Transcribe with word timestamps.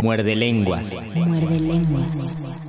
Muerde 0.00 0.36
lenguas. 0.36 0.94
Muerde 1.14 1.60
lenguas. 1.60 2.60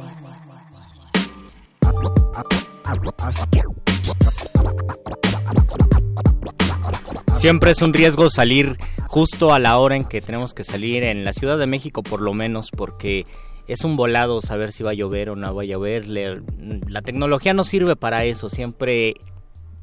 Siempre 7.38 7.72
es 7.72 7.82
un 7.82 7.94
riesgo 7.94 8.30
salir 8.30 8.78
justo 9.08 9.54
a 9.54 9.60
la 9.60 9.78
hora 9.78 9.96
en 9.96 10.06
que 10.06 10.22
tenemos 10.22 10.54
que 10.54 10.64
salir 10.64 11.04
en 11.04 11.24
la 11.24 11.34
Ciudad 11.34 11.58
de 11.58 11.68
México 11.68 12.02
por 12.02 12.22
lo 12.22 12.34
menos 12.34 12.70
porque 12.76 13.26
es 13.68 13.84
un 13.84 13.96
volado 13.96 14.42
saber 14.42 14.72
si 14.72 14.84
va 14.84 14.92
a 14.92 14.96
llover 14.96 15.30
o 15.30 15.36
no 15.36 15.54
va 15.54 15.64
a 15.64 15.66
llover. 15.66 16.08
La 16.08 17.02
tecnología 17.02 17.54
no 17.54 17.64
sirve 17.64 17.96
para 17.96 18.26
eso, 18.26 18.50
siempre 18.50 19.16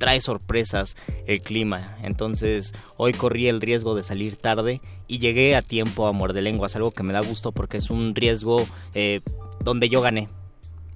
trae 0.00 0.20
sorpresas 0.20 0.96
el 1.26 1.42
clima. 1.42 1.96
Entonces 2.02 2.72
hoy 2.96 3.12
corrí 3.12 3.46
el 3.46 3.60
riesgo 3.60 3.94
de 3.94 4.02
salir 4.02 4.34
tarde 4.34 4.80
y 5.06 5.18
llegué 5.18 5.54
a 5.54 5.62
tiempo 5.62 6.08
a 6.08 6.12
Muerde 6.12 6.42
Lenguas, 6.42 6.74
algo 6.74 6.90
que 6.90 7.04
me 7.04 7.12
da 7.12 7.20
gusto 7.20 7.52
porque 7.52 7.76
es 7.76 7.90
un 7.90 8.14
riesgo 8.16 8.66
eh, 8.94 9.20
donde 9.62 9.88
yo 9.88 10.00
gané. 10.00 10.26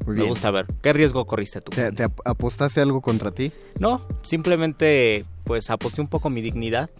Me 0.07 0.23
gusta 0.25 0.51
ver. 0.51 0.67
¿Qué 0.83 0.93
riesgo 0.93 1.27
corriste 1.27 1.61
tú? 1.61 1.71
¿Te, 1.71 1.93
te 1.93 2.05
apostaste 2.25 2.81
algo 2.81 3.01
contra 3.01 3.31
ti? 3.31 3.53
No, 3.81 4.07
simplemente 4.23 5.25
pues 5.45 5.71
aposté 5.71 6.01
un 6.01 6.09
poco 6.09 6.31
mi 6.31 6.41
dignidad. 6.41 6.91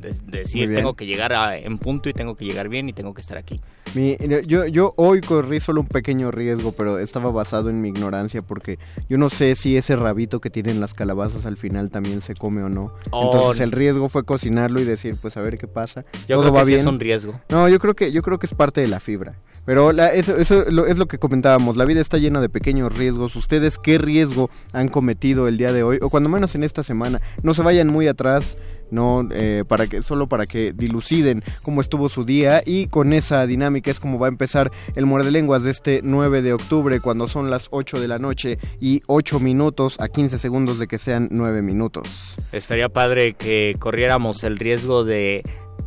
De, 0.00 0.12
de 0.26 0.38
decir, 0.40 0.74
tengo 0.74 0.92
que 0.94 1.06
llegar 1.06 1.32
a, 1.32 1.56
en 1.56 1.78
punto 1.78 2.10
y 2.10 2.12
tengo 2.12 2.34
que 2.36 2.44
llegar 2.44 2.68
bien 2.68 2.90
y 2.90 2.92
tengo 2.92 3.14
que 3.14 3.22
estar 3.22 3.38
aquí. 3.38 3.62
Mi, 3.94 4.18
yo, 4.46 4.66
yo 4.66 4.92
hoy 4.96 5.22
corrí 5.22 5.60
solo 5.60 5.80
un 5.80 5.86
pequeño 5.86 6.30
riesgo, 6.30 6.72
pero 6.72 6.98
estaba 6.98 7.30
basado 7.30 7.70
en 7.70 7.80
mi 7.80 7.88
ignorancia 7.88 8.42
porque 8.42 8.78
yo 9.08 9.16
no 9.16 9.30
sé 9.30 9.54
si 9.54 9.78
ese 9.78 9.96
rabito 9.96 10.40
que 10.42 10.50
tienen 10.50 10.78
las 10.78 10.92
calabazas 10.92 11.46
al 11.46 11.56
final 11.56 11.90
también 11.90 12.20
se 12.20 12.34
come 12.34 12.62
o 12.62 12.68
no. 12.68 12.92
Oh, 13.12 13.24
Entonces 13.32 13.60
el 13.62 13.72
riesgo 13.72 14.10
fue 14.10 14.24
cocinarlo 14.24 14.78
y 14.80 14.84
decir, 14.84 15.16
pues 15.22 15.38
a 15.38 15.40
ver 15.40 15.56
qué 15.56 15.68
pasa. 15.68 16.04
Yo 16.28 16.36
Todo 16.36 16.42
creo 16.42 16.52
va 16.52 16.60
que 16.60 16.66
sí 16.66 16.70
bien. 16.72 16.80
es 16.80 16.86
un 16.86 17.00
riesgo. 17.00 17.40
No, 17.48 17.66
yo 17.70 17.78
creo 17.78 17.94
que 17.94 18.12
yo 18.12 18.20
creo 18.22 18.38
que 18.38 18.46
es 18.46 18.52
parte 18.54 18.82
de 18.82 18.88
la 18.88 19.00
fibra. 19.00 19.36
Pero 19.64 19.90
eso, 19.90 20.36
eso 20.36 20.86
es 20.86 20.98
lo 20.98 21.06
que 21.06 21.18
comentábamos, 21.18 21.76
la 21.76 21.84
vida 21.84 22.00
está 22.00 22.18
llena 22.18 22.40
de 22.40 22.48
pequeños 22.48 22.96
riesgos. 22.96 23.36
¿Ustedes 23.36 23.78
qué 23.78 23.98
riesgo 23.98 24.50
han 24.72 24.88
cometido 24.88 25.48
el 25.48 25.56
día 25.56 25.72
de 25.72 25.82
hoy? 25.82 25.98
O 26.02 26.10
cuando 26.10 26.28
menos 26.28 26.54
en 26.54 26.64
esta 26.64 26.82
semana. 26.82 27.20
No 27.42 27.54
se 27.54 27.62
vayan 27.62 27.88
muy 27.88 28.08
atrás, 28.08 28.56
no 28.90 29.26
eh, 29.32 29.64
para 29.66 29.86
que 29.86 30.02
solo 30.02 30.28
para 30.28 30.46
que 30.46 30.72
diluciden 30.72 31.42
cómo 31.62 31.80
estuvo 31.80 32.08
su 32.08 32.24
día 32.24 32.62
y 32.64 32.86
con 32.86 33.12
esa 33.12 33.46
dinámica 33.46 33.90
es 33.90 34.00
como 34.00 34.18
va 34.18 34.26
a 34.26 34.28
empezar 34.28 34.70
el 34.94 35.06
muerde 35.06 35.30
lenguas 35.30 35.62
de 35.64 35.70
este 35.70 36.00
9 36.02 36.42
de 36.42 36.52
octubre 36.52 37.00
cuando 37.00 37.28
son 37.28 37.50
las 37.50 37.68
8 37.70 38.00
de 38.00 38.08
la 38.08 38.18
noche 38.18 38.58
y 38.80 39.02
8 39.06 39.40
minutos 39.40 39.98
a 40.00 40.08
15 40.08 40.38
segundos 40.38 40.78
de 40.78 40.86
que 40.86 40.98
sean 40.98 41.28
9 41.30 41.62
minutos. 41.62 42.36
Estaría 42.52 42.88
padre 42.88 43.34
que 43.34 43.76
corriéramos 43.78 44.44
el 44.44 44.58
riesgo 44.58 45.04
de 45.04 45.42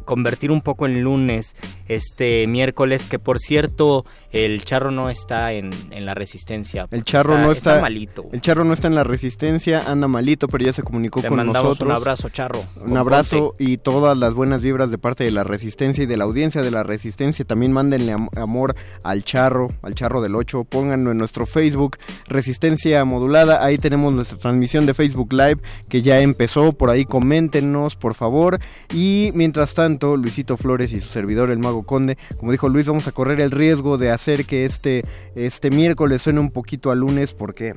convertir 0.07 0.50
un 0.50 0.62
poco 0.62 0.88
en 0.88 1.01
lunes 1.01 1.56
este 1.88 2.48
miércoles, 2.48 3.04
que 3.04 3.19
por 3.19 3.38
cierto, 3.38 4.06
el 4.31 4.63
charro 4.65 4.91
no 4.91 5.09
está 5.09 5.53
en, 5.53 5.71
la 5.91 6.13
resistencia. 6.13 6.88
El 6.91 7.03
charro 7.03 7.38
no 7.38 7.51
está, 7.51 7.79
malito. 7.79 8.25
El 8.31 8.41
charro 8.41 8.63
no 8.63 8.74
está 8.74 8.88
en 8.88 8.95
la 8.95 9.03
resistencia, 9.03 9.83
anda 9.88 10.07
malito, 10.07 10.47
pero 10.47 10.65
ya 10.65 10.74
se 10.74 10.83
comunicó 10.83 11.21
con 11.24 11.45
nosotros. 11.45 11.81
Un 11.81 11.91
abrazo, 11.91 12.29
charro. 12.29 12.63
Un 12.75 12.97
abrazo 12.97 13.53
y 13.57 13.77
todas 13.77 14.18
las 14.18 14.33
buenas 14.33 14.62
vibras 14.62 14.91
de 14.91 14.97
parte 14.97 15.24
de 15.24 15.31
la 15.31 15.44
resistencia 15.44 16.03
y 16.03 16.07
de 16.07 16.18
la 16.18 16.25
audiencia 16.25 16.62
de 16.62 16.71
la 16.71 16.83
resistencia. 16.83 17.45
También 17.45 17.71
mándenle 17.71 18.15
amor 18.35 18.75
al 19.03 19.24
charro, 19.24 19.69
al 19.81 19.95
charro 19.95 20.21
del 20.21 20.35
8. 20.35 20.65
Pónganlo 20.65 21.12
en 21.12 21.18
nuestro 21.18 21.45
Facebook, 21.45 21.97
Resistencia 22.27 23.03
Modulada. 23.06 23.63
Ahí 23.63 23.77
tenemos 23.77 24.13
nuestra 24.13 24.38
transmisión 24.38 24.85
de 24.85 24.94
Facebook 24.94 25.31
Live 25.31 25.59
que 25.88 26.01
ya 26.01 26.19
empezó. 26.19 26.74
Por 26.74 26.89
ahí 26.89 27.06
coméntenos, 27.06 27.95
por 27.95 28.13
favor. 28.13 28.59
Y 28.94 29.31
mientras 29.33 29.74
tanto, 29.74 30.18
Luisito 30.18 30.57
Flores 30.57 30.91
y 30.91 31.00
su 31.00 31.09
servidor, 31.09 31.50
el 31.50 31.59
Mago 31.59 31.83
Conde, 31.83 32.18
como 32.38 32.51
dijo 32.51 32.68
Luis, 32.68 32.88
vamos 32.88 33.07
a 33.07 33.12
correr 33.12 33.39
el 33.39 33.51
riesgo 33.51 33.97
de 33.97 34.16
hacer 34.17 34.45
que 34.45 34.65
este, 34.65 35.03
este 35.35 35.71
miércoles 35.71 36.21
suene 36.21 36.39
un 36.39 36.51
poquito 36.51 36.91
a 36.91 36.95
lunes. 36.95 37.33
¿Por 37.33 37.55
qué? 37.55 37.73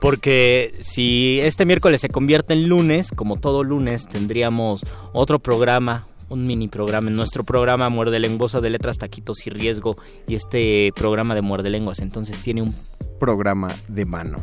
Porque 0.00 0.72
si 0.80 1.40
este 1.40 1.64
miércoles 1.64 2.00
se 2.00 2.08
convierte 2.08 2.52
en 2.52 2.68
lunes, 2.68 3.10
como 3.10 3.36
todo 3.36 3.64
lunes, 3.64 4.06
tendríamos 4.06 4.84
otro 5.12 5.38
programa, 5.38 6.06
un 6.28 6.46
mini 6.46 6.68
programa, 6.68 7.08
en 7.08 7.16
nuestro 7.16 7.44
programa 7.44 7.88
Muerde 7.88 8.18
Lenguosa 8.18 8.60
de 8.60 8.70
Letras, 8.70 8.98
Taquitos 8.98 9.46
y 9.46 9.50
Riesgo, 9.50 9.96
y 10.26 10.34
este 10.34 10.92
programa 10.94 11.34
de 11.34 11.42
Muerde 11.42 11.70
Lenguas, 11.70 11.98
entonces 12.00 12.38
tiene 12.40 12.62
un 12.62 12.74
programa 13.18 13.68
de 13.88 14.04
mano. 14.04 14.38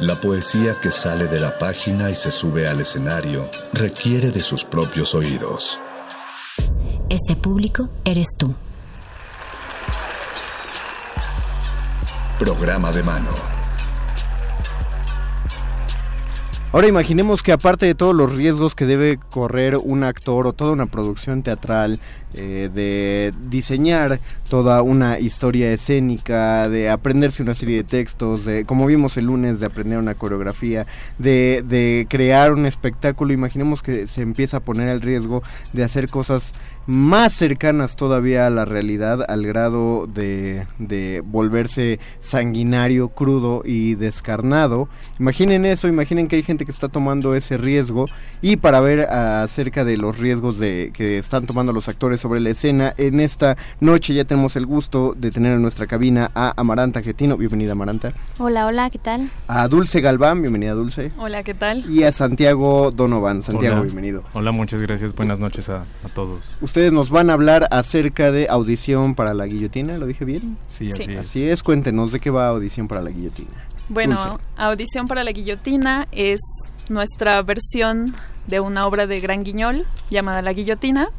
La 0.00 0.20
poesía 0.20 0.78
que 0.80 0.90
sale 0.90 1.28
de 1.28 1.38
la 1.38 1.56
página 1.56 2.10
y 2.10 2.16
se 2.16 2.32
sube 2.32 2.66
al 2.66 2.80
escenario 2.80 3.48
requiere 3.72 4.32
de 4.32 4.42
sus 4.42 4.64
propios 4.64 5.14
oídos. 5.14 5.78
Ese 7.14 7.36
público 7.36 7.90
eres 8.04 8.26
tú. 8.36 8.56
Programa 12.40 12.90
de 12.90 13.04
mano. 13.04 13.30
Ahora 16.72 16.88
imaginemos 16.88 17.44
que 17.44 17.52
aparte 17.52 17.86
de 17.86 17.94
todos 17.94 18.16
los 18.16 18.34
riesgos 18.34 18.74
que 18.74 18.84
debe 18.84 19.16
correr 19.30 19.76
un 19.76 20.02
actor 20.02 20.48
o 20.48 20.52
toda 20.54 20.72
una 20.72 20.86
producción 20.86 21.44
teatral, 21.44 22.00
eh, 22.34 22.68
de 22.74 23.32
diseñar 23.48 24.18
toda 24.48 24.82
una 24.82 25.20
historia 25.20 25.72
escénica, 25.72 26.68
de 26.68 26.90
aprenderse 26.90 27.44
una 27.44 27.54
serie 27.54 27.76
de 27.76 27.84
textos, 27.84 28.44
de, 28.44 28.64
como 28.64 28.86
vimos 28.86 29.16
el 29.16 29.26
lunes, 29.26 29.60
de 29.60 29.66
aprender 29.66 30.00
una 30.00 30.16
coreografía, 30.16 30.84
de, 31.16 31.62
de 31.64 32.08
crear 32.10 32.52
un 32.52 32.66
espectáculo, 32.66 33.32
imaginemos 33.32 33.84
que 33.84 34.08
se 34.08 34.22
empieza 34.22 34.56
a 34.56 34.60
poner 34.60 34.88
el 34.88 35.00
riesgo 35.00 35.44
de 35.72 35.84
hacer 35.84 36.08
cosas 36.08 36.54
más 36.86 37.32
cercanas 37.32 37.96
todavía 37.96 38.46
a 38.46 38.50
la 38.50 38.64
realidad 38.64 39.24
al 39.28 39.46
grado 39.46 40.06
de, 40.06 40.66
de, 40.78 41.22
volverse 41.24 41.98
sanguinario, 42.20 43.08
crudo 43.08 43.62
y 43.64 43.94
descarnado. 43.94 44.88
Imaginen 45.18 45.64
eso, 45.64 45.88
imaginen 45.88 46.28
que 46.28 46.36
hay 46.36 46.42
gente 46.42 46.64
que 46.64 46.70
está 46.70 46.88
tomando 46.88 47.34
ese 47.34 47.56
riesgo 47.56 48.06
y 48.42 48.56
para 48.56 48.80
ver 48.80 49.00
acerca 49.00 49.84
de 49.84 49.96
los 49.96 50.18
riesgos 50.18 50.58
de 50.58 50.90
que 50.92 51.18
están 51.18 51.46
tomando 51.46 51.72
los 51.72 51.88
actores 51.88 52.20
sobre 52.20 52.40
la 52.40 52.50
escena, 52.50 52.92
en 52.98 53.20
esta 53.20 53.56
noche 53.80 54.12
ya 54.14 54.24
tenemos 54.24 54.56
el 54.56 54.66
gusto 54.66 55.14
de 55.16 55.30
tener 55.30 55.54
en 55.54 55.62
nuestra 55.62 55.86
cabina 55.86 56.30
a 56.34 56.52
Amaranta 56.60 57.02
Getino, 57.02 57.36
bienvenida 57.36 57.72
Amaranta. 57.72 58.12
Hola, 58.38 58.66
hola, 58.66 58.90
¿qué 58.90 58.98
tal? 58.98 59.30
A 59.48 59.68
Dulce 59.68 60.00
Galván, 60.00 60.42
bienvenida 60.42 60.72
Dulce. 60.72 61.12
Hola, 61.16 61.42
¿qué 61.42 61.54
tal? 61.54 61.90
Y 61.90 62.02
a 62.02 62.12
Santiago 62.12 62.90
Donovan, 62.90 63.42
Santiago, 63.42 63.82
bienvenido. 63.82 64.24
Hola, 64.34 64.52
muchas 64.52 64.80
gracias, 64.80 65.14
buenas 65.14 65.38
noches 65.38 65.68
a, 65.70 65.82
a 66.04 66.08
todos 66.12 66.56
ustedes 66.74 66.92
nos 66.92 67.08
van 67.08 67.30
a 67.30 67.34
hablar 67.34 67.68
acerca 67.70 68.32
de 68.32 68.48
audición 68.50 69.14
para 69.14 69.32
la 69.32 69.46
guillotina, 69.46 69.96
¿lo 69.96 70.06
dije 70.06 70.24
bien? 70.24 70.58
Sí, 70.66 70.90
así 70.90 71.02
es. 71.04 71.18
Así 71.20 71.48
es, 71.48 71.62
cuéntenos 71.62 72.10
de 72.10 72.18
qué 72.18 72.30
va 72.30 72.48
audición 72.48 72.88
para 72.88 73.00
la 73.00 73.10
guillotina. 73.10 73.64
Bueno, 73.88 74.40
audición 74.56 75.06
para 75.06 75.22
la 75.22 75.30
guillotina 75.30 76.08
es 76.10 76.40
nuestra 76.88 77.40
versión 77.42 78.12
de 78.48 78.58
una 78.58 78.88
obra 78.88 79.06
de 79.06 79.20
Gran 79.20 79.44
Guiñol 79.44 79.86
llamada 80.10 80.42
La 80.42 80.52
Guillotina. 80.52 81.10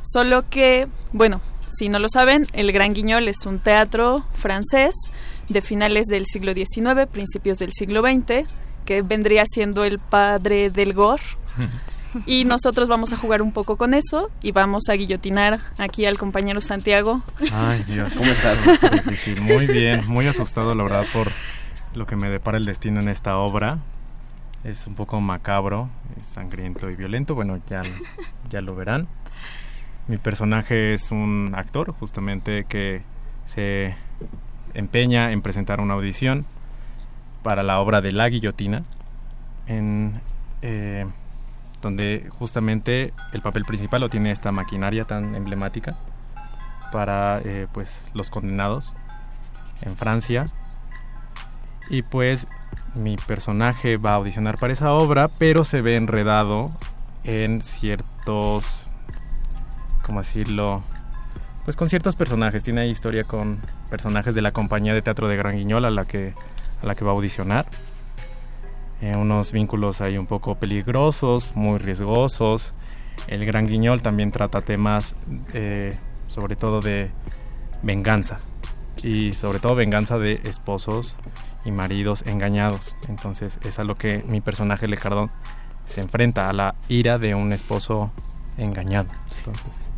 Solo 0.00 0.48
que, 0.48 0.88
bueno, 1.12 1.42
si 1.68 1.90
no 1.90 1.98
lo 1.98 2.08
saben, 2.08 2.46
el 2.54 2.72
Gran 2.72 2.94
Guiñol 2.94 3.28
es 3.28 3.44
un 3.44 3.58
teatro 3.58 4.24
francés 4.32 4.94
de 5.50 5.60
finales 5.60 6.06
del 6.06 6.24
siglo 6.24 6.54
XIX, 6.54 7.06
principios 7.12 7.58
del 7.58 7.72
siglo 7.74 8.00
XX, 8.00 8.48
que 8.86 9.02
vendría 9.02 9.44
siendo 9.44 9.84
el 9.84 9.98
padre 9.98 10.70
del 10.70 10.94
gore. 10.94 11.22
Y 12.26 12.44
nosotros 12.44 12.88
vamos 12.88 13.12
a 13.12 13.16
jugar 13.16 13.42
un 13.42 13.52
poco 13.52 13.76
con 13.76 13.94
eso 13.94 14.30
y 14.42 14.52
vamos 14.52 14.88
a 14.88 14.94
guillotinar 14.94 15.60
aquí 15.78 16.04
al 16.06 16.18
compañero 16.18 16.60
Santiago. 16.60 17.22
Ay, 17.52 17.82
Dios. 17.84 18.12
¿Cómo 18.14 18.30
estás? 18.30 18.58
Muy 19.40 19.66
bien, 19.66 20.04
muy 20.08 20.26
asustado, 20.26 20.74
la 20.74 20.82
verdad, 20.82 21.06
por 21.12 21.28
lo 21.94 22.06
que 22.06 22.16
me 22.16 22.28
depara 22.28 22.58
el 22.58 22.64
destino 22.64 23.00
en 23.00 23.08
esta 23.08 23.36
obra. 23.36 23.78
Es 24.64 24.86
un 24.86 24.94
poco 24.94 25.20
macabro, 25.20 25.88
sangriento 26.22 26.88
y 26.90 26.96
violento. 26.96 27.34
Bueno, 27.34 27.60
ya, 27.68 27.82
ya 28.50 28.60
lo 28.60 28.76
verán. 28.76 29.08
Mi 30.08 30.18
personaje 30.18 30.94
es 30.94 31.10
un 31.10 31.52
actor, 31.56 31.92
justamente, 31.98 32.64
que 32.68 33.02
se 33.44 33.96
empeña 34.74 35.32
en 35.32 35.42
presentar 35.42 35.80
una 35.80 35.94
audición 35.94 36.44
para 37.42 37.62
la 37.62 37.80
obra 37.80 38.00
de 38.00 38.12
La 38.12 38.28
Guillotina. 38.28 38.84
En. 39.66 40.20
Eh, 40.62 41.06
donde 41.82 42.30
justamente 42.38 43.12
el 43.32 43.42
papel 43.42 43.64
principal 43.64 44.00
lo 44.00 44.08
tiene 44.08 44.30
esta 44.30 44.52
maquinaria 44.52 45.04
tan 45.04 45.34
emblemática 45.34 45.96
para 46.92 47.40
eh, 47.44 47.66
pues 47.72 48.02
los 48.14 48.30
condenados 48.30 48.94
en 49.82 49.96
Francia. 49.96 50.46
Y 51.90 52.02
pues 52.02 52.46
mi 52.94 53.16
personaje 53.16 53.96
va 53.96 54.12
a 54.12 54.14
audicionar 54.14 54.56
para 54.58 54.72
esa 54.72 54.92
obra 54.92 55.28
pero 55.28 55.64
se 55.64 55.80
ve 55.80 55.96
enredado 55.96 56.70
en 57.24 57.60
ciertos 57.60 58.86
cómo 60.02 60.20
decirlo 60.20 60.82
pues 61.64 61.76
con 61.76 61.88
ciertos 61.88 62.16
personajes. 62.16 62.62
Tiene 62.62 62.86
historia 62.88 63.24
con 63.24 63.60
personajes 63.90 64.34
de 64.34 64.42
la 64.42 64.52
compañía 64.52 64.94
de 64.94 65.02
teatro 65.02 65.28
de 65.28 65.36
Gran 65.36 65.56
Guiñol 65.56 65.84
a 65.84 65.90
la 65.90 66.04
que 66.04 66.34
a 66.80 66.86
la 66.86 66.94
que 66.94 67.04
va 67.04 67.10
a 67.10 67.14
audicionar 67.14 67.66
eh, 69.02 69.16
unos 69.16 69.50
vínculos 69.50 70.00
ahí 70.00 70.16
un 70.16 70.26
poco 70.26 70.54
peligrosos, 70.54 71.56
muy 71.56 71.78
riesgosos. 71.78 72.72
El 73.26 73.44
Gran 73.44 73.66
Guiñol 73.66 74.00
también 74.00 74.30
trata 74.30 74.62
temas 74.62 75.16
eh, 75.52 75.98
sobre 76.28 76.54
todo 76.54 76.80
de 76.80 77.10
venganza 77.82 78.38
y 79.02 79.32
sobre 79.32 79.58
todo 79.58 79.74
venganza 79.74 80.18
de 80.18 80.40
esposos 80.44 81.16
y 81.64 81.72
maridos 81.72 82.22
engañados. 82.26 82.96
Entonces 83.08 83.58
es 83.64 83.80
a 83.80 83.84
lo 83.84 83.96
que 83.96 84.24
mi 84.28 84.40
personaje 84.40 84.86
Lecardón 84.86 85.30
se 85.84 86.00
enfrenta 86.00 86.48
a 86.48 86.52
la 86.52 86.76
ira 86.88 87.18
de 87.18 87.34
un 87.34 87.52
esposo 87.52 88.12
engañado. 88.56 89.08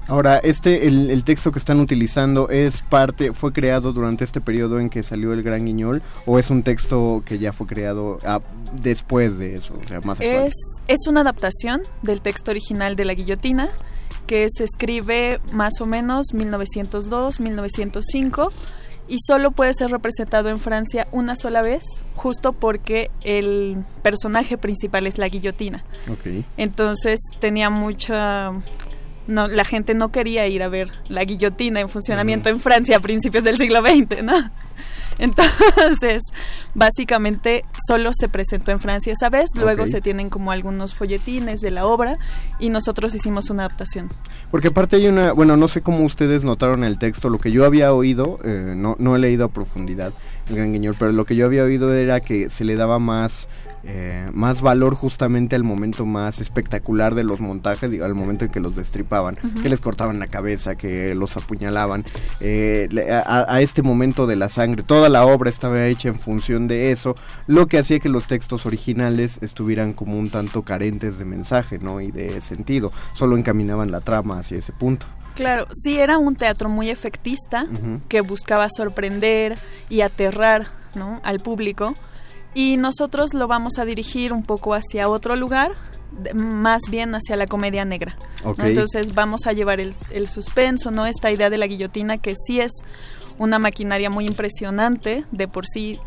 Ahora, 0.06 0.38
este, 0.38 0.86
el, 0.86 1.24
texto 1.24 1.50
que 1.50 1.58
están 1.58 1.80
utilizando 1.80 2.50
es 2.50 2.82
parte, 2.82 3.32
fue 3.32 3.52
creado 3.52 3.92
durante 3.92 4.24
este 4.24 4.40
periodo 4.40 4.78
en 4.78 4.90
que 4.90 5.02
salió 5.02 5.32
el 5.32 5.42
Gran 5.42 5.64
Guiñol, 5.64 6.02
o 6.26 6.38
es 6.38 6.50
un 6.50 6.62
texto 6.62 7.22
que 7.24 7.38
ya 7.38 7.52
fue 7.52 7.66
creado 7.66 8.18
ah, 8.26 8.40
después 8.82 9.38
de 9.38 9.54
eso, 9.54 9.74
es, 10.20 10.52
es 10.88 11.06
una 11.06 11.22
adaptación 11.22 11.82
del 12.02 12.20
texto 12.20 12.50
original 12.50 12.96
de 12.96 13.04
la 13.06 13.14
guillotina 13.14 13.70
que 14.26 14.46
se 14.50 14.64
escribe 14.64 15.40
más 15.52 15.80
o 15.80 15.86
menos 15.86 16.34
1902, 16.34 17.40
1905 17.40 18.50
y 19.06 19.18
solo 19.20 19.50
puede 19.50 19.74
ser 19.74 19.90
representado 19.90 20.48
en 20.48 20.58
Francia 20.58 21.06
una 21.12 21.36
sola 21.36 21.62
vez, 21.62 21.84
justo 22.14 22.52
porque 22.52 23.10
el 23.22 23.84
personaje 24.02 24.56
principal 24.56 25.06
es 25.06 25.18
la 25.18 25.28
guillotina. 25.28 25.84
Entonces 26.56 27.20
tenía 27.38 27.68
mucha 27.68 28.52
no, 29.26 29.48
la 29.48 29.64
gente 29.64 29.94
no 29.94 30.10
quería 30.10 30.46
ir 30.46 30.62
a 30.62 30.68
ver 30.68 30.90
la 31.08 31.24
guillotina 31.24 31.80
en 31.80 31.88
funcionamiento 31.88 32.48
en 32.48 32.60
Francia 32.60 32.96
a 32.96 33.00
principios 33.00 33.44
del 33.44 33.58
siglo 33.58 33.80
XX, 33.80 34.22
¿no? 34.22 34.34
Entonces, 35.18 36.22
básicamente 36.74 37.64
solo 37.86 38.10
se 38.12 38.28
presentó 38.28 38.72
en 38.72 38.80
Francia 38.80 39.12
esa 39.12 39.30
vez, 39.30 39.50
luego 39.54 39.86
se 39.86 40.00
tienen 40.00 40.28
como 40.28 40.50
algunos 40.50 40.94
folletines 40.94 41.60
de 41.60 41.70
la 41.70 41.86
obra 41.86 42.18
y 42.58 42.68
nosotros 42.68 43.14
hicimos 43.14 43.50
una 43.50 43.64
adaptación. 43.64 44.10
Porque 44.50 44.68
aparte 44.68 44.96
hay 44.96 45.06
una, 45.06 45.32
bueno, 45.32 45.56
no 45.56 45.68
sé 45.68 45.82
cómo 45.82 46.04
ustedes 46.04 46.44
notaron 46.44 46.82
el 46.84 46.98
texto, 46.98 47.30
lo 47.30 47.38
que 47.38 47.52
yo 47.52 47.64
había 47.64 47.92
oído, 47.92 48.38
eh, 48.44 48.74
no, 48.76 48.96
no 48.98 49.14
he 49.14 49.18
leído 49.18 49.44
a 49.44 49.48
profundidad 49.48 50.12
el 50.48 50.56
Gran 50.56 50.72
Guiñol, 50.72 50.96
pero 50.98 51.12
lo 51.12 51.24
que 51.24 51.36
yo 51.36 51.46
había 51.46 51.64
oído 51.64 51.94
era 51.94 52.20
que 52.20 52.50
se 52.50 52.64
le 52.64 52.76
daba 52.76 52.98
más, 52.98 53.48
eh, 53.86 54.28
más 54.32 54.62
valor 54.62 54.94
justamente 54.94 55.56
al 55.56 55.64
momento 55.64 56.06
más 56.06 56.40
espectacular 56.40 57.14
de 57.14 57.24
los 57.24 57.40
montajes, 57.40 57.90
digo, 57.90 58.04
al 58.04 58.14
momento 58.14 58.44
en 58.44 58.50
que 58.50 58.60
los 58.60 58.74
destripaban, 58.74 59.36
que 59.62 59.68
les 59.68 59.80
cortaban 59.80 60.18
la 60.18 60.28
cabeza, 60.28 60.76
que 60.76 61.14
los 61.14 61.36
apuñalaban, 61.36 62.04
eh, 62.40 62.88
a, 63.26 63.44
a 63.52 63.60
este 63.60 63.82
momento 63.82 64.26
de 64.26 64.36
la 64.36 64.48
sangre, 64.48 64.82
toda 64.82 65.08
la 65.08 65.26
obra 65.26 65.50
estaba 65.50 65.86
hecha 65.86 66.08
en 66.08 66.18
función 66.18 66.68
de 66.68 66.92
eso, 66.92 67.16
lo 67.46 67.66
que 67.66 67.78
hacía 67.78 68.00
que 68.00 68.08
los 68.08 68.26
textos 68.26 68.66
originales 68.66 69.38
estuvieran 69.42 69.92
como 69.92 70.18
un 70.18 70.30
tanto 70.30 70.62
carentes 70.62 71.18
de 71.18 71.24
mensaje, 71.24 71.78
¿no? 71.78 72.00
Y 72.00 72.10
de 72.10 72.40
sentido, 72.40 72.90
solo 73.14 73.36
encaminaban 73.36 73.90
la 73.90 74.00
trama 74.00 74.38
hacia 74.38 74.58
ese 74.58 74.72
punto. 74.72 75.06
Claro, 75.34 75.66
sí 75.72 75.98
era 75.98 76.16
un 76.18 76.36
teatro 76.36 76.68
muy 76.68 76.90
efectista 76.90 77.66
que 78.08 78.20
buscaba 78.20 78.68
sorprender 78.70 79.58
y 79.88 80.02
aterrar 80.02 80.68
¿no? 80.94 81.20
al 81.24 81.40
público 81.40 81.94
y 82.54 82.76
nosotros 82.76 83.34
lo 83.34 83.48
vamos 83.48 83.78
a 83.78 83.84
dirigir 83.84 84.32
un 84.32 84.42
poco 84.42 84.74
hacia 84.74 85.08
otro 85.08 85.36
lugar, 85.36 85.72
más 86.34 86.82
bien 86.90 87.14
hacia 87.14 87.36
la 87.36 87.46
comedia 87.46 87.84
negra. 87.84 88.16
Entonces 88.58 89.14
vamos 89.14 89.46
a 89.46 89.52
llevar 89.52 89.80
el, 89.80 89.94
el 90.10 90.28
suspenso, 90.28 90.90
¿no? 90.90 91.06
esta 91.06 91.30
idea 91.30 91.50
de 91.50 91.58
la 91.58 91.66
guillotina 91.66 92.18
que 92.18 92.34
sí 92.34 92.60
es 92.60 92.72
una 93.38 93.58
maquinaria 93.58 94.10
muy 94.10 94.26
impresionante, 94.26 95.24
de 95.32 95.48
por 95.48 95.66
sí 95.66 95.98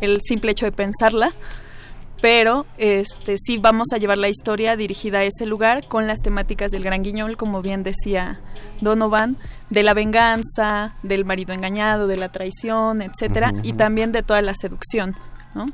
el 0.00 0.20
simple 0.20 0.52
hecho 0.52 0.66
de 0.66 0.72
pensarla, 0.72 1.32
pero 2.20 2.66
este 2.78 3.36
sí 3.38 3.58
vamos 3.58 3.88
a 3.92 3.98
llevar 3.98 4.18
la 4.18 4.28
historia 4.28 4.76
dirigida 4.76 5.18
a 5.18 5.24
ese 5.24 5.46
lugar 5.46 5.86
con 5.86 6.06
las 6.06 6.20
temáticas 6.20 6.70
del 6.70 6.82
gran 6.82 7.02
guiñol, 7.02 7.36
como 7.36 7.62
bien 7.62 7.82
decía 7.82 8.40
Donovan, 8.80 9.36
de 9.70 9.82
la 9.82 9.94
venganza, 9.94 10.94
del 11.02 11.24
marido 11.24 11.52
engañado, 11.52 12.06
de 12.06 12.16
la 12.16 12.30
traición, 12.30 13.02
etcétera, 13.02 13.52
y 13.62 13.74
también 13.74 14.12
de 14.12 14.22
toda 14.22 14.42
la 14.42 14.54
seducción, 14.54 15.14
¿no? 15.54 15.66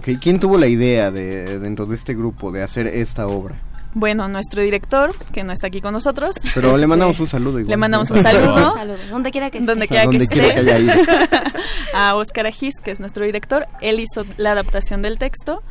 Ok, 0.00 0.08
¿quién 0.18 0.40
tuvo 0.40 0.56
la 0.56 0.66
idea 0.66 1.10
de 1.10 1.58
dentro 1.58 1.84
de 1.84 1.94
este 1.94 2.14
grupo 2.14 2.50
de 2.50 2.62
hacer 2.62 2.86
esta 2.86 3.26
obra? 3.26 3.60
Bueno, 3.92 4.28
nuestro 4.28 4.62
director, 4.62 5.14
que 5.30 5.44
no 5.44 5.52
está 5.52 5.66
aquí 5.66 5.82
con 5.82 5.92
nosotros. 5.92 6.36
Pero 6.54 6.68
le 6.68 6.74
este, 6.76 6.86
mandamos 6.86 7.20
un 7.20 7.28
saludo 7.28 7.58
igual. 7.60 7.68
Le 7.68 7.76
mandamos 7.76 8.10
un 8.10 8.22
saludo. 8.22 8.74
Donde 9.10 9.30
quiera 9.30 9.50
que 9.50 9.58
esté. 9.58 9.70
Donde 9.70 9.86
quiera 9.86 10.04
que 10.04 10.16
Donde 10.16 10.26
quiera 10.26 10.48
esté. 10.48 10.64
que 10.64 10.72
haya 10.72 10.78
ido. 10.78 10.94
a 11.94 12.14
Oscar 12.14 12.46
Agis, 12.46 12.76
que 12.82 12.92
es 12.92 12.98
nuestro 13.00 13.26
director. 13.26 13.66
Él 13.82 14.00
hizo 14.00 14.24
la 14.38 14.52
adaptación 14.52 15.02
del 15.02 15.18
texto 15.18 15.62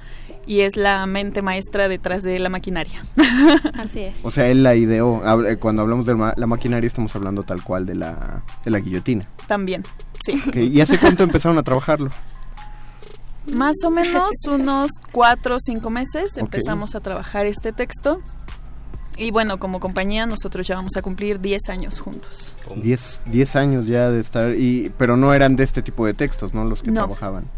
y 0.45 0.59
es 0.59 0.75
la 0.75 1.07
mente 1.07 1.41
maestra 1.41 1.87
detrás 1.87 2.21
de 2.21 2.37
la 2.37 2.49
maquinaria. 2.49 3.03
Así 3.79 4.01
es. 4.01 4.15
O 4.21 4.29
sea, 4.29 4.47
él 4.47 4.61
la 4.61 4.75
ideó. 4.75 5.23
Eh, 5.47 5.57
Cuando 5.57 5.81
hablamos 5.81 6.05
de 6.05 6.15
la 6.15 6.45
maquinaria 6.45 6.85
estamos 6.85 7.15
hablando 7.15 7.41
tal 7.41 7.63
cual 7.63 7.87
de 7.87 7.95
la, 7.95 8.43
de 8.63 8.69
la 8.69 8.77
guillotina. 8.77 9.25
También, 9.47 9.83
sí. 10.23 10.39
¿Y 10.53 10.81
hace 10.81 10.99
cuánto 10.99 11.23
empezaron 11.23 11.57
a 11.57 11.63
trabajarlo? 11.63 12.11
Más 13.53 13.75
o 13.85 13.89
menos 13.89 14.29
unos 14.49 14.91
cuatro 15.11 15.55
o 15.55 15.59
cinco 15.59 15.89
meses 15.89 16.37
empezamos 16.37 16.95
a 16.95 16.99
trabajar 16.99 17.45
este 17.45 17.71
texto. 17.73 18.21
Y 19.17 19.31
bueno, 19.31 19.59
como 19.59 19.79
compañía 19.81 20.25
nosotros 20.25 20.65
ya 20.65 20.75
vamos 20.75 20.95
a 20.95 21.01
cumplir 21.01 21.41
10 21.41 21.67
años 21.69 21.99
juntos. 21.99 22.55
Diez, 22.81 23.21
diez 23.25 23.55
años 23.57 23.85
ya 23.85 24.09
de 24.11 24.21
estar, 24.21 24.55
y 24.55 24.93
pero 24.97 25.17
no 25.17 25.33
eran 25.33 25.57
de 25.57 25.65
este 25.65 25.81
tipo 25.81 26.05
de 26.05 26.13
textos, 26.13 26.53
¿no? 26.53 26.63
Los 26.63 26.81
que 26.81 26.91
No. 26.91 27.01
trabajaban. 27.01 27.49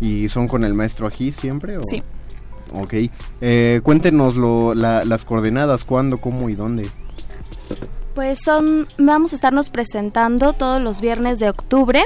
¿Y 0.00 0.28
son 0.28 0.46
con 0.46 0.62
el 0.62 0.74
maestro 0.74 1.08
Ají 1.08 1.32
siempre? 1.32 1.76
O? 1.76 1.80
Sí. 1.84 2.04
Ok. 2.72 2.94
Eh, 3.40 3.80
cuéntenos 3.82 4.36
lo, 4.36 4.74
la- 4.76 5.04
las 5.04 5.24
coordenadas, 5.24 5.84
cuándo, 5.84 6.18
cómo 6.20 6.50
y 6.50 6.54
dónde. 6.54 6.88
Pues 8.14 8.40
son, 8.44 8.86
vamos 8.98 9.32
a 9.32 9.36
estarnos 9.36 9.70
presentando 9.70 10.52
todos 10.52 10.80
los 10.80 11.00
viernes 11.00 11.38
de 11.40 11.48
octubre, 11.50 12.04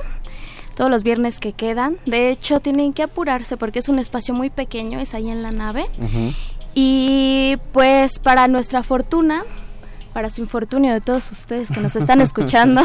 todos 0.75 0.91
los 0.91 1.03
viernes 1.03 1.39
que 1.41 1.53
quedan. 1.53 1.99
De 2.07 2.31
hecho, 2.31 2.61
tienen 2.61 2.93
que 2.93 3.03
apurarse 3.03 3.57
porque 3.57 3.79
es 3.81 3.89
un 3.89 3.99
espacio 3.99 4.35
muy 4.35 4.51
pequeño, 4.51 4.99
es 5.01 5.15
ahí 5.15 5.31
en 5.31 5.43
la 5.43 5.51
nave. 5.53 5.87
Y 6.75 7.59
pues 7.73 8.19
para 8.19 8.49
nuestra 8.49 8.83
fortuna, 8.83 9.43
para 10.13 10.31
su 10.31 10.41
infortunio 10.41 10.93
de 10.93 11.01
todos 11.01 11.31
ustedes 11.31 11.71
que 11.71 11.81
nos 11.81 11.97
están 11.97 12.21
escuchando, 12.23 12.83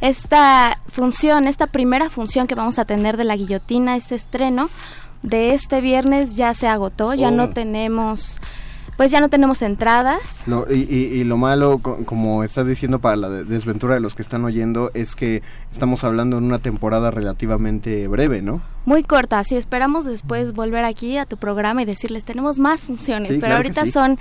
esta 0.00 0.80
función, 0.88 1.46
esta 1.46 1.66
primera 1.66 2.08
función 2.08 2.46
que 2.46 2.54
vamos 2.54 2.78
a 2.78 2.84
tener 2.84 3.16
de 3.16 3.24
la 3.24 3.36
guillotina, 3.36 3.96
este 3.96 4.14
estreno 4.14 4.70
de 5.22 5.52
este 5.52 5.80
viernes 5.80 6.36
ya 6.36 6.54
se 6.54 6.66
agotó, 6.66 7.12
ya 7.14 7.28
Oh. 7.28 7.32
no 7.32 7.50
tenemos, 7.50 8.38
pues 9.00 9.10
ya 9.10 9.20
no 9.22 9.30
tenemos 9.30 9.62
entradas. 9.62 10.42
Lo- 10.46 10.66
y, 10.70 10.80
y- 10.80 11.20
y 11.20 11.24
lo 11.24 11.38
malo, 11.38 11.78
co- 11.78 12.04
como 12.04 12.44
estás 12.44 12.66
diciendo 12.66 12.98
para 12.98 13.16
la 13.16 13.30
de- 13.30 13.44
desventura 13.44 13.94
de 13.94 14.00
los 14.00 14.14
que 14.14 14.20
están 14.20 14.44
oyendo, 14.44 14.90
es 14.92 15.16
que 15.16 15.42
estamos 15.72 16.04
hablando 16.04 16.36
en 16.36 16.44
una 16.44 16.58
temporada 16.58 17.10
relativamente 17.10 18.06
breve, 18.08 18.42
¿no? 18.42 18.60
Muy 18.84 19.02
corta, 19.02 19.38
así 19.38 19.56
esperamos 19.56 20.04
después 20.04 20.52
volver 20.52 20.84
aquí 20.84 21.16
a 21.16 21.24
tu 21.24 21.38
programa 21.38 21.80
y 21.80 21.86
decirles 21.86 22.24
tenemos 22.24 22.58
más 22.58 22.82
funciones, 22.82 23.28
Sí, 23.28 23.34
pero 23.36 23.46
claro 23.52 23.56
ahorita 23.56 23.86
sí. 23.86 23.90
son 23.90 24.18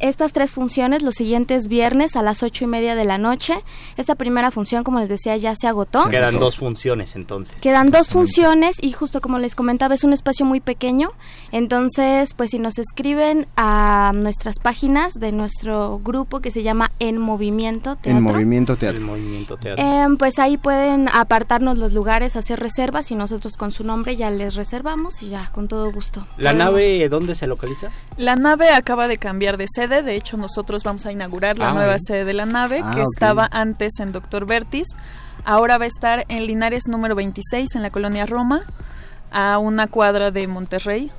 estas 0.00 0.32
tres 0.32 0.50
funciones 0.50 1.02
los 1.02 1.14
siguientes 1.14 1.68
viernes 1.68 2.16
a 2.16 2.22
las 2.22 2.42
ocho 2.42 2.64
y 2.64 2.66
media 2.66 2.94
de 2.94 3.04
la 3.04 3.18
noche. 3.18 3.54
Esta 3.96 4.14
primera 4.14 4.50
función, 4.50 4.84
como 4.84 5.00
les 5.00 5.08
decía, 5.08 5.36
ya 5.36 5.54
se 5.56 5.66
agotó. 5.66 6.08
Quedan 6.08 6.38
dos 6.38 6.56
funciones 6.58 7.16
entonces. 7.16 7.60
Quedan 7.60 7.90
dos 7.90 8.08
funciones 8.08 8.76
y 8.80 8.92
justo 8.92 9.20
como 9.20 9.38
les 9.38 9.54
comentaba 9.54 9.94
es 9.94 10.04
un 10.04 10.12
espacio 10.12 10.44
muy 10.46 10.60
pequeño, 10.60 11.10
entonces 11.52 12.34
pues 12.34 12.50
si 12.50 12.58
nos 12.58 12.78
escriben 12.78 13.46
a 13.56 14.12
nuestras 14.14 14.56
páginas 14.62 15.14
de 15.14 15.32
nuestro 15.32 15.98
grupo 16.02 16.40
que 16.40 16.50
se 16.50 16.62
llama 16.62 16.90
En 16.98 17.18
Movimiento 17.18 17.96
Teatro. 17.96 18.10
En 18.12 18.22
movimiento 18.22 18.76
teatro. 18.76 19.00
movimiento 19.00 19.56
teatro. 19.56 19.84
Em, 19.84 20.16
pues 20.16 20.38
ahí 20.38 20.56
pueden 20.56 21.08
apartarnos 21.08 21.78
los 21.78 21.92
lugares, 21.92 22.36
hacer 22.36 22.60
reservas 22.60 23.10
y 23.10 23.14
nosotros 23.14 23.56
con 23.56 23.72
su 23.72 23.82
nombre 23.84 24.16
ya 24.16 24.30
les 24.30 24.54
reservamos 24.54 25.22
y 25.22 25.30
ya 25.30 25.50
con 25.52 25.68
todo 25.68 25.90
gusto. 25.90 26.20
¿La 26.36 26.50
podemos- 26.52 26.64
nave 26.72 27.08
dónde 27.08 27.34
se 27.34 27.46
localiza? 27.46 27.90
La 28.16 28.36
nave 28.36 28.70
acaba 28.70 29.08
de 29.08 29.16
cambiar 29.16 29.56
de 29.56 29.66
sede, 29.68 29.87
de 29.88 30.14
hecho 30.16 30.36
nosotros 30.36 30.82
vamos 30.84 31.06
a 31.06 31.12
inaugurar 31.12 31.58
la 31.58 31.70
Ah, 31.70 31.72
nueva 31.72 31.94
bien. 31.94 32.00
sede 32.00 32.24
de 32.24 32.32
la 32.34 32.46
nave, 32.46 32.80
Ah, 32.84 32.92
que 32.94 33.02
estaba 33.02 33.48
antes 33.52 33.98
en 34.00 34.12
Doctor 34.12 34.46
Vertis. 34.46 34.86
Ahora 35.44 35.78
va 35.78 35.84
a 35.84 35.88
estar 35.88 36.24
en 36.28 36.46
Linares 36.46 36.88
número 36.88 37.14
26, 37.14 37.74
en 37.74 37.82
la 37.82 37.90
colonia 37.90 38.26
Roma, 38.26 38.62
a 39.30 39.58
una 39.58 39.86
cuadra 39.86 40.30
de 40.30 40.46
Monterrey, 40.46 41.10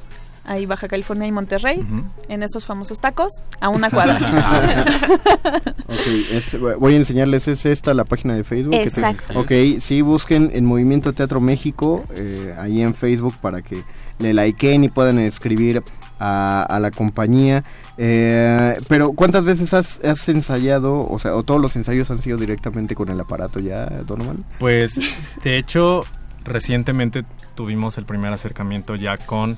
ahí 0.45 0.65
Baja 0.65 0.87
California 0.87 1.27
y 1.27 1.31
Monterrey, 1.31 1.85
en 2.27 2.43
esos 2.43 2.65
famosos 2.65 2.99
tacos, 2.99 3.43
a 3.59 3.69
una 3.69 3.89
cuadra. 3.89 4.19
Es- 6.31 6.57
voy 6.59 6.93
a 6.93 6.97
enseñarles, 6.97 7.47
es 7.47 7.65
esta 7.65 7.93
la 7.93 8.03
página 8.05 8.35
de 8.35 8.43
Facebook. 8.43 8.71
que 8.73 8.89
te- 8.89 8.99
Exacto. 9.01 9.39
ok, 9.39 9.51
sí, 9.79 10.01
busquen 10.01 10.51
en 10.53 10.65
Movimiento 10.65 11.13
Teatro 11.13 11.39
México, 11.39 12.03
eh, 12.11 12.55
ahí 12.57 12.81
en 12.81 12.93
Facebook, 12.95 13.35
para 13.41 13.61
que 13.61 13.83
le 14.19 14.33
likeen 14.33 14.83
y 14.83 14.89
puedan 14.89 15.17
escribir 15.19 15.81
a, 16.19 16.63
a 16.63 16.79
la 16.79 16.91
compañía. 16.91 17.63
Eh, 17.97 18.77
pero, 18.87 19.13
¿cuántas 19.13 19.45
veces 19.45 19.73
has, 19.73 19.99
has 20.03 20.27
ensayado, 20.29 20.99
o 20.99 21.19
sea, 21.19 21.35
o 21.35 21.43
todos 21.43 21.61
los 21.61 21.75
ensayos 21.75 22.09
han 22.11 22.19
sido 22.19 22.37
directamente 22.37 22.95
con 22.95 23.09
el 23.09 23.19
aparato 23.19 23.59
ya, 23.59 23.85
Donovan? 24.05 24.43
Pues, 24.59 24.99
de 25.43 25.57
hecho, 25.57 26.01
recientemente 26.45 27.25
tuvimos 27.55 27.97
el 27.97 28.05
primer 28.05 28.31
acercamiento 28.33 28.95
ya 28.95 29.17
con 29.17 29.57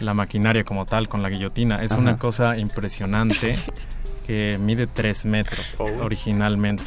la 0.00 0.14
maquinaria 0.14 0.64
como 0.64 0.86
tal, 0.86 1.08
con 1.08 1.22
la 1.22 1.28
guillotina. 1.30 1.76
Es 1.76 1.92
Ajá. 1.92 2.00
una 2.00 2.18
cosa 2.18 2.58
impresionante 2.58 3.54
que 4.26 4.58
mide 4.58 4.86
3 4.86 5.26
metros 5.26 5.76
Oh. 5.78 5.86
originalmente. 6.02 6.82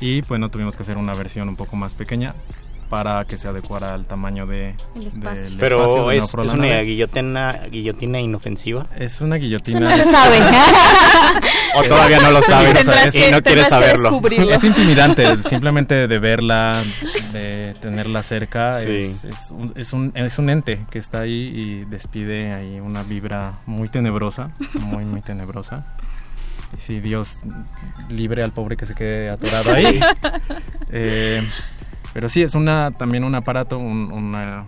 Y 0.00 0.20
bueno, 0.22 0.48
tuvimos 0.48 0.76
que 0.76 0.82
hacer 0.84 0.96
una 0.96 1.12
versión 1.12 1.48
un 1.48 1.56
poco 1.56 1.74
más 1.76 1.94
pequeña 1.94 2.34
para 2.88 3.24
que 3.26 3.36
se 3.36 3.48
adecuara 3.48 3.94
al 3.94 4.06
tamaño 4.06 4.46
de, 4.46 4.74
El 4.94 5.06
espacio. 5.06 5.44
del 5.44 5.52
espacio 5.54 5.56
Pero 5.58 6.10
es, 6.10 6.24
es 6.24 6.34
una 6.34 6.80
guillotina, 6.80 7.52
guillotina 7.70 8.20
inofensiva. 8.20 8.86
Es 8.96 9.20
una 9.20 9.36
Eso 9.36 9.42
guillotina. 9.44 9.80
no 9.80 9.96
se 9.96 10.04
sabe. 10.04 10.38
O 11.74 11.82
todavía 11.84 12.18
no 12.20 12.30
lo 12.30 12.42
sabes 12.42 12.74
Tendrás 12.74 13.06
y 13.08 13.10
que- 13.10 13.30
no 13.30 13.42
quieres 13.42 13.68
saberlo. 13.68 14.20
Es 14.50 14.64
intimidante, 14.64 15.42
simplemente 15.42 16.08
de 16.08 16.18
verla, 16.18 16.82
de 17.32 17.74
tenerla 17.80 18.22
cerca, 18.22 18.80
Sí. 18.80 18.90
es, 18.96 19.24
es 19.24 19.50
un, 19.50 19.72
es, 19.76 19.92
un, 19.92 20.12
es 20.14 20.38
un 20.38 20.50
ente 20.50 20.80
que 20.90 20.98
está 20.98 21.20
ahí 21.20 21.52
y 21.54 21.84
despide 21.84 22.52
ahí 22.54 22.80
una 22.80 23.02
vibra 23.02 23.54
muy 23.66 23.88
tenebrosa, 23.88 24.50
muy, 24.80 25.04
muy 25.04 25.20
tenebrosa. 25.20 25.84
Y 26.76 26.80
sí, 26.80 27.00
Dios 27.00 27.40
libre 28.08 28.42
al 28.42 28.52
pobre 28.52 28.76
que 28.76 28.86
se 28.86 28.94
quede 28.94 29.30
atorado 29.30 29.74
ahí. 29.74 30.00
Eh, 30.90 31.46
pero 32.18 32.28
sí, 32.28 32.42
es 32.42 32.56
una 32.56 32.90
también 32.90 33.22
un 33.22 33.36
aparato, 33.36 33.78
un, 33.78 34.10
una- 34.10 34.64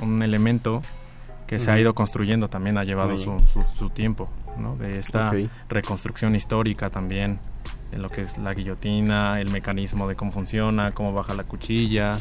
un 0.00 0.22
elemento 0.22 0.80
que 1.46 1.58
se 1.58 1.70
ha 1.70 1.78
ido 1.78 1.94
construyendo, 1.94 2.48
también 2.48 2.78
ha 2.78 2.84
llevado 2.84 3.18
su, 3.18 3.38
su, 3.52 3.62
su 3.78 3.90
tiempo, 3.90 4.30
¿no? 4.56 4.74
De 4.76 4.98
esta 4.98 5.30
reconstrucción 5.68 6.34
histórica 6.34 6.88
también, 6.88 7.40
en 7.92 8.00
lo 8.00 8.08
que 8.08 8.22
es 8.22 8.38
la 8.38 8.54
guillotina, 8.54 9.38
el 9.38 9.50
mecanismo 9.50 10.08
de 10.08 10.14
cómo 10.16 10.32
funciona, 10.32 10.92
cómo 10.92 11.12
baja 11.12 11.34
la 11.34 11.44
cuchilla. 11.44 12.18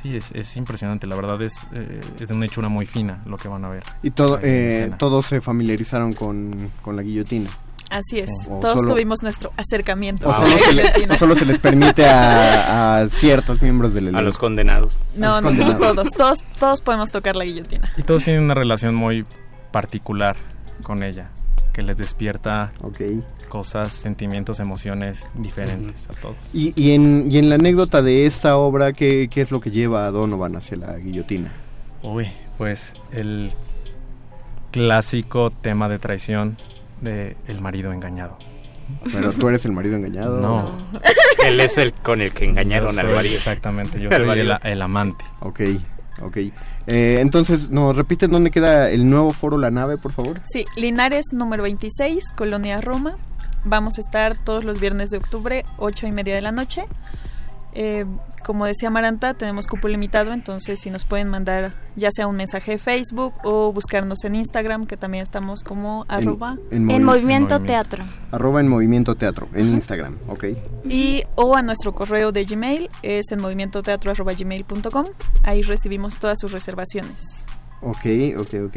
Sí, 0.00 0.16
es, 0.16 0.30
es 0.30 0.56
impresionante, 0.56 1.08
la 1.08 1.16
verdad 1.16 1.42
es, 1.42 1.66
eh, 1.72 2.00
es 2.20 2.28
de 2.28 2.34
una 2.34 2.46
hechura 2.46 2.68
muy 2.68 2.86
fina 2.86 3.20
lo 3.26 3.36
que 3.36 3.48
van 3.48 3.64
a 3.64 3.68
ver. 3.68 3.82
Y 4.04 4.12
todo, 4.12 4.38
eh, 4.42 4.92
todos 4.96 5.26
se 5.26 5.40
familiarizaron 5.40 6.12
con, 6.12 6.70
con 6.82 6.94
la 6.94 7.02
guillotina. 7.02 7.50
Así 7.90 8.18
es, 8.18 8.30
O 8.50 8.60
todos 8.60 8.80
solo- 8.80 8.92
tuvimos 8.92 9.22
nuestro 9.22 9.50
acercamiento. 9.56 10.28
O 10.28 10.32
a 10.32 10.36
solo, 10.40 10.48
la 10.48 10.58
se 10.58 10.72
le, 10.74 10.82
guillotina. 10.82 11.14
o 11.14 11.16
solo 11.16 11.34
se 11.34 11.44
les 11.46 11.58
permite 11.58 12.06
a, 12.06 12.98
a 13.00 13.08
ciertos 13.08 13.62
miembros 13.62 13.94
del 13.94 14.04
elenco. 14.04 14.18
A 14.18 14.22
los 14.22 14.36
condenados. 14.38 15.00
No, 15.16 15.40
no, 15.40 15.50
no, 15.50 15.76
todos, 15.78 16.10
todos, 16.16 16.38
todos 16.58 16.80
podemos 16.82 17.10
tocar 17.10 17.34
la 17.36 17.44
guillotina. 17.44 17.90
Y 17.96 18.02
todos 18.02 18.24
tienen 18.24 18.44
una 18.44 18.54
relación 18.54 18.94
muy 18.94 19.24
particular 19.72 20.36
con 20.82 21.02
ella, 21.02 21.30
que 21.72 21.80
les 21.82 21.96
despierta 21.96 22.72
cosas, 23.48 23.92
sentimientos, 23.92 24.60
emociones 24.60 25.28
diferentes 25.34 26.08
a 26.10 26.12
todos. 26.20 26.36
Y, 26.52 26.72
y, 26.76 26.92
en, 26.92 27.24
y 27.30 27.38
en 27.38 27.48
la 27.48 27.54
anécdota 27.54 28.02
de 28.02 28.26
esta 28.26 28.56
obra, 28.58 28.92
¿qué, 28.92 29.28
¿qué 29.30 29.40
es 29.40 29.50
lo 29.50 29.60
que 29.60 29.70
lleva 29.70 30.06
a 30.06 30.10
Donovan 30.10 30.56
hacia 30.56 30.76
la 30.76 30.96
guillotina? 30.98 31.52
Uy, 32.02 32.28
pues 32.58 32.92
el 33.12 33.50
clásico 34.70 35.50
tema 35.50 35.88
de 35.88 35.98
traición 35.98 36.56
de 37.00 37.36
el 37.46 37.60
marido 37.60 37.92
engañado. 37.92 38.38
Pero 39.12 39.32
tú 39.32 39.48
eres 39.48 39.64
el 39.66 39.72
marido 39.72 39.96
engañado. 39.96 40.40
No. 40.40 40.70
Él 41.44 41.60
es 41.60 41.76
el 41.78 41.92
con 41.92 42.22
el 42.22 42.32
que 42.32 42.46
engañaron 42.46 42.98
al 42.98 43.14
marido. 43.14 43.36
Exactamente, 43.36 44.00
yo 44.00 44.08
El 44.10 44.16
soy 44.16 44.22
el, 44.22 44.26
marido. 44.26 44.58
el 44.62 44.82
amante. 44.82 45.24
Ok, 45.40 45.60
ok. 46.22 46.36
Eh, 46.86 47.18
entonces, 47.20 47.68
¿nos 47.68 47.94
repiten 47.94 48.30
dónde 48.30 48.50
queda 48.50 48.90
el 48.90 49.08
nuevo 49.08 49.32
foro 49.32 49.58
La 49.58 49.70
Nave, 49.70 49.98
por 49.98 50.12
favor? 50.12 50.40
Sí, 50.44 50.64
Linares 50.76 51.26
número 51.34 51.64
26, 51.64 52.32
Colonia 52.34 52.80
Roma. 52.80 53.16
Vamos 53.64 53.98
a 53.98 54.00
estar 54.00 54.36
todos 54.36 54.64
los 54.64 54.80
viernes 54.80 55.10
de 55.10 55.18
octubre, 55.18 55.64
8 55.76 56.06
y 56.06 56.12
media 56.12 56.34
de 56.34 56.40
la 56.40 56.52
noche. 56.52 56.84
Eh, 57.74 58.06
como 58.44 58.64
decía 58.64 58.88
Maranta, 58.90 59.34
tenemos 59.34 59.66
cupo 59.66 59.88
limitado, 59.88 60.32
entonces 60.32 60.80
si 60.80 60.90
nos 60.90 61.04
pueden 61.04 61.28
mandar 61.28 61.72
ya 61.96 62.08
sea 62.10 62.26
un 62.26 62.34
mensaje 62.36 62.72
de 62.72 62.78
Facebook 62.78 63.34
o 63.44 63.72
buscarnos 63.72 64.24
en 64.24 64.34
Instagram, 64.36 64.86
que 64.86 64.96
también 64.96 65.22
estamos 65.22 65.62
como 65.62 66.04
arroba. 66.08 66.56
en 66.70 66.90
En 66.90 67.02
movi- 67.02 67.04
Movimiento 67.04 67.56
en 67.56 67.66
Teatro. 67.66 68.04
Arroba 68.32 68.60
en 68.60 68.68
Movimiento 68.68 69.14
Teatro, 69.16 69.48
en 69.54 69.66
Instagram, 69.66 70.16
ok. 70.28 70.44
Y 70.88 71.22
o 71.34 71.54
a 71.56 71.62
nuestro 71.62 71.94
correo 71.94 72.32
de 72.32 72.44
Gmail, 72.44 72.88
es 73.02 73.30
en 73.32 73.40
movimientoteatro.gmail.com. 73.40 75.04
Ahí 75.42 75.62
recibimos 75.62 76.16
todas 76.16 76.38
sus 76.40 76.52
reservaciones. 76.52 77.44
Ok, 77.82 78.06
ok, 78.38 78.54
ok. 78.66 78.76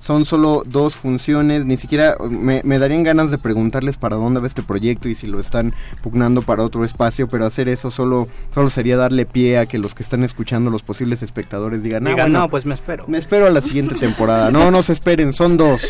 Son 0.00 0.24
solo 0.24 0.62
dos 0.66 0.96
funciones, 0.96 1.66
ni 1.66 1.76
siquiera 1.76 2.16
me, 2.30 2.62
me 2.64 2.78
darían 2.78 3.02
ganas 3.04 3.30
de 3.30 3.36
preguntarles 3.38 3.98
para 3.98 4.16
dónde 4.16 4.40
va 4.40 4.46
este 4.46 4.62
proyecto 4.62 5.08
y 5.10 5.14
si 5.14 5.26
lo 5.26 5.38
están 5.40 5.74
pugnando 6.02 6.40
para 6.40 6.64
otro 6.64 6.84
espacio, 6.86 7.28
pero 7.28 7.44
hacer 7.44 7.68
eso 7.68 7.90
solo, 7.90 8.26
solo 8.54 8.70
sería 8.70 8.96
darle 8.96 9.26
pie 9.26 9.58
a 9.58 9.66
que 9.66 9.78
los 9.78 9.94
que 9.94 10.02
están 10.02 10.24
escuchando, 10.24 10.70
los 10.70 10.82
posibles 10.82 11.22
espectadores, 11.22 11.82
digan, 11.82 12.06
ah, 12.08 12.12
bueno, 12.12 12.40
no, 12.40 12.48
pues 12.48 12.64
me 12.64 12.72
espero. 12.74 13.04
me 13.08 13.18
espero 13.18 13.46
a 13.46 13.50
la 13.50 13.60
siguiente 13.60 13.94
temporada. 13.94 14.50
No, 14.50 14.70
no 14.70 14.82
se 14.82 14.94
esperen, 14.94 15.34
son 15.34 15.56
dos. 15.58 15.82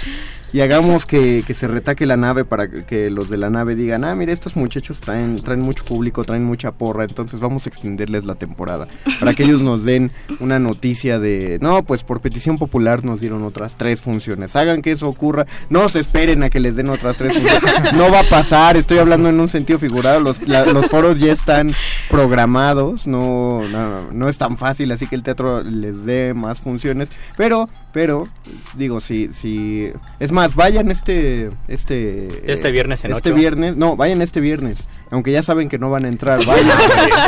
Y 0.52 0.62
hagamos 0.62 1.06
que, 1.06 1.44
que 1.46 1.54
se 1.54 1.68
retaque 1.68 2.06
la 2.06 2.16
nave 2.16 2.44
para 2.44 2.68
que- 2.68 2.84
que 2.84 3.08
los 3.08 3.30
de 3.30 3.36
la 3.36 3.50
nave 3.50 3.76
digan, 3.76 4.02
ah, 4.02 4.16
mira, 4.16 4.32
estos 4.32 4.56
muchachos 4.56 4.98
traen, 4.98 5.40
traen 5.44 5.60
mucho 5.60 5.84
público, 5.84 6.24
traen 6.24 6.42
mucha 6.44 6.72
porra, 6.72 7.04
entonces 7.04 7.38
vamos 7.38 7.66
a 7.66 7.68
extenderles 7.68 8.24
la 8.24 8.34
temporada. 8.34 8.88
Para 9.20 9.32
que 9.34 9.44
ellos 9.44 9.62
nos 9.62 9.84
den 9.84 10.10
una 10.40 10.58
noticia 10.58 11.20
de, 11.20 11.58
no, 11.62 11.84
pues 11.84 12.02
por 12.02 12.20
petición 12.20 12.58
popular 12.58 13.04
nos 13.04 13.20
dieron 13.20 13.44
otras 13.44 13.76
tres 13.78 13.99
funciones. 14.00 14.56
Hagan 14.56 14.82
que 14.82 14.92
eso 14.92 15.08
ocurra, 15.08 15.46
no 15.68 15.88
se 15.88 16.00
esperen 16.00 16.42
a 16.42 16.50
que 16.50 16.60
les 16.60 16.76
den 16.76 16.90
otras 16.90 17.16
tres 17.16 17.34
funciones. 17.34 17.92
No 17.94 18.10
va 18.10 18.20
a 18.20 18.24
pasar, 18.24 18.76
estoy 18.76 18.98
hablando 18.98 19.28
en 19.28 19.40
un 19.40 19.48
sentido 19.48 19.78
figurado, 19.78 20.20
los, 20.20 20.38
foros 20.86 21.18
ya 21.18 21.32
están 21.32 21.70
programados, 22.08 23.06
no, 23.06 23.62
no 24.12 24.28
es 24.28 24.38
tan 24.38 24.56
fácil, 24.58 24.90
así 24.92 25.06
que 25.06 25.16
el 25.16 25.22
teatro 25.22 25.62
les 25.62 26.04
dé 26.04 26.34
más 26.34 26.60
funciones, 26.60 27.08
pero, 27.36 27.68
pero, 27.92 28.28
digo, 28.74 29.00
si, 29.00 29.32
si, 29.32 29.90
es 30.18 30.32
más, 30.32 30.54
vayan 30.54 30.90
este, 30.90 31.50
este, 31.68 32.50
Este 32.50 32.70
viernes 32.70 33.04
en 33.04 33.12
este 33.12 33.32
viernes, 33.32 33.76
no, 33.76 33.96
vayan 33.96 34.22
este 34.22 34.40
viernes, 34.40 34.84
aunque 35.10 35.32
ya 35.32 35.42
saben 35.42 35.68
que 35.68 35.78
no 35.78 35.90
van 35.90 36.04
a 36.04 36.08
entrar, 36.08 36.44
vayan 36.46 36.70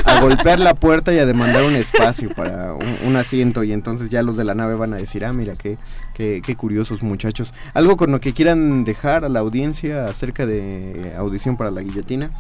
a 0.05 0.21
golpear 0.21 0.61
la 0.61 0.75
puerta 0.75 1.13
y 1.13 1.19
a 1.19 1.27
demandar 1.27 1.65
un 1.65 1.75
espacio 1.75 2.31
para 2.35 2.75
un, 2.75 2.97
un 3.05 3.17
asiento 3.17 3.65
y 3.65 3.73
entonces 3.73 4.09
ya 4.09 4.23
los 4.23 4.37
de 4.37 4.45
la 4.45 4.55
nave 4.55 4.75
van 4.75 4.93
a 4.95 4.97
decir, 4.97 5.25
ah, 5.25 5.33
mira, 5.33 5.55
qué, 5.55 5.77
qué, 6.15 6.43
qué 6.45 6.57
curiosos 6.57 7.03
muchachos. 7.03 7.53
¿Algo 7.75 7.97
con 7.97 8.13
lo 8.13 8.21
que 8.21 8.33
quieran 8.33 8.85
dejar 8.85 9.25
a 9.25 9.29
la 9.29 9.41
audiencia 9.41 10.07
acerca 10.07 10.47
de 10.47 11.13
audición 11.17 11.57
para 11.57 11.71
la 11.71 11.83
guillotina? 11.83 12.31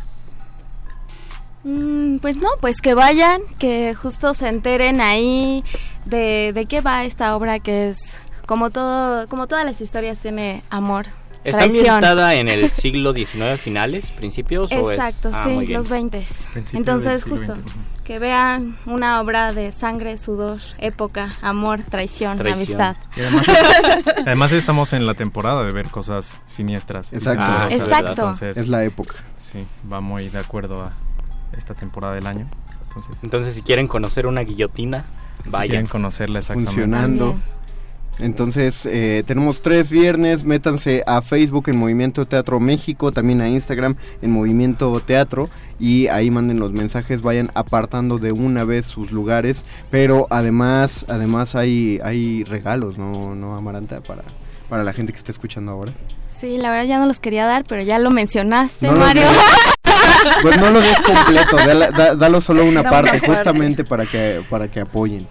Mm, 1.65 2.17
pues 2.19 2.37
no, 2.39 2.49
pues 2.61 2.81
que 2.81 2.95
vayan, 2.95 3.41
que 3.59 3.95
justo 3.95 4.35
se 4.35 4.49
enteren 4.49 5.01
ahí 5.01 5.63
de, 6.05 6.53
de 6.55 6.65
qué 6.67 6.81
va 6.81 7.05
esta 7.05 7.37
obra 7.37 7.61
que 7.61 7.89
es 7.91 8.17
como 8.47 8.71
todo, 8.71 9.29
como 9.29 9.47
todas 9.47 9.65
las 9.65 9.81
historias 9.81 10.19
tiene 10.19 10.65
amor, 10.71 11.07
¿Está 11.45 11.59
traición. 11.61 11.89
ambientada 11.89 12.35
en 12.35 12.49
el 12.49 12.71
siglo 12.73 13.13
XIX 13.15 13.59
finales, 13.61 14.11
principios? 14.11 14.73
o 14.73 14.91
es- 14.91 14.99
Exacto, 14.99 15.31
Ah, 15.33 15.45
sí, 15.47 15.67
los 15.69 15.89
20. 15.89 16.19
Principio 16.19 16.63
del 16.63 16.77
Entonces, 16.79 17.23
justo, 17.25 17.55
que 18.05 18.19
vean 18.19 18.77
una 18.87 19.21
obra 19.21 19.53
de 19.53 19.71
sangre, 19.71 20.19
sudor, 20.19 20.61
época, 20.79 21.33
amor, 21.43 21.83
traición, 21.89 22.37
Traición. 22.39 22.81
amistad. 22.83 22.97
Y 23.17 23.21
además, 23.21 23.47
además 24.27 24.53
estamos 24.53 24.93
en 24.93 25.07
la 25.07 25.15
temporada 25.15 25.63
de 25.65 25.73
ver 25.73 25.87
cosas 25.89 26.37
siniestras. 26.49 27.13
Exacto. 27.13 27.45
Ah, 27.45 27.69
Exacto. 27.71 28.11
Entonces, 28.11 28.57
Es 28.57 28.67
la 28.69 28.83
época. 28.85 29.15
sí, 29.37 29.65
va 29.91 30.01
muy 30.01 30.29
de 30.29 30.41
acuerdo 30.41 30.83
a 30.83 30.91
esta 31.63 31.75
temporada 31.75 32.15
del 32.15 32.27
año. 32.27 32.49
Entonces, 32.83 33.17
Entonces, 33.23 33.55
si 33.55 33.63
quieren 33.63 33.89
conocer 33.89 34.27
una 34.27 34.43
guillotina, 34.43 35.05
si 35.43 35.51
vayan. 35.51 35.69
quieren 35.69 35.87
conocerla 35.87 36.41
exactamente. 36.41 36.71
funcionando. 36.73 37.37
Entonces, 38.19 38.85
eh, 38.85 39.25
tenemos 39.27 39.63
tres 39.63 39.91
viernes, 39.91 40.45
métanse 40.45 41.03
a 41.07 41.23
Facebook 41.23 41.71
en 41.71 41.79
Movimiento 41.79 42.27
Teatro 42.27 42.61
México, 42.61 43.11
también 43.11 43.41
a 43.41 43.49
Instagram 43.49 43.97
en 44.21 44.31
Movimiento 44.33 45.01
Teatro 45.01 45.49
y 45.81 46.09
ahí 46.09 46.31
manden 46.31 46.61
los 46.61 46.73
mensajes, 46.73 47.23
vayan 47.23 47.51
apartando 47.55 48.19
de 48.19 48.33
una 48.33 48.65
vez 48.65 48.85
sus 48.85 49.13
lugares, 49.13 49.65
pero 49.91 50.27
además, 50.29 51.07
además 51.09 51.55
hay, 51.55 52.01
hay 52.05 52.45
regalos, 52.45 52.99
¿no, 52.99 53.35
no 53.35 53.57
Amaranta? 53.57 54.03
Para, 54.03 54.25
para 54.69 54.85
la 54.85 54.93
gente 54.93 55.13
que 55.13 55.19
está 55.19 55.33
escuchando 55.33 55.73
ahora. 55.73 55.93
Sí, 56.29 56.59
la 56.59 56.71
verdad 56.71 56.85
ya 56.85 56.99
no 56.99 57.07
los 57.07 57.19
quería 57.19 57.47
dar, 57.47 57.65
pero 57.65 57.83
ya 57.83 57.99
lo 57.99 58.11
mencionaste, 58.11 58.87
No 58.87 58.93
los 58.93 59.01
Mario. 59.01 59.23
Pues 60.43 60.57
no 60.59 60.71
lo 60.71 60.81
des 60.81 61.01
completo, 61.07 61.57
dala- 61.57 61.91
da- 61.91 62.15
dalo 62.15 62.41
solo 62.41 62.65
una 62.65 62.83
parte, 62.83 63.21
justamente 63.21 63.85
para 63.85 64.07
que, 64.07 64.43
para 64.49 64.69
que 64.69 64.81
apoyen. 64.81 65.27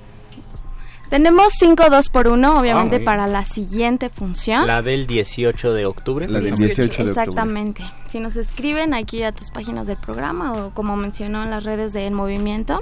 Tenemos 1.09 1.51
5 1.59 1.89
2 1.89 2.09
por 2.09 2.29
1 2.29 2.47
Ah, 2.47 2.59
obviamente 2.61 2.97
bien. 2.99 3.05
para 3.05 3.27
la 3.27 3.43
siguiente 3.43 4.09
función. 4.09 4.65
La 4.65 4.81
del 4.81 5.07
18 5.07 5.73
de 5.73 5.85
octubre. 5.85 6.25
La 6.29 6.39
del 6.39 6.55
18 6.55 6.65
18 6.83 7.03
de 7.03 7.09
octubre. 7.11 7.21
Exactamente. 7.21 7.83
Si 8.09 8.19
nos 8.21 8.37
escriben 8.37 8.93
aquí 8.93 9.21
a 9.23 9.33
tus 9.33 9.49
páginas 9.51 9.85
del 9.85 9.97
programa 9.97 10.53
o 10.53 10.69
como 10.73 10.95
mencionó 10.95 11.43
en 11.43 11.49
las 11.51 11.65
redes 11.65 11.91
de 11.91 12.07
El 12.07 12.13
Movimiento, 12.13 12.81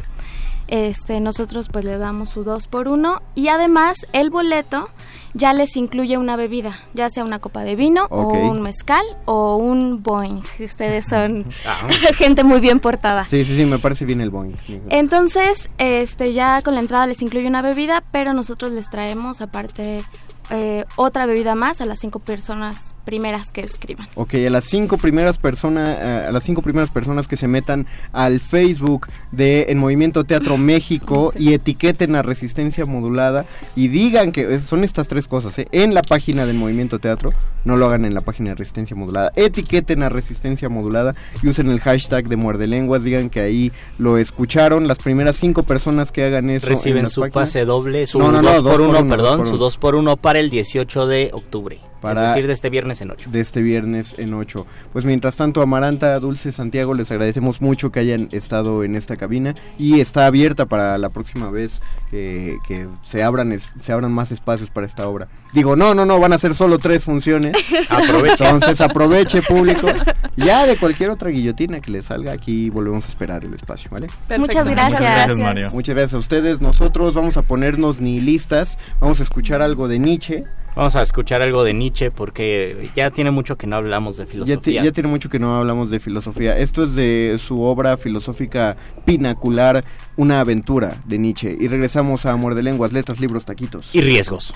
este, 0.70 1.20
nosotros 1.20 1.68
pues 1.72 1.84
le 1.84 1.98
damos 1.98 2.30
su 2.30 2.44
2 2.44 2.68
por 2.68 2.88
1 2.88 3.22
y 3.34 3.48
además 3.48 3.98
el 4.14 4.30
boleto 4.30 4.90
ya 5.34 5.54
les 5.54 5.76
incluye 5.76 6.18
una 6.18 6.36
bebida, 6.36 6.78
ya 6.94 7.10
sea 7.10 7.24
una 7.24 7.40
copa 7.40 7.64
de 7.64 7.76
vino 7.76 8.06
o 8.12 8.28
un 8.34 8.62
mezcal 8.62 9.04
o 9.26 9.56
un 9.58 10.00
Boeing. 10.00 10.42
si 10.58 10.64
Ustedes 10.70 11.06
son 11.08 11.46
Ah, 11.66 11.88
gente 12.18 12.44
muy 12.44 12.60
bien 12.60 12.80
portada. 12.80 13.26
Sí, 13.26 13.44
sí, 13.44 13.56
sí, 13.56 13.66
me 13.66 13.80
parece 13.80 14.06
bien 14.06 14.22
el 14.22 14.30
Boeing. 14.30 14.54
Entonces, 14.90 15.68
este, 15.80 16.34
ya 16.34 16.62
con 16.62 16.76
la 16.76 16.82
entrada 16.82 17.08
les 17.08 17.22
incluye 17.22 17.48
una 17.48 17.62
bebida, 17.64 18.04
pero 18.12 18.34
nosotros 18.34 18.72
les 18.72 18.90
traemos 18.90 19.42
aparte 19.42 20.04
eh, 20.52 20.86
otra 20.96 21.26
bebida 21.26 21.56
más 21.56 21.82
a 21.82 21.86
las 21.86 22.00
cinco 22.00 22.20
personas 22.20 22.96
primeras 23.10 23.52
que 23.52 23.62
escriban. 23.62 24.08
Ok, 24.14 24.36
a 24.36 24.50
las 24.52 24.66
cinco 24.66 25.00
primeras 25.00 25.40
personas, 25.40 25.98
eh, 26.00 26.26
a 26.28 26.32
las 26.32 26.44
cinco 26.44 26.62
primeras 26.62 26.92
personas 26.92 27.28
que 27.28 27.38
se 27.38 27.48
metan 27.48 27.88
al 28.14 28.40
Facebook 28.40 29.08
de 29.32 29.66
En 29.70 29.80
Movimiento 29.80 30.26
Teatro 30.26 30.58
México 30.74 31.34
y 31.36 31.54
etiqueten 31.54 32.16
a 32.16 32.22
Resistencia 32.22 32.86
Modulada 32.86 33.48
y 33.76 33.88
digan 33.88 34.32
que 34.32 34.60
son 34.60 34.84
estas 34.84 35.08
tres 35.08 35.28
cosas, 35.28 35.58
¿eh? 35.58 35.68
en 35.72 35.96
la 35.96 36.04
página 36.04 36.46
del 36.46 36.56
Movimiento 36.58 37.00
Teatro, 37.00 37.32
no 37.66 37.78
lo 37.78 37.88
hagan 37.88 38.06
en 38.06 38.14
la 38.14 38.22
página 38.22 38.50
de 38.52 38.56
Resistencia 38.56 38.96
Modulada, 38.96 39.32
etiqueten 39.36 40.04
a 40.04 40.10
Resistencia 40.10 40.70
Modulada 40.70 41.14
y 41.42 41.48
usen 41.48 41.70
el 41.72 41.80
hashtag 41.80 42.28
de 42.28 42.36
Muerde 42.36 42.68
Lenguas, 42.68 43.04
digan 43.04 43.32
que 43.32 43.40
ahí 43.40 43.72
lo 43.98 44.20
escucharon, 44.20 44.88
las 44.88 45.00
primeras 45.00 45.36
cinco 45.36 45.64
personas 45.64 46.12
que 46.12 46.26
hagan 46.26 46.52
eso 46.52 46.68
en 46.68 46.74
Reciben 46.74 47.10
su 47.10 47.22
páginas- 47.22 47.34
pase 47.34 47.66
doble, 47.66 48.06
su 48.06 48.20
No, 48.20 48.32
no, 48.32 48.42
no, 48.44 48.50
2 48.54 48.64
dos 48.64 48.64
por 48.64 48.72
por 48.82 48.82
1 48.90 49.00
uno, 49.00 49.10
perdón, 49.10 49.30
dos 49.30 49.38
por 49.40 49.48
su 49.48 49.54
uno. 49.56 49.64
2 49.64 49.78
por 49.78 49.96
1 49.96 50.18
para 50.18 50.40
el 50.40 50.50
18 50.52 51.08
de 51.08 51.32
octubre. 51.34 51.80
Para 52.02 52.22
es 52.22 52.30
decir, 52.30 52.48
de 52.48 52.54
este 52.54 52.70
viernes 52.70 53.02
en 53.02 53.12
8. 53.12 53.30
De 53.32 53.40
este 53.42 53.62
viernes 53.62 54.16
en 54.18 54.34
8. 54.34 54.66
Pues 54.94 55.06
mientras 55.06 55.36
tanto, 55.36 55.62
Amaranta, 55.62 56.20
Dulce, 56.20 56.52
Santiago, 56.52 56.94
les 56.94 57.12
agradecemos 57.12 57.62
mucho 57.62 57.92
que 57.92 58.00
hayan 58.00 58.30
estado 58.32 58.84
en 58.84 58.96
esta 58.96 59.18
cabina 59.18 59.56
y 59.78 60.00
está 60.00 60.26
abierta 60.26 60.66
para 60.66 60.98
la 60.98 61.10
próxima 61.10 61.52
vez 61.52 61.82
que, 62.10 62.58
que 62.68 62.88
se, 63.04 63.24
abran, 63.24 63.58
se 63.82 63.92
abran 63.92 64.12
más 64.12 64.32
espacios 64.32 64.70
para 64.70 64.88
esta 64.88 65.08
obra. 65.08 65.28
Digo, 65.52 65.76
no, 65.76 65.96
no, 65.96 66.06
no, 66.06 66.20
van 66.20 66.34
a 66.34 66.38
ser 66.38 66.54
solo 66.54 66.78
tres 66.78 67.04
funciones. 67.04 67.56
aproveche. 67.90 68.44
Entonces 68.44 68.82
aproveche 68.82 69.42
público. 69.42 69.88
Ya 70.36 70.66
de 70.66 70.78
cualquier 70.78 71.10
otra 71.10 71.30
guillotina 71.30 71.82
que 71.82 71.92
le 71.92 72.02
salga, 72.04 72.32
aquí 72.32 72.70
volvemos 72.70 73.06
a 73.06 73.10
esperar 73.10 73.44
el 73.44 73.54
espacio, 73.54 73.90
¿vale? 73.92 74.08
Muchas 74.38 74.70
gracias. 74.70 75.02
Muchas 75.02 75.16
gracias, 75.16 75.38
Mario. 75.38 75.72
Muchas 75.72 75.96
gracias 75.96 76.14
a 76.14 76.18
ustedes. 76.18 76.62
Nosotros 76.62 77.14
vamos 77.14 77.38
a 77.38 77.42
ponernos 77.42 78.00
nihilistas, 78.00 78.78
vamos 79.00 79.20
a 79.20 79.24
escuchar 79.24 79.62
algo 79.62 79.88
de 79.88 80.00
Nietzsche. 80.00 80.46
Vamos 80.76 80.96
a 80.96 81.02
escuchar 81.02 81.42
algo 81.42 81.64
de 81.64 81.74
Nietzsche 81.74 82.10
porque 82.12 82.90
ya 82.96 83.10
tiene 83.12 83.32
mucho 83.32 83.58
que 83.58 83.68
no 83.68 83.76
hablamos 83.76 84.16
de 84.18 84.24
Ya, 84.26 84.30
filosofía. 84.32 84.62
ti- 84.82 84.86
ya 84.86 84.92
tiene 84.94 85.10
mucho 85.10 85.30
que 85.30 85.38
no 85.40 85.58
hablamos 85.58 85.90
de 85.90 86.00
filosofía. 86.00 86.58
Esto 86.58 86.84
es 86.86 86.96
de 86.96 87.38
su 87.40 87.62
obra 87.62 87.98
filosófica 87.98 88.78
pinacular, 89.06 89.84
Una 90.16 90.40
aventura 90.42 90.98
de 91.06 91.18
Nietzsche. 91.18 91.56
Y 91.60 91.68
regresamos 91.70 92.26
a 92.26 92.36
Muerde 92.36 92.62
Lenguas, 92.62 92.92
Letras, 92.94 93.20
Libros, 93.20 93.46
Taquitos. 93.46 93.90
Y 93.94 94.02
riesgos. 94.02 94.54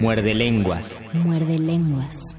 Muerde 0.00 0.34
lenguas. 0.34 1.00
Muerde 1.14 1.58
lenguas. 1.58 2.36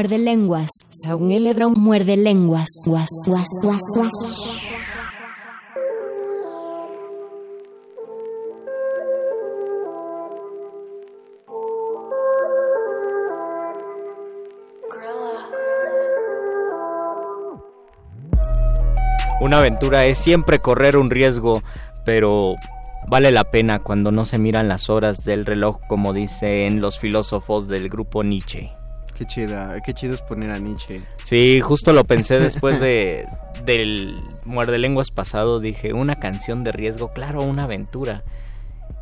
Muerde 0.00 0.18
lenguas. 0.18 0.70
Muerde 1.76 2.16
lenguas. 2.16 2.68
Guas, 2.86 3.10
guas, 3.26 3.48
guas, 3.62 3.80
guas. 3.94 4.12
Una 19.42 19.58
aventura 19.58 20.06
es 20.06 20.16
siempre 20.16 20.60
correr 20.60 20.96
un 20.96 21.10
riesgo, 21.10 21.62
pero 22.06 22.54
vale 23.06 23.30
la 23.32 23.44
pena 23.44 23.80
cuando 23.80 24.10
no 24.12 24.24
se 24.24 24.38
miran 24.38 24.66
las 24.66 24.88
horas 24.88 25.26
del 25.26 25.44
reloj, 25.44 25.78
como 25.88 26.14
dicen 26.14 26.80
los 26.80 26.98
filósofos 26.98 27.68
del 27.68 27.90
grupo 27.90 28.24
Nietzsche. 28.24 28.79
Qué 29.20 29.26
chida, 29.26 29.78
qué 29.84 29.92
chido 29.92 30.14
es 30.14 30.22
poner 30.22 30.50
a 30.50 30.58
Nietzsche. 30.58 30.98
Sí, 31.24 31.60
justo 31.60 31.92
lo 31.92 32.04
pensé 32.04 32.38
después 32.40 32.80
de 32.80 33.28
del 33.66 34.16
muerde 34.46 34.78
lenguas 34.78 35.10
pasado. 35.10 35.60
Dije, 35.60 35.92
una 35.92 36.16
canción 36.16 36.64
de 36.64 36.72
riesgo, 36.72 37.12
claro, 37.12 37.42
una 37.42 37.64
aventura. 37.64 38.22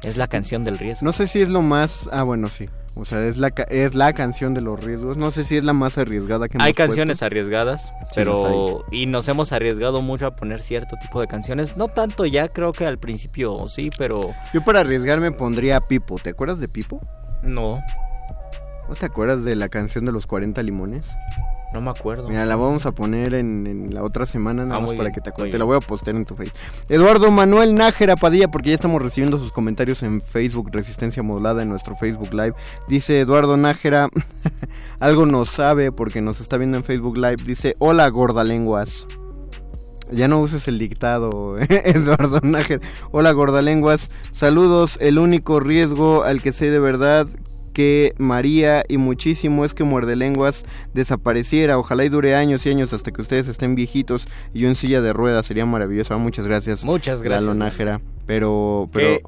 Es 0.03 0.17
la 0.17 0.27
canción 0.27 0.65
del 0.65 0.77
riesgo. 0.77 1.05
No 1.05 1.13
sé 1.13 1.29
si 1.29 1.41
es 1.41 1.49
lo 1.49 1.63
más... 1.63 2.11
Ah, 2.13 2.25
bueno, 2.25 2.51
sí. 2.51 2.65
O 2.97 3.05
sea, 3.05 3.25
es 3.27 3.37
la, 3.37 3.53
es 3.69 3.95
la 3.95 4.13
canción 4.13 4.55
de 4.55 4.61
los 4.61 4.83
riesgos. 4.83 5.17
No 5.17 5.31
sé 5.31 5.45
si 5.45 5.57
es 5.57 5.63
la 5.63 5.73
más 5.73 5.99
arriesgada 5.99 6.49
que 6.49 6.57
hemos 6.57 6.67
Hay 6.67 6.75
canciones 6.75 7.21
puesto. 7.21 7.27
arriesgadas, 7.27 7.93
Sí, 8.09 8.15
pero 8.17 8.85
y 8.91 9.07
nos 9.07 9.29
hemos 9.29 9.53
arriesgado 9.53 10.03
mucho 10.03 10.27
a 10.27 10.35
poner 10.35 10.63
cierto 10.63 10.97
tipo 11.01 11.21
de 11.21 11.29
canciones. 11.29 11.77
No 11.77 11.87
tanto 11.87 12.27
ya, 12.27 12.49
creo 12.49 12.73
que 12.73 12.87
al 12.87 12.99
principio 12.99 13.69
sí, 13.69 13.91
pero 13.97 14.35
Yo 14.53 14.65
para 14.65 14.81
arriesgarme 14.81 15.31
pondría 15.31 15.81
Pipo. 15.81 16.19
¿Te 16.19 16.31
acuerdas 16.31 16.59
de 16.59 16.67
Pipo? 16.67 17.01
no. 17.45 17.81
¿No 18.89 18.95
te 18.97 19.07
acuerdas 19.07 19.45
de 19.45 19.55
la 19.57 19.69
canción 19.69 20.05
de 20.05 20.13
los 20.13 20.27
40 20.27 20.63
limones? 20.63 21.07
No 21.75 21.83
me 21.83 21.91
acuerdo. 21.91 22.31
Mira, 22.31 22.47
la 22.47 22.57
vamos 22.57 22.87
a 22.87 22.93
poner 22.93 23.35
en, 23.35 23.67
en 23.67 23.93
la 23.95 24.03
otra 24.03 24.25
semana, 24.25 24.65
nada 24.65 24.79
Ah, 24.79 24.81
más 24.81 24.93
para 24.93 25.03
bien, 25.03 25.13
que 25.13 25.21
te 25.21 25.29
acuerdes. 25.29 25.53
bien. 25.53 25.59
La 25.59 25.67
voy 25.67 25.77
a 25.77 25.81
postear 25.81 26.17
en 26.17 26.25
tu 26.25 26.35
Facebook. 26.35 26.57
Eduardo 26.89 27.31
Manuel 27.31 27.75
Nájera 27.75 28.17
Padilla, 28.17 28.49
porque 28.49 28.71
ya 28.71 28.75
estamos 28.75 29.03
recibiendo 29.03 29.37
sus 29.37 29.53
comentarios 29.53 30.03
en 30.03 30.23
Facebook, 30.23 30.71
Resistencia 30.73 31.23
Modulada, 31.23 31.61
en 31.61 31.69
nuestro 31.69 31.95
Facebook 31.97 32.33
Live. 32.33 32.55
Dice 32.89 33.21
Eduardo 33.21 33.59
Nájera, 33.59 34.09
algo 35.01 35.27
nos 35.27 35.51
sabe 35.51 35.93
porque 35.93 36.23
nos 36.23 36.41
está 36.41 36.57
viendo 36.57 36.79
en 36.79 36.85
Facebook 36.85 37.19
Live. 37.19 37.43
Dice, 37.45 37.77
hola 37.79 38.09
gordalenguas. 38.09 39.07
Ya 40.11 40.27
no 40.27 40.41
uses 40.41 40.67
el 40.69 40.79
dictado, 40.79 41.59
Eduardo 41.69 42.41
Nájera. 42.43 42.81
Hola 43.11 43.33
gordalenguas. 43.33 44.11
Saludos, 44.33 44.97
el 45.03 45.19
único 45.19 45.61
riesgo 45.61 46.23
al 46.23 46.41
que 46.41 46.55
sé 46.55 46.71
de 46.71 46.79
verdad 46.79 47.27
que 47.79 48.13
María 48.19 48.83
y 48.89 48.99
muchísimo 48.99 49.65
es 49.65 49.73
que 49.73 49.85
Muerde 49.85 50.17
Lenguas 50.17 50.65
desapareciera. 50.95 51.79
Ojalá 51.79 52.05
y 52.05 52.09
dure 52.09 52.35
años 52.35 52.67
y 52.67 52.71
años 52.71 52.93
hasta 52.93 53.13
que 53.13 53.23
ustedes 53.23 53.47
estén 53.47 53.77
viejitos 53.77 54.27
y 54.53 54.59
yo 54.63 54.69
en 54.69 54.75
silla 54.75 55.01
de 55.01 55.13
ruedas. 55.13 55.47
Sería 55.47 55.65
maravilloso. 55.65 56.13
Ah, 56.13 56.19
muchas 56.19 56.45
gracias. 56.45 56.85
Muchas 56.85 57.23
gracias. 57.23 57.55
Nájera. 57.55 58.01
Pero, 58.27 58.89
pero 58.93 59.07
Qué- 59.19 59.23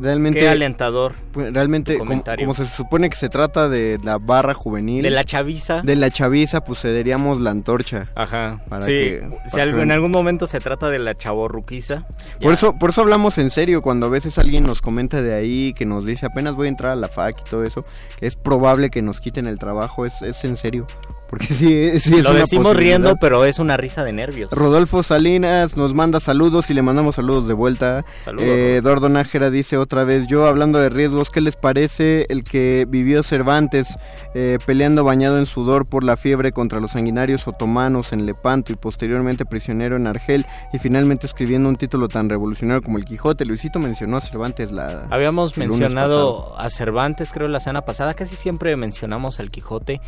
realmente... 0.00 0.40
Qué 0.40 0.48
alentador. 0.48 1.14
pues, 1.32 1.52
realmente, 1.52 1.98
como, 1.98 2.54
se 2.54 2.66
supone 2.66 3.10
que 3.10 3.16
se 3.16 3.28
trata 3.28 3.68
de 3.68 3.98
la 4.02 4.18
barra 4.18 4.54
juvenil... 4.54 5.02
De 5.02 5.10
la 5.10 5.24
chaviza. 5.24 5.82
De 5.82 5.96
la 5.96 6.10
chaviza, 6.10 6.64
pues 6.64 6.80
cederíamos 6.80 7.40
la 7.40 7.50
antorcha. 7.50 8.08
Ajá. 8.14 8.60
Para 8.68 8.84
sí, 8.86 8.92
que- 8.92 9.28
si 9.46 9.50
para 9.52 9.62
algo- 9.64 9.76
que- 9.76 9.82
en 9.82 9.92
algún 9.92 10.10
momento 10.10 10.46
se 10.46 10.60
trata 10.60 10.88
de 10.90 10.98
la 10.98 11.14
chavorruquiza. 11.16 12.06
Por 12.40 12.52
eso, 12.52 12.72
por 12.74 12.90
eso 12.90 13.00
hablamos 13.02 13.38
en 13.38 13.50
serio, 13.50 13.82
cuando 13.82 14.06
a 14.06 14.08
veces 14.08 14.38
alguien 14.38 14.64
nos 14.64 14.80
comenta 14.82 15.22
de 15.22 15.34
ahí, 15.34 15.72
que 15.76 15.86
nos 15.86 16.04
dice 16.04 16.26
apenas 16.26 16.54
voy 16.54 16.66
a 16.66 16.70
entrar 16.70 16.92
a 16.92 16.96
la 16.96 17.08
FAC 17.08 17.40
y 17.46 17.50
todo 17.50 17.64
eso, 17.64 17.84
es 18.20 18.36
probable 18.36 18.90
que 18.90 19.02
nos 19.02 19.20
quiten 19.20 19.46
el 19.46 19.58
trabajo, 19.58 20.06
es, 20.06 20.22
es 20.22 20.44
en 20.44 20.56
serio. 20.56 20.86
Porque 21.30 21.46
sí, 21.46 22.00
sí 22.00 22.16
es 22.16 22.24
Lo 22.24 22.30
una 22.30 22.40
decimos 22.40 22.76
riendo, 22.76 23.14
pero 23.20 23.44
es 23.44 23.60
una 23.60 23.76
risa 23.76 24.02
de 24.02 24.12
nervios. 24.12 24.50
Rodolfo 24.50 25.04
Salinas 25.04 25.76
nos 25.76 25.94
manda 25.94 26.18
saludos 26.18 26.70
y 26.70 26.74
le 26.74 26.82
mandamos 26.82 27.14
saludos 27.14 27.46
de 27.46 27.54
vuelta. 27.54 28.04
Saludos, 28.24 28.48
Eh, 28.48 28.82
Nájera 29.08 29.48
dice 29.50 29.76
otra 29.76 30.02
vez, 30.02 30.26
yo 30.26 30.46
hablando 30.46 30.80
de 30.80 30.90
riesgos, 30.90 31.30
¿qué 31.30 31.40
les 31.40 31.54
parece 31.54 32.26
el 32.30 32.42
que 32.42 32.84
vivió 32.88 33.22
Cervantes 33.22 33.96
eh, 34.34 34.58
peleando 34.66 35.04
bañado 35.04 35.38
en 35.38 35.46
sudor 35.46 35.86
por 35.86 36.02
la 36.02 36.16
fiebre 36.16 36.50
contra 36.50 36.80
los 36.80 36.92
sanguinarios 36.92 37.46
otomanos 37.46 38.12
en 38.12 38.26
Lepanto 38.26 38.72
y 38.72 38.74
posteriormente 38.74 39.44
prisionero 39.44 39.94
en 39.94 40.08
Argel 40.08 40.46
y 40.72 40.78
finalmente 40.78 41.28
escribiendo 41.28 41.68
un 41.68 41.76
título 41.76 42.08
tan 42.08 42.28
revolucionario 42.28 42.82
como 42.82 42.98
El 42.98 43.04
Quijote? 43.04 43.44
Luisito 43.44 43.78
mencionó 43.78 44.16
a 44.16 44.20
Cervantes 44.20 44.72
la... 44.72 45.06
Habíamos 45.10 45.56
mencionado 45.56 46.58
a 46.58 46.68
Cervantes, 46.70 47.30
creo, 47.32 47.46
la 47.46 47.60
semana 47.60 47.82
pasada. 47.82 48.14
Casi 48.14 48.34
siempre 48.34 48.74
mencionamos 48.74 49.38
al 49.38 49.52
Quijote. 49.52 50.00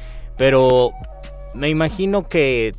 Pero 0.42 0.90
me 1.54 1.68
imagino 1.68 2.26
que, 2.28 2.74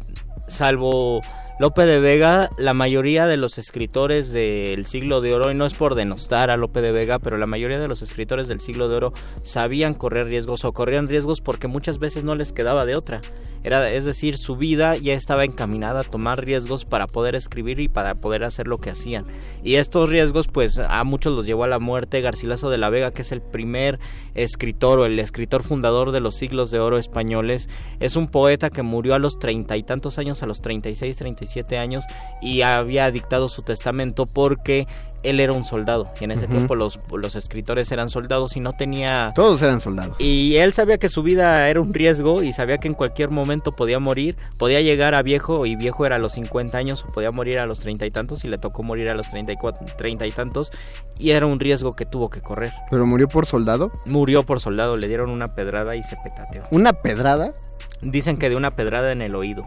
salvo 0.49 1.21
Lope 1.63 1.85
de 1.85 2.01
Vega, 2.01 2.49
la 2.57 2.73
mayoría 2.73 3.25
de 3.25 3.37
los 3.37 3.57
escritores 3.57 4.33
del 4.33 4.85
siglo 4.85 5.21
de 5.21 5.33
oro, 5.33 5.49
y 5.49 5.55
no 5.55 5.65
es 5.65 5.73
por 5.73 5.95
denostar 5.95 6.51
a 6.51 6.57
Lope 6.57 6.81
de 6.81 6.91
Vega, 6.91 7.19
pero 7.19 7.37
la 7.37 7.45
mayoría 7.45 7.79
de 7.79 7.87
los 7.87 8.01
escritores 8.01 8.49
del 8.49 8.59
siglo 8.59 8.89
de 8.89 8.97
oro 8.97 9.13
sabían 9.43 9.93
correr 9.93 10.25
riesgos 10.25 10.65
o 10.65 10.73
corrían 10.73 11.07
riesgos 11.07 11.39
porque 11.39 11.69
muchas 11.69 11.99
veces 11.99 12.25
no 12.25 12.35
les 12.35 12.51
quedaba 12.51 12.85
de 12.85 12.97
otra. 12.97 13.21
Era, 13.63 13.89
es 13.89 14.03
decir, 14.03 14.37
su 14.37 14.57
vida 14.57 14.97
ya 14.97 15.13
estaba 15.13 15.45
encaminada 15.45 16.01
a 16.01 16.03
tomar 16.03 16.43
riesgos 16.43 16.83
para 16.83 17.07
poder 17.07 17.33
escribir 17.33 17.79
y 17.79 17.87
para 17.87 18.15
poder 18.15 18.43
hacer 18.43 18.67
lo 18.67 18.79
que 18.79 18.89
hacían. 18.89 19.25
Y 19.63 19.75
estos 19.75 20.09
riesgos, 20.09 20.49
pues 20.49 20.79
a 20.79 21.01
muchos 21.05 21.33
los 21.33 21.45
llevó 21.45 21.63
a 21.63 21.69
la 21.69 21.79
muerte. 21.79 22.19
Garcilaso 22.19 22.69
de 22.69 22.77
la 22.77 22.89
Vega, 22.89 23.11
que 23.11 23.21
es 23.21 23.31
el 23.31 23.41
primer 23.41 24.01
escritor 24.35 24.99
o 24.99 25.05
el 25.05 25.17
escritor 25.17 25.63
fundador 25.63 26.11
de 26.11 26.19
los 26.19 26.35
siglos 26.35 26.71
de 26.71 26.81
oro 26.81 26.97
españoles, 26.97 27.69
es 28.01 28.17
un 28.17 28.27
poeta 28.27 28.69
que 28.69 28.83
murió 28.83 29.15
a 29.15 29.19
los 29.19 29.39
treinta 29.39 29.77
y 29.77 29.83
tantos 29.83 30.17
años, 30.17 30.43
a 30.43 30.45
los 30.45 30.61
36, 30.61 31.15
37 31.15 31.52
años, 31.77 32.05
y 32.41 32.61
había 32.61 33.09
dictado 33.11 33.49
su 33.49 33.61
testamento 33.61 34.25
porque 34.25 34.87
él 35.23 35.39
era 35.39 35.53
un 35.53 35.63
soldado. 35.63 36.11
Y 36.19 36.25
en 36.25 36.31
ese 36.31 36.47
tiempo 36.47 36.75
los, 36.75 36.99
los 37.11 37.35
escritores 37.35 37.91
eran 37.91 38.09
soldados 38.09 38.55
y 38.57 38.59
no 38.59 38.73
tenía... 38.73 39.31
Todos 39.33 39.61
eran 39.61 39.81
soldados. 39.81 40.15
Y 40.19 40.57
él 40.57 40.73
sabía 40.73 40.97
que 40.97 41.09
su 41.09 41.23
vida 41.23 41.69
era 41.69 41.79
un 41.81 41.93
riesgo 41.93 42.43
y 42.43 42.53
sabía 42.53 42.77
que 42.77 42.89
en 42.89 42.93
cualquier 42.93 43.29
momento 43.29 43.71
podía 43.71 43.99
morir, 43.99 44.35
podía 44.57 44.81
llegar 44.81 45.15
a 45.15 45.21
viejo 45.21 45.65
y 45.65 45.75
viejo 45.75 46.05
era 46.05 46.17
a 46.17 46.19
los 46.19 46.33
50 46.33 46.77
años 46.77 47.05
o 47.07 47.11
podía 47.11 47.31
morir 47.31 47.59
a 47.59 47.65
los 47.65 47.79
treinta 47.79 48.05
y 48.05 48.11
tantos 48.11 48.43
y 48.43 48.49
le 48.49 48.57
tocó 48.57 48.83
morir 48.83 49.09
a 49.09 49.15
los 49.15 49.29
34, 49.29 49.85
treinta 49.97 50.27
y 50.27 50.31
tantos 50.31 50.71
y 51.17 51.31
era 51.31 51.45
un 51.45 51.59
riesgo 51.59 51.95
que 51.95 52.05
tuvo 52.05 52.29
que 52.29 52.41
correr. 52.41 52.73
¿Pero 52.91 53.05
murió 53.05 53.27
por 53.27 53.45
soldado? 53.45 53.91
Murió 54.05 54.43
por 54.43 54.59
soldado, 54.59 54.97
le 54.97 55.07
dieron 55.07 55.29
una 55.29 55.55
pedrada 55.55 55.95
y 55.95 56.03
se 56.03 56.17
petateó. 56.17 56.63
¿Una 56.71 56.93
pedrada? 56.93 57.53
Dicen 58.01 58.37
que 58.37 58.49
de 58.49 58.57
una 58.57 58.71
pedrada 58.71 59.11
en 59.11 59.21
el 59.21 59.35
oído. 59.35 59.65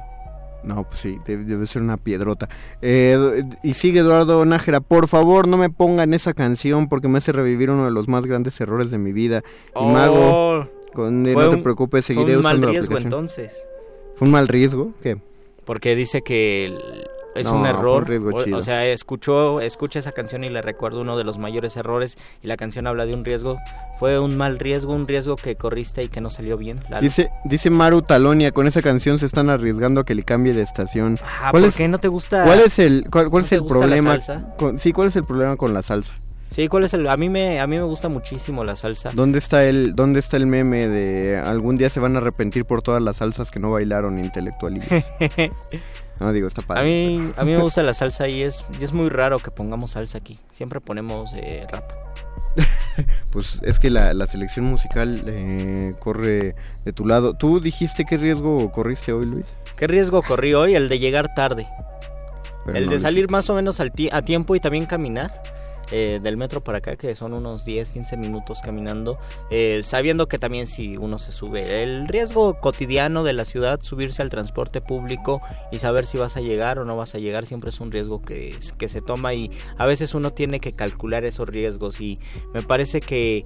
No, 0.67 0.83
pues 0.85 1.01
sí, 1.01 1.19
debe, 1.25 1.45
debe 1.45 1.67
ser 1.67 1.81
una 1.81 1.97
piedrota. 1.97 2.49
Eh, 2.83 3.43
y 3.63 3.75
sigue 3.75 4.01
Eduardo 4.01 4.45
Nájera, 4.45 4.81
por 4.81 5.07
favor 5.09 5.47
no 5.47 5.57
me 5.57 5.71
pongan 5.71 6.13
esa 6.13 6.35
canción 6.35 6.89
porque 6.89 7.07
me 7.09 7.19
hace 7.19 7.31
revivir 7.33 7.71
uno 7.71 7.85
de 7.85 7.93
los 7.93 8.09
más 8.09 8.27
grandes 8.27 8.61
errores 8.61 8.91
de 8.91 8.99
mi 8.99 9.13
vida. 9.13 9.43
Y 9.69 9.71
Oh, 9.75 9.89
Mago, 9.89 10.69
con 10.93 11.25
fue 11.25 11.35
no 11.45 11.49
te 11.51 11.57
un- 11.57 11.63
preocupes, 11.63 12.05
fue 12.07 12.15
seguiré 12.17 12.37
un 12.37 12.43
mal 12.43 12.57
usando 12.57 12.69
riesgo 12.73 12.99
entonces. 12.99 13.57
¿Fue 14.17 14.27
un 14.27 14.33
mal 14.33 14.49
riesgo? 14.49 14.93
¿Qué? 15.03 15.19
Porque 15.65 15.95
dice 15.95 16.23
que 16.23 16.67
el- 16.67 17.07
es 17.37 17.47
No, 17.47 17.59
un 17.61 17.67
error. 17.67 18.03
un 18.03 18.07
riesgo 18.07 18.31
o, 18.35 18.43
chido. 18.45 18.59
o 18.59 18.63
sea, 18.63 18.87
escuchó, 18.87 19.61
escucha 19.61 19.99
esa 19.99 20.13
canción 20.13 20.45
y 20.45 20.49
le 20.49 20.63
recuerdo 20.63 21.01
uno 21.01 21.17
de 21.17 21.25
los 21.25 21.39
mayores 21.39 21.77
errores. 21.77 22.17
Y 22.43 22.47
la 22.47 22.57
canción 22.57 22.87
habla 22.87 23.07
de 23.07 23.15
un 23.15 23.25
riesgo. 23.25 23.59
Fue 23.99 24.19
un 24.19 24.37
mal 24.37 24.59
riesgo, 24.59 24.93
un 24.93 25.07
riesgo 25.07 25.37
que 25.37 25.57
corriste 25.57 26.03
y 26.03 26.09
que 26.09 26.21
no 26.21 26.31
salió 26.31 26.57
bien. 26.57 26.79
Lalo. 26.89 27.01
Dice, 27.03 27.29
dice 27.45 27.71
Maru 27.71 28.03
Talonia, 28.03 28.51
con 28.53 28.67
esa 28.67 28.83
canción 28.83 29.19
se 29.19 29.27
están 29.27 29.49
arriesgando 29.51 30.01
a 30.01 30.05
que 30.05 30.15
le 30.15 30.23
cambie 30.23 30.53
de 30.55 30.63
estación. 30.63 31.19
Ah, 31.41 31.51
¿por 31.53 31.73
qué 31.73 31.89
no 31.89 31.99
te 31.99 32.09
gusta? 32.09 32.45
¿Cuál 32.45 32.61
es 32.61 32.79
el, 32.79 33.07
cuál, 33.11 33.31
cuál 33.31 33.43
¿No 33.43 33.47
es 33.47 33.53
el 33.53 33.65
problema? 33.65 34.19
con- 34.59 34.79
sí, 34.79 34.93
¿cuál 34.93 35.09
es 35.09 35.17
el 35.17 35.25
problema 35.25 35.57
con 35.57 35.73
la 35.73 35.83
salsa? 35.83 36.13
Sí, 36.51 36.69
¿cuál 36.69 36.85
es 36.85 36.95
el? 36.95 37.09
A 37.09 37.17
mí 37.17 37.29
me, 37.29 37.59
a 37.61 37.67
mí 37.67 37.77
me 37.77 37.83
gusta 37.83 38.09
muchísimo 38.09 38.65
la 38.65 38.77
salsa. 38.77 39.11
¿Dónde 39.13 39.39
está 39.39 39.65
el, 39.65 39.95
dónde 39.95 40.21
está 40.21 40.37
el 40.37 40.47
meme 40.47 40.87
de 40.89 41.37
algún 41.39 41.77
día 41.77 41.91
se 41.91 41.99
van 42.01 42.15
a 42.15 42.19
arrepentir 42.19 42.65
por 42.65 42.83
todas 42.83 43.03
las 43.03 43.17
salsas 43.17 43.51
que 43.51 43.59
no 43.59 43.73
bailaron 43.73 44.19
intelectualistas? 44.19 45.05
no, 46.21 46.33
digo, 46.33 46.49
está 46.49 46.63
A 46.63 46.67
padre. 46.67 46.85
mí, 46.85 47.33
a 47.37 47.45
mí 47.45 47.53
me 47.53 47.63
gusta 47.63 47.83
la 47.85 47.95
salsa 47.95 48.29
y 48.29 48.43
es, 48.43 48.65
y 48.79 48.85
es 48.85 48.93
muy 48.93 49.09
raro 49.09 49.39
que 49.39 49.51
pongamos 49.51 49.93
salsa 49.93 50.19
aquí. 50.19 50.39
Siempre 50.51 50.81
ponemos 50.81 51.33
eh, 51.35 51.67
rap. 51.71 51.91
Pues 53.31 53.59
es 53.63 53.79
que 53.79 53.91
la, 53.91 54.15
la 54.15 54.27
selección 54.27 54.65
musical 54.65 55.23
eh, 55.27 55.95
corre 55.99 56.55
de 56.85 56.93
tu 56.95 57.07
lado. 57.07 57.35
¿Tú 57.35 57.61
dijiste 57.61 58.07
qué 58.07 58.17
riesgo 58.17 58.73
corriste 58.73 59.13
hoy, 59.13 59.27
Luis? 59.27 59.57
¿Qué 59.77 59.87
riesgo 59.87 60.23
corrí 60.23 60.55
hoy? 60.55 60.75
El 60.75 60.89
de 60.89 60.99
llegar 60.99 61.35
tarde. 61.35 61.67
Pero 62.65 62.79
el 62.79 62.87
no 62.87 62.93
de 62.93 63.01
salir 63.01 63.31
más 63.31 63.51
o 63.51 63.55
menos 63.55 63.79
al 63.81 63.93
a 64.11 64.23
tiempo 64.23 64.57
y 64.57 64.61
también 64.61 64.87
caminar. 64.87 65.43
Eh, 65.91 66.19
del 66.23 66.37
metro 66.37 66.63
para 66.63 66.79
acá, 66.79 66.97
que 66.97 67.15
son 67.15 67.33
unos 67.33 67.65
10, 67.65 67.89
15 67.89 68.17
minutos 68.17 68.61
caminando, 68.63 69.19
eh, 69.51 69.83
sabiendo 69.85 70.29
que 70.29 70.39
también 70.39 70.67
si 70.67 70.97
uno 70.97 71.19
se 71.19 71.33
sube, 71.33 71.83
el 71.83 72.09
riesgo 72.09 72.59
cotidiano 72.61 73.25
de 73.25 73.33
la 73.33 73.45
ciudad, 73.45 73.81
subirse 73.83 74.23
al 74.23 74.31
transporte 74.31 74.81
público 74.81 75.41
y 75.71 75.79
saber 75.79 76.07
si 76.07 76.19
vas 76.19 76.37
a 76.37 76.41
llegar 76.41 76.79
o 76.79 76.85
no 76.85 76.97
vas 76.97 77.15
a 77.15 77.19
llegar, 77.19 77.47
siempre 77.47 77.71
es 77.71 77.81
un 77.81 77.91
riesgo 77.91 78.23
que, 78.23 78.59
que 78.79 78.89
se 78.89 79.01
toma 79.01 79.35
y 79.35 79.51
a 79.79 79.87
veces 79.87 80.15
uno 80.15 80.33
tiene 80.33 80.61
que 80.61 80.73
calcular 80.73 81.25
esos 81.25 81.49
riesgos 81.49 82.01
y 82.01 82.19
me 82.53 82.63
parece 82.63 83.01
que 83.01 83.45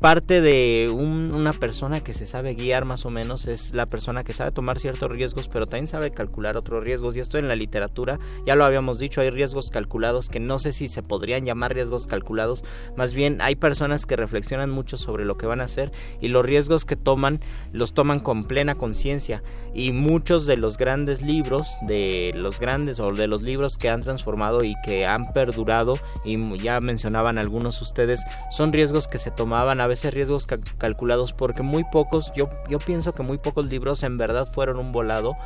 parte 0.00 0.40
de 0.40 0.90
un- 0.92 1.32
una 1.34 1.52
persona 1.52 2.00
que 2.02 2.12
se 2.12 2.26
sabe 2.26 2.54
guiar 2.54 2.84
más 2.84 3.06
o 3.06 3.10
menos 3.10 3.46
es 3.46 3.74
la 3.74 3.86
persona 3.86 4.24
que 4.24 4.32
sabe 4.34 4.50
tomar 4.50 4.78
ciertos 4.78 5.10
riesgos 5.10 5.48
pero 5.48 5.66
también 5.66 5.86
sabe 5.86 6.10
calcular 6.10 6.56
otros 6.56 6.84
riesgos. 6.84 7.16
Y 7.16 7.20
esto 7.20 7.38
en 7.38 7.48
la 7.48 7.56
literatura 7.56 8.18
ya 8.46 8.54
lo 8.56 8.64
habíamos 8.64 8.98
dicho 8.98 9.20
hay 9.20 9.30
riesgos 9.30 9.70
calculados 9.70 10.28
que 10.28 10.40
no 10.40 10.58
sé 10.58 10.72
si 10.72 10.88
se 10.88 11.02
podrían 11.02 11.44
llamar 11.44 11.74
riesgos 11.74 12.06
calculados. 12.06 12.64
Más 12.96 13.14
bien 13.14 13.40
hay 13.40 13.56
personas 13.56 14.06
que 14.06 14.16
reflexionan 14.16 14.70
mucho 14.70 14.96
sobre 14.96 15.24
lo 15.24 15.36
que 15.36 15.46
van 15.46 15.60
a 15.60 15.64
hacer 15.64 15.90
y 16.20 16.28
los 16.28 16.44
riesgos 16.44 16.84
que 16.84 16.96
toman 16.96 17.40
los 17.72 17.94
toman 17.94 18.20
con 18.20 18.44
plena 18.44 18.74
conciencia. 18.74 19.42
Y 19.74 19.92
muchos 19.92 20.46
de 20.46 20.56
los 20.56 20.78
grandes 20.78 21.22
libros 21.22 21.68
de 21.82 22.32
los 22.34 22.60
grandes 22.60 23.00
o 23.00 23.12
de 23.12 23.26
los 23.26 23.42
libros 23.42 23.76
que 23.76 23.90
han 23.90 24.02
transformado 24.02 24.64
y 24.64 24.74
que 24.84 25.06
han 25.06 25.32
perdurado 25.32 25.98
y 26.24 26.58
ya 26.58 26.80
mencionaban 26.80 27.38
algunos 27.38 27.82
ustedes 27.82 28.22
son 28.50 28.72
riesgos 28.72 29.08
que 29.08 29.18
se 29.18 29.30
tomaban 29.30 29.80
a 29.80 29.85
veces 29.86 30.12
riesgos 30.14 30.46
ca- 30.46 30.58
calculados 30.78 31.32
porque 31.32 31.62
muy 31.62 31.84
pocos 31.84 32.32
yo 32.34 32.48
yo 32.68 32.78
pienso 32.78 33.14
que 33.14 33.22
muy 33.22 33.38
pocos 33.38 33.68
libros 33.68 34.02
en 34.02 34.18
verdad 34.18 34.46
fueron 34.50 34.78
un 34.78 34.92
volado 34.92 35.36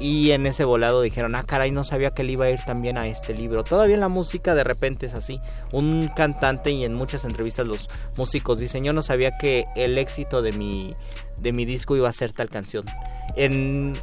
y 0.00 0.30
en 0.32 0.46
ese 0.46 0.64
volado 0.64 1.00
dijeron 1.02 1.34
ah 1.34 1.44
caray 1.44 1.70
no 1.70 1.84
sabía 1.84 2.10
que 2.10 2.22
le 2.24 2.32
iba 2.32 2.44
a 2.46 2.50
ir 2.50 2.60
también 2.66 2.98
a 2.98 3.06
este 3.06 3.34
libro 3.34 3.64
todavía 3.64 3.96
la 3.96 4.08
música 4.08 4.54
de 4.54 4.64
repente 4.64 5.06
es 5.06 5.14
así. 5.14 5.38
Un 5.72 6.08
cantante 6.14 6.70
y 6.70 6.84
en 6.84 6.94
muchas 6.94 7.24
entrevistas 7.24 7.66
los 7.66 7.88
músicos 8.16 8.58
dicen 8.58 8.84
yo 8.84 8.92
no 8.92 9.02
sabía 9.02 9.36
que 9.38 9.64
el 9.74 9.98
éxito 9.98 10.42
de 10.42 10.52
mi 10.52 10.92
de 11.40 11.52
mi 11.52 11.64
disco 11.64 11.96
iba 11.96 12.08
a 12.08 12.12
ser 12.12 12.32
tal 12.32 12.48
canción 12.50 12.84
en 13.36 13.98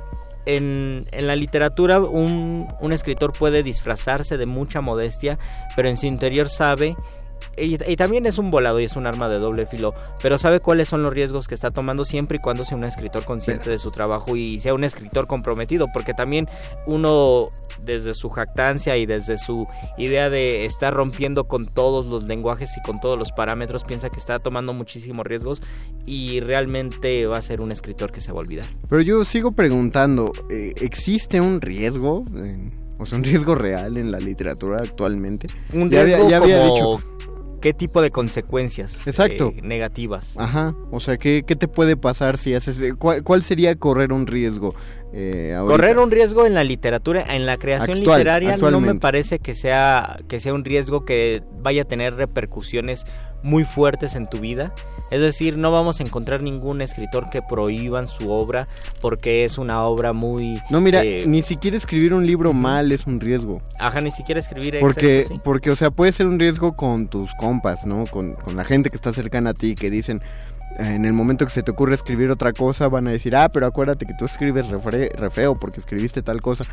en, 0.45 1.05
en 1.11 1.27
la 1.27 1.37
literatura 1.37 1.99
un, 2.01 2.67
un 2.81 2.91
escritor 2.91 3.31
puede 3.31 3.63
disfrazarse 3.63 4.37
de 4.37 4.45
mucha 4.45 4.81
modestia, 4.81 5.39
pero 5.75 5.87
en 5.87 5.95
su 5.95 6.05
interior 6.05 6.49
sabe 6.49 6.97
y, 7.57 7.77
y 7.91 7.95
también 7.95 8.25
es 8.25 8.37
un 8.37 8.51
volado 8.51 8.79
y 8.79 8.85
es 8.85 8.95
un 8.95 9.05
arma 9.07 9.29
de 9.29 9.39
doble 9.39 9.65
filo, 9.65 9.93
pero 10.21 10.37
sabe 10.37 10.59
cuáles 10.59 10.87
son 10.89 11.03
los 11.03 11.13
riesgos 11.13 11.47
que 11.47 11.55
está 11.55 11.71
tomando 11.71 12.05
siempre 12.05 12.37
y 12.37 12.39
cuando 12.39 12.65
sea 12.65 12.77
un 12.77 12.83
escritor 12.83 13.25
consciente 13.25 13.69
de 13.69 13.79
su 13.79 13.91
trabajo 13.91 14.35
y 14.35 14.59
sea 14.59 14.73
un 14.73 14.83
escritor 14.83 15.27
comprometido, 15.27 15.87
porque 15.93 16.13
también 16.13 16.47
uno 16.85 17.47
desde 17.83 18.13
su 18.13 18.29
jactancia 18.29 18.95
y 18.97 19.05
desde 19.05 19.37
su 19.37 19.67
idea 19.97 20.29
de 20.29 20.65
estar 20.65 20.93
rompiendo 20.93 21.47
con 21.47 21.65
todos 21.67 22.05
los 22.05 22.23
lenguajes 22.23 22.77
y 22.77 22.81
con 22.81 22.99
todos 22.99 23.17
los 23.19 23.31
parámetros 23.31 23.83
piensa 23.83 24.09
que 24.09 24.19
está 24.19 24.39
tomando 24.39 24.73
muchísimos 24.73 25.25
riesgos 25.25 25.61
y 26.05 26.39
realmente 26.39 27.25
va 27.27 27.37
a 27.37 27.41
ser 27.41 27.61
un 27.61 27.71
escritor 27.71 28.11
que 28.11 28.21
se 28.21 28.31
va 28.31 28.37
a 28.39 28.41
olvidar. 28.41 28.67
Pero 28.89 29.01
yo 29.01 29.25
sigo 29.25 29.51
preguntando, 29.51 30.31
eh, 30.49 30.73
¿existe 30.81 31.41
un 31.41 31.59
riesgo, 31.61 32.23
o 32.99 33.05
sea, 33.05 33.17
un 33.17 33.23
riesgo 33.23 33.55
real 33.55 33.97
en 33.97 34.11
la 34.11 34.19
literatura 34.19 34.77
actualmente? 34.81 35.47
Un 35.73 35.89
Ya 35.89 36.01
había- 36.01 36.15
riesgo 36.17 36.29
ya 36.29 36.37
había 36.37 36.59
como 36.69 36.73
dicho- 36.73 37.09
qué 37.63 37.73
tipo 37.73 38.01
de 38.01 38.11
consecuencias 38.11 39.07
Exacto. 39.07 39.53
eh, 39.55 39.61
negativas. 39.63 40.33
Ajá, 40.37 40.75
o 40.91 40.99
sea, 40.99 41.15
¿qué, 41.15 41.45
qué 41.47 41.55
te 41.55 41.69
puede 41.69 41.95
pasar 41.95 42.37
si 42.37 42.53
haces... 42.53 42.81
eh, 42.81 42.93
¿Cuál, 42.93 43.23
cuál 43.23 43.41
sería 43.41 43.73
correr 43.77 44.11
un 44.11 44.27
riesgo? 44.27 44.75
eh? 45.13 45.57
Correr 45.65 45.97
un 45.97 46.11
riesgo 46.11 46.45
en 46.45 46.55
la 46.55 46.65
literatura, 46.65 47.23
en 47.33 47.45
la 47.45 47.55
creación 47.55 47.99
Actual, 47.99 48.19
literaria, 48.19 48.57
no 48.57 48.81
me 48.81 48.95
parece 48.95 49.39
que 49.39 49.55
sea, 49.55 50.19
que 50.27 50.41
sea 50.41 50.53
un 50.53 50.65
riesgo 50.65 51.05
que 51.05 51.41
vaya 51.61 51.83
a 51.83 51.85
tener 51.85 52.15
repercusiones 52.15 53.05
muy 53.43 53.65
fuertes 53.65 54.15
en 54.15 54.27
tu 54.27 54.39
vida. 54.39 54.73
Es 55.11 55.21
decir, 55.21 55.57
no 55.57 55.71
vamos 55.71 55.99
a 55.99 56.03
encontrar 56.03 56.41
ningún 56.41 56.81
escritor 56.81 57.29
que 57.29 57.41
prohíban 57.41 58.07
su 58.07 58.31
obra 58.31 58.67
porque 58.99 59.45
es 59.45 59.59
una 59.59 59.83
obra 59.83 60.11
muy... 60.11 60.59
No, 60.71 60.81
mira, 60.81 61.03
eh, 61.03 61.25
ni 61.27 61.43
siquiera 61.43 61.77
escribir 61.77 62.15
un 62.15 62.25
libro 62.25 62.51
mal 62.53 62.91
es 62.91 63.05
un 63.05 63.19
riesgo. 63.19 63.61
Ajá, 63.77 64.01
ni 64.01 64.09
siquiera 64.09 64.39
escribir... 64.39 64.77
Porque, 64.79 65.19
exacto, 65.19 65.35
sí. 65.35 65.41
porque, 65.43 65.69
o 65.69 65.75
sea, 65.75 65.91
puede 65.91 66.13
ser 66.13 66.25
un 66.25 66.39
riesgo 66.39 66.73
con 66.73 67.07
tus 67.07 67.31
compas, 67.35 67.85
¿no? 67.85 68.05
Con, 68.07 68.33
con 68.33 68.55
la 68.55 68.65
gente 68.65 68.89
que 68.89 68.95
está 68.95 69.13
cercana 69.13 69.51
a 69.51 69.53
ti, 69.53 69.75
que 69.75 69.91
dicen, 69.91 70.21
eh, 70.79 70.95
en 70.95 71.05
el 71.05 71.13
momento 71.13 71.45
que 71.45 71.51
se 71.51 71.61
te 71.63 71.71
ocurre 71.71 71.93
escribir 71.93 72.31
otra 72.31 72.53
cosa, 72.53 72.87
van 72.87 73.07
a 73.07 73.11
decir, 73.11 73.35
ah, 73.35 73.49
pero 73.49 73.67
acuérdate 73.67 74.05
que 74.05 74.13
tú 74.13 74.25
escribes 74.25 74.67
re, 74.69 75.11
feo 75.29 75.55
porque 75.55 75.79
escribiste 75.79 76.21
tal 76.21 76.41
cosa. 76.41 76.65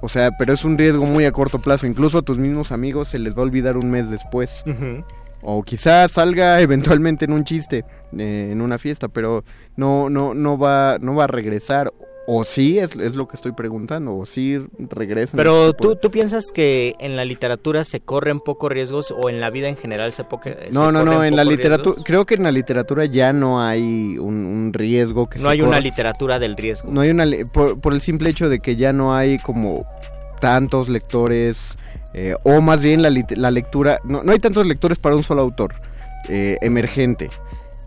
O 0.00 0.08
sea, 0.08 0.32
pero 0.38 0.52
es 0.52 0.64
un 0.64 0.76
riesgo 0.76 1.04
muy 1.06 1.24
a 1.24 1.32
corto 1.32 1.58
plazo. 1.58 1.86
Incluso 1.86 2.18
a 2.18 2.22
tus 2.22 2.38
mismos 2.38 2.72
amigos 2.72 3.08
se 3.08 3.18
les 3.18 3.34
va 3.34 3.40
a 3.40 3.44
olvidar 3.44 3.76
un 3.76 3.90
mes 3.90 4.10
después. 4.10 4.64
O 5.44 5.62
quizás 5.62 6.12
salga 6.12 6.60
eventualmente 6.60 7.26
en 7.26 7.32
un 7.32 7.44
chiste, 7.44 7.84
eh, 8.18 8.48
en 8.50 8.60
una 8.60 8.78
fiesta, 8.78 9.08
pero 9.08 9.44
no, 9.76 10.08
no, 10.10 10.34
no 10.34 10.58
va, 10.58 10.98
no 11.00 11.14
va 11.14 11.24
a 11.24 11.28
regresar. 11.28 11.92
O 12.26 12.46
sí, 12.46 12.78
es, 12.78 12.96
es 12.96 13.16
lo 13.16 13.28
que 13.28 13.36
estoy 13.36 13.52
preguntando, 13.52 14.16
o 14.16 14.24
sí 14.24 14.58
regresa. 14.78 15.36
Pero 15.36 15.74
¿tú, 15.74 15.96
tú 15.96 16.10
piensas 16.10 16.46
que 16.54 16.94
en 16.98 17.16
la 17.16 17.26
literatura 17.26 17.84
se 17.84 18.00
corren 18.00 18.40
pocos 18.40 18.72
riesgos 18.72 19.10
o 19.14 19.28
en 19.28 19.42
la 19.42 19.50
vida 19.50 19.68
en 19.68 19.76
general 19.76 20.10
se, 20.14 20.24
se 20.42 20.70
No, 20.70 20.90
no, 20.90 21.04
no, 21.04 21.22
en 21.22 21.36
la 21.36 21.44
literatura, 21.44 22.02
creo 22.02 22.24
que 22.24 22.36
en 22.36 22.44
la 22.44 22.50
literatura 22.50 23.04
ya 23.04 23.34
no 23.34 23.60
hay 23.60 24.16
un, 24.16 24.46
un 24.46 24.72
riesgo 24.72 25.28
que 25.28 25.38
No 25.38 25.44
se 25.44 25.50
hay 25.50 25.60
una 25.60 25.80
literatura 25.80 26.38
del 26.38 26.56
riesgo. 26.56 26.90
No 26.90 27.02
hay 27.02 27.10
una, 27.10 27.26
por, 27.52 27.78
por 27.78 27.92
el 27.92 28.00
simple 28.00 28.30
hecho 28.30 28.48
de 28.48 28.60
que 28.60 28.76
ya 28.76 28.94
no 28.94 29.14
hay 29.14 29.38
como 29.38 29.84
tantos 30.40 30.88
lectores, 30.88 31.76
eh, 32.14 32.36
o 32.44 32.60
más 32.60 32.80
bien 32.80 33.02
la, 33.02 33.10
la 33.10 33.50
lectura, 33.50 33.98
no, 34.04 34.22
no 34.22 34.32
hay 34.32 34.38
tantos 34.38 34.64
lectores 34.66 34.98
para 34.98 35.16
un 35.16 35.24
solo 35.24 35.42
autor 35.42 35.74
eh, 36.28 36.58
emergente. 36.62 37.30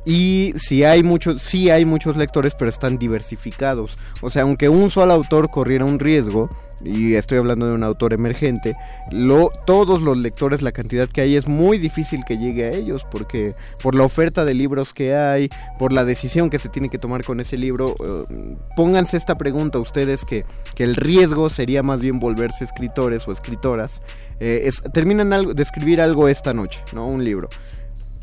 Y 0.05 0.53
si 0.57 0.83
hay 0.83 1.03
muchos, 1.03 1.41
sí 1.41 1.69
hay 1.69 1.83
muchos 1.83 2.15
lectores, 2.15 2.53
pero 2.55 2.69
están 2.69 2.97
diversificados. 2.97 3.97
O 4.21 4.29
sea, 4.29 4.43
aunque 4.43 4.69
un 4.69 4.91
solo 4.91 5.13
autor 5.13 5.49
corriera 5.49 5.83
un 5.83 5.99
riesgo, 5.99 6.49
y 6.83 7.15
estoy 7.15 7.37
hablando 7.39 7.65
de 7.67 7.73
un 7.73 7.83
autor 7.83 8.13
emergente, 8.13 8.75
lo, 9.11 9.49
todos 9.65 10.01
los 10.01 10.17
lectores, 10.17 10.61
la 10.61 10.71
cantidad 10.71 11.09
que 11.09 11.21
hay, 11.21 11.35
es 11.35 11.47
muy 11.47 11.77
difícil 11.77 12.23
que 12.25 12.37
llegue 12.37 12.65
a 12.65 12.71
ellos, 12.71 13.05
porque 13.09 13.55
por 13.81 13.95
la 13.95 14.03
oferta 14.03 14.45
de 14.45 14.53
libros 14.53 14.93
que 14.93 15.15
hay, 15.15 15.49
por 15.79 15.91
la 15.91 16.05
decisión 16.05 16.49
que 16.49 16.59
se 16.59 16.69
tiene 16.69 16.89
que 16.89 16.97
tomar 16.97 17.23
con 17.23 17.39
ese 17.39 17.57
libro, 17.57 17.95
eh, 18.03 18.55
pónganse 18.75 19.17
esta 19.17 19.37
pregunta 19.37 19.79
ustedes 19.79 20.23
que, 20.25 20.45
que 20.75 20.83
el 20.83 20.95
riesgo 20.95 21.49
sería 21.49 21.83
más 21.83 22.01
bien 22.01 22.19
volverse 22.19 22.63
escritores 22.63 23.27
o 23.27 23.31
escritoras. 23.31 24.01
Eh, 24.39 24.63
es- 24.65 24.83
terminan 24.93 25.33
algo, 25.33 25.53
de 25.53 25.63
escribir 25.63 25.99
algo 25.99 26.27
esta 26.27 26.53
noche, 26.53 26.79
¿no? 26.93 27.07
Un 27.07 27.23
libro 27.23 27.49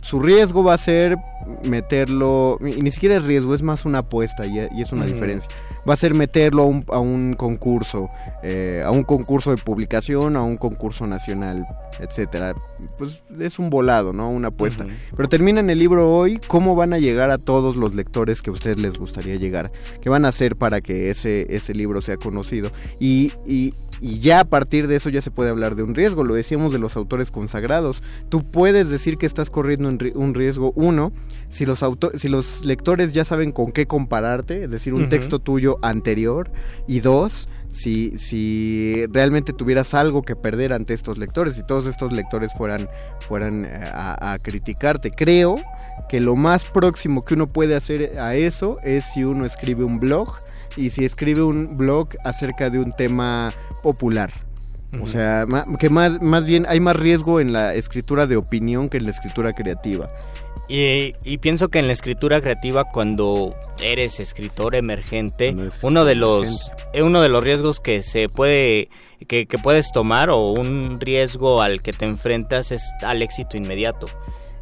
su 0.01 0.21
riesgo 0.21 0.63
va 0.63 0.75
a 0.75 0.79
ser 0.79 1.17
meterlo, 1.63 2.59
y 2.61 2.83
ni 2.83 2.91
siquiera 2.91 3.17
es 3.17 3.23
riesgo, 3.25 3.55
es 3.55 3.63
más 3.63 3.87
una 3.87 4.01
apuesta 4.01 4.45
y, 4.45 4.59
es 4.59 4.93
una 4.93 5.07
diferencia. 5.07 5.51
Va 5.89 5.95
a 5.95 5.97
ser 5.97 6.15
meterlo 6.15 6.63
a 6.63 6.67
un, 6.67 6.85
a 6.89 6.99
un 6.99 7.35
concurso, 7.35 8.09
eh, 8.43 8.83
a 8.85 8.91
un 8.91 9.03
concurso 9.03 9.51
de 9.51 9.59
publicación, 9.59 10.37
a 10.37 10.43
un 10.43 10.57
concurso 10.57 11.07
nacional, 11.07 11.67
etcétera. 12.01 12.55
Pues 12.99 13.23
es 13.39 13.59
un 13.59 13.71
volado, 13.71 14.13
¿no? 14.13 14.31
Una 14.31 14.49
apuesta. 14.49 14.85
Ujú. 14.85 14.93
Pero 15.17 15.29
terminan 15.29 15.71
el 15.71 15.79
libro 15.79 16.11
hoy, 16.11 16.41
¿cómo 16.47 16.75
van 16.75 16.93
a 16.93 16.99
llegar 16.99 17.31
a 17.31 17.39
todos 17.39 17.77
los 17.77 17.95
lectores 17.95 18.43
que 18.43 18.51
a 18.51 18.53
ustedes 18.53 18.79
les 18.79 18.99
gustaría 18.99 19.37
llegar? 19.37 19.71
¿Qué 20.01 20.09
van 20.09 20.25
a 20.25 20.29
hacer 20.29 20.57
para 20.57 20.81
que 20.81 21.11
ese, 21.11 21.47
ese 21.55 21.75
libro 21.75 22.03
sea 22.03 22.17
conocido? 22.17 22.71
Y, 22.99 23.33
y, 23.47 23.75
y 24.07 24.19
ya 24.19 24.41
a 24.41 24.45
partir 24.45 24.87
de 24.87 24.97
eso 24.97 25.09
ya 25.09 25.23
se 25.23 25.31
puede 25.31 25.49
hablar 25.49 25.77
de 25.77 25.83
un 25.83 25.95
riesgo, 25.95 26.25
lo 26.25 26.35
decíamos 26.35 26.73
de 26.75 26.79
los 26.79 26.95
autores 26.95 27.31
consagrados. 27.31 28.03
Tú 28.29 28.43
puedes 28.43 28.91
decir 28.91 29.17
que 29.17 29.25
estás 29.25 29.49
corriendo 29.49 29.89
un 29.89 29.99
ri- 29.99 30.13
un 30.15 30.35
riesgo, 30.35 30.73
uno, 30.77 31.11
si 31.49 31.65
los, 31.65 31.83
auto- 31.83 32.13
si 32.19 32.29
los 32.29 32.63
lectores 32.67 33.15
ya 33.15 33.25
saben 33.25 33.51
con 33.51 33.73
qué 33.73 33.87
compararte, 33.87 34.65
es 34.65 34.71
decir, 34.71 34.93
un 34.93 35.09
texto 35.09 35.39
tuyo 35.39 35.79
anterior, 35.81 36.51
y 36.87 37.01
dos, 37.01 37.49
si, 37.71 38.19
si 38.19 39.07
realmente 39.11 39.53
tuvieras 39.55 39.95
algo 39.95 40.21
que 40.23 40.37
perder 40.37 40.75
ante 40.75 40.93
estos 40.93 41.17
lectores, 41.17 41.55
si 41.55 41.65
todos 41.67 41.87
estos 41.87 42.13
lectores 42.13 42.53
fueran, 42.53 42.89
fueran 43.27 43.65
eh, 43.65 43.71
a, 43.91 44.33
a 44.35 44.39
criticarte. 44.39 45.11
Creo 45.13 45.57
que 46.11 46.21
lo 46.21 46.37
más 46.37 46.67
próximo 46.67 47.23
que 47.23 47.33
uno 47.35 47.49
puede 47.49 47.75
hacer 47.75 48.19
a 48.19 48.35
eso 48.35 48.77
es 48.85 49.07
si 49.15 49.25
uno 49.25 49.47
escribe 49.47 49.83
un 49.85 49.99
blog 49.99 50.37
y 50.77 50.91
si 50.91 51.05
escribe 51.05 51.43
un 51.43 51.77
blog 51.77 52.09
acerca 52.25 52.71
de 52.71 52.79
un 52.79 52.93
tema 52.93 53.55
popular. 53.83 54.33
O 55.01 55.09
sea, 55.09 55.45
que 55.81 55.91
más, 55.91 56.23
más 56.23 56.47
bien 56.47 56.67
hay 56.69 56.79
más 56.79 56.95
riesgo 56.95 57.41
en 57.41 57.53
la 57.53 57.75
escritura 57.75 58.29
de 58.29 58.37
opinión 58.37 58.89
que 58.89 58.99
en 58.99 59.05
la 59.05 59.11
escritura 59.11 59.53
creativa. 59.53 60.09
Y, 60.69 61.15
y 61.25 61.39
pienso 61.39 61.69
que 61.69 61.79
en 61.79 61.89
la 61.89 61.93
escritura 61.93 62.41
creativa, 62.41 62.85
cuando 62.85 63.55
eres 63.83 64.19
escritor 64.21 64.75
emergente, 64.75 65.55
uno 65.83 66.05
de 66.05 66.15
los 66.15 66.71
eh, 66.93 67.03
uno 67.03 67.21
de 67.21 67.29
los 67.29 67.45
riesgos 67.45 67.81
que 67.81 68.03
se 68.03 68.29
puede 68.29 68.89
que, 69.27 69.47
que 69.47 69.59
puedes 69.59 69.93
tomar 69.93 70.31
o 70.31 70.53
un 70.53 71.01
riesgo 71.01 71.61
al 71.61 71.83
que 71.83 71.93
te 71.93 72.07
enfrentas 72.07 72.73
es 72.73 72.93
al 73.03 73.21
éxito 73.21 73.57
inmediato. 73.57 74.07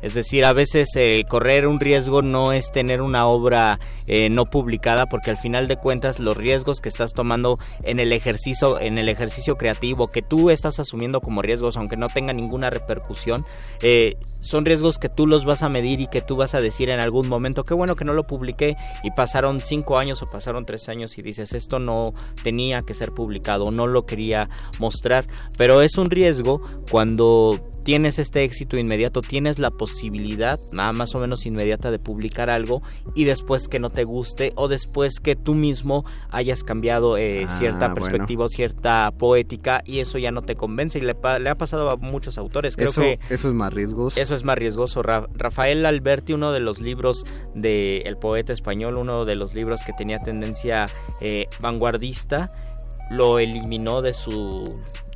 Es 0.03 0.15
decir, 0.15 0.45
a 0.45 0.53
veces 0.53 0.88
eh, 0.97 1.25
correr 1.29 1.67
un 1.67 1.81
riesgo 1.81 2.23
no 2.23 2.53
es 2.53 2.73
tener 2.73 3.01
una 3.01 3.27
obra 3.27 3.79
eh, 4.07 4.29
no 4.29 4.47
publicada, 4.47 5.07
porque 5.07 5.31
al 5.31 5.38
final 5.38 5.69
de 5.69 5.77
cuentas 5.77 6.19
los 6.19 6.37
riesgos 6.37 6.81
que 6.81 6.88
estás 6.88 7.12
tomando 7.12 7.59
en 7.85 8.01
el 8.01 8.12
ejercicio, 8.12 8.81
en 8.81 8.99
el 8.99 9.09
ejercicio 9.09 9.57
creativo, 9.57 10.09
que 10.09 10.23
tú 10.23 10.51
estás 10.51 10.81
asumiendo 10.81 11.21
como 11.21 11.41
riesgos, 11.41 11.77
aunque 11.77 11.97
no 11.97 12.09
tenga 12.09 12.33
ninguna 12.33 12.69
repercusión, 12.69 13.47
eh, 13.81 14.17
son 14.41 14.65
riesgos 14.65 14.99
que 14.99 15.09
tú 15.09 15.27
los 15.29 15.45
vas 15.45 15.62
a 15.62 15.69
medir 15.69 16.01
y 16.01 16.09
que 16.09 16.21
tú 16.21 16.35
vas 16.35 16.55
a 16.55 16.61
decir 16.61 16.91
en 16.91 16.99
algún 16.99 17.29
momento, 17.29 17.62
qué 17.62 17.75
bueno 17.75 17.95
que 17.95 18.05
no 18.05 18.12
lo 18.12 18.27
publiqué 18.27 18.75
y 19.05 19.12
pasaron 19.12 19.61
cinco 19.61 19.99
años 19.99 20.21
o 20.23 20.31
pasaron 20.31 20.67
tres 20.67 20.88
años 20.88 21.17
y 21.17 21.23
dices, 21.23 21.53
esto 21.53 21.79
no 21.79 22.12
tenía 22.43 22.83
que 22.83 22.95
ser 22.95 23.12
publicado, 23.12 23.71
no 23.71 23.87
lo 23.87 24.05
quería 24.05 24.49
mostrar, 24.81 25.27
pero 25.57 25.81
es 25.81 25.97
un 25.97 26.11
riesgo 26.11 26.61
cuando 26.91 27.61
tienes 27.85 28.18
este 28.18 28.45
éxito 28.45 28.77
inmediato, 28.77 29.23
tienes 29.23 29.59
la 29.59 29.71
posibilidad 29.71 30.59
ma- 30.73 30.92
más 30.92 31.14
o 31.14 31.18
menos 31.21 31.47
inmediata 31.47 31.90
de 31.90 31.99
publicar 31.99 32.49
algo 32.51 32.83
y 33.14 33.25
después 33.25 33.68
que 33.68 33.79
no 33.79 33.90
te 33.90 34.05
guste 34.05 34.53
o 34.57 34.68
después 34.68 35.18
que 35.21 35.37
tú 35.37 35.55
mismo 35.55 36.05
hayas 36.31 36.62
cambiado 36.64 37.16
eh, 37.16 37.47
Ah, 37.49 37.59
cierta 37.59 37.79
bueno. 37.88 37.95
perspectiva 37.95 38.45
o 38.45 38.49
cierta 38.49 39.11
poética 39.18 39.83
y 39.85 39.99
eso 40.01 40.18
ya 40.18 40.31
no 40.31 40.42
te 40.42 40.55
convence 40.55 40.99
y 40.99 41.03
le, 41.03 41.14
le 41.40 41.51
ha 41.51 41.55
pasado 41.57 41.90
a 41.90 41.97
muchos 41.97 42.38
autores. 42.38 42.77
Creo 42.77 42.90
eso, 42.90 43.01
que 43.01 43.18
eso 43.31 43.49
es 43.49 43.55
más 43.55 43.73
riesgoso. 43.73 44.21
eso 44.21 44.35
es 44.35 44.45
más 44.45 44.57
riesgoso. 44.59 45.03
Ra- 45.03 45.27
Rafael 45.35 45.85
Alberti, 45.87 46.33
uno 46.33 46.53
de 46.53 46.61
los 46.61 46.81
libros 46.81 47.25
de 47.55 47.99
El 48.03 48.16
poeta 48.16 48.53
español, 48.53 48.97
uno 48.97 49.25
de 49.25 49.35
los 49.35 49.55
libros 49.55 49.83
que 49.85 49.92
tenía 49.92 50.21
tendencia 50.21 50.88
eh, 51.21 51.49
vanguardista, 51.61 52.51
lo 53.11 53.38
eliminó 53.38 54.03
de 54.03 54.14
su 54.14 54.71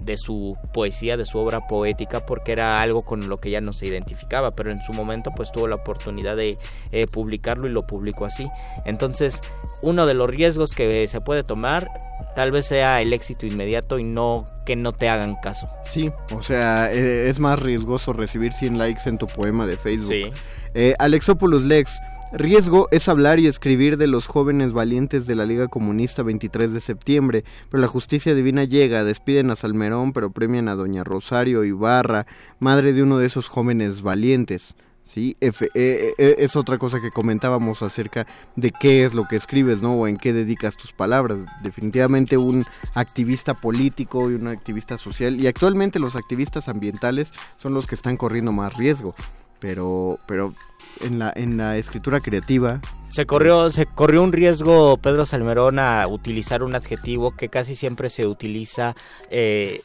de 0.07 0.17
su 0.17 0.57
poesía, 0.73 1.17
de 1.17 1.25
su 1.25 1.39
obra 1.39 1.67
poética, 1.67 2.25
porque 2.25 2.53
era 2.53 2.81
algo 2.81 3.03
con 3.03 3.29
lo 3.29 3.39
que 3.39 3.51
ya 3.51 3.61
no 3.61 3.73
se 3.73 3.87
identificaba, 3.87 4.53
pero 4.53 4.71
en 4.71 4.81
su 4.81 4.93
momento 4.93 5.33
pues 5.37 5.53
tuvo 5.53 5.69
la 5.69 5.75
oportunidad 5.75 6.37
de 6.37 6.57
eh, 6.93 7.07
publicarlo 7.07 7.69
y 7.69 7.73
lo 7.73 7.87
publicó 7.87 8.25
así. 8.25 8.49
Entonces, 8.85 9.41
uno 9.83 10.07
de 10.07 10.15
los 10.15 10.31
riesgos 10.31 10.73
que 10.73 11.07
se 11.09 11.21
puede 11.21 11.43
tomar 11.43 11.91
tal 12.35 12.53
vez 12.53 12.67
sea 12.67 13.01
el 13.01 13.13
éxito 13.13 13.47
inmediato 13.47 13.99
y 13.99 14.05
no 14.05 14.45
que 14.65 14.77
no 14.77 14.93
te 14.93 15.09
hagan 15.09 15.37
caso. 15.37 15.69
Sí, 15.89 16.13
o 16.33 16.43
sea, 16.43 16.93
eh, 16.93 17.29
es 17.29 17.41
más 17.41 17.59
riesgoso 17.59 18.13
recibir 18.13 18.53
100 18.53 18.79
likes 18.79 19.09
en 19.09 19.19
tu 19.19 19.27
poema 19.27 19.67
de 19.67 19.77
Facebook. 19.77 20.11
Sí. 20.11 20.29
Eh, 20.75 20.95
Alexopoulos 20.99 21.63
Lex, 21.63 21.99
Riesgo 22.33 22.89
es 22.91 23.09
hablar 23.09 23.39
y 23.39 23.47
escribir 23.47 23.97
de 23.97 24.09
los 24.09 24.27
jóvenes 24.27 24.73
valientes 24.73 25.27
de 25.27 25.37
la 25.37 25.47
Liga 25.47 25.69
Comunista 25.69 26.25
23 26.25 26.73
de 26.73 26.81
septiembre, 26.81 27.45
pero 27.71 27.81
la 27.81 27.87
justicia 27.87 28.35
divina 28.35 28.65
llega, 28.65 29.05
despiden 29.05 29.51
a 29.51 29.57
Salmerón, 29.57 30.13
pero 30.13 30.33
premian 30.33 30.69
a 30.69 30.75
doña 30.75 31.05
Rosario 31.05 31.65
Ibarra, 31.65 32.27
madre 32.59 32.93
de 32.93 33.05
uno 33.05 33.19
de 33.19 33.27
esos 33.27 33.49
jóvenes 33.49 34.03
valientes. 34.03 34.75
Sí, 35.05 35.37
eh, 35.41 35.53
eh, 35.77 36.15
es 36.39 36.57
otra 36.57 36.79
cosa 36.79 37.01
que 37.01 37.13
comentábamos 37.13 37.81
acerca 37.83 38.27
de 38.57 38.73
qué 38.73 39.05
es 39.05 39.15
lo 39.15 39.29
que 39.29 39.37
escribes, 39.37 39.81
¿no? 39.81 39.95
O 39.95 40.09
en 40.09 40.17
qué 40.17 40.33
dedicas 40.33 40.77
tus 40.77 40.93
palabras. 40.93 41.39
Definitivamente 41.63 42.37
un 42.37 42.67
activista 42.93 43.55
político 43.55 44.33
y 44.33 44.35
un 44.35 44.49
activista 44.49 44.99
social. 44.99 45.39
Y 45.39 45.47
actualmente 45.47 46.01
los 46.01 46.17
activistas 46.17 46.69
ambientales 46.69 47.33
son 47.57 47.73
los 47.73 47.87
que 47.87 47.95
están 47.95 48.17
corriendo 48.17 48.51
más 48.51 48.75
riesgo. 48.77 49.15
Pero, 49.61 50.19
pero 50.27 50.55
en 51.01 51.19
la, 51.19 51.33
en 51.35 51.57
la 51.57 51.77
escritura 51.77 52.21
creativa, 52.21 52.81
Se 53.09 53.27
corrió, 53.27 53.71
se 53.71 53.87
corrió 53.87 54.23
un 54.23 54.33
riesgo 54.33 54.97
Pedro 54.99 55.27
Salmerón 55.27 55.79
a 55.79 56.07
utilizar 56.07 56.63
un 56.63 56.75
adjetivo 56.75 57.37
que 57.37 57.49
casi 57.49 57.75
siempre 57.77 58.11
se 58.11 58.27
utiliza 58.27 58.95
eh, 59.31 59.83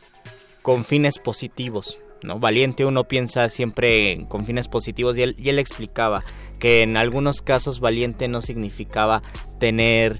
con 0.62 0.84
fines 0.84 1.18
positivos. 1.18 2.02
¿no? 2.24 2.40
Valiente 2.40 2.86
uno 2.86 3.06
piensa 3.06 3.50
siempre 3.50 4.26
con 4.30 4.46
fines 4.46 4.68
positivos 4.68 5.18
y 5.18 5.24
él, 5.24 5.36
y 5.38 5.50
él 5.50 5.60
explicaba 5.60 6.24
que 6.60 6.82
en 6.82 6.98
algunos 6.98 7.42
casos 7.42 7.80
valiente 7.80 8.28
no 8.28 8.42
significaba 8.42 9.22
tener... 9.60 10.20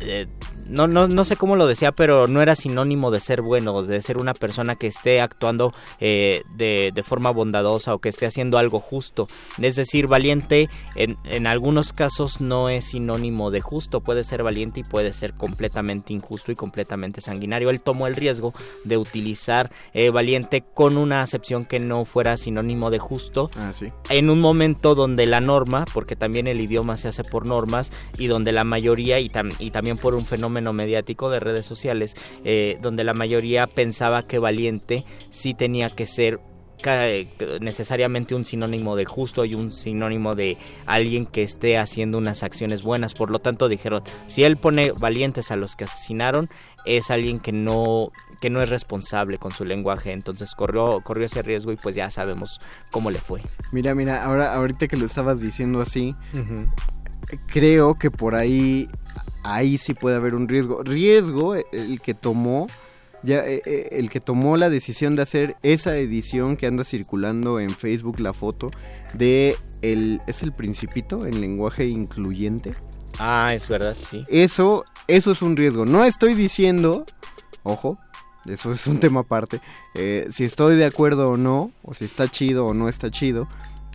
eh, 0.00 0.26
no, 0.68 0.86
no, 0.86 1.08
no 1.08 1.24
sé 1.24 1.36
cómo 1.36 1.56
lo 1.56 1.66
decía, 1.66 1.92
pero 1.92 2.28
no 2.28 2.42
era 2.42 2.54
sinónimo 2.54 3.10
de 3.10 3.20
ser 3.20 3.42
bueno, 3.42 3.82
de 3.82 4.00
ser 4.00 4.18
una 4.18 4.34
persona 4.34 4.76
que 4.76 4.86
esté 4.86 5.20
actuando 5.20 5.72
eh, 6.00 6.42
de, 6.56 6.92
de 6.94 7.02
forma 7.02 7.30
bondadosa 7.30 7.94
o 7.94 7.98
que 7.98 8.08
esté 8.08 8.26
haciendo 8.26 8.58
algo 8.58 8.80
justo. 8.80 9.28
Es 9.60 9.76
decir, 9.76 10.06
valiente 10.06 10.68
en, 10.94 11.16
en 11.24 11.46
algunos 11.46 11.92
casos 11.92 12.40
no 12.40 12.68
es 12.68 12.86
sinónimo 12.86 13.50
de 13.50 13.60
justo, 13.60 14.00
puede 14.00 14.24
ser 14.24 14.42
valiente 14.42 14.80
y 14.80 14.82
puede 14.82 15.12
ser 15.12 15.34
completamente 15.34 16.12
injusto 16.12 16.50
y 16.52 16.56
completamente 16.56 17.20
sanguinario. 17.20 17.70
Él 17.70 17.80
tomó 17.80 18.06
el 18.06 18.16
riesgo 18.16 18.54
de 18.84 18.96
utilizar 18.96 19.70
eh, 19.94 20.10
valiente 20.10 20.64
con 20.74 20.96
una 20.96 21.22
acepción 21.22 21.64
que 21.64 21.78
no 21.78 22.04
fuera 22.04 22.36
sinónimo 22.36 22.90
de 22.90 22.98
justo 22.98 23.50
ah, 23.58 23.72
sí. 23.78 23.92
en 24.10 24.30
un 24.30 24.40
momento 24.40 24.94
donde 24.94 25.26
la 25.26 25.40
norma, 25.40 25.84
porque 25.92 26.16
también 26.16 26.46
el 26.46 26.60
idioma 26.60 26.96
se 26.96 27.08
hace 27.08 27.22
por 27.24 27.46
normas 27.46 27.90
y 28.18 28.26
donde 28.26 28.52
la 28.52 28.64
mayoría, 28.64 29.20
y, 29.20 29.28
tam- 29.28 29.54
y 29.58 29.70
también 29.70 29.98
por 29.98 30.14
un 30.14 30.24
fenómeno 30.24 30.55
mediático 30.60 31.30
de 31.30 31.40
redes 31.40 31.66
sociales, 31.66 32.14
eh, 32.44 32.78
donde 32.82 33.04
la 33.04 33.14
mayoría 33.14 33.66
pensaba 33.66 34.24
que 34.24 34.38
valiente 34.38 35.04
sí 35.30 35.54
tenía 35.54 35.90
que 35.90 36.06
ser 36.06 36.40
eh, 36.84 37.28
necesariamente 37.60 38.34
un 38.34 38.44
sinónimo 38.44 38.96
de 38.96 39.06
justo 39.06 39.44
y 39.44 39.54
un 39.54 39.72
sinónimo 39.72 40.34
de 40.34 40.56
alguien 40.84 41.26
que 41.26 41.42
esté 41.42 41.78
haciendo 41.78 42.18
unas 42.18 42.42
acciones 42.42 42.82
buenas. 42.82 43.14
Por 43.14 43.30
lo 43.30 43.38
tanto, 43.38 43.68
dijeron, 43.68 44.02
si 44.26 44.44
él 44.44 44.56
pone 44.56 44.92
valientes 44.92 45.50
a 45.50 45.56
los 45.56 45.74
que 45.74 45.84
asesinaron, 45.84 46.48
es 46.84 47.10
alguien 47.10 47.40
que 47.40 47.52
no 47.52 48.12
que 48.40 48.50
no 48.50 48.62
es 48.62 48.68
responsable 48.68 49.38
con 49.38 49.50
su 49.50 49.64
lenguaje, 49.64 50.12
entonces 50.12 50.54
corrió 50.54 51.00
corrió 51.00 51.24
ese 51.24 51.40
riesgo 51.40 51.72
y 51.72 51.76
pues 51.76 51.94
ya 51.94 52.10
sabemos 52.10 52.60
cómo 52.90 53.10
le 53.10 53.18
fue. 53.18 53.40
Mira, 53.72 53.94
mira, 53.94 54.22
ahora 54.22 54.54
ahorita 54.54 54.86
que 54.86 54.98
lo 54.98 55.06
estabas 55.06 55.40
diciendo 55.40 55.80
así, 55.80 56.14
creo 57.52 57.94
que 57.94 58.10
por 58.10 58.34
ahí 58.34 58.88
ahí 59.44 59.78
sí 59.78 59.94
puede 59.94 60.16
haber 60.16 60.34
un 60.34 60.48
riesgo. 60.48 60.82
Riesgo 60.82 61.56
eh, 61.56 61.64
el 61.72 62.00
que 62.00 62.14
tomó 62.14 62.66
ya 63.22 63.44
eh, 63.46 63.62
eh, 63.66 63.88
el 63.92 64.08
que 64.08 64.20
tomó 64.20 64.56
la 64.56 64.70
decisión 64.70 65.16
de 65.16 65.22
hacer 65.22 65.56
esa 65.62 65.96
edición 65.96 66.56
que 66.56 66.66
anda 66.66 66.84
circulando 66.84 67.60
en 67.60 67.70
Facebook 67.70 68.20
la 68.20 68.32
foto 68.32 68.70
de 69.14 69.56
el 69.82 70.20
es 70.26 70.42
el 70.42 70.52
principito 70.52 71.26
en 71.26 71.40
lenguaje 71.40 71.86
incluyente. 71.86 72.74
Ah, 73.18 73.52
es 73.54 73.66
verdad, 73.66 73.96
sí. 74.00 74.24
Eso 74.28 74.84
eso 75.08 75.32
es 75.32 75.42
un 75.42 75.56
riesgo. 75.56 75.86
No 75.86 76.04
estoy 76.04 76.34
diciendo, 76.34 77.04
ojo, 77.62 77.98
eso 78.46 78.72
es 78.72 78.86
un 78.86 79.00
tema 79.00 79.20
aparte, 79.20 79.60
eh, 79.94 80.28
si 80.30 80.44
estoy 80.44 80.76
de 80.76 80.84
acuerdo 80.84 81.30
o 81.30 81.36
no, 81.36 81.72
o 81.82 81.94
si 81.94 82.04
está 82.04 82.28
chido 82.28 82.66
o 82.66 82.74
no 82.74 82.88
está 82.88 83.10
chido. 83.10 83.48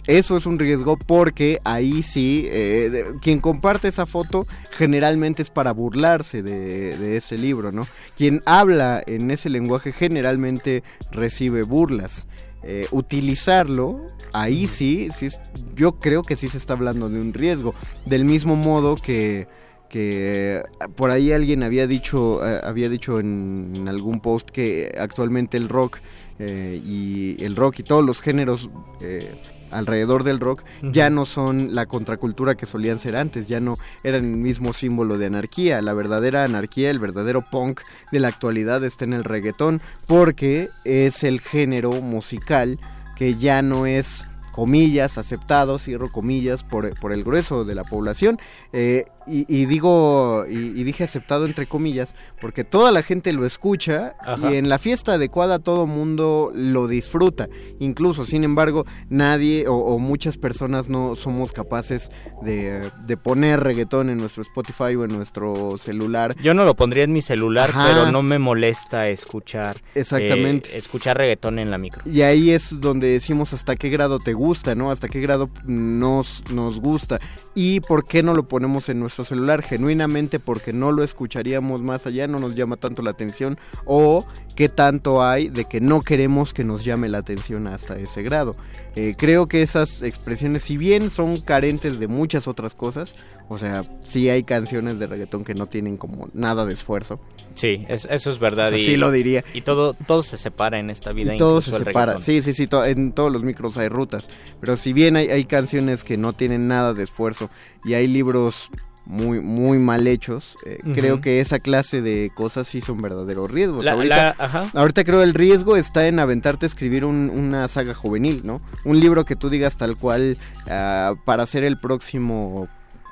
Eso 0.07 0.35
es 0.37 0.45
un 0.45 0.57
riesgo 0.57 0.97
porque 0.97 1.59
ahí 1.63 2.01
sí, 2.03 2.47
eh, 2.49 2.89
de- 2.91 3.05
quien 3.21 3.39
comparte 3.39 3.87
esa 3.87 4.05
foto 4.05 4.45
generalmente 4.71 5.41
es 5.43 5.49
para 5.51 5.71
burlarse 5.73 6.41
de, 6.41 6.97
de 6.97 7.17
ese 7.17 7.37
libro, 7.37 7.71
¿no? 7.71 7.83
Quien 8.17 8.41
habla 8.45 9.03
en 9.05 9.29
ese 9.31 9.49
lenguaje 9.49 9.91
generalmente 9.91 10.83
recibe 11.11 11.61
burlas. 11.63 12.27
Eh, 12.63 12.87
utilizarlo, 12.91 14.05
ahí 14.33 14.67
sí, 14.67 15.09
sí, 15.15 15.29
yo 15.75 15.93
creo 15.99 16.21
que 16.23 16.35
sí 16.35 16.47
se 16.49 16.57
está 16.57 16.73
hablando 16.73 17.09
de 17.09 17.19
un 17.19 17.33
riesgo. 17.33 17.71
Del 18.05 18.23
mismo 18.25 18.55
modo 18.55 18.95
que, 18.95 19.47
que 19.89 20.63
por 20.95 21.09
ahí 21.11 21.31
alguien 21.31 21.63
había 21.63 21.85
dicho, 21.87 22.45
eh, 22.47 22.59
había 22.63 22.89
dicho 22.89 23.19
en, 23.19 23.73
en 23.75 23.87
algún 23.87 24.19
post 24.19 24.49
que 24.49 24.95
actualmente 24.99 25.57
el 25.57 25.69
rock 25.69 25.99
eh, 26.39 26.81
y 26.85 27.43
el 27.43 27.55
rock 27.55 27.79
y 27.79 27.83
todos 27.83 28.03
los 28.05 28.21
géneros 28.21 28.69
eh, 28.99 29.31
alrededor 29.71 30.23
del 30.23 30.39
rock 30.39 30.63
ya 30.81 31.09
no 31.09 31.25
son 31.25 31.73
la 31.73 31.85
contracultura 31.85 32.55
que 32.55 32.65
solían 32.65 32.99
ser 32.99 33.15
antes, 33.15 33.47
ya 33.47 33.59
no 33.59 33.75
eran 34.03 34.23
el 34.23 34.37
mismo 34.37 34.73
símbolo 34.73 35.17
de 35.17 35.27
anarquía. 35.27 35.81
La 35.81 35.93
verdadera 35.93 36.43
anarquía, 36.43 36.89
el 36.89 36.99
verdadero 36.99 37.43
punk 37.49 37.81
de 38.11 38.19
la 38.19 38.27
actualidad 38.27 38.83
está 38.83 39.05
en 39.05 39.13
el 39.13 39.23
reggaetón 39.23 39.81
porque 40.07 40.69
es 40.83 41.23
el 41.23 41.41
género 41.41 41.91
musical 41.91 42.79
que 43.15 43.35
ya 43.35 43.61
no 43.61 43.85
es 43.85 44.25
comillas, 44.51 45.17
aceptado, 45.17 45.79
cierro 45.79 46.11
comillas, 46.11 46.63
por, 46.63 46.99
por 46.99 47.13
el 47.13 47.23
grueso 47.23 47.65
de 47.65 47.75
la 47.75 47.83
población. 47.83 48.39
Eh, 48.73 49.05
y, 49.31 49.45
y 49.47 49.65
digo, 49.65 50.45
y, 50.49 50.55
y 50.79 50.83
dije 50.83 51.03
aceptado 51.03 51.45
entre 51.45 51.67
comillas, 51.67 52.15
porque 52.41 52.63
toda 52.63 52.91
la 52.91 53.01
gente 53.03 53.31
lo 53.33 53.45
escucha 53.45 54.15
Ajá. 54.19 54.51
y 54.51 54.55
en 54.57 54.67
la 54.69 54.77
fiesta 54.79 55.13
adecuada 55.13 55.59
todo 55.59 55.87
mundo 55.87 56.51
lo 56.53 56.87
disfruta. 56.87 57.47
Incluso, 57.79 58.25
sin 58.25 58.43
embargo, 58.43 58.85
nadie 59.09 59.67
o, 59.67 59.75
o 59.75 59.99
muchas 59.99 60.37
personas 60.37 60.89
no 60.89 61.15
somos 61.15 61.51
capaces 61.53 62.09
de, 62.41 62.89
de 63.05 63.17
poner 63.17 63.59
reggaetón 63.61 64.09
en 64.09 64.17
nuestro 64.17 64.43
Spotify 64.43 64.95
o 64.95 65.05
en 65.05 65.11
nuestro 65.15 65.77
celular. 65.77 66.35
Yo 66.41 66.53
no 66.53 66.65
lo 66.65 66.75
pondría 66.75 67.03
en 67.03 67.13
mi 67.13 67.21
celular, 67.21 67.69
Ajá. 67.69 67.87
pero 67.87 68.11
no 68.11 68.21
me 68.23 68.39
molesta 68.39 69.07
escuchar 69.09 69.77
Exactamente. 69.95 70.73
eh, 70.73 70.77
escuchar 70.77 71.17
reggaetón 71.17 71.59
en 71.59 71.71
la 71.71 71.77
micro. 71.77 72.01
Y 72.05 72.21
ahí 72.21 72.51
es 72.51 72.79
donde 72.81 73.07
decimos 73.07 73.53
hasta 73.53 73.75
qué 73.75 73.89
grado 73.89 74.19
te 74.19 74.33
gusta, 74.33 74.75
¿no? 74.75 74.91
Hasta 74.91 75.07
qué 75.07 75.21
grado 75.21 75.49
nos, 75.65 76.43
nos 76.51 76.79
gusta. 76.79 77.19
Y 77.53 77.81
por 77.81 78.05
qué 78.05 78.23
no 78.23 78.33
lo 78.33 78.47
ponemos 78.47 78.87
en 78.89 78.99
nuestro 78.99 79.25
celular. 79.25 79.61
Genuinamente 79.61 80.39
porque 80.39 80.73
no 80.73 80.91
lo 80.91 81.03
escucharíamos 81.03 81.81
más 81.81 82.05
allá, 82.07 82.27
no 82.27 82.39
nos 82.39 82.55
llama 82.55 82.77
tanto 82.77 83.01
la 83.01 83.11
atención. 83.11 83.57
O 83.85 84.25
qué 84.55 84.69
tanto 84.69 85.23
hay 85.23 85.49
de 85.49 85.65
que 85.65 85.81
no 85.81 86.01
queremos 86.01 86.53
que 86.53 86.63
nos 86.63 86.85
llame 86.85 87.09
la 87.09 87.19
atención 87.19 87.67
hasta 87.67 87.97
ese 87.97 88.23
grado. 88.23 88.53
Eh, 88.95 89.15
creo 89.17 89.47
que 89.47 89.61
esas 89.61 90.01
expresiones, 90.01 90.63
si 90.63 90.77
bien 90.77 91.09
son 91.09 91.41
carentes 91.41 91.99
de 91.99 92.07
muchas 92.07 92.47
otras 92.47 92.75
cosas, 92.75 93.15
o 93.49 93.57
sea, 93.57 93.83
sí 94.01 94.29
hay 94.29 94.43
canciones 94.43 94.97
de 94.97 95.07
reggaetón 95.07 95.43
que 95.43 95.55
no 95.55 95.67
tienen 95.67 95.97
como 95.97 96.29
nada 96.33 96.65
de 96.65 96.73
esfuerzo. 96.73 97.19
Sí, 97.55 97.85
es- 97.89 98.07
eso 98.09 98.31
es 98.31 98.39
verdad. 98.39 98.71
Y, 98.73 98.79
sí 98.85 98.97
lo 98.97 99.11
diría. 99.11 99.43
Y 99.53 99.61
todo, 99.61 99.93
todo 99.93 100.21
se 100.21 100.37
separa 100.37 100.79
en 100.79 100.89
esta 100.89 101.11
vida. 101.13 101.35
Y 101.35 101.37
todo 101.37 101.61
se 101.61 101.71
separa. 101.71 102.13
reggaetón. 102.13 102.21
Sí, 102.21 102.41
sí, 102.41 102.53
sí. 102.53 102.67
to- 102.67 102.85
en 102.85 103.11
todos 103.11 103.31
los 103.31 103.43
micros 103.43 103.77
hay 103.77 103.89
rutas. 103.89 104.29
Pero 104.59 104.77
si 104.77 104.93
bien 104.93 105.15
hay, 105.15 105.29
hay 105.29 105.45
canciones 105.45 106.03
que 106.03 106.17
no 106.17 106.33
tienen 106.33 106.67
nada 106.67 106.93
de 106.93 107.03
esfuerzo 107.03 107.49
y 107.83 107.93
hay 107.93 108.07
libros 108.07 108.69
muy, 109.05 109.39
muy 109.41 109.79
mal 109.79 110.05
hechos, 110.05 110.55
eh, 110.63 110.77
creo 110.93 111.21
que 111.21 111.41
esa 111.41 111.57
clase 111.59 112.01
de 112.03 112.29
cosas 112.35 112.67
sí 112.67 112.81
son 112.81 113.01
verdaderos 113.01 113.49
riesgos. 113.49 113.83
La- 113.83 113.93
ahorita, 113.93 114.35
la- 114.37 114.45
ajá. 114.45 114.69
ahorita 114.75 115.03
creo 115.03 115.23
el 115.23 115.33
riesgo 115.33 115.75
está 115.75 116.07
en 116.07 116.19
aventarte 116.19 116.65
a 116.65 116.67
escribir 116.67 117.03
un- 117.03 117.31
una 117.31 117.67
saga 117.67 117.95
juvenil, 117.95 118.41
¿no? 118.43 118.61
Un 118.85 118.99
libro 118.99 119.25
que 119.25 119.35
tú 119.35 119.49
digas 119.49 119.75
tal 119.75 119.97
cual 119.97 120.37
ah, 120.69 121.15
para 121.25 121.47
ser 121.47 121.63
el 121.63 121.79
próximo 121.79 122.67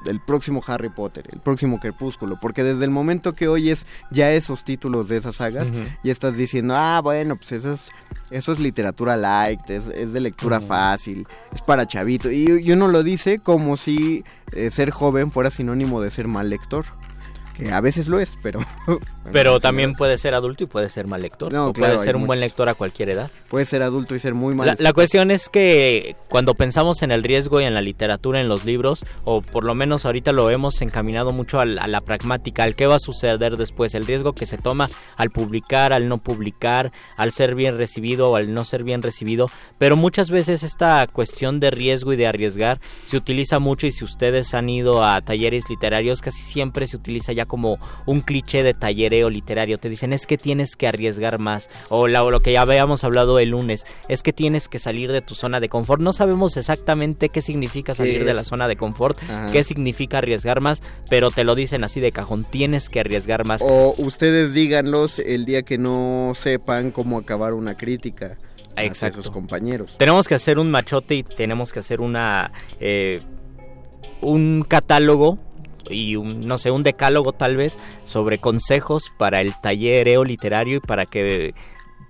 el 0.06 0.20
próximo 0.22 0.62
Harry 0.68 0.90
Potter, 0.90 1.28
el 1.32 1.40
próximo 1.40 1.80
Crepúsculo, 1.80 2.38
porque 2.42 2.64
desde 2.64 2.86
el 2.86 2.92
momento 2.92 3.34
que 3.34 3.48
oyes 3.48 3.86
ya 4.12 4.32
esos 4.32 4.64
títulos 4.64 5.08
de 5.10 5.18
esas 5.18 5.36
sagas, 5.38 5.70
Ujú. 5.70 5.84
y 6.04 6.10
estás 6.10 6.38
diciendo, 6.38 6.74
ah, 6.78 7.02
bueno, 7.04 7.36
pues 7.36 7.52
eso 7.52 7.74
es, 7.74 7.92
eso 8.32 8.52
es 8.52 8.60
literatura 8.60 9.18
light, 9.18 9.70
es, 9.70 9.88
es 9.88 10.14
de 10.14 10.20
lectura 10.22 10.60
fácil, 10.62 11.28
es 11.54 11.62
para 11.62 11.86
chavito. 11.88 12.32
Y, 12.32 12.62
y 12.64 12.72
uno 12.72 12.88
lo 12.88 13.04
dice 13.04 13.40
como 13.40 13.78
si 13.78 14.24
eh, 14.54 14.72
ser 14.72 14.92
joven 14.92 15.30
fuera 15.30 15.52
sinónimo 15.52 16.02
de 16.02 16.12
ser 16.12 16.28
mal 16.28 16.50
lector. 16.50 16.86
Que 17.60 17.72
a 17.72 17.82
veces 17.82 18.08
lo 18.08 18.20
es, 18.20 18.32
pero... 18.42 18.60
Pero 19.32 19.60
también 19.60 19.94
puede 19.94 20.18
ser 20.18 20.34
adulto 20.34 20.64
y 20.64 20.66
puede 20.66 20.90
ser 20.90 21.06
mal 21.06 21.22
lector. 21.22 21.54
No, 21.54 21.68
o 21.68 21.74
claro, 21.74 21.94
puede 21.98 22.06
ser 22.06 22.16
un 22.16 22.26
buen 22.26 22.40
muchos. 22.40 22.50
lector 22.50 22.68
a 22.68 22.74
cualquier 22.74 23.12
edad. 23.12 23.30
Puede 23.48 23.64
ser 23.68 23.84
adulto 23.84 24.16
y 24.16 24.20
ser 24.20 24.34
muy 24.34 24.56
mal. 24.56 24.66
La, 24.66 24.76
la 24.80 24.92
cuestión 24.92 25.30
es 25.30 25.50
que 25.50 26.16
cuando 26.30 26.56
pensamos 26.56 27.04
en 27.04 27.12
el 27.12 27.22
riesgo 27.22 27.62
y 27.62 27.66
en 27.66 27.76
la 27.76 27.82
literatura, 27.84 28.42
en 28.42 28.50
los 28.50 28.66
libros, 28.66 29.06
o 29.26 29.42
por 29.44 29.66
lo 29.66 29.76
menos 29.76 30.08
ahorita 30.08 30.32
lo 30.32 30.50
hemos 30.50 30.82
encaminado 30.82 31.32
mucho 31.32 31.60
al- 31.60 31.78
a, 31.78 31.86
la 31.86 32.02
pragmática, 32.02 32.64
al 32.64 32.74
qué 32.74 32.88
va 32.88 32.96
a 32.96 33.00
suceder 33.00 33.56
después, 33.56 33.94
el 33.94 34.08
riesgo 34.08 34.34
que 34.34 34.48
se 34.48 34.58
toma 34.58 34.90
al 35.16 35.30
publicar, 35.30 35.94
al 35.94 36.08
no 36.08 36.18
publicar, 36.18 36.92
al 37.16 37.32
ser 37.32 37.54
bien 37.54 37.78
recibido 37.78 38.32
o 38.32 38.36
al 38.36 38.52
no 38.52 38.66
ser 38.66 38.84
bien 38.84 39.04
recibido, 39.04 39.52
pero 39.78 39.96
muchas 39.96 40.32
veces 40.32 40.64
esta 40.64 41.06
cuestión 41.06 41.60
de 41.60 41.70
riesgo 41.70 42.14
y 42.14 42.16
de 42.16 42.26
arriesgar 42.26 42.80
se 43.06 43.18
utiliza 43.18 43.60
mucho 43.60 43.86
y 43.86 43.92
si 43.92 44.04
ustedes 44.04 44.56
han 44.56 44.70
ido 44.70 45.04
a 45.06 45.22
talleres 45.22 45.66
literarios, 45.70 46.22
casi 46.22 46.42
siempre 46.42 46.88
se 46.88 46.98
utiliza 46.98 47.32
ya 47.32 47.46
como 47.50 47.78
un 48.06 48.22
cliché 48.22 48.64
de 48.64 48.74
tallereo 48.74 49.30
literario, 49.30 49.78
te 49.80 49.90
dicen 49.90 50.14
es 50.14 50.26
que 50.26 50.38
tienes 50.38 50.78
que 50.78 50.88
arriesgar 50.88 51.38
más, 51.40 51.70
o, 51.90 52.08
la- 52.08 52.24
o 52.24 52.32
lo 52.32 52.40
que 52.40 52.54
ya 52.54 52.62
habíamos 52.62 53.04
hablado 53.04 53.40
el 53.40 53.50
lunes, 53.50 53.86
es 54.08 54.24
que 54.24 54.32
tienes 54.32 54.70
que 54.70 54.80
salir 54.80 55.12
de 55.12 55.22
tu 55.22 55.36
zona 55.36 55.60
de 55.60 55.68
confort. 55.68 56.02
No 56.02 56.14
sabemos 56.14 56.56
exactamente 56.56 57.28
qué 57.28 57.42
significa 57.42 57.94
salir 57.94 58.20
¿Qué 58.20 58.24
de 58.24 58.34
la 58.34 58.46
zona 58.46 58.70
de 58.70 58.78
confort, 58.78 59.22
Ajá. 59.24 59.52
qué 59.52 59.66
significa 59.66 60.20
arriesgar 60.20 60.62
más, 60.62 60.82
pero 61.10 61.32
te 61.32 61.44
lo 61.44 61.56
dicen 61.56 61.84
así 61.84 62.00
de 62.00 62.14
cajón, 62.14 62.46
tienes 62.50 62.88
que 62.88 63.02
arriesgar 63.02 63.44
más. 63.46 63.62
O 63.62 63.96
ustedes 63.98 64.54
díganlos 64.54 65.20
el 65.20 65.46
día 65.46 65.64
que 65.64 65.78
no 65.78 66.32
sepan 66.36 66.92
cómo 66.92 67.18
acabar 67.18 67.54
una 67.54 67.76
crítica 67.76 68.38
Exacto. 68.78 69.24
sus 69.24 69.32
compañeros. 69.32 69.96
Tenemos 69.98 70.28
que 70.28 70.36
hacer 70.36 70.60
un 70.60 70.72
machote 70.72 71.16
y 71.16 71.24
tenemos 71.24 71.74
que 71.74 71.80
hacer 71.80 72.00
una 72.00 72.52
eh, 72.80 73.20
un 74.22 74.64
catálogo 74.68 75.38
y 75.90 76.16
un, 76.16 76.48
no 76.48 76.58
sé, 76.58 76.72
un 76.72 76.84
decálogo 76.84 77.34
tal 77.34 77.58
vez 77.58 77.78
sobre 78.06 78.40
consejos 78.40 79.12
para 79.18 79.42
el 79.42 79.54
tallereo 79.62 80.24
literario 80.24 80.78
y 80.78 80.80
para 80.80 81.06
que 81.06 81.54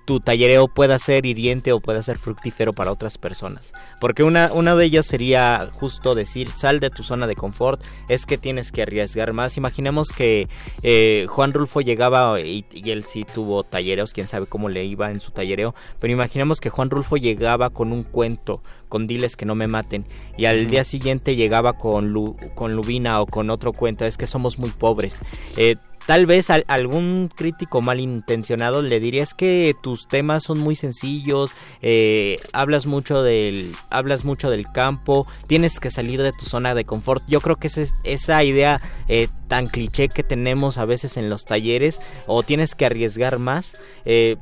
tu 0.09 0.19
tallereo 0.19 0.67
pueda 0.67 0.97
ser 0.97 1.27
hiriente 1.27 1.71
o 1.71 1.79
pueda 1.79 2.01
ser 2.01 2.17
fructífero 2.17 2.73
para 2.73 2.91
otras 2.91 3.19
personas. 3.19 3.71
Porque 4.01 4.23
una, 4.23 4.51
una 4.51 4.75
de 4.75 4.85
ellas 4.85 5.05
sería 5.05 5.69
justo 5.79 6.15
decir, 6.15 6.49
sal 6.49 6.79
de 6.79 6.89
tu 6.89 7.03
zona 7.03 7.27
de 7.27 7.35
confort, 7.35 7.79
es 8.07 8.25
que 8.25 8.39
tienes 8.39 8.71
que 8.71 8.81
arriesgar 8.81 9.33
más. 9.33 9.55
Imaginemos 9.55 10.09
que 10.09 10.47
eh, 10.81 11.27
Juan 11.29 11.53
Rulfo 11.53 11.81
llegaba, 11.81 12.41
y, 12.41 12.65
y 12.71 12.89
él 12.89 13.03
sí 13.03 13.23
tuvo 13.23 13.63
tallereos, 13.63 14.13
quién 14.13 14.27
sabe 14.27 14.47
cómo 14.47 14.67
le 14.67 14.83
iba 14.83 15.11
en 15.11 15.19
su 15.19 15.29
tallereo, 15.29 15.75
pero 15.99 16.11
imaginemos 16.11 16.59
que 16.59 16.71
Juan 16.71 16.89
Rulfo 16.89 17.17
llegaba 17.17 17.69
con 17.69 17.93
un 17.93 18.01
cuento, 18.01 18.63
con 18.87 19.05
diles 19.05 19.35
que 19.35 19.45
no 19.45 19.53
me 19.53 19.67
maten, 19.67 20.07
y 20.39 20.45
al 20.45 20.71
día 20.71 20.85
siguiente 20.85 21.35
llegaba 21.35 21.73
con, 21.73 22.13
Lu- 22.13 22.35
con 22.55 22.73
Lubina 22.73 23.21
o 23.21 23.27
con 23.27 23.51
otro 23.51 23.73
cuento, 23.73 24.05
es 24.05 24.17
que 24.17 24.25
somos 24.25 24.57
muy 24.57 24.71
pobres. 24.71 25.19
Eh, 25.55 25.75
Tal 26.09 26.25
vez 26.25 26.49
al- 26.49 26.65
algún 26.67 27.29
crítico 27.33 27.83
malintencionado 27.83 28.81
le 28.81 28.99
diría 28.99 29.21
es 29.21 29.35
que 29.35 29.75
tus 29.79 30.07
temas 30.07 30.41
son 30.41 30.57
muy 30.57 30.75
sencillos, 30.75 31.55
eh, 31.83 32.39
hablas 32.51 32.87
mucho 32.87 33.21
del 33.21 33.73
hablas 33.91 34.25
mucho 34.25 34.49
del 34.49 34.63
campo, 34.71 35.27
tienes 35.45 35.79
que 35.79 35.91
salir 35.91 36.23
de 36.23 36.31
tu 36.31 36.45
zona 36.47 36.73
de 36.73 36.83
confort. 36.83 37.21
Yo 37.27 37.41
creo 37.41 37.57
que 37.57 37.69
esa 38.05 38.43
idea 38.43 38.81
eh, 39.07 39.27
tan 39.47 39.67
cliché 39.67 40.09
que 40.09 40.23
tenemos 40.23 40.79
a 40.79 40.85
veces 40.85 41.15
en 41.15 41.29
los 41.29 41.45
talleres 41.45 41.99
o 42.25 42.41
tienes 42.41 42.73
que 42.73 42.87
arriesgar 42.87 43.37
más. 43.37 43.77
eh, 44.03 44.37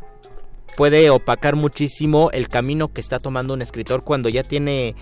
puede 0.77 1.09
opacar 1.09 1.55
muchísimo 1.57 2.29
el 2.31 2.47
camino 2.47 2.93
que 2.93 3.01
está 3.01 3.19
tomando 3.19 3.53
un 3.53 3.61
escritor 3.61 4.03
cuando 4.05 4.29
ya 4.29 4.43
tiene 4.43 4.95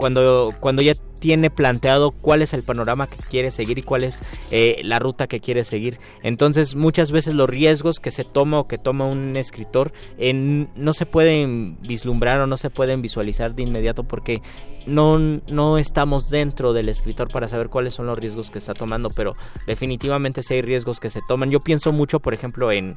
cuando 0.00 0.54
cuando 0.60 0.80
ya 0.80 0.94
tiene 1.20 1.50
planteado 1.50 2.10
cuál 2.10 2.42
es 2.42 2.54
el 2.54 2.62
panorama 2.62 3.06
que 3.06 3.16
quiere 3.16 3.50
seguir 3.50 3.78
y 3.78 3.82
cuál 3.82 4.04
es 4.04 4.20
eh, 4.50 4.80
la 4.82 4.98
ruta 4.98 5.28
que 5.28 5.38
quiere 5.38 5.64
seguir. 5.64 6.00
Entonces, 6.22 6.74
muchas 6.74 7.12
veces 7.12 7.34
los 7.34 7.48
riesgos 7.48 8.00
que 8.00 8.10
se 8.10 8.24
toma 8.24 8.58
o 8.58 8.66
que 8.66 8.78
toma 8.78 9.04
un 9.04 9.36
escritor 9.36 9.92
no 10.18 10.92
se 10.94 11.06
pueden 11.06 11.76
vislumbrar 11.82 12.40
o 12.40 12.46
no 12.46 12.56
se 12.56 12.70
pueden 12.70 13.02
visualizar 13.02 13.54
de 13.54 13.62
inmediato 13.62 14.04
porque 14.04 14.40
no, 14.86 15.18
no 15.18 15.76
estamos 15.76 16.30
dentro 16.30 16.72
del 16.72 16.88
escritor 16.88 17.28
para 17.28 17.48
saber 17.48 17.68
cuáles 17.68 17.92
son 17.92 18.06
los 18.06 18.18
riesgos 18.18 18.50
que 18.50 18.58
está 18.58 18.72
tomando, 18.72 19.10
pero 19.10 19.34
definitivamente 19.66 20.42
sí 20.42 20.54
hay 20.54 20.62
riesgos 20.62 21.00
que 21.00 21.10
se 21.10 21.20
toman. 21.28 21.50
Yo 21.50 21.60
pienso 21.60 21.92
mucho, 21.92 22.20
por 22.20 22.32
ejemplo, 22.32 22.72
en 22.72 22.96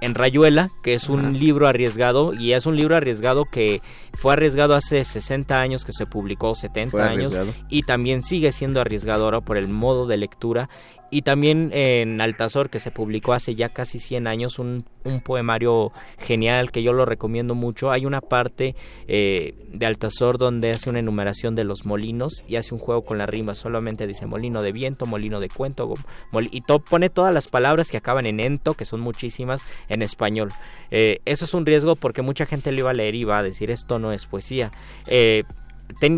en 0.00 0.14
Rayuela, 0.14 0.70
que 0.82 0.94
es 0.94 1.08
un 1.08 1.38
libro 1.38 1.66
arriesgado 1.66 2.32
y 2.32 2.52
es 2.52 2.66
un 2.66 2.76
libro 2.76 2.96
arriesgado 2.96 3.44
que 3.44 3.80
fue 4.14 4.32
arriesgado 4.32 4.74
hace 4.74 5.04
60 5.04 5.60
años 5.60 5.84
que 5.84 5.92
se 5.92 6.06
publicó, 6.06 6.54
70 6.54 6.90
Fue 6.90 7.02
años 7.02 7.36
y 7.68 7.82
también 7.82 8.22
sigue 8.22 8.52
siendo 8.52 8.80
arriesgado 8.80 9.24
ahora 9.24 9.40
por 9.40 9.56
el 9.56 9.68
modo 9.68 10.06
de 10.06 10.16
lectura 10.16 10.68
y 11.10 11.22
también 11.22 11.70
en 11.72 12.20
Altazor 12.20 12.70
que 12.70 12.80
se 12.80 12.90
publicó 12.90 13.32
hace 13.32 13.54
ya 13.54 13.68
casi 13.70 13.98
100 13.98 14.26
años 14.26 14.58
un, 14.58 14.84
un 15.04 15.20
poemario 15.20 15.92
genial 16.18 16.70
que 16.70 16.82
yo 16.82 16.92
lo 16.92 17.04
recomiendo 17.04 17.54
mucho. 17.54 17.90
Hay 17.90 18.06
una 18.06 18.20
parte 18.20 18.74
eh, 19.08 19.54
de 19.72 19.86
Altazor 19.86 20.38
donde 20.38 20.70
hace 20.70 20.88
una 20.90 21.00
enumeración 21.00 21.54
de 21.54 21.64
los 21.64 21.84
molinos 21.84 22.44
y 22.46 22.56
hace 22.56 22.74
un 22.74 22.80
juego 22.80 23.02
con 23.04 23.18
la 23.18 23.26
rima 23.26 23.54
solamente 23.54 24.06
dice 24.06 24.26
molino 24.26 24.62
de 24.62 24.72
viento 24.72 25.06
molino 25.06 25.40
de 25.40 25.48
cuento 25.48 25.94
y 26.50 26.60
to- 26.62 26.78
pone 26.80 27.10
todas 27.10 27.34
las 27.34 27.48
palabras 27.48 27.90
que 27.90 27.96
acaban 27.96 28.26
en 28.26 28.40
ento 28.40 28.74
que 28.74 28.84
son 28.84 29.00
muchísimas 29.00 29.62
en 29.88 30.02
español. 30.02 30.52
Eh, 30.90 31.20
eso 31.24 31.44
es 31.44 31.54
un 31.54 31.66
riesgo 31.66 31.96
porque 31.96 32.22
mucha 32.22 32.46
gente 32.46 32.72
lo 32.72 32.78
iba 32.80 32.90
a 32.90 32.94
leer 32.94 33.14
y 33.14 33.24
va 33.24 33.38
a 33.38 33.42
decir 33.42 33.70
esto 33.70 33.98
no 33.98 34.12
es 34.12 34.26
poesía 34.26 34.70
Eh, 35.06 35.42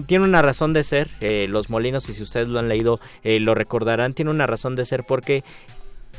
tiene 0.07 0.25
una 0.25 0.43
razón 0.43 0.73
de 0.73 0.85
ser, 0.85 1.09
eh, 1.21 1.47
Los 1.49 1.71
Molinos, 1.71 2.09
y 2.09 2.15
si 2.15 2.23
ustedes 2.23 2.49
lo 2.49 2.59
han 2.59 2.69
leído, 2.69 2.99
eh, 3.23 3.41
lo 3.41 3.55
recordarán, 3.55 4.15
tiene 4.15 4.31
una 4.31 4.47
razón 4.47 4.77
de 4.77 4.85
ser 4.85 5.05
porque 5.05 5.45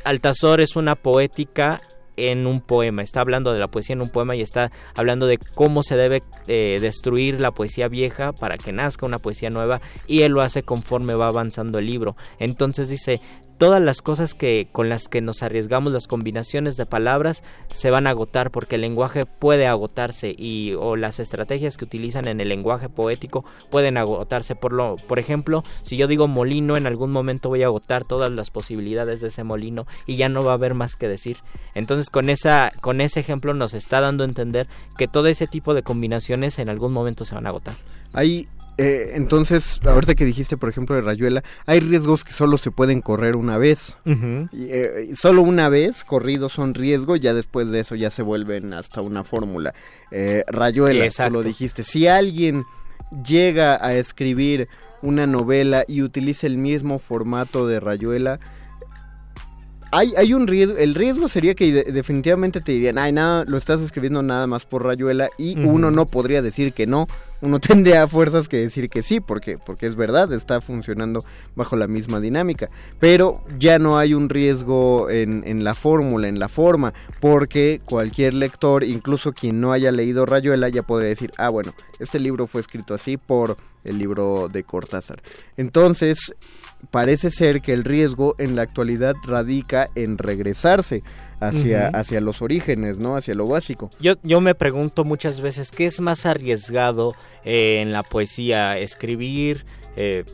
Altazor 0.04 0.60
es 0.60 0.76
una 0.76 0.96
poética 0.96 1.80
en 2.16 2.46
un 2.46 2.60
poema, 2.60 3.02
está 3.02 3.20
hablando 3.20 3.52
de 3.52 3.58
la 3.58 3.68
poesía 3.68 3.94
en 3.94 4.00
un 4.00 4.08
poema 4.08 4.36
y 4.36 4.40
está 4.40 4.70
hablando 4.94 5.26
de 5.26 5.38
cómo 5.38 5.82
se 5.82 5.96
debe 5.96 6.20
eh, 6.46 6.78
destruir 6.80 7.40
la 7.40 7.50
poesía 7.50 7.88
vieja 7.88 8.32
para 8.32 8.56
que 8.56 8.72
nazca 8.72 9.06
una 9.06 9.18
poesía 9.18 9.50
nueva 9.50 9.80
y 10.06 10.22
él 10.22 10.32
lo 10.32 10.42
hace 10.42 10.62
conforme 10.62 11.14
va 11.14 11.28
avanzando 11.28 11.78
el 11.78 11.86
libro. 11.86 12.16
Entonces 12.38 12.88
dice, 12.88 13.20
todas 13.58 13.80
las 13.80 14.02
cosas 14.02 14.34
que 14.34 14.68
con 14.70 14.88
las 14.88 15.08
que 15.08 15.20
nos 15.20 15.42
arriesgamos, 15.42 15.92
las 15.92 16.06
combinaciones 16.06 16.76
de 16.76 16.86
palabras 16.86 17.42
se 17.70 17.90
van 17.90 18.06
a 18.06 18.10
agotar 18.10 18.50
porque 18.50 18.76
el 18.76 18.82
lenguaje 18.82 19.26
puede 19.26 19.66
agotarse 19.66 20.34
y 20.36 20.74
o 20.74 20.96
las 20.96 21.20
estrategias 21.20 21.76
que 21.76 21.84
utilizan 21.84 22.28
en 22.28 22.40
el 22.40 22.48
lenguaje 22.48 22.88
poético 22.88 23.44
pueden 23.70 23.96
agotarse 23.96 24.54
por 24.54 24.72
lo 24.72 24.96
por 24.96 25.18
ejemplo, 25.18 25.64
si 25.82 25.96
yo 25.96 26.06
digo 26.06 26.28
molino 26.28 26.76
en 26.76 26.86
algún 26.86 27.12
momento 27.12 27.48
voy 27.48 27.62
a 27.62 27.66
agotar 27.66 28.04
todas 28.04 28.30
las 28.30 28.50
posibilidades 28.50 29.20
de 29.20 29.28
ese 29.28 29.44
molino 29.44 29.86
y 30.06 30.16
ya 30.16 30.28
no 30.28 30.42
va 30.42 30.52
a 30.52 30.54
haber 30.54 30.74
más 30.74 30.96
que 30.96 31.08
decir. 31.08 31.38
Entonces, 31.74 32.10
con 32.10 32.30
esa 32.30 32.72
con 32.80 33.00
ese 33.00 33.20
ejemplo 33.20 33.54
nos 33.54 33.74
está 33.74 34.00
dando 34.00 34.24
a 34.24 34.26
entender 34.26 34.66
que 34.96 35.08
todo 35.08 35.28
ese 35.28 35.46
tipo 35.46 35.74
de 35.74 35.82
combinaciones 35.82 36.58
en 36.58 36.68
algún 36.68 36.92
momento 36.92 37.24
se 37.24 37.34
van 37.34 37.46
a 37.46 37.50
agotar. 37.50 37.74
Hay, 38.14 38.48
eh, 38.78 39.12
entonces, 39.14 39.80
ahorita 39.84 40.14
que 40.14 40.24
dijiste, 40.24 40.56
por 40.56 40.68
ejemplo, 40.68 40.94
de 40.96 41.02
Rayuela, 41.02 41.42
hay 41.66 41.80
riesgos 41.80 42.24
que 42.24 42.32
solo 42.32 42.56
se 42.58 42.70
pueden 42.70 43.00
correr 43.02 43.36
una 43.36 43.58
vez. 43.58 43.98
Y, 44.06 44.66
eh, 44.70 45.10
solo 45.14 45.42
una 45.42 45.68
vez 45.68 46.04
corridos 46.04 46.52
son 46.52 46.74
riesgo, 46.74 47.16
ya 47.16 47.34
después 47.34 47.70
de 47.70 47.80
eso 47.80 47.94
ya 47.94 48.10
se 48.10 48.22
vuelven 48.22 48.72
hasta 48.72 49.00
una 49.00 49.22
fórmula. 49.24 49.74
Eh, 50.10 50.42
Rayuela, 50.48 51.00
tú 51.00 51.04
Exacto. 51.06 51.32
lo 51.34 51.42
dijiste. 51.42 51.84
Si 51.84 52.06
alguien 52.08 52.64
llega 53.26 53.84
a 53.84 53.94
escribir 53.94 54.68
una 55.02 55.26
novela 55.26 55.84
y 55.86 56.02
utiliza 56.02 56.46
el 56.46 56.56
mismo 56.56 56.98
formato 56.98 57.66
de 57.66 57.78
Rayuela, 57.78 58.40
hay, 59.92 60.12
hay 60.16 60.34
un 60.34 60.48
riesgo, 60.48 60.76
el 60.76 60.94
riesgo 60.96 61.28
sería 61.28 61.54
que 61.54 61.70
de- 61.72 61.92
definitivamente 61.92 62.60
te 62.60 62.72
dirían, 62.72 62.98
ay, 62.98 63.12
nada, 63.12 63.44
lo 63.46 63.56
estás 63.56 63.80
escribiendo 63.80 64.22
nada 64.22 64.48
más 64.48 64.64
por 64.64 64.82
Rayuela 64.82 65.28
y 65.38 65.56
uno 65.60 65.92
no 65.92 66.06
podría 66.06 66.42
decir 66.42 66.72
que 66.72 66.86
no, 66.88 67.06
uno 67.40 67.60
tendría 67.60 68.02
a 68.02 68.08
fuerzas 68.08 68.48
que 68.48 68.58
decir 68.58 68.88
que 68.88 69.02
sí, 69.02 69.20
porque, 69.20 69.58
porque 69.58 69.86
es 69.86 69.96
verdad, 69.96 70.32
está 70.32 70.60
funcionando 70.60 71.24
bajo 71.54 71.76
la 71.76 71.86
misma 71.86 72.20
dinámica, 72.20 72.68
pero 72.98 73.34
ya 73.58 73.78
no 73.78 73.98
hay 73.98 74.14
un 74.14 74.28
riesgo 74.28 75.08
en, 75.10 75.42
en 75.46 75.64
la 75.64 75.74
fórmula, 75.74 76.28
en 76.28 76.38
la 76.38 76.48
forma, 76.48 76.94
porque 77.20 77.80
cualquier 77.84 78.34
lector, 78.34 78.84
incluso 78.84 79.32
quien 79.32 79.60
no 79.60 79.72
haya 79.72 79.92
leído 79.92 80.26
Rayuela, 80.26 80.68
ya 80.68 80.82
podría 80.82 81.10
decir, 81.10 81.32
ah, 81.38 81.48
bueno, 81.48 81.74
este 81.98 82.18
libro 82.18 82.46
fue 82.46 82.60
escrito 82.60 82.94
así 82.94 83.16
por 83.16 83.56
el 83.84 83.98
libro 83.98 84.48
de 84.48 84.64
Cortázar. 84.64 85.22
Entonces, 85.56 86.34
parece 86.90 87.30
ser 87.30 87.60
que 87.60 87.72
el 87.72 87.84
riesgo 87.84 88.34
en 88.38 88.56
la 88.56 88.62
actualidad 88.62 89.14
radica 89.24 89.88
en 89.94 90.18
regresarse 90.18 91.02
hacia, 91.40 91.88
hacia 91.88 92.20
los 92.20 92.42
orígenes, 92.42 92.98
¿no? 92.98 93.16
Hacia 93.16 93.34
lo 93.34 93.46
básico. 93.46 93.90
Yo, 94.00 94.14
yo 94.22 94.40
me 94.40 94.54
pregunto 94.54 95.04
muchas 95.04 95.40
veces 95.40 95.70
qué 95.70 95.86
es 95.86 96.00
más 96.00 96.26
arriesgado 96.26 97.14
eh, 97.44 97.80
en 97.80 97.92
la 97.92 98.02
poesía, 98.02 98.78
escribir, 98.78 99.66
eh, 99.96 100.24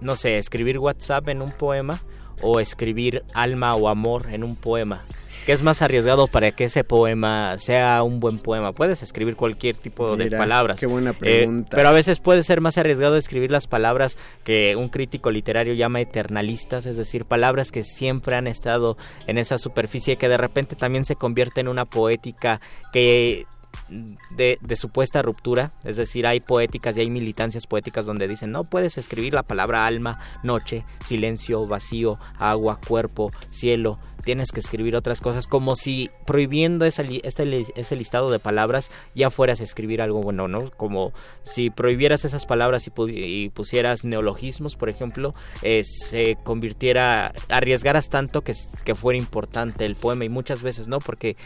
no 0.00 0.16
sé, 0.16 0.38
escribir 0.38 0.78
WhatsApp 0.78 1.28
en 1.28 1.42
un 1.42 1.50
poema 1.50 2.00
o 2.42 2.60
escribir 2.60 3.22
alma 3.34 3.74
o 3.74 3.88
amor 3.88 4.26
en 4.30 4.44
un 4.44 4.56
poema? 4.56 4.98
¿Qué 5.44 5.52
es 5.52 5.62
más 5.62 5.80
arriesgado 5.80 6.26
para 6.26 6.50
que 6.50 6.64
ese 6.64 6.82
poema 6.82 7.56
sea 7.58 8.02
un 8.02 8.18
buen 8.18 8.38
poema? 8.38 8.72
Puedes 8.72 9.02
escribir 9.02 9.36
cualquier 9.36 9.76
tipo 9.76 10.16
de 10.16 10.30
palabras. 10.30 10.80
qué 10.80 10.86
buena 10.86 11.10
eh, 11.10 11.14
pregunta. 11.14 11.76
pero 11.76 11.88
a 11.88 11.92
veces 11.92 12.18
puede 12.18 12.42
ser 12.42 12.60
más 12.60 12.78
arriesgado 12.78 13.16
escribir 13.16 13.50
las 13.50 13.68
palabras 13.68 14.16
que 14.42 14.74
un 14.74 14.88
crítico 14.88 15.30
literario 15.30 15.74
llama 15.74 16.00
eternalistas, 16.00 16.86
es 16.86 16.96
decir, 16.96 17.26
palabras 17.26 17.70
que 17.70 17.84
siempre 17.84 18.34
han 18.34 18.48
estado 18.48 18.96
en 19.28 19.38
esa 19.38 19.58
superficie 19.58 20.14
y 20.14 20.16
que 20.16 20.28
de 20.28 20.36
repente 20.36 20.74
también 20.74 21.04
se 21.04 21.14
convierte 21.14 21.60
en 21.60 21.68
una 21.68 21.84
poética 21.84 22.60
que 22.92 23.46
de, 23.88 24.58
de 24.60 24.76
supuesta 24.76 25.22
ruptura, 25.22 25.72
es 25.84 25.96
decir, 25.96 26.26
hay 26.26 26.40
poéticas 26.40 26.96
y 26.96 27.00
hay 27.00 27.10
militancias 27.10 27.66
poéticas 27.66 28.06
donde 28.06 28.28
dicen 28.28 28.50
no 28.50 28.64
puedes 28.64 28.98
escribir 28.98 29.34
la 29.34 29.42
palabra 29.42 29.86
alma, 29.86 30.18
noche, 30.42 30.84
silencio, 31.04 31.66
vacío, 31.66 32.18
agua, 32.38 32.80
cuerpo, 32.86 33.30
cielo, 33.50 33.98
tienes 34.24 34.50
que 34.50 34.60
escribir 34.60 34.96
otras 34.96 35.20
cosas, 35.20 35.46
como 35.46 35.76
si 35.76 36.10
prohibiendo 36.26 36.84
esa 36.84 37.02
este 37.02 37.64
ese 37.76 37.96
listado 37.96 38.30
de 38.30 38.40
palabras 38.40 38.90
ya 39.14 39.30
fueras 39.30 39.60
a 39.60 39.64
escribir 39.64 40.02
algo 40.02 40.20
bueno, 40.20 40.48
¿no? 40.48 40.70
Como 40.72 41.12
si 41.44 41.70
prohibieras 41.70 42.24
esas 42.24 42.44
palabras 42.44 42.86
y, 42.88 42.90
pu- 42.90 43.12
y 43.12 43.50
pusieras 43.50 44.04
neologismos, 44.04 44.74
por 44.74 44.88
ejemplo, 44.88 45.32
eh, 45.62 45.82
se 45.84 46.36
convirtiera, 46.42 47.32
arriesgaras 47.48 48.08
tanto 48.08 48.42
que, 48.42 48.54
que 48.84 48.94
fuera 48.96 49.16
importante 49.16 49.84
el 49.84 49.94
poema 49.94 50.24
y 50.24 50.28
muchas 50.28 50.60
veces 50.62 50.88
no, 50.88 50.98
porque 50.98 51.36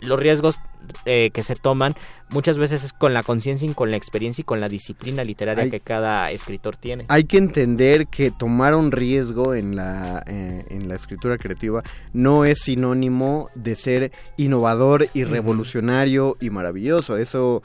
los 0.00 0.18
riesgos 0.20 0.60
eh, 1.04 1.30
que 1.32 1.42
se 1.42 1.54
toman 1.56 1.94
muchas 2.30 2.58
veces 2.58 2.84
es 2.84 2.92
con 2.92 3.14
la 3.14 3.22
conciencia 3.22 3.66
y 3.70 3.72
con 3.72 3.90
la 3.90 3.96
experiencia 3.96 4.42
y 4.42 4.44
con 4.44 4.60
la 4.60 4.68
disciplina 4.68 5.24
literaria 5.24 5.64
Hay- 5.64 5.70
que 5.70 5.80
cada 5.80 6.30
escritor 6.30 6.76
tiene. 6.76 7.06
Hay 7.08 7.24
que 7.24 7.38
entender 7.38 8.06
que 8.06 8.30
tomar 8.30 8.74
un 8.74 8.92
riesgo 8.92 9.54
en 9.54 9.76
la, 9.76 10.22
eh, 10.26 10.62
en 10.68 10.88
la 10.88 10.94
escritura 10.94 11.38
creativa 11.38 11.82
no 12.12 12.44
es 12.44 12.60
sinónimo 12.60 13.48
de 13.54 13.74
ser 13.76 14.12
innovador 14.36 15.08
y 15.14 15.24
revolucionario 15.24 16.36
y 16.40 16.50
maravilloso. 16.50 17.16
Eso, 17.16 17.62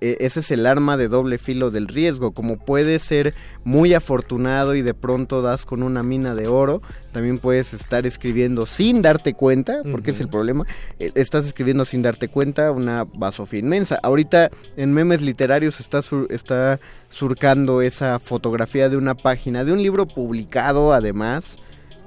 eh, 0.00 0.16
ese 0.20 0.40
es 0.40 0.50
el 0.52 0.66
arma 0.66 0.96
de 0.96 1.08
doble 1.08 1.38
filo 1.38 1.72
del 1.72 1.88
riesgo. 1.88 2.30
Como 2.32 2.56
puedes 2.58 3.02
ser 3.02 3.34
muy 3.64 3.94
afortunado 3.94 4.74
y 4.76 4.82
de 4.82 4.94
pronto 4.94 5.42
das 5.42 5.64
con 5.64 5.82
una 5.82 6.02
mina 6.04 6.34
de 6.36 6.46
oro, 6.46 6.82
también 7.12 7.38
puedes 7.38 7.74
estar 7.74 8.06
escribiendo 8.06 8.64
sin 8.66 9.02
darte 9.02 9.34
cuenta, 9.34 9.82
porque 9.90 10.12
es 10.12 10.20
el 10.20 10.28
problema. 10.28 10.66
eh, 11.00 11.10
estás 11.16 11.46
escribiendo 11.46 11.84
sin 11.84 12.02
darte 12.02 12.28
cuenta 12.28 12.53
una 12.70 13.04
basofia 13.04 13.58
inmensa. 13.58 13.98
Ahorita 14.02 14.50
en 14.76 14.92
memes 14.92 15.20
literarios 15.22 15.80
está, 15.80 16.02
sur- 16.02 16.26
está 16.30 16.80
surcando 17.10 17.82
esa 17.82 18.18
fotografía 18.18 18.88
de 18.88 18.96
una 18.96 19.14
página, 19.14 19.64
de 19.64 19.72
un 19.72 19.82
libro 19.82 20.06
publicado 20.06 20.92
además. 20.92 21.58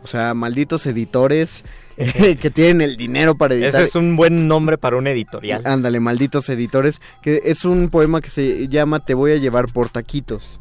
O 0.04 0.08
sea, 0.08 0.34
malditos 0.34 0.86
editores 0.86 1.66
eh, 1.98 2.38
que 2.42 2.50
tienen 2.50 2.82
el 2.82 2.96
dinero 2.98 3.36
para 3.36 3.56
editar. 3.56 3.70
Ese 3.82 3.84
es 3.84 3.96
un 3.96 4.16
buen 4.16 4.48
nombre 4.48 4.78
para 4.78 4.96
un 4.98 5.08
editorial. 5.08 5.62
Ándale, 5.66 6.00
malditos 6.00 6.48
editores. 6.50 7.02
Que 7.22 7.42
es 7.46 7.66
un 7.66 7.90
poema 7.90 8.22
que 8.22 8.30
se 8.30 8.68
llama 8.70 9.04
Te 9.04 9.14
voy 9.16 9.32
a 9.32 9.38
llevar 9.38 9.66
por 9.74 9.90
taquitos. 9.90 10.60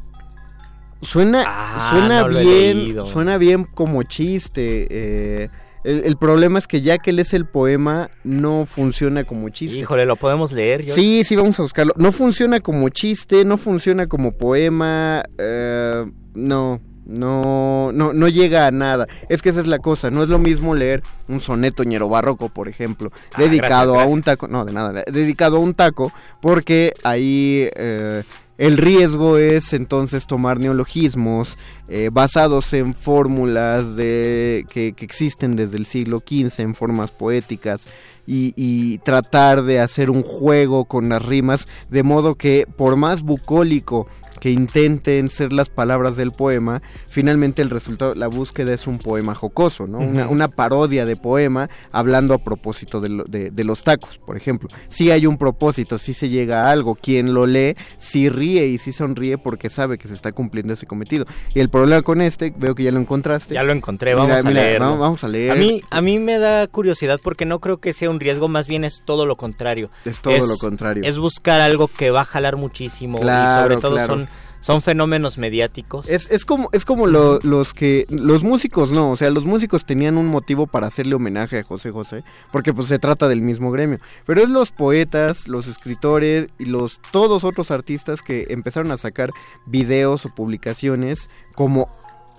Suena, 1.01 1.43
Ah, 1.47 1.89
suena 1.91 2.21
no 2.27 2.39
bien, 2.39 2.95
suena 3.05 3.37
bien 3.37 3.63
como 3.65 4.01
chiste. 4.03 4.87
eh, 4.89 5.49
el, 5.87 6.03
el 6.05 6.17
problema 6.17 6.59
es 6.59 6.67
que 6.67 6.81
ya 6.81 6.97
que 6.97 7.11
lees 7.13 7.33
el 7.33 7.45
poema, 7.45 8.09
no 8.23 8.65
funciona 8.65 9.23
como 9.23 9.49
chiste. 9.49 9.79
Híjole, 9.79 10.05
lo 10.05 10.15
podemos 10.15 10.51
leer. 10.51 10.83
Yo- 10.85 10.93
Sí, 10.95 11.23
sí, 11.23 11.35
vamos 11.35 11.59
a 11.59 11.63
buscarlo. 11.63 11.93
No 11.97 12.11
funciona 12.11 12.59
como 12.59 12.89
chiste, 12.89 13.45
no 13.45 13.57
funciona 13.57 14.07
como 14.07 14.31
poema, 14.33 15.23
eh, 15.37 16.05
no, 16.35 16.81
no, 17.05 17.91
no, 17.93 18.13
no 18.13 18.27
llega 18.27 18.67
a 18.67 18.71
nada. 18.71 19.07
Es 19.29 19.41
que 19.41 19.49
esa 19.49 19.61
es 19.61 19.67
la 19.67 19.79
cosa, 19.79 20.11
no 20.11 20.23
es 20.23 20.29
lo 20.29 20.39
mismo 20.39 20.75
leer 20.75 21.01
un 21.29 21.39
soneto 21.39 21.83
ñero 21.83 22.09
barroco, 22.09 22.49
por 22.49 22.67
ejemplo, 22.67 23.11
Ah, 23.33 23.41
dedicado 23.41 23.93
gracias, 23.93 24.09
a 24.11 24.13
un 24.13 24.21
taco, 24.23 24.47
no, 24.47 24.65
de 24.65 24.73
nada, 24.73 25.03
dedicado 25.11 25.57
a 25.57 25.59
un 25.61 25.73
taco, 25.73 26.11
porque 26.41 26.93
ahí 27.03 27.69
eh, 27.75 28.23
el 28.57 28.77
riesgo 28.77 29.37
es 29.37 29.73
entonces 29.73 30.27
tomar 30.27 30.59
neologismos 30.59 31.57
eh, 31.87 32.09
basados 32.11 32.73
en 32.73 32.93
fórmulas 32.93 33.95
de 33.95 34.65
que, 34.69 34.93
existen 34.99 35.55
desde 35.55 35.77
el 35.77 35.85
siglo 35.85 36.19
XV 36.19 36.61
en 36.61 36.75
formas 36.75 37.11
poéticas 37.11 37.87
y 38.29 38.97
tratar 39.05 39.63
de 39.63 39.79
hacer 39.79 40.09
un 40.09 40.21
juego 40.21 40.83
con 40.83 41.07
las 41.07 41.23
rimas 41.23 41.65
de 41.89 42.03
modo 42.03 42.35
que 42.35 42.67
por 42.75 42.97
más 42.97 43.21
bucólico 43.21 44.07
que 44.39 44.51
intenten 44.51 45.29
ser 45.29 45.51
las 45.53 45.69
palabras 45.69 46.15
del 46.17 46.31
poema, 46.31 46.81
finalmente 47.09 47.61
el 47.61 47.69
resultado, 47.69 48.13
la 48.15 48.27
búsqueda 48.27 48.73
es 48.73 48.87
un 48.87 48.97
poema 48.99 49.35
jocoso, 49.35 49.87
¿no? 49.87 49.99
Una, 49.99 50.47
parodia 50.47 51.05
de 51.05 51.15
poema 51.15 51.69
hablando 51.91 52.33
a 52.33 52.37
propósito 52.37 53.01
de, 53.01 53.09
lo- 53.09 53.23
de- 53.25 53.51
de 53.51 53.63
los 53.63 53.83
tacos, 53.83 54.17
por 54.17 54.37
ejemplo. 54.37 54.69
Si 54.89 55.11
hay 55.11 55.25
un 55.25 55.37
propósito, 55.37 55.97
si 55.97 56.13
se 56.13 56.29
llega 56.29 56.65
a 56.67 56.71
algo, 56.71 56.95
quien 56.95 57.33
lo 57.33 57.45
lee, 57.45 57.75
sí 57.97 58.29
ríe 58.29 58.67
y 58.67 58.77
sí 58.77 58.91
sonríe 58.93 59.37
porque 59.37 59.69
sabe 59.69 59.97
que 59.97 60.07
se 60.07 60.13
está 60.13 60.31
cumpliendo 60.31 60.73
ese 60.73 60.85
cometido. 60.85 61.25
Y 61.53 61.59
el 61.59 61.69
problema 61.69 62.01
con 62.01 62.21
este, 62.21 62.53
veo 62.57 62.75
que 62.75 62.83
ya 62.83 62.91
lo 62.91 62.99
encontraste. 62.99 63.53
Ya 63.53 63.63
lo 63.63 63.73
encontré, 63.73 64.13
Mira, 64.13 64.23
vamos 64.27 64.37
a 64.45 64.47
mira, 64.47 64.61
leerlo. 64.63 64.85
Vamos, 64.85 64.99
vamos 64.99 65.23
a 65.23 65.27
leer. 65.27 65.51
A 65.51 65.55
mí, 65.55 65.81
a 65.89 66.01
mí 66.01 66.19
me 66.19 66.39
da 66.39 66.67
curiosidad 66.67 67.19
porque 67.21 67.45
no 67.45 67.59
creo 67.59 67.77
que 67.77 67.93
sea 67.93 68.09
un 68.09 68.19
riesgo, 68.19 68.47
más 68.47 68.67
bien 68.67 68.83
es 68.83 69.01
todo 69.05 69.25
lo 69.25 69.35
contrario. 69.35 69.89
Es 70.05 70.19
todo 70.19 70.37
lo 70.37 70.57
contrario. 70.57 71.03
Es 71.05 71.17
buscar 71.17 71.61
algo 71.61 71.87
que 71.87 72.11
va 72.11 72.21
a 72.21 72.25
jalar 72.25 72.55
muchísimo 72.55 73.17
y 73.17 73.21
Claro, 73.21 73.63
sobre 73.63 73.81
todo 73.81 73.93
claro. 73.95 74.13
son, 74.13 74.26
son 74.67 74.81
fenómenos 74.81 75.37
mediáticos. 75.37 76.09
Es, 76.09 76.29
es 76.29 76.43
como, 76.43 76.67
es 76.73 76.83
como 76.83 77.07
lo- 77.07 77.39
los 77.41 77.73
que, 77.73 78.05
los 78.09 78.43
músicos 78.43 78.91
no, 78.91 79.11
o 79.11 79.17
sea, 79.17 79.31
los 79.31 79.45
músicos 79.45 79.85
tenían 79.85 80.17
un 80.17 80.27
motivo 80.27 80.67
para 80.67 80.87
hacerle 80.87 81.15
homenaje 81.15 81.59
a 81.59 81.63
José 81.63 81.91
José, 81.91 82.23
porque 82.51 82.73
pues 82.73 82.89
se 82.89 82.99
trata 82.99 83.29
del 83.29 83.41
mismo 83.41 83.71
gremio, 83.71 83.99
pero 84.25 84.41
es 84.43 84.49
los 84.49 84.71
poetas, 84.71 85.47
los 85.47 85.67
escritores 85.67 86.49
y 86.59 86.65
los 86.65 86.99
todos 87.11 87.45
otros 87.45 87.71
artistas 87.71 88.21
que 88.21 88.45
empezaron 88.49 88.91
a 88.91 88.97
sacar 88.97 89.31
videos 89.65 90.25
o 90.25 90.35
publicaciones 90.35 91.29
como 91.55 91.87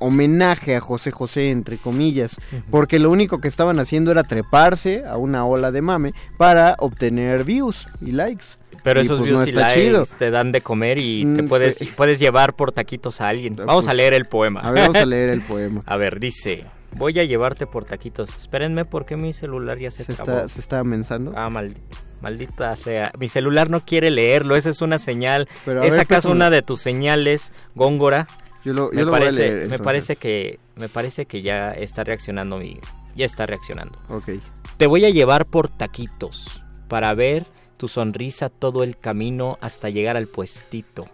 homenaje 0.00 0.76
a 0.76 0.80
José 0.80 1.10
José 1.10 1.50
entre 1.50 1.78
comillas, 1.78 2.36
porque 2.70 2.98
lo 2.98 3.10
único 3.10 3.40
que 3.40 3.48
estaban 3.48 3.80
haciendo 3.80 4.12
era 4.12 4.22
treparse 4.22 5.02
a 5.08 5.16
una 5.16 5.44
ola 5.44 5.72
de 5.72 5.82
mame 5.82 6.12
para 6.36 6.76
obtener 6.78 7.42
views 7.44 7.88
y 8.00 8.12
likes. 8.12 8.44
Pero 8.82 9.00
Y, 9.00 9.04
esos 9.04 9.18
pues, 9.18 9.28
views 9.28 9.40
no 9.40 9.46
y 9.46 9.48
está 9.50 9.60
likes 9.68 9.80
chido. 9.82 10.06
te 10.18 10.30
dan 10.30 10.52
de 10.52 10.60
comer 10.60 10.98
y 10.98 11.24
te 11.34 11.42
Mm, 11.42 11.48
puedes, 11.48 11.80
eh, 11.82 11.92
puedes 11.96 12.18
llevar 12.18 12.54
por 12.54 12.72
taquitos 12.72 13.20
a 13.20 13.28
alguien. 13.28 13.54
Vamos 13.56 13.84
a 13.84 13.88
pues, 13.88 13.96
leer 13.96 14.14
el 14.14 14.26
poema. 14.26 14.60
A 14.60 14.70
ver, 14.72 14.82
vamos 14.82 14.96
a 15.02 15.06
leer 15.06 15.30
el 15.30 15.42
poema. 15.42 15.80
A 15.86 15.96
ver, 15.96 16.20
dice, 16.20 16.64
voy 16.92 17.18
a 17.18 17.24
llevarte 17.24 17.66
por 17.66 17.84
taquitos. 17.84 18.30
Espérenme 18.38 18.84
porque 18.84 19.16
mi 19.16 19.32
celular 19.32 19.78
ya 19.78 19.90
se, 19.90 20.04
Se 20.04 20.14
trabó. 20.14 20.30
está, 20.32 20.48
se 20.48 20.60
está 20.60 20.84
mensando. 20.84 21.32
Ah, 21.36 21.48
maldi- 21.50 21.76
maldita 22.20 22.74
sea. 22.76 23.12
Mi 23.18 23.28
celular 23.28 23.70
no 23.70 23.80
quiere 23.80 24.10
leerlo, 24.10 24.56
esa 24.56 24.70
es 24.70 24.80
una 24.82 24.98
señal. 24.98 25.48
Pero 25.64 25.82
¿Es 25.82 25.92
ver, 25.92 26.00
acaso 26.00 26.30
una 26.30 26.50
de 26.50 26.62
tus 26.62 26.80
señales, 26.80 27.52
Góngora? 27.74 28.26
Yo 28.64 28.72
lo, 28.74 28.90
me 28.92 29.02
lo 29.04 29.10
voy 29.10 29.20
a 29.20 29.22
parece, 29.24 29.38
leer, 29.38 29.68
me 29.70 29.78
parece 29.78 30.16
que 30.16 30.58
me 30.76 30.88
parece 30.88 31.26
que 31.26 31.42
ya 31.42 31.72
está 31.72 32.04
reaccionando 32.04 32.58
mi 32.58 32.78
ya 33.14 33.24
está 33.24 33.46
reaccionando. 33.46 33.98
Ok. 34.08 34.30
Te 34.76 34.86
voy 34.86 35.04
a 35.04 35.10
llevar 35.10 35.46
por 35.46 35.68
taquitos 35.68 36.46
para 36.88 37.14
ver 37.14 37.46
tu 37.78 37.88
sonrisa 37.88 38.50
todo 38.50 38.82
el 38.82 38.98
camino 38.98 39.56
hasta 39.62 39.88
llegar 39.88 40.18
al 40.18 40.26
puestito, 40.26 41.04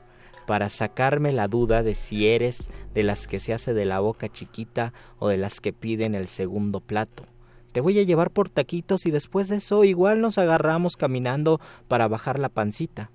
para 0.47 0.71
sacarme 0.71 1.31
la 1.31 1.47
duda 1.47 1.83
de 1.83 1.95
si 1.95 2.27
eres 2.27 2.69
de 2.95 3.05
las 3.05 3.29
que 3.29 3.39
se 3.39 3.53
hace 3.53 3.75
de 3.75 3.85
la 3.85 4.01
boca 4.01 4.29
chiquita 4.29 4.93
o 5.19 5.29
de 5.29 5.37
las 5.37 5.61
que 5.61 5.73
piden 5.73 6.17
el 6.17 6.27
segundo 6.27 6.81
plato. 6.81 7.27
Te 7.73 7.81
voy 7.81 7.99
a 7.99 8.03
llevar 8.03 8.31
por 8.31 8.49
taquitos 8.49 9.05
y 9.05 9.11
después 9.11 9.49
de 9.49 9.57
eso 9.57 9.85
igual 9.85 10.21
nos 10.21 10.39
agarramos 10.39 10.97
caminando 10.97 11.61
para 11.87 12.09
bajar 12.09 12.39
la 12.39 12.49
pancita. 12.49 13.11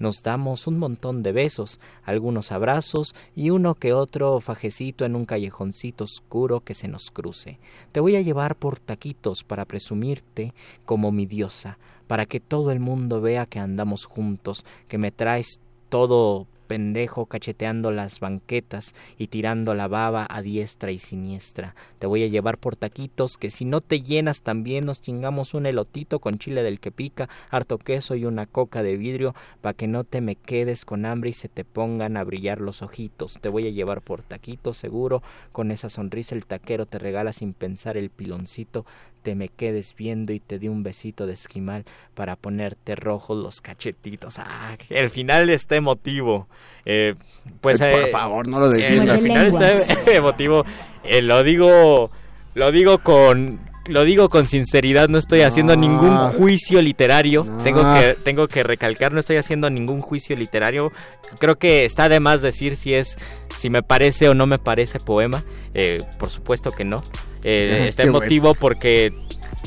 Nos 0.00 0.22
damos 0.22 0.66
un 0.66 0.78
montón 0.78 1.22
de 1.22 1.32
besos, 1.32 1.78
algunos 2.04 2.52
abrazos 2.52 3.14
y 3.36 3.50
uno 3.50 3.74
que 3.74 3.92
otro 3.92 4.40
fajecito 4.40 5.04
en 5.04 5.14
un 5.14 5.26
callejoncito 5.26 6.04
oscuro 6.04 6.60
que 6.60 6.72
se 6.72 6.88
nos 6.88 7.10
cruce. 7.10 7.58
Te 7.92 8.00
voy 8.00 8.16
a 8.16 8.22
llevar 8.22 8.56
por 8.56 8.80
taquitos 8.80 9.44
para 9.44 9.66
presumirte 9.66 10.54
como 10.86 11.12
mi 11.12 11.26
diosa, 11.26 11.76
para 12.06 12.24
que 12.24 12.40
todo 12.40 12.72
el 12.72 12.80
mundo 12.80 13.20
vea 13.20 13.44
que 13.44 13.58
andamos 13.58 14.06
juntos, 14.06 14.64
que 14.88 14.96
me 14.96 15.12
traes 15.12 15.60
todo 15.90 16.46
pendejo 16.70 17.26
cacheteando 17.26 17.90
las 17.90 18.20
banquetas 18.20 18.94
y 19.18 19.26
tirando 19.26 19.74
la 19.74 19.88
baba 19.88 20.24
a 20.30 20.40
diestra 20.40 20.92
y 20.92 21.00
siniestra. 21.00 21.74
Te 21.98 22.06
voy 22.06 22.22
a 22.22 22.28
llevar 22.28 22.58
por 22.58 22.76
taquitos 22.76 23.36
que 23.36 23.50
si 23.50 23.64
no 23.64 23.80
te 23.80 24.02
llenas 24.02 24.42
también 24.42 24.86
nos 24.86 25.02
chingamos 25.02 25.52
un 25.54 25.66
elotito 25.66 26.20
con 26.20 26.38
chile 26.38 26.62
del 26.62 26.78
que 26.78 26.92
pica, 26.92 27.28
harto 27.50 27.76
queso 27.76 28.14
y 28.14 28.24
una 28.24 28.46
coca 28.46 28.84
de 28.84 28.96
vidrio 28.96 29.34
pa' 29.62 29.74
que 29.74 29.88
no 29.88 30.04
te 30.04 30.20
me 30.20 30.36
quedes 30.36 30.84
con 30.84 31.06
hambre 31.06 31.30
y 31.30 31.32
se 31.32 31.48
te 31.48 31.64
pongan 31.64 32.16
a 32.16 32.22
brillar 32.22 32.60
los 32.60 32.82
ojitos. 32.82 33.40
Te 33.40 33.48
voy 33.48 33.66
a 33.66 33.70
llevar 33.70 34.00
por 34.00 34.22
taquitos 34.22 34.76
seguro, 34.76 35.24
con 35.50 35.72
esa 35.72 35.90
sonrisa 35.90 36.36
el 36.36 36.46
taquero 36.46 36.86
te 36.86 37.00
regala 37.00 37.32
sin 37.32 37.52
pensar 37.52 37.96
el 37.96 38.10
piloncito, 38.10 38.86
te 39.22 39.34
me 39.34 39.48
quedes 39.48 39.94
viendo 39.96 40.32
y 40.32 40.40
te 40.40 40.58
di 40.58 40.68
un 40.68 40.82
besito 40.82 41.26
de 41.26 41.34
esquimal 41.34 41.84
para 42.14 42.36
ponerte 42.36 42.96
rojos 42.96 43.36
los 43.36 43.60
cachetitos. 43.60 44.38
Ah, 44.38 44.76
el 44.88 45.10
final 45.10 45.50
está 45.50 45.76
emotivo. 45.76 46.48
Eh, 46.84 47.14
pues 47.60 47.78
por 47.78 47.88
eh, 47.88 48.06
favor, 48.08 48.48
no 48.48 48.58
lo 48.60 48.68
defiendas. 48.68 49.18
el 49.18 49.22
final 49.22 49.46
está 49.46 50.12
emotivo. 50.14 50.64
Eh, 51.04 51.22
lo 51.22 51.42
digo 51.42 52.10
Lo 52.54 52.72
digo 52.72 52.98
con 52.98 53.70
lo 53.90 54.04
digo 54.04 54.28
con 54.28 54.46
sinceridad, 54.46 55.08
no 55.08 55.18
estoy 55.18 55.40
haciendo 55.40 55.74
ningún 55.74 56.16
juicio 56.34 56.80
literario. 56.80 57.46
Tengo 57.64 57.82
que 57.94 58.16
tengo 58.22 58.46
que 58.46 58.62
recalcar, 58.62 59.12
no 59.12 59.20
estoy 59.20 59.36
haciendo 59.36 59.68
ningún 59.68 60.00
juicio 60.00 60.36
literario. 60.36 60.92
Creo 61.38 61.56
que 61.56 61.84
está 61.84 62.08
de 62.08 62.20
más 62.20 62.40
decir 62.42 62.76
si 62.76 62.94
es 62.94 63.16
si 63.56 63.68
me 63.68 63.82
parece 63.82 64.28
o 64.28 64.34
no 64.34 64.46
me 64.46 64.58
parece 64.58 65.00
poema. 65.00 65.42
Eh, 65.74 65.98
por 66.18 66.30
supuesto 66.30 66.70
que 66.70 66.84
no. 66.84 67.02
Eh, 67.42 67.84
está 67.88 68.02
emotivo 68.02 68.54
porque 68.54 69.10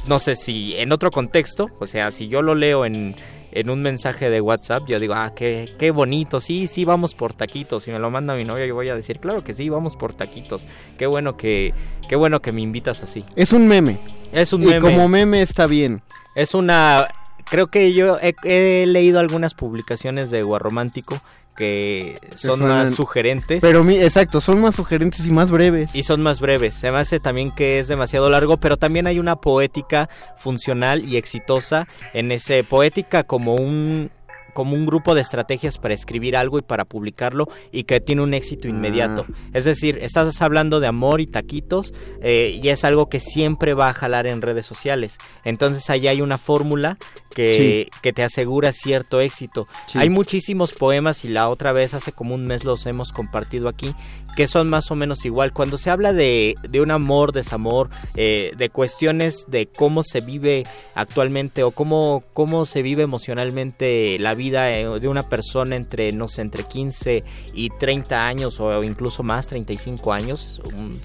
no 0.08 0.20
sé 0.20 0.36
si 0.36 0.76
en 0.76 0.92
otro 0.92 1.12
contexto, 1.12 1.70
o 1.80 1.88
sea, 1.88 2.12
si 2.12 2.28
yo 2.28 2.42
lo 2.42 2.56
leo 2.56 2.86
en 2.86 3.16
en 3.54 3.70
un 3.70 3.82
mensaje 3.82 4.30
de 4.30 4.42
WhatsApp, 4.42 4.84
yo 4.88 5.00
digo, 5.00 5.14
ah, 5.14 5.34
qué, 5.36 5.70
qué 5.78 5.92
bonito, 5.92 6.40
sí, 6.40 6.66
sí, 6.66 6.86
vamos 6.86 7.14
por 7.14 7.34
taquitos. 7.34 7.84
Si 7.84 7.92
me 7.92 8.00
lo 8.00 8.10
manda 8.10 8.36
mi 8.36 8.46
novia, 8.46 8.66
yo 8.66 8.74
voy 8.74 8.90
a 8.90 8.96
decir, 8.96 9.20
claro 9.20 9.44
que 9.44 9.54
sí, 9.54 9.70
vamos 9.70 9.96
por 9.96 10.14
taquitos. 10.14 10.68
Qué 10.98 11.06
bueno 11.06 11.38
que, 11.38 11.74
qué 12.10 12.16
bueno 12.16 12.42
que 12.42 12.52
me 12.52 12.62
invitas 12.62 13.04
así. 13.04 13.24
Es 13.36 13.54
un 13.54 13.68
meme. 13.68 14.00
Es 14.32 14.54
un 14.54 14.64
y 14.64 14.68
meme. 14.68 14.82
como 14.82 15.08
meme 15.08 15.44
está 15.44 15.68
bien. 15.68 16.02
Es 16.36 16.56
una. 16.56 17.08
Creo 17.46 17.68
que 17.68 17.94
yo 17.94 18.18
he, 18.20 18.34
he 18.44 18.88
leído 18.88 19.20
algunas 19.20 19.54
publicaciones 19.54 20.32
de 20.32 20.42
Guarromántico 20.42 21.22
que 21.56 22.16
son 22.36 22.60
suenan- 22.60 22.68
más 22.86 22.96
sugerentes. 22.96 23.60
Pero 23.62 23.84
mi- 23.84 23.96
exacto, 23.98 24.42
son 24.42 24.62
más 24.62 24.76
sugerentes 24.76 25.26
y 25.26 25.30
más 25.32 25.52
breves. 25.52 25.96
Y 25.96 26.04
son 26.04 26.22
más 26.22 26.40
breves. 26.40 26.74
Se 26.74 26.92
me 26.92 26.98
hace 26.98 27.20
también 27.20 27.50
que 27.52 27.80
es 27.80 27.88
demasiado 27.88 28.30
largo, 28.30 28.58
pero 28.58 28.78
también 28.78 29.08
hay 29.08 29.20
una 29.20 29.36
poética 29.38 30.10
funcional 30.36 31.06
y 31.06 31.18
exitosa 31.18 31.88
en 32.14 32.32
ese 32.32 32.64
poética 32.64 33.24
como 33.24 33.56
un 33.56 34.12
como 34.54 34.76
un 34.76 34.86
grupo 34.86 35.16
de 35.16 35.22
estrategias 35.22 35.80
para 35.80 35.96
escribir 35.96 36.38
algo 36.38 36.60
y 36.60 36.62
para 36.62 36.86
publicarlo 36.86 37.50
y 37.72 37.86
que 37.86 38.00
tiene 38.00 38.22
un 38.22 38.36
éxito 38.36 38.68
inmediato. 38.68 39.26
Es 39.52 39.66
decir, 39.66 39.98
estás 40.00 40.40
hablando 40.44 40.80
de 40.80 40.86
amor 40.86 41.22
y 41.22 41.26
taquitos 41.26 41.92
eh, 42.22 42.60
y 42.62 42.70
es 42.70 42.84
algo 42.84 43.10
que 43.10 43.20
siempre 43.20 43.74
va 43.74 43.90
a 43.90 43.94
jalar 43.96 44.28
en 44.28 44.44
redes 44.44 44.68
sociales. 44.68 45.18
Entonces 45.44 45.90
ahí 45.90 46.08
hay 46.08 46.22
una 46.22 46.38
fórmula 46.38 47.00
que, 47.34 47.90
que 48.02 48.14
te 48.14 48.24
asegura 48.24 48.72
cierto 48.72 49.22
éxito. 49.22 49.68
Sí. 49.88 50.00
Hay 50.00 50.10
muchísimos 50.10 50.74
poemas 50.74 51.26
y 51.26 51.30
la 51.30 51.50
otra 51.50 51.72
vez 51.72 51.94
hace 51.94 52.12
como 52.12 52.36
un 52.36 52.46
mes 52.46 52.64
los 52.64 52.86
hemos 52.86 53.12
compartido 53.12 53.68
aquí 53.68 53.94
que 54.36 54.48
son 54.48 54.70
más 54.70 54.92
o 54.92 54.96
menos 54.96 55.26
igual. 55.26 55.54
Cuando 55.54 55.78
se 55.78 55.90
habla 55.90 56.14
de, 56.14 56.56
de 56.68 56.82
un 56.82 56.92
amor, 56.92 57.34
desamor, 57.34 57.90
eh, 58.16 58.52
de 58.58 58.70
cuestiones 58.70 59.46
de 59.48 59.68
cómo 59.68 60.04
se 60.04 60.22
vive 60.22 60.66
actualmente 60.96 61.64
o 61.64 61.72
cómo, 61.72 62.24
cómo 62.34 62.66
se 62.66 62.82
vive 62.82 63.04
emocionalmente 63.04 64.18
la 64.20 64.34
vida 64.34 64.72
eh, 64.72 65.00
de 65.00 65.08
una 65.08 65.24
persona 65.24 65.76
entre, 65.76 66.12
no 66.12 66.28
sé, 66.28 66.42
entre 66.42 66.64
15 66.64 67.24
y 67.54 67.70
30 67.70 68.28
años 68.28 68.60
o 68.60 68.84
incluso 68.84 69.24
más, 69.24 69.48
35 69.48 70.14
años, 70.14 70.62
un 70.76 71.00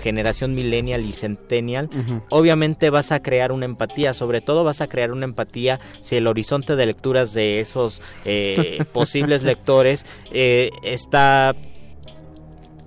generación 0.00 0.54
millennial 0.54 1.04
y 1.04 1.12
centennial, 1.12 1.90
obviamente 2.30 2.90
vas 2.90 3.12
a 3.12 3.22
crear 3.22 3.52
una 3.52 3.64
empatía, 3.64 4.14
sobre 4.14 4.40
todo 4.40 4.64
vas 4.64 4.80
a 4.80 4.88
crear 4.88 5.12
una 5.12 5.24
empatía 5.24 5.80
si 6.00 6.16
el 6.16 6.26
horizonte 6.26 6.76
de 6.76 6.86
lecturas 6.86 7.32
de 7.32 7.60
esos 7.60 8.00
eh, 8.24 8.84
posibles 8.92 9.42
lectores 9.42 10.06
eh, 10.32 10.70
está 10.82 11.54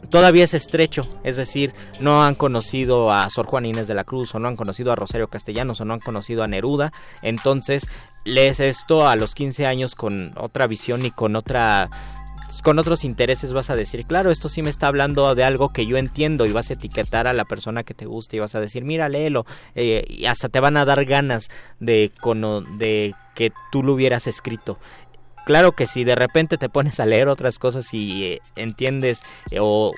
todavía 0.09 0.43
es 0.43 0.53
estrecho, 0.53 1.07
es 1.23 1.37
decir, 1.37 1.73
no 1.99 2.23
han 2.23 2.35
conocido 2.35 3.11
a 3.11 3.29
Sor 3.29 3.45
Juan 3.45 3.65
Inés 3.65 3.87
de 3.87 3.93
la 3.93 4.03
Cruz 4.03 4.33
o 4.33 4.39
no 4.39 4.47
han 4.47 4.55
conocido 4.55 4.91
a 4.91 4.95
Rosario 4.95 5.27
Castellanos 5.27 5.81
o 5.81 5.85
no 5.85 5.93
han 5.93 5.99
conocido 5.99 6.43
a 6.43 6.47
Neruda, 6.47 6.91
entonces 7.21 7.87
lees 8.25 8.59
esto 8.59 9.07
a 9.07 9.15
los 9.15 9.35
15 9.35 9.65
años 9.65 9.95
con 9.95 10.33
otra 10.35 10.67
visión 10.67 11.05
y 11.05 11.11
con 11.11 11.35
otra 11.35 11.89
con 12.61 12.79
otros 12.79 13.03
intereses 13.03 13.53
vas 13.53 13.69
a 13.69 13.75
decir, 13.75 14.05
claro, 14.05 14.31
esto 14.31 14.49
sí 14.49 14.61
me 14.61 14.69
está 14.69 14.87
hablando 14.87 15.33
de 15.35 15.43
algo 15.43 15.69
que 15.69 15.85
yo 15.85 15.97
entiendo 15.97 16.45
y 16.45 16.51
vas 16.51 16.69
a 16.69 16.73
etiquetar 16.73 17.27
a 17.27 17.33
la 17.33 17.45
persona 17.45 17.83
que 17.83 17.93
te 17.93 18.05
gusta 18.05 18.35
y 18.35 18.39
vas 18.39 18.55
a 18.55 18.59
decir, 18.59 18.83
mira, 18.83 19.09
léelo, 19.09 19.45
eh, 19.75 20.05
y 20.07 20.25
hasta 20.25 20.49
te 20.49 20.59
van 20.59 20.77
a 20.77 20.85
dar 20.85 21.05
ganas 21.05 21.49
de, 21.79 22.11
de 22.77 23.15
que 23.35 23.51
tú 23.71 23.83
lo 23.83 23.93
hubieras 23.93 24.27
escrito. 24.27 24.77
Claro 25.45 25.71
que 25.71 25.87
si 25.87 26.03
de 26.03 26.15
repente 26.15 26.57
te 26.57 26.69
pones 26.69 26.99
a 26.99 27.05
leer 27.05 27.27
otras 27.27 27.57
cosas 27.57 27.93
y 27.93 28.25
eh, 28.25 28.41
entiendes 28.55 29.21
eh, 29.51 29.57
o 29.59 29.91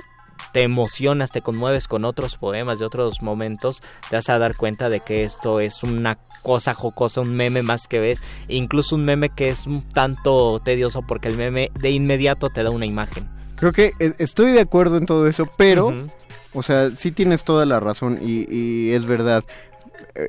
te 0.52 0.62
emocionas, 0.62 1.32
te 1.32 1.42
conmueves 1.42 1.88
con 1.88 2.06
otros 2.06 2.38
poemas 2.38 2.80
de 2.80 2.86
otros 2.86 3.22
momentos, 3.22 3.82
te 4.10 4.16
vas 4.16 4.30
a 4.30 4.40
dar 4.40 4.56
cuenta 4.56 4.90
de 4.90 5.00
que 5.00 5.24
esto 5.24 5.60
es 5.60 5.84
una 5.84 6.18
cosa 6.44 6.74
jocosa, 6.74 7.22
un 7.22 7.36
meme 7.36 7.62
más 7.62 7.88
que 7.88 8.00
ves, 8.00 8.22
incluso 8.48 8.96
un 8.96 9.06
meme 9.06 9.30
que 9.30 9.50
es 9.50 9.66
un 9.68 9.88
tanto 9.90 10.60
tedioso 10.64 11.02
porque 11.02 11.28
el 11.28 11.38
meme 11.38 11.72
de 11.80 11.92
inmediato 11.92 12.50
te 12.50 12.64
da 12.64 12.70
una 12.70 12.86
imagen. 12.86 13.28
Creo 13.56 13.74
que 13.74 13.94
eh, 14.00 14.14
estoy 14.18 14.52
de 14.52 14.62
acuerdo 14.62 14.98
en 14.98 15.06
todo 15.06 15.28
eso, 15.28 15.48
pero, 15.58 16.08
o 16.54 16.64
sea, 16.64 16.96
sí 16.96 17.12
tienes 17.12 17.44
toda 17.44 17.66
la 17.66 17.80
razón 17.80 18.20
y, 18.22 18.52
y 18.52 18.92
es 18.92 19.06
verdad. 19.06 19.44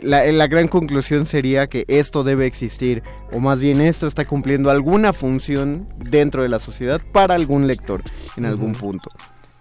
La, 0.03 0.25
la 0.31 0.47
gran 0.47 0.69
conclusión 0.69 1.27
sería 1.27 1.67
que 1.67 1.85
esto 1.89 2.23
debe 2.23 2.47
existir, 2.47 3.03
o 3.33 3.41
más 3.41 3.59
bien 3.59 3.81
esto 3.81 4.07
está 4.07 4.27
cumpliendo 4.27 4.71
alguna 4.71 5.13
función 5.13 5.89
dentro 5.97 6.43
de 6.43 6.51
la 6.51 6.61
sociedad 6.61 7.01
para 7.13 7.35
algún 7.35 7.67
lector 7.67 8.03
en 8.37 8.45
algún 8.45 8.75
punto. 8.75 9.11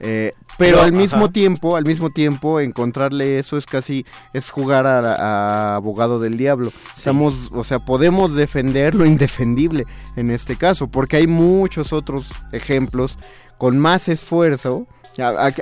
Eh, 0.04 0.34
pero 0.58 0.78
Pero, 0.78 0.82
al 0.82 0.94
mismo 0.94 1.26
ajá. 1.26 1.32
tiempo, 1.32 1.76
al 1.76 1.86
mismo 1.86 2.10
tiempo, 2.10 2.60
encontrarle 2.60 3.38
eso 3.38 3.58
es 3.58 3.68
casi, 3.68 4.04
es 4.34 4.50
jugar 4.50 4.88
a, 4.88 5.00
a 5.00 5.76
abogado 5.76 6.20
del 6.20 6.38
diablo. 6.38 6.74
Estamos, 6.98 7.50
o 7.54 7.64
sea, 7.64 7.78
podemos 7.80 8.36
defender 8.36 8.96
lo 8.96 9.06
indefendible 9.06 9.86
en 10.16 10.32
este 10.32 10.56
caso, 10.56 10.88
porque 10.88 11.18
hay 11.18 11.28
muchos 11.28 11.94
otros 11.94 12.26
ejemplos 12.52 13.18
con 13.58 13.78
más 13.78 14.08
esfuerzo. 14.08 14.88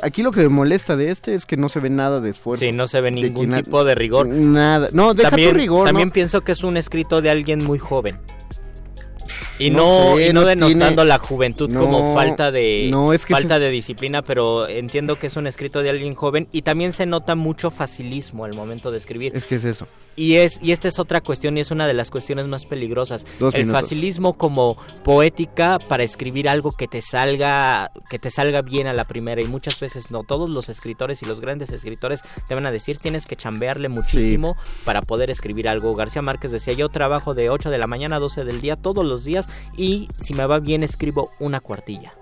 Aquí 0.01 0.23
lo 0.23 0.31
que 0.31 0.41
me 0.41 0.49
molesta 0.49 0.95
de 0.95 1.11
este 1.11 1.35
es 1.35 1.45
que 1.45 1.57
no 1.57 1.67
se 1.67 1.81
ve 1.81 1.89
nada 1.89 2.21
de 2.21 2.29
esfuerzo. 2.29 2.63
Sí, 2.63 2.71
no 2.71 2.87
se 2.87 3.01
ve 3.01 3.11
De 3.11 3.21
ningún 3.21 3.51
tipo 3.51 3.83
de 3.83 3.95
rigor. 3.95 4.27
Nada. 4.27 4.87
No, 4.93 5.13
deja 5.13 5.31
también, 5.31 5.51
tu 5.51 5.57
rigor. 5.57 5.85
También 5.85 6.09
¿no? 6.09 6.13
pienso 6.13 6.41
que 6.41 6.53
es 6.53 6.63
un 6.63 6.77
escrito 6.77 7.21
de 7.21 7.29
alguien 7.29 7.65
muy 7.65 7.77
joven. 7.77 8.19
Y 9.59 9.69
No 9.71 9.77
no, 10.11 10.15
sé, 10.17 10.27
y 10.29 10.33
no 10.33 10.41
no 10.41 10.47
denostando 10.47 10.87
tiene- 11.03 11.05
la 11.05 11.19
juventud 11.19 11.73
como 11.73 12.13
falta 12.15 12.49
de 12.51 12.87
no, 12.89 13.11
es 13.13 13.25
que 13.25 13.33
falta 13.33 13.55
se- 13.55 13.59
de 13.59 13.69
disciplina, 13.69 14.21
pero 14.21 14.67
entiendo 14.67 15.19
que 15.19 15.27
es 15.27 15.35
un 15.35 15.47
escrito 15.47 15.83
de 15.83 15.89
alguien 15.89 16.15
joven 16.15 16.47
y 16.53 16.61
también 16.61 16.93
se 16.93 17.05
nota 17.05 17.35
mucho 17.35 17.69
facilismo 17.69 18.45
al 18.45 18.53
momento 18.53 18.89
de 18.89 18.97
escribir. 18.97 19.33
Es 19.35 19.45
que 19.45 19.55
es 19.55 19.65
eso. 19.65 19.85
Y 20.15 20.35
es 20.35 20.59
y 20.61 20.71
esta 20.71 20.87
es 20.87 20.99
otra 20.99 21.21
cuestión 21.21 21.57
y 21.57 21.61
es 21.61 21.71
una 21.71 21.87
de 21.87 21.93
las 21.93 22.11
cuestiones 22.11 22.47
más 22.47 22.65
peligrosas. 22.65 23.25
Dos 23.39 23.53
el 23.53 23.61
minutos. 23.61 23.81
facilismo 23.81 24.33
como 24.33 24.77
poética 25.03 25.79
para 25.79 26.03
escribir 26.03 26.49
algo 26.49 26.71
que 26.71 26.87
te 26.87 27.01
salga 27.01 27.91
que 28.09 28.19
te 28.19 28.29
salga 28.31 28.61
bien 28.61 28.87
a 28.87 28.93
la 28.93 29.05
primera 29.05 29.41
y 29.41 29.45
muchas 29.45 29.79
veces 29.79 30.11
no. 30.11 30.23
Todos 30.23 30.49
los 30.49 30.69
escritores 30.69 31.21
y 31.21 31.25
los 31.25 31.39
grandes 31.39 31.69
escritores 31.69 32.21
te 32.47 32.55
van 32.55 32.65
a 32.65 32.71
decir 32.71 32.97
tienes 32.97 33.25
que 33.25 33.35
chambearle 33.35 33.89
muchísimo 33.89 34.57
para 34.83 35.01
poder 35.01 35.29
escribir 35.29 35.69
algo. 35.69 35.93
García 35.93 36.21
Márquez 36.21 36.51
decía 36.51 36.73
yo 36.73 36.89
trabajo 36.89 37.33
de 37.33 37.49
8 37.49 37.69
de 37.69 37.77
la 37.77 37.87
mañana 37.87 38.17
a 38.17 38.19
12 38.19 38.43
del 38.43 38.61
día 38.61 38.75
todos 38.75 39.05
los 39.05 39.23
días 39.23 39.47
y 39.77 40.09
si 40.17 40.33
me 40.33 40.45
va 40.45 40.59
bien 40.59 40.83
escribo 40.83 41.31
una 41.39 41.59
cuartilla. 41.59 42.13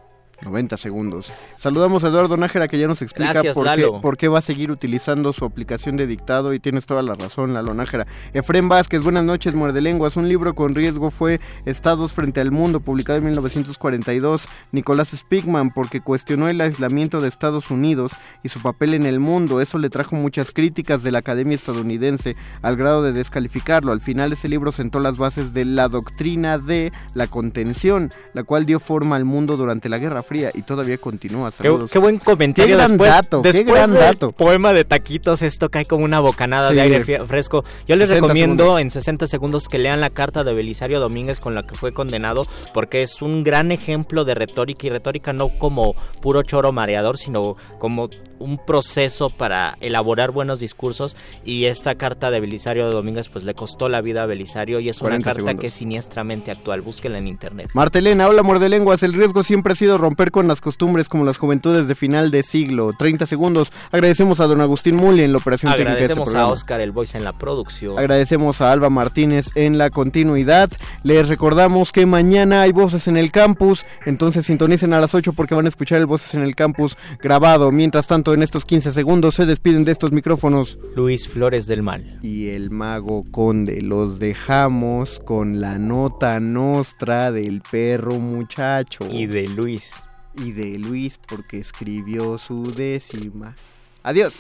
90 0.41 0.77
segundos. 0.77 1.31
Saludamos 1.55 2.03
a 2.03 2.07
Eduardo 2.07 2.37
Nájera 2.37 2.67
que 2.67 2.77
ya 2.77 2.87
nos 2.87 3.01
explica 3.01 3.33
Gracias, 3.33 3.53
por, 3.55 3.63
qué, 3.65 3.81
Lalo. 3.81 4.01
por 4.01 4.17
qué 4.17 4.27
va 4.27 4.39
a 4.39 4.41
seguir 4.41 4.71
utilizando 4.71 5.33
su 5.33 5.45
aplicación 5.45 5.97
de 5.97 6.07
dictado 6.07 6.53
y 6.53 6.59
tienes 6.59 6.85
toda 6.85 7.01
la 7.01 7.15
razón, 7.15 7.53
Lalo 7.53 7.73
Nájera. 7.73 8.05
Efrén 8.33 8.69
Vázquez, 8.69 9.01
buenas 9.01 9.23
noches, 9.23 9.53
Muerde 9.53 9.81
Lenguas. 9.81 10.15
Un 10.15 10.29
libro 10.29 10.53
con 10.53 10.75
riesgo 10.75 11.09
fue 11.09 11.39
Estados 11.65 12.13
frente 12.13 12.39
al 12.39 12.51
mundo, 12.51 12.79
publicado 12.79 13.17
en 13.17 13.25
1942. 13.25 14.47
Nicolás 14.71 15.09
Spigman, 15.09 15.71
porque 15.71 16.01
cuestionó 16.01 16.47
el 16.47 16.61
aislamiento 16.61 17.21
de 17.21 17.27
Estados 17.27 17.71
Unidos 17.71 18.11
y 18.43 18.49
su 18.49 18.61
papel 18.61 18.93
en 18.93 19.05
el 19.05 19.19
mundo. 19.19 19.61
Eso 19.61 19.77
le 19.77 19.89
trajo 19.89 20.15
muchas 20.15 20.51
críticas 20.51 21.03
de 21.03 21.11
la 21.11 21.19
Academia 21.19 21.55
estadounidense 21.55 22.35
al 22.61 22.75
grado 22.75 23.01
de 23.01 23.11
descalificarlo. 23.11 23.91
Al 23.91 24.01
final 24.01 24.33
ese 24.33 24.49
libro 24.49 24.71
sentó 24.71 24.99
las 24.99 25.17
bases 25.17 25.53
de 25.53 25.65
la 25.65 25.89
doctrina 25.89 26.57
de 26.57 26.91
la 27.13 27.27
contención, 27.27 28.09
la 28.33 28.43
cual 28.43 28.65
dio 28.65 28.79
forma 28.79 29.15
al 29.15 29.25
mundo 29.25 29.57
durante 29.57 29.89
la 29.89 29.97
Guerra 29.97 30.23
Fría 30.27 30.51
y 30.53 30.61
todavía 30.61 30.97
continúa. 30.97 31.51
Saludos. 31.51 31.89
qué 31.91 31.99
buen 31.99 32.17
comentario. 32.19 32.67
Qué 32.75 32.75
gran 32.77 32.89
después, 32.91 33.09
dato, 33.09 33.41
qué 33.41 33.63
gran 33.63 33.91
del 33.91 33.99
dato. 33.99 34.31
poema 34.33 34.73
de 34.73 34.83
taquitos, 34.83 35.41
esto 35.41 35.69
cae 35.69 35.85
como 35.85 36.03
una 36.03 36.19
bocanada 36.19 36.69
Sí. 36.69 36.75
de 36.75 36.81
aire 36.81 37.19
fresco. 37.25 37.63
Yo 37.87 37.95
les 37.95 38.09
60 38.09 38.27
recomiendo 38.27 38.63
segundos. 38.63 38.81
en 38.81 38.91
60 38.91 39.27
segundos 39.27 39.67
que 39.67 39.77
lean 39.77 40.01
la 40.01 40.09
carta 40.09 40.43
de 40.43 40.53
Belisario 40.53 40.99
Domínguez 40.99 41.39
con 41.39 41.55
la 41.55 41.63
que 41.65 41.75
fue 41.75 41.93
condenado, 41.93 42.45
porque 42.73 43.03
es 43.03 43.21
un 43.21 43.43
gran 43.43 43.71
ejemplo 43.71 44.25
de 44.25 44.35
retórica 44.35 44.87
y 44.87 44.89
retórica 44.89 45.31
no 45.33 45.49
como 45.49 45.95
puro 46.21 46.43
choro 46.43 46.71
mareador, 46.71 47.17
sino 47.17 47.55
como 47.79 48.09
un 48.39 48.57
proceso 48.57 49.29
para 49.29 49.77
elaborar 49.81 50.31
buenos 50.31 50.59
discursos. 50.59 51.15
Y 51.43 51.65
esta 51.65 51.95
carta 51.95 52.31
de 52.31 52.39
Belisario 52.39 52.89
Domínguez, 52.89 53.29
pues 53.29 53.43
le 53.43 53.53
costó 53.53 53.89
la 53.89 54.01
vida 54.01 54.23
a 54.23 54.25
Belisario 54.25 54.79
y 54.79 54.89
es 54.89 55.01
una 55.01 55.09
40 55.09 55.25
carta 55.25 55.39
segundos. 55.39 55.61
que 55.61 55.67
es 55.67 55.73
siniestramente 55.73 56.51
actual. 56.51 56.81
Búsquenla 56.81 57.17
en 57.19 57.27
internet. 57.27 57.69
Martelena, 57.73 58.27
hola 58.27 58.43
Mordelenguas. 58.43 59.03
El 59.03 59.13
riesgo 59.13 59.43
siempre 59.43 59.73
ha 59.73 59.75
sido 59.75 59.97
romper 59.97 60.31
con 60.31 60.47
las 60.47 60.61
costumbres 60.61 61.09
como 61.09 61.25
las 61.25 61.37
juventudes 61.37 61.87
de 61.87 61.95
final 61.95 62.31
de 62.31 62.43
siglo. 62.43 62.91
30 62.97 63.25
segundos. 63.25 63.71
Agradecemos 63.91 64.39
a 64.39 64.47
don 64.47 64.61
Agustín 64.61 64.95
Muli 64.95 65.23
en 65.23 65.31
la 65.31 65.37
operación 65.39 65.71
técnica 65.71 65.95
de 65.95 66.01
este 66.01 66.13
Agradecemos 66.13 66.35
a. 66.35 66.47
Oscar 66.47 66.81
el 66.81 66.91
Voice 66.91 67.17
en 67.17 67.23
la 67.23 67.33
producción. 67.33 67.97
Agradecemos 67.97 68.61
a 68.61 68.71
Alba 68.71 68.89
Martínez 68.89 69.47
en 69.55 69.77
la 69.77 69.89
continuidad. 69.89 70.69
Les 71.03 71.27
recordamos 71.27 71.91
que 71.91 72.05
mañana 72.05 72.61
hay 72.61 72.71
voces 72.71 73.07
en 73.07 73.17
el 73.17 73.31
campus. 73.31 73.85
Entonces 74.05 74.45
sintonicen 74.45 74.93
a 74.93 74.99
las 74.99 75.13
8 75.13 75.33
porque 75.33 75.55
van 75.55 75.65
a 75.65 75.69
escuchar 75.69 75.99
el 75.99 76.05
voces 76.05 76.33
en 76.33 76.41
el 76.41 76.55
campus 76.55 76.97
grabado. 77.21 77.71
Mientras 77.71 78.07
tanto, 78.07 78.26
pronto 78.27 78.33
en 78.33 78.43
estos 78.43 78.65
15 78.65 78.91
segundos 78.91 79.35
se 79.35 79.45
despiden 79.45 79.85
de 79.85 79.93
estos 79.93 80.11
micrófonos 80.11 80.77
Luis 80.95 81.29
Flores 81.29 81.65
del 81.65 81.81
Mal 81.81 82.19
y 82.21 82.49
el 82.49 82.71
mago 82.71 83.25
conde. 83.31 83.81
Los 83.81 84.19
dejamos 84.19 85.21
con 85.23 85.61
la 85.61 85.77
nota 85.77 86.39
nostra 86.41 87.31
del 87.31 87.61
perro 87.61 88.19
muchacho. 88.19 89.07
Y 89.09 89.27
de 89.27 89.47
Luis. 89.47 89.91
Y 90.35 90.51
de 90.51 90.77
Luis 90.77 91.19
porque 91.25 91.59
escribió 91.59 92.37
su 92.37 92.63
décima. 92.73 93.55
Adiós. 94.03 94.35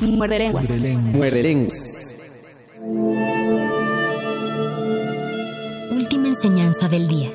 Muerde 0.00 0.38
lenguas. 0.38 0.70
Muerde 0.70 1.42
lenguas. 1.42 1.90
Última 5.90 6.28
enseñanza 6.28 6.88
del 6.88 7.08
día. 7.08 7.32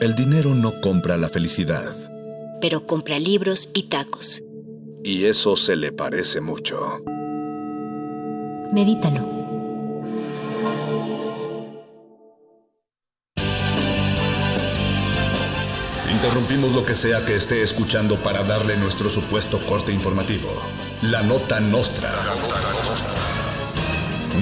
El 0.00 0.14
dinero 0.14 0.54
no 0.54 0.80
compra 0.80 1.16
la 1.16 1.28
felicidad. 1.28 2.03
Pero 2.64 2.86
compra 2.86 3.18
libros 3.18 3.68
y 3.74 3.90
tacos. 3.90 4.42
Y 5.04 5.26
eso 5.26 5.54
se 5.54 5.76
le 5.76 5.92
parece 5.92 6.40
mucho. 6.40 6.98
Medítalo. 8.72 9.20
Interrumpimos 16.10 16.72
lo 16.72 16.86
que 16.86 16.94
sea 16.94 17.26
que 17.26 17.34
esté 17.34 17.60
escuchando 17.60 18.22
para 18.22 18.42
darle 18.44 18.78
nuestro 18.78 19.10
supuesto 19.10 19.60
corte 19.66 19.92
informativo. 19.92 20.48
La 21.02 21.22
nota 21.22 21.60
nostra. 21.60 22.10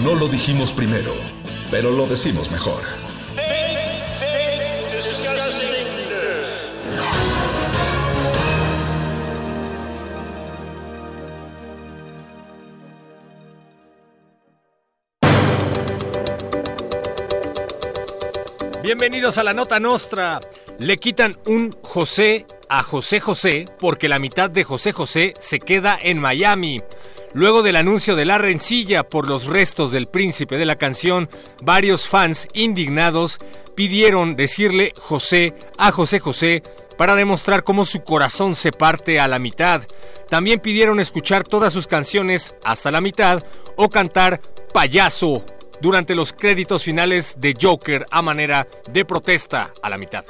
No 0.04 0.14
lo 0.14 0.28
dijimos 0.28 0.72
primero, 0.72 1.12
pero 1.72 1.90
lo 1.90 2.06
decimos 2.06 2.52
mejor. 2.52 2.84
Bienvenidos 18.82 19.38
a 19.38 19.44
la 19.44 19.54
Nota 19.54 19.78
Nostra. 19.78 20.40
Le 20.80 20.96
quitan 20.96 21.38
un 21.46 21.76
José 21.84 22.46
a 22.68 22.82
José 22.82 23.20
José 23.20 23.64
porque 23.78 24.08
la 24.08 24.18
mitad 24.18 24.50
de 24.50 24.64
José 24.64 24.90
José 24.90 25.34
se 25.38 25.60
queda 25.60 25.96
en 26.02 26.18
Miami. 26.18 26.82
Luego 27.32 27.62
del 27.62 27.76
anuncio 27.76 28.16
de 28.16 28.24
la 28.24 28.38
rencilla 28.38 29.04
por 29.04 29.28
los 29.28 29.46
restos 29.46 29.92
del 29.92 30.08
príncipe 30.08 30.58
de 30.58 30.64
la 30.64 30.74
canción, 30.74 31.30
varios 31.62 32.08
fans 32.08 32.48
indignados 32.54 33.38
pidieron 33.76 34.34
decirle 34.34 34.94
José 34.98 35.54
a 35.78 35.92
José 35.92 36.18
José 36.18 36.64
para 36.98 37.14
demostrar 37.14 37.62
cómo 37.62 37.84
su 37.84 38.02
corazón 38.02 38.56
se 38.56 38.72
parte 38.72 39.20
a 39.20 39.28
la 39.28 39.38
mitad. 39.38 39.82
También 40.28 40.58
pidieron 40.58 40.98
escuchar 40.98 41.44
todas 41.44 41.72
sus 41.72 41.86
canciones 41.86 42.52
hasta 42.64 42.90
la 42.90 43.00
mitad 43.00 43.44
o 43.76 43.88
cantar 43.90 44.40
payaso 44.74 45.44
durante 45.82 46.14
los 46.14 46.32
créditos 46.32 46.84
finales 46.84 47.34
de 47.38 47.56
Joker 47.60 48.06
a 48.08 48.22
manera 48.22 48.68
de 48.88 49.04
protesta 49.04 49.74
a 49.82 49.90
la 49.90 49.98
mitad. 49.98 50.24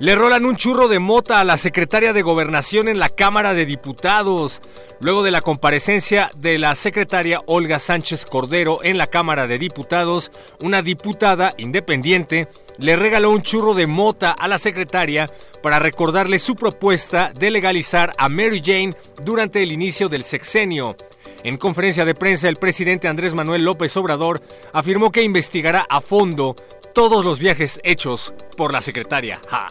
Le 0.00 0.14
rolan 0.14 0.46
un 0.46 0.56
churro 0.56 0.88
de 0.88 0.98
mota 0.98 1.40
a 1.40 1.44
la 1.44 1.58
secretaria 1.58 2.14
de 2.14 2.22
Gobernación 2.22 2.88
en 2.88 2.98
la 2.98 3.10
Cámara 3.10 3.52
de 3.52 3.66
Diputados. 3.66 4.62
Luego 4.98 5.22
de 5.22 5.30
la 5.30 5.42
comparecencia 5.42 6.32
de 6.34 6.58
la 6.58 6.74
secretaria 6.74 7.42
Olga 7.44 7.78
Sánchez 7.78 8.24
Cordero 8.24 8.82
en 8.82 8.96
la 8.96 9.08
Cámara 9.08 9.46
de 9.46 9.58
Diputados, 9.58 10.32
una 10.58 10.80
diputada 10.80 11.52
independiente 11.58 12.48
le 12.78 12.96
regaló 12.96 13.28
un 13.28 13.42
churro 13.42 13.74
de 13.74 13.86
mota 13.86 14.30
a 14.30 14.48
la 14.48 14.56
secretaria 14.56 15.30
para 15.62 15.78
recordarle 15.78 16.38
su 16.38 16.56
propuesta 16.56 17.34
de 17.38 17.50
legalizar 17.50 18.14
a 18.16 18.30
Mary 18.30 18.62
Jane 18.64 18.96
durante 19.22 19.62
el 19.62 19.70
inicio 19.70 20.08
del 20.08 20.24
sexenio. 20.24 20.96
En 21.44 21.58
conferencia 21.58 22.06
de 22.06 22.14
prensa, 22.14 22.48
el 22.48 22.56
presidente 22.56 23.06
Andrés 23.06 23.34
Manuel 23.34 23.64
López 23.64 23.94
Obrador 23.98 24.40
afirmó 24.72 25.12
que 25.12 25.22
investigará 25.22 25.84
a 25.90 26.00
fondo 26.00 26.56
todos 26.94 27.22
los 27.22 27.38
viajes 27.38 27.78
hechos 27.84 28.32
por 28.56 28.72
la 28.72 28.80
secretaria. 28.80 29.42
Ja. 29.46 29.70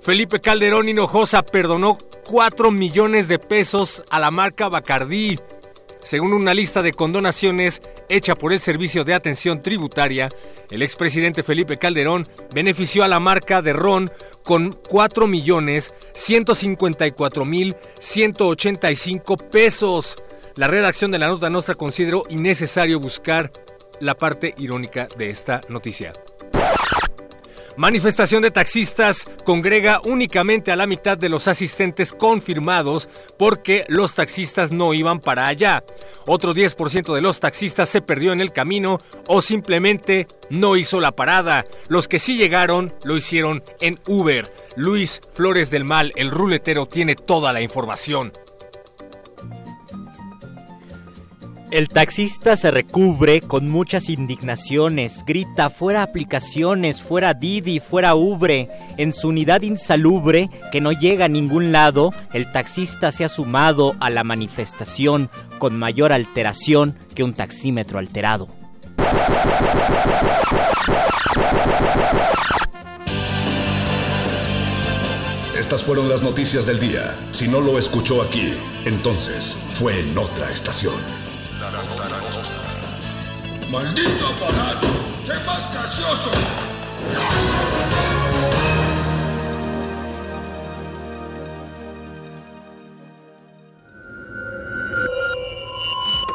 Felipe 0.00 0.40
Calderón 0.40 0.88
Hinojosa 0.88 1.42
perdonó 1.42 1.98
4 2.26 2.70
millones 2.70 3.26
de 3.28 3.38
pesos 3.38 4.04
a 4.10 4.20
la 4.20 4.30
marca 4.30 4.68
Bacardí. 4.68 5.38
Según 6.02 6.34
una 6.34 6.52
lista 6.52 6.82
de 6.82 6.92
condonaciones 6.92 7.80
hecha 8.10 8.34
por 8.34 8.52
el 8.52 8.60
Servicio 8.60 9.04
de 9.04 9.14
Atención 9.14 9.62
Tributaria, 9.62 10.30
el 10.70 10.82
expresidente 10.82 11.42
Felipe 11.42 11.78
Calderón 11.78 12.28
benefició 12.52 13.04
a 13.04 13.08
la 13.08 13.20
marca 13.20 13.62
de 13.62 13.72
ron 13.72 14.12
con 14.42 14.78
4 14.88 15.26
millones 15.26 15.94
154 16.12 17.44
mil 17.46 17.74
185 17.98 19.36
pesos. 19.38 20.18
La 20.56 20.68
redacción 20.68 21.10
de 21.10 21.18
la 21.18 21.28
nota 21.28 21.48
nostra 21.48 21.74
consideró 21.74 22.24
innecesario 22.28 23.00
buscar 23.00 23.50
la 24.00 24.14
parte 24.14 24.54
irónica 24.58 25.08
de 25.16 25.30
esta 25.30 25.62
noticia. 25.70 26.12
Manifestación 27.76 28.40
de 28.42 28.52
taxistas 28.52 29.26
congrega 29.44 30.00
únicamente 30.04 30.70
a 30.70 30.76
la 30.76 30.86
mitad 30.86 31.18
de 31.18 31.28
los 31.28 31.48
asistentes 31.48 32.12
confirmados 32.12 33.08
porque 33.36 33.84
los 33.88 34.14
taxistas 34.14 34.70
no 34.70 34.94
iban 34.94 35.18
para 35.18 35.48
allá. 35.48 35.82
Otro 36.24 36.54
10% 36.54 37.12
de 37.12 37.20
los 37.20 37.40
taxistas 37.40 37.88
se 37.88 38.00
perdió 38.00 38.32
en 38.32 38.40
el 38.40 38.52
camino 38.52 39.00
o 39.26 39.42
simplemente 39.42 40.28
no 40.50 40.76
hizo 40.76 41.00
la 41.00 41.16
parada. 41.16 41.64
Los 41.88 42.06
que 42.06 42.20
sí 42.20 42.36
llegaron 42.36 42.94
lo 43.02 43.16
hicieron 43.16 43.64
en 43.80 43.98
Uber. 44.06 44.52
Luis 44.76 45.20
Flores 45.32 45.70
del 45.70 45.84
Mal, 45.84 46.12
el 46.14 46.30
ruletero, 46.30 46.86
tiene 46.86 47.16
toda 47.16 47.52
la 47.52 47.60
información. 47.60 48.32
El 51.70 51.88
taxista 51.88 52.56
se 52.56 52.70
recubre 52.70 53.40
con 53.40 53.68
muchas 53.68 54.08
indignaciones, 54.08 55.24
grita 55.26 55.70
fuera 55.70 56.02
aplicaciones, 56.02 57.02
fuera 57.02 57.34
Didi, 57.34 57.80
fuera 57.80 58.14
Ubre. 58.14 58.68
En 58.96 59.12
su 59.12 59.28
unidad 59.28 59.62
insalubre, 59.62 60.50
que 60.70 60.80
no 60.80 60.92
llega 60.92 61.24
a 61.24 61.28
ningún 61.28 61.72
lado, 61.72 62.12
el 62.32 62.52
taxista 62.52 63.10
se 63.10 63.24
ha 63.24 63.28
sumado 63.28 63.96
a 63.98 64.10
la 64.10 64.22
manifestación 64.22 65.30
con 65.58 65.76
mayor 65.76 66.12
alteración 66.12 66.96
que 67.14 67.24
un 67.24 67.34
taxímetro 67.34 67.98
alterado. 67.98 68.46
Estas 75.58 75.82
fueron 75.82 76.08
las 76.08 76.22
noticias 76.22 76.66
del 76.66 76.78
día. 76.78 77.16
Si 77.30 77.48
no 77.48 77.60
lo 77.60 77.78
escuchó 77.78 78.22
aquí, 78.22 78.52
entonces 78.84 79.58
fue 79.72 79.98
en 79.98 80.16
otra 80.18 80.50
estación. 80.52 81.23
¡Maldito 83.70 84.26
aparato! 84.28 84.88
¡Sé 85.26 85.34
más 85.46 85.72
gracioso! 85.72 86.30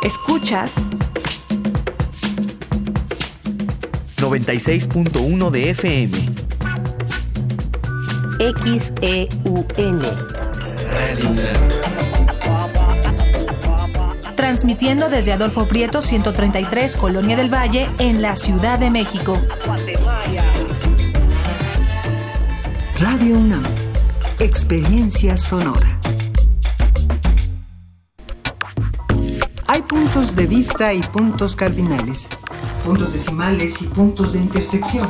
Escuchas 0.01 0.73
96.1 4.17 5.49
de 5.51 5.69
FM. 5.71 6.17
XEUN. 8.39 9.99
Transmitiendo 14.49 15.11
desde 15.11 15.31
Adolfo 15.31 15.67
Prieto 15.67 16.01
133, 16.01 16.95
Colonia 16.95 17.37
del 17.37 17.53
Valle, 17.53 17.87
en 17.99 18.23
la 18.23 18.35
Ciudad 18.35 18.79
de 18.79 18.89
México. 18.89 19.37
Radio 22.99 23.37
UNAM. 23.37 23.61
Experiencia 24.39 25.37
sonora. 25.37 25.99
Hay 29.67 29.83
puntos 29.83 30.35
de 30.35 30.47
vista 30.47 30.95
y 30.95 31.03
puntos 31.03 31.55
cardinales, 31.55 32.27
puntos 32.83 33.13
decimales 33.13 33.83
y 33.83 33.85
puntos 33.85 34.33
de 34.33 34.39
intersección, 34.39 35.07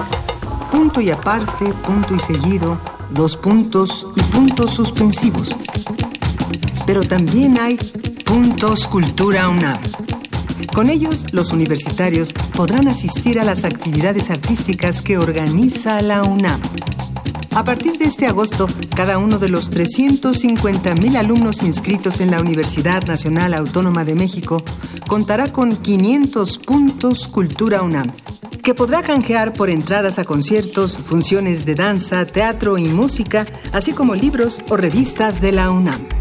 punto 0.69 0.99
y 0.99 1.11
aparte, 1.11 1.73
punto 1.75 2.13
y 2.13 2.19
seguido, 2.19 2.77
dos 3.09 3.37
puntos 3.37 4.05
y 4.17 4.21
puntos 4.33 4.73
suspensivos. 4.73 5.55
Pero 6.85 7.07
también 7.07 7.57
hay 7.57 7.77
puntos 8.29 8.85
Cultura 8.85 9.49
UNAM. 9.49 9.79
Con 10.75 10.91
ellos, 10.91 11.25
los 11.31 11.51
universitarios 11.51 12.31
podrán 12.31 12.87
asistir 12.87 13.39
a 13.39 13.43
las 13.43 13.63
actividades 13.63 14.29
artísticas 14.29 15.01
que 15.01 15.17
organiza 15.17 15.99
la 16.03 16.21
UNAM. 16.21 16.61
A 17.55 17.63
partir 17.63 17.97
de 17.97 18.05
este 18.05 18.27
agosto, 18.27 18.67
cada 18.95 19.17
uno 19.17 19.39
de 19.39 19.49
los 19.49 19.71
350.000 19.71 21.17
alumnos 21.17 21.63
inscritos 21.63 22.21
en 22.21 22.29
la 22.29 22.39
Universidad 22.39 23.03
Nacional 23.07 23.55
Autónoma 23.55 24.05
de 24.05 24.13
México 24.13 24.63
contará 25.07 25.51
con 25.51 25.77
500 25.77 26.59
puntos 26.59 27.27
Cultura 27.27 27.81
UNAM, 27.81 28.11
que 28.61 28.75
podrá 28.75 29.01
canjear 29.01 29.53
por 29.53 29.71
entradas 29.71 30.19
a 30.19 30.23
conciertos, 30.23 30.99
funciones 30.99 31.65
de 31.65 31.73
danza, 31.73 32.27
teatro 32.27 32.77
y 32.77 32.89
música, 32.89 33.47
así 33.73 33.91
como 33.91 34.13
libros 34.13 34.61
o 34.69 34.77
revistas 34.77 35.41
de 35.41 35.51
la 35.51 35.71
UNAM. 35.71 36.18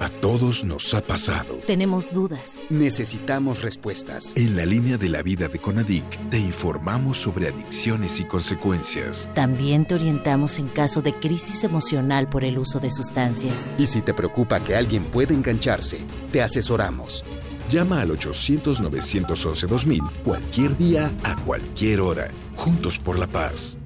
A 0.00 0.08
todos 0.08 0.64
nos 0.64 0.92
ha 0.94 1.02
pasado. 1.02 1.56
Tenemos 1.66 2.10
dudas. 2.10 2.62
Necesitamos 2.70 3.60
respuestas. 3.60 4.32
En 4.34 4.56
la 4.56 4.64
línea 4.64 4.96
de 4.96 5.10
la 5.10 5.22
vida 5.22 5.48
de 5.48 5.58
Conadic 5.58 6.30
te 6.30 6.38
informamos 6.38 7.18
sobre 7.18 7.48
adicciones 7.48 8.18
y 8.18 8.24
consecuencias. 8.24 9.28
También 9.34 9.84
te 9.84 9.96
orientamos 9.96 10.58
en 10.58 10.68
caso 10.68 11.02
de 11.02 11.12
crisis 11.12 11.64
emocional 11.64 12.30
por 12.30 12.44
el 12.44 12.58
uso 12.58 12.80
de 12.80 12.88
sustancias. 12.88 13.74
Y 13.76 13.86
si 13.86 14.00
te 14.00 14.14
preocupa 14.14 14.60
que 14.60 14.74
alguien 14.74 15.04
pueda 15.04 15.34
engancharse, 15.34 15.98
te 16.32 16.40
asesoramos. 16.40 17.22
Llama 17.70 18.00
al 18.00 18.10
800-911-2000 18.10 20.10
cualquier 20.24 20.76
día, 20.76 21.12
a 21.22 21.36
cualquier 21.36 22.00
hora. 22.00 22.28
Juntos 22.56 22.98
por 22.98 23.16
la 23.16 23.28
paz. 23.28 23.78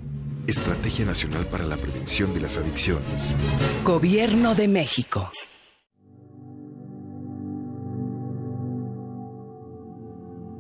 Estrategia 0.47 1.05
Nacional 1.05 1.45
para 1.47 1.65
la 1.65 1.77
Prevención 1.77 2.33
de 2.33 2.41
las 2.41 2.57
Adicciones. 2.57 3.37
Gobierno 3.85 4.55
de 4.55 4.69
México. 4.69 5.31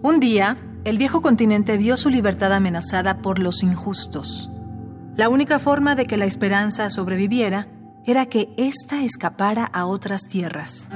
Un 0.02 0.20
día, 0.20 0.58
el 0.84 0.98
viejo 0.98 1.22
continente 1.22 1.78
vio 1.78 1.96
su 1.96 2.10
libertad 2.10 2.52
amenazada 2.52 3.22
por 3.22 3.38
los 3.38 3.62
injustos. 3.62 4.50
La 5.16 5.30
única 5.30 5.58
forma 5.58 5.94
de 5.94 6.04
que 6.04 6.18
la 6.18 6.26
esperanza 6.26 6.90
sobreviviera 6.90 7.68
era 8.04 8.26
que 8.26 8.52
ésta 8.58 9.02
escapara 9.02 9.64
a 9.64 9.86
otras 9.86 10.24
tierras. 10.28 10.90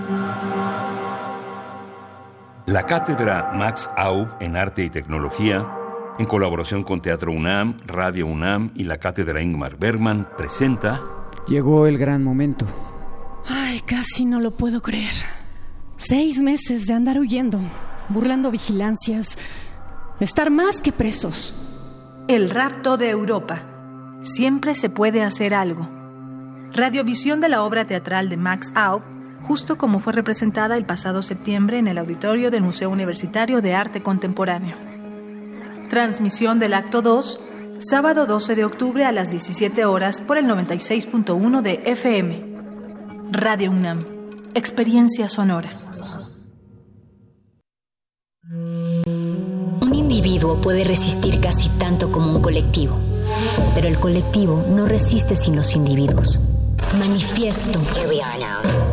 La 2.68 2.84
cátedra 2.84 3.52
Max 3.54 3.90
Aub 3.96 4.28
en 4.40 4.54
Arte 4.54 4.84
y 4.84 4.90
Tecnología, 4.90 5.66
en 6.18 6.26
colaboración 6.26 6.82
con 6.82 7.00
Teatro 7.00 7.32
UNAM, 7.32 7.78
Radio 7.86 8.26
UNAM 8.26 8.72
y 8.74 8.84
la 8.84 8.98
cátedra 8.98 9.40
Ingmar 9.40 9.78
Bergman, 9.78 10.28
presenta 10.36 11.02
Llegó 11.46 11.86
el 11.86 11.96
gran 11.96 12.22
momento. 12.22 12.66
Ay, 13.46 13.80
casi 13.80 14.26
no 14.26 14.38
lo 14.38 14.50
puedo 14.50 14.82
creer. 14.82 15.14
Seis 15.96 16.42
meses 16.42 16.84
de 16.84 16.92
andar 16.92 17.18
huyendo, 17.18 17.58
burlando 18.10 18.50
vigilancias, 18.50 19.38
estar 20.20 20.50
más 20.50 20.82
que 20.82 20.92
presos. 20.92 21.54
El 22.28 22.50
rapto 22.50 22.98
de 22.98 23.08
Europa. 23.08 23.62
Siempre 24.20 24.74
se 24.74 24.90
puede 24.90 25.22
hacer 25.22 25.54
algo. 25.54 25.88
Radiovisión 26.74 27.40
de 27.40 27.48
la 27.48 27.62
obra 27.62 27.86
teatral 27.86 28.28
de 28.28 28.36
Max 28.36 28.72
Aub, 28.74 29.02
justo 29.42 29.78
como 29.78 30.00
fue 30.00 30.12
representada 30.12 30.76
el 30.76 30.84
pasado 30.84 31.22
septiembre 31.22 31.78
en 31.78 31.88
el 31.88 31.98
auditorio 31.98 32.50
del 32.50 32.62
Museo 32.62 32.90
Universitario 32.90 33.60
de 33.60 33.74
Arte 33.74 34.02
Contemporáneo. 34.02 34.76
Transmisión 35.88 36.58
del 36.58 36.74
acto 36.74 37.02
2, 37.02 37.40
sábado 37.78 38.26
12 38.26 38.54
de 38.56 38.64
octubre 38.64 39.04
a 39.04 39.12
las 39.12 39.30
17 39.30 39.84
horas 39.84 40.20
por 40.20 40.38
el 40.38 40.46
96.1 40.46 41.62
de 41.62 41.82
FM. 41.86 42.58
Radio 43.32 43.70
UNAM. 43.70 44.04
Experiencia 44.54 45.28
sonora. 45.28 45.70
Un 48.50 49.94
individuo 49.94 50.60
puede 50.60 50.84
resistir 50.84 51.40
casi 51.40 51.68
tanto 51.78 52.10
como 52.10 52.34
un 52.34 52.42
colectivo, 52.42 52.96
pero 53.74 53.88
el 53.88 53.98
colectivo 53.98 54.64
no 54.68 54.86
resiste 54.86 55.36
sin 55.36 55.56
los 55.56 55.74
individuos. 55.74 56.40
Manifiesto. 56.98 57.78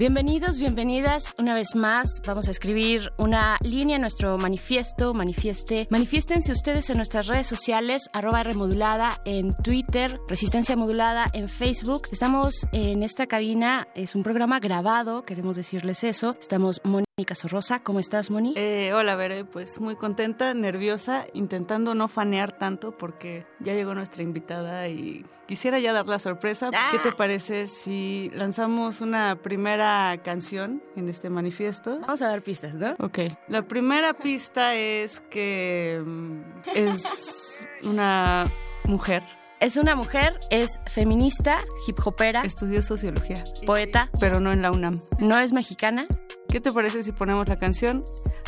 Bienvenidos, 0.00 0.58
bienvenidas 0.58 1.34
una 1.36 1.52
vez 1.52 1.74
más. 1.74 2.22
Vamos 2.26 2.48
a 2.48 2.52
escribir 2.52 3.12
una 3.18 3.58
línea 3.62 3.96
en 3.96 4.00
nuestro 4.00 4.38
manifiesto, 4.38 5.12
manifieste. 5.12 5.88
Manifiéstense 5.90 6.52
ustedes 6.52 6.88
en 6.88 6.96
nuestras 6.96 7.26
redes 7.26 7.46
sociales, 7.46 8.08
arroba 8.14 8.42
remodulada 8.42 9.20
en 9.26 9.52
Twitter, 9.52 10.18
Resistencia 10.26 10.74
Modulada 10.74 11.26
en 11.34 11.50
Facebook. 11.50 12.08
Estamos 12.12 12.66
en 12.72 13.02
esta 13.02 13.26
cabina, 13.26 13.88
es 13.94 14.14
un 14.14 14.22
programa 14.22 14.58
grabado, 14.58 15.26
queremos 15.26 15.56
decirles 15.56 16.02
eso. 16.02 16.34
Estamos 16.40 16.80
Mónica 17.20 17.34
Sorrosa, 17.34 17.82
¿cómo 17.82 18.00
estás, 18.00 18.30
Moni? 18.30 18.54
Eh, 18.56 18.94
hola, 18.94 19.14
Bere, 19.14 19.44
pues 19.44 19.78
muy 19.78 19.94
contenta, 19.94 20.54
nerviosa, 20.54 21.26
intentando 21.34 21.94
no 21.94 22.08
fanear 22.08 22.50
tanto 22.50 22.96
porque 22.96 23.44
ya 23.58 23.74
llegó 23.74 23.94
nuestra 23.94 24.22
invitada 24.22 24.88
y 24.88 25.26
quisiera 25.46 25.78
ya 25.78 25.92
dar 25.92 26.06
la 26.06 26.18
sorpresa. 26.18 26.70
¿Qué 26.90 26.98
te 26.98 27.12
parece 27.12 27.66
si 27.66 28.30
lanzamos 28.32 29.02
una 29.02 29.36
primera 29.36 30.18
canción 30.24 30.82
en 30.96 31.10
este 31.10 31.28
manifiesto? 31.28 32.00
Vamos 32.00 32.22
a 32.22 32.28
dar 32.28 32.40
pistas, 32.40 32.72
¿no? 32.72 32.94
Ok. 33.00 33.18
La 33.48 33.68
primera 33.68 34.14
pista 34.14 34.74
es 34.74 35.20
que 35.20 36.02
mm, 36.02 36.40
es 36.74 37.68
una 37.82 38.44
mujer. 38.84 39.22
Es 39.60 39.76
una 39.76 39.94
mujer, 39.94 40.40
es 40.48 40.80
feminista, 40.86 41.58
hip 41.86 41.98
hopera. 42.02 42.44
Estudió 42.44 42.80
sociología. 42.80 43.44
Poeta. 43.66 44.08
Pero 44.18 44.40
no 44.40 44.52
en 44.52 44.62
la 44.62 44.70
UNAM. 44.70 45.02
No 45.18 45.38
es 45.38 45.52
mexicana. 45.52 46.06
¿Qué 46.50 46.60
te 46.60 46.72
parece 46.72 47.04
si 47.04 47.12
ponemos 47.12 47.48
la 47.48 47.60
canción, 47.60 48.04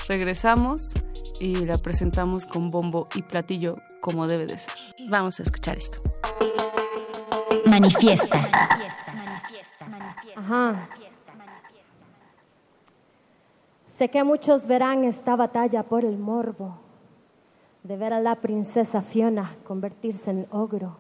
regresamos 0.09 0.92
y 1.38 1.64
la 1.64 1.78
presentamos 1.78 2.46
con 2.46 2.70
bombo 2.70 3.07
y 3.14 3.22
platillo 3.22 3.76
como 4.00 4.26
debe 4.26 4.46
de 4.46 4.59
ser? 4.59 4.72
Vamos 5.09 5.38
a 5.38 5.44
escuchar 5.44 5.78
esto. 5.78 6.00
Manifiesta. 7.64 8.40
Ajá. 10.34 10.88
Sé 13.96 14.09
que 14.09 14.24
muchos 14.24 14.66
verán 14.66 15.05
esta 15.05 15.36
batalla 15.36 15.84
por 15.84 16.05
el 16.05 16.18
morbo 16.18 16.78
de 17.84 17.96
ver 17.96 18.12
a 18.12 18.20
la 18.20 18.36
princesa 18.36 19.03
Fiona 19.03 19.55
convertirse 19.64 20.30
en 20.30 20.48
ogro, 20.50 20.96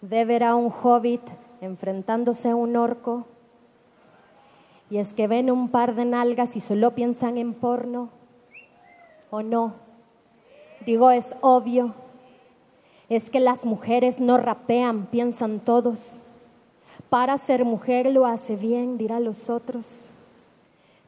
de 0.00 0.24
ver 0.24 0.42
a 0.42 0.56
un 0.56 0.72
hobbit 0.72 1.22
enfrentándose 1.60 2.50
a 2.50 2.56
un 2.56 2.74
orco, 2.74 3.28
y 4.90 4.98
es 4.98 5.14
que 5.14 5.26
ven 5.26 5.50
un 5.50 5.68
par 5.68 5.94
de 5.94 6.04
nalgas 6.04 6.56
y 6.56 6.60
solo 6.60 6.92
piensan 6.92 7.38
en 7.38 7.54
porno, 7.54 8.10
o 9.30 9.42
no. 9.42 9.74
Digo, 10.84 11.10
es 11.10 11.26
obvio, 11.40 11.94
es 13.08 13.30
que 13.30 13.40
las 13.40 13.64
mujeres 13.64 14.20
no 14.20 14.36
rapean, 14.38 15.06
piensan 15.06 15.60
todos. 15.60 15.98
Para 17.10 17.38
ser 17.38 17.64
mujer 17.64 18.12
lo 18.12 18.26
hace 18.26 18.56
bien, 18.56 18.98
dirá 18.98 19.20
los 19.20 19.50
otros. 19.50 19.86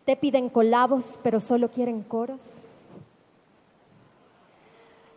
Te 0.04 0.16
piden 0.16 0.48
colabos, 0.48 1.18
pero 1.22 1.40
solo 1.40 1.70
quieren 1.70 2.02
coros. 2.02 2.40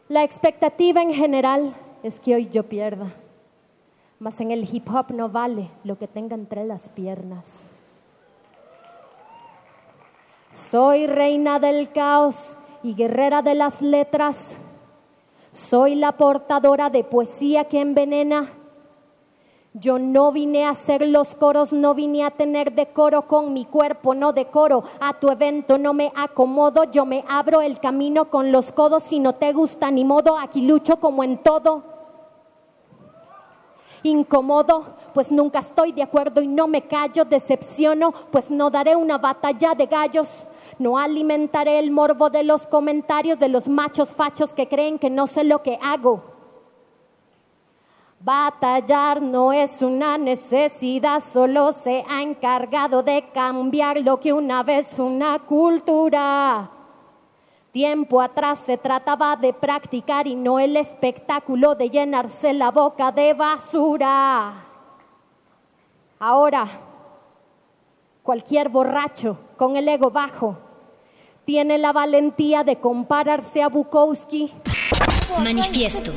La 0.07 0.23
expectativa 0.23 1.01
en 1.01 1.13
general 1.13 1.75
es 2.01 2.19
que 2.19 2.33
hoy 2.33 2.49
yo 2.49 2.63
pierda, 2.63 3.13
mas 4.17 4.41
en 4.41 4.51
el 4.51 4.67
hip 4.71 4.89
hop 4.89 5.11
no 5.11 5.29
vale 5.29 5.69
lo 5.83 5.99
que 5.99 6.07
tenga 6.07 6.35
entre 6.35 6.65
las 6.65 6.89
piernas. 6.89 7.65
Soy 10.53 11.07
reina 11.07 11.59
del 11.59 11.91
caos 11.91 12.57
y 12.83 12.95
guerrera 12.95 13.41
de 13.41 13.55
las 13.55 13.81
letras. 13.81 14.57
Soy 15.53 15.95
la 15.95 16.13
portadora 16.13 16.89
de 16.89 17.03
poesía 17.03 17.65
que 17.65 17.81
envenena. 17.81 18.53
Yo 19.73 19.99
no 19.99 20.31
vine 20.31 20.65
a 20.65 20.71
hacer 20.71 21.07
los 21.07 21.35
coros, 21.35 21.71
no 21.71 21.93
vine 21.93 22.23
a 22.23 22.31
tener 22.31 22.73
decoro 22.73 23.27
con 23.27 23.53
mi 23.53 23.65
cuerpo, 23.65 24.15
no 24.15 24.33
decoro. 24.33 24.83
A 24.99 25.19
tu 25.19 25.29
evento 25.29 25.77
no 25.77 25.93
me 25.93 26.11
acomodo, 26.15 26.85
yo 26.85 27.05
me 27.05 27.23
abro 27.27 27.61
el 27.61 27.79
camino 27.79 28.29
con 28.29 28.51
los 28.51 28.71
codos. 28.71 29.03
Si 29.03 29.19
no 29.19 29.35
te 29.35 29.53
gusta 29.53 29.91
ni 29.91 30.03
modo, 30.03 30.37
aquí 30.39 30.61
lucho 30.61 30.99
como 30.99 31.23
en 31.23 31.37
todo. 31.37 31.83
Incómodo, 34.01 34.95
pues 35.19 35.33
nunca 35.33 35.59
estoy 35.59 35.91
de 35.91 36.01
acuerdo 36.01 36.41
y 36.41 36.47
no 36.47 36.65
me 36.65 36.87
callo. 36.87 37.25
Decepciono, 37.25 38.13
pues 38.31 38.49
no 38.49 38.69
daré 38.69 38.95
una 38.95 39.17
batalla 39.17 39.75
de 39.75 39.85
gallos. 39.85 40.47
No 40.77 40.97
alimentaré 40.97 41.77
el 41.77 41.91
morbo 41.91 42.29
de 42.29 42.41
los 42.45 42.65
comentarios 42.65 43.37
de 43.37 43.49
los 43.49 43.67
machos 43.67 44.13
fachos 44.13 44.53
que 44.53 44.69
creen 44.69 44.97
que 44.97 45.09
no 45.09 45.27
sé 45.27 45.43
lo 45.43 45.61
que 45.61 45.77
hago. 45.83 46.23
Batallar 48.21 49.21
no 49.21 49.51
es 49.51 49.81
una 49.81 50.17
necesidad, 50.17 51.21
solo 51.21 51.73
se 51.73 52.05
ha 52.09 52.21
encargado 52.21 53.03
de 53.03 53.29
cambiar 53.33 53.99
lo 53.99 54.21
que 54.21 54.31
una 54.31 54.63
vez 54.63 54.87
fue 54.87 55.03
una 55.03 55.37
cultura. 55.39 56.71
Tiempo 57.73 58.21
atrás 58.21 58.59
se 58.59 58.77
trataba 58.77 59.35
de 59.35 59.51
practicar 59.51 60.27
y 60.27 60.35
no 60.35 60.59
el 60.59 60.77
espectáculo 60.77 61.75
de 61.75 61.89
llenarse 61.89 62.53
la 62.53 62.71
boca 62.71 63.11
de 63.11 63.33
basura. 63.33 64.68
Ahora, 66.21 66.69
cualquier 68.23 68.67
borracho 68.67 69.37
con 69.55 69.77
el 69.77 69.87
ego 69.87 70.11
bajo 70.11 70.57
tiene 71.45 71.77
la 71.77 71.93
valentía 71.93 72.65
de 72.65 72.75
compararse 72.75 73.63
a 73.63 73.69
Bukowski. 73.69 74.53
Manifiesto. 75.41 76.11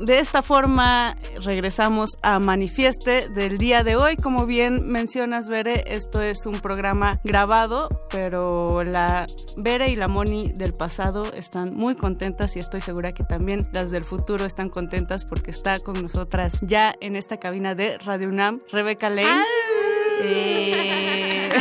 De 0.00 0.18
esta 0.18 0.40
forma 0.40 1.14
regresamos 1.44 2.16
a 2.22 2.38
Manifieste 2.38 3.28
del 3.28 3.58
día 3.58 3.84
de 3.84 3.96
hoy. 3.96 4.16
Como 4.16 4.46
bien 4.46 4.88
mencionas, 4.88 5.48
Bere, 5.48 5.84
esto 5.86 6.22
es 6.22 6.46
un 6.46 6.54
programa 6.60 7.20
grabado, 7.22 7.88
pero 8.10 8.82
la 8.82 9.26
Bere 9.58 9.90
y 9.90 9.96
la 9.96 10.08
Moni 10.08 10.52
del 10.52 10.72
pasado 10.72 11.30
están 11.34 11.74
muy 11.74 11.96
contentas 11.96 12.56
y 12.56 12.60
estoy 12.60 12.80
segura 12.80 13.12
que 13.12 13.24
también 13.24 13.62
las 13.72 13.90
del 13.90 14.04
futuro 14.04 14.46
están 14.46 14.70
contentas 14.70 15.26
porque 15.26 15.50
está 15.50 15.80
con 15.80 16.00
nosotras 16.00 16.58
ya 16.62 16.94
en 17.00 17.14
esta 17.14 17.36
cabina 17.36 17.74
de 17.74 17.98
Radio 17.98 18.28
UNAM, 18.30 18.62
Rebeca 18.72 19.10
Lane. 19.10 19.44
Eh, 20.22 21.50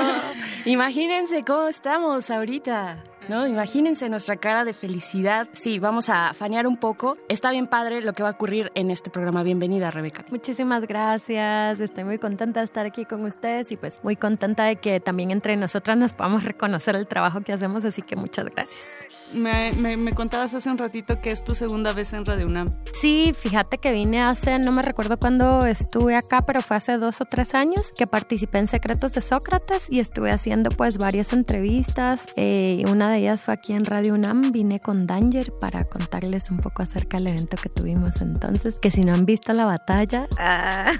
Imagínense 0.64 1.44
cómo 1.44 1.68
estamos 1.68 2.30
ahorita. 2.30 3.02
¿No? 3.30 3.46
Imagínense 3.46 4.08
nuestra 4.08 4.34
cara 4.34 4.64
de 4.64 4.72
felicidad. 4.72 5.46
Sí, 5.52 5.78
vamos 5.78 6.08
a 6.08 6.34
fanear 6.34 6.66
un 6.66 6.76
poco. 6.76 7.16
Está 7.28 7.52
bien 7.52 7.68
padre 7.68 8.00
lo 8.00 8.12
que 8.12 8.24
va 8.24 8.30
a 8.30 8.32
ocurrir 8.32 8.72
en 8.74 8.90
este 8.90 9.08
programa. 9.08 9.44
Bienvenida, 9.44 9.88
Rebeca. 9.92 10.24
Muchísimas 10.30 10.84
gracias, 10.88 11.78
estoy 11.78 12.02
muy 12.02 12.18
contenta 12.18 12.58
de 12.58 12.64
estar 12.64 12.86
aquí 12.86 13.04
con 13.04 13.24
ustedes 13.24 13.70
y 13.70 13.76
pues 13.76 14.02
muy 14.02 14.16
contenta 14.16 14.64
de 14.64 14.76
que 14.76 14.98
también 14.98 15.30
entre 15.30 15.56
nosotras 15.56 15.96
nos 15.96 16.12
podamos 16.12 16.42
reconocer 16.42 16.96
el 16.96 17.06
trabajo 17.06 17.40
que 17.42 17.52
hacemos, 17.52 17.84
así 17.84 18.02
que 18.02 18.16
muchas 18.16 18.46
gracias. 18.46 18.84
Me, 19.32 19.72
me- 19.74 19.96
me 19.96 20.12
contabas 20.12 20.54
hace 20.54 20.68
un 20.70 20.78
ratito 20.78 21.20
que 21.20 21.30
es 21.30 21.44
tu 21.44 21.54
segunda 21.54 21.92
vez 21.92 22.12
en 22.14 22.24
Radio 22.26 22.46
UNAM. 22.46 22.66
Sí, 23.00 23.34
fíjate 23.38 23.78
que 23.78 23.92
vine 23.92 24.20
hace, 24.22 24.58
no 24.58 24.72
me 24.72 24.82
recuerdo 24.82 25.18
cuándo 25.18 25.66
estuve 25.66 26.16
acá, 26.16 26.42
pero 26.42 26.60
fue 26.60 26.76
hace 26.76 26.96
dos 26.98 27.20
o 27.20 27.24
tres 27.26 27.54
años 27.54 27.92
que 27.96 28.06
participé 28.08 28.58
en 28.58 28.66
Secretos 28.66 29.12
de 29.12 29.20
Sócrates 29.20 29.86
y 29.88 30.00
estuve 30.00 30.32
haciendo 30.32 30.70
pues 30.70 30.98
varias 30.98 31.32
entrevistas. 31.32 32.24
Eh, 32.36 32.82
una 32.90 33.10
de 33.10 33.18
ellas 33.18 33.42
fue 33.44 33.54
aquí 33.54 33.72
en 33.72 33.84
Radio 33.84 34.14
UNAM, 34.14 34.50
vine 34.52 34.80
con 34.80 35.06
Danger 35.06 35.52
para 35.60 35.84
contarles 35.84 36.50
un 36.50 36.58
poco 36.58 36.82
acerca 36.82 37.18
del 37.18 37.28
evento 37.28 37.56
que 37.62 37.68
tuvimos 37.68 38.20
entonces, 38.20 38.78
que 38.80 38.90
si 38.90 39.02
no 39.02 39.12
han 39.14 39.26
visto 39.26 39.52
la 39.52 39.64
batalla, 39.64 40.26
ah, 40.38 40.92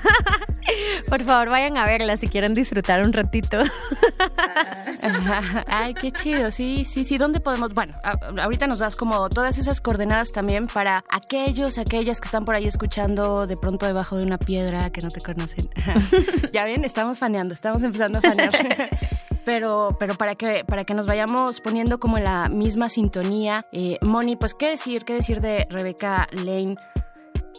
por 1.09 1.22
favor 1.24 1.51
vayan 1.51 1.76
a 1.76 1.85
verla 1.85 2.16
si 2.16 2.28
quieren 2.28 2.55
disfrutar 2.55 3.03
un 3.03 3.12
ratito. 3.12 3.59
Ay, 5.66 5.95
qué 5.95 6.12
chido. 6.12 6.51
Sí, 6.51 6.85
sí, 6.85 7.05
sí. 7.05 7.18
¿Dónde 7.18 7.41
podemos? 7.41 7.72
Bueno, 7.72 7.95
a- 8.05 8.18
ahorita 8.21 8.66
nos 8.66 8.79
das 8.79 8.97
como 8.97 9.29
todas 9.29 9.59
esas 9.59 9.81
coordenadas 9.81 10.33
también 10.33 10.66
para 10.66 11.05
aquellos, 11.09 11.79
aquellas 11.79 12.21
que 12.21 12.27
están 12.27 12.45
por 12.45 12.55
ahí 12.55 12.66
escuchando 12.66 13.47
de 13.47 13.57
pronto 13.57 13.87
debajo 13.87 14.16
de 14.16 14.25
una 14.25 14.39
piedra 14.39 14.91
que 14.91 15.03
no 15.03 15.11
te 15.11 15.21
conocen. 15.21 15.68
ya 16.53 16.64
ven, 16.64 16.85
estamos 16.85 17.18
faneando, 17.18 17.55
estamos 17.55 17.83
empezando 17.83 18.18
a 18.18 18.23
fanear. 18.23 18.51
Pero, 19.43 19.97
pero 19.99 20.16
para 20.16 20.35
que 20.35 20.64
para 20.66 20.85
que 20.85 20.93
nos 20.93 21.07
vayamos 21.07 21.62
poniendo 21.62 21.99
como 21.99 22.18
en 22.18 22.25
la 22.25 22.51
misma 22.51 22.91
sintonía, 22.91 23.64
eh, 23.73 23.97
Moni, 24.03 24.37
pues 24.37 24.53
qué 24.53 24.68
decir, 24.68 25.07
qué 25.07 25.14
decir 25.14 25.41
de 25.41 25.66
Rebeca 25.71 26.29
Lane. 26.33 26.77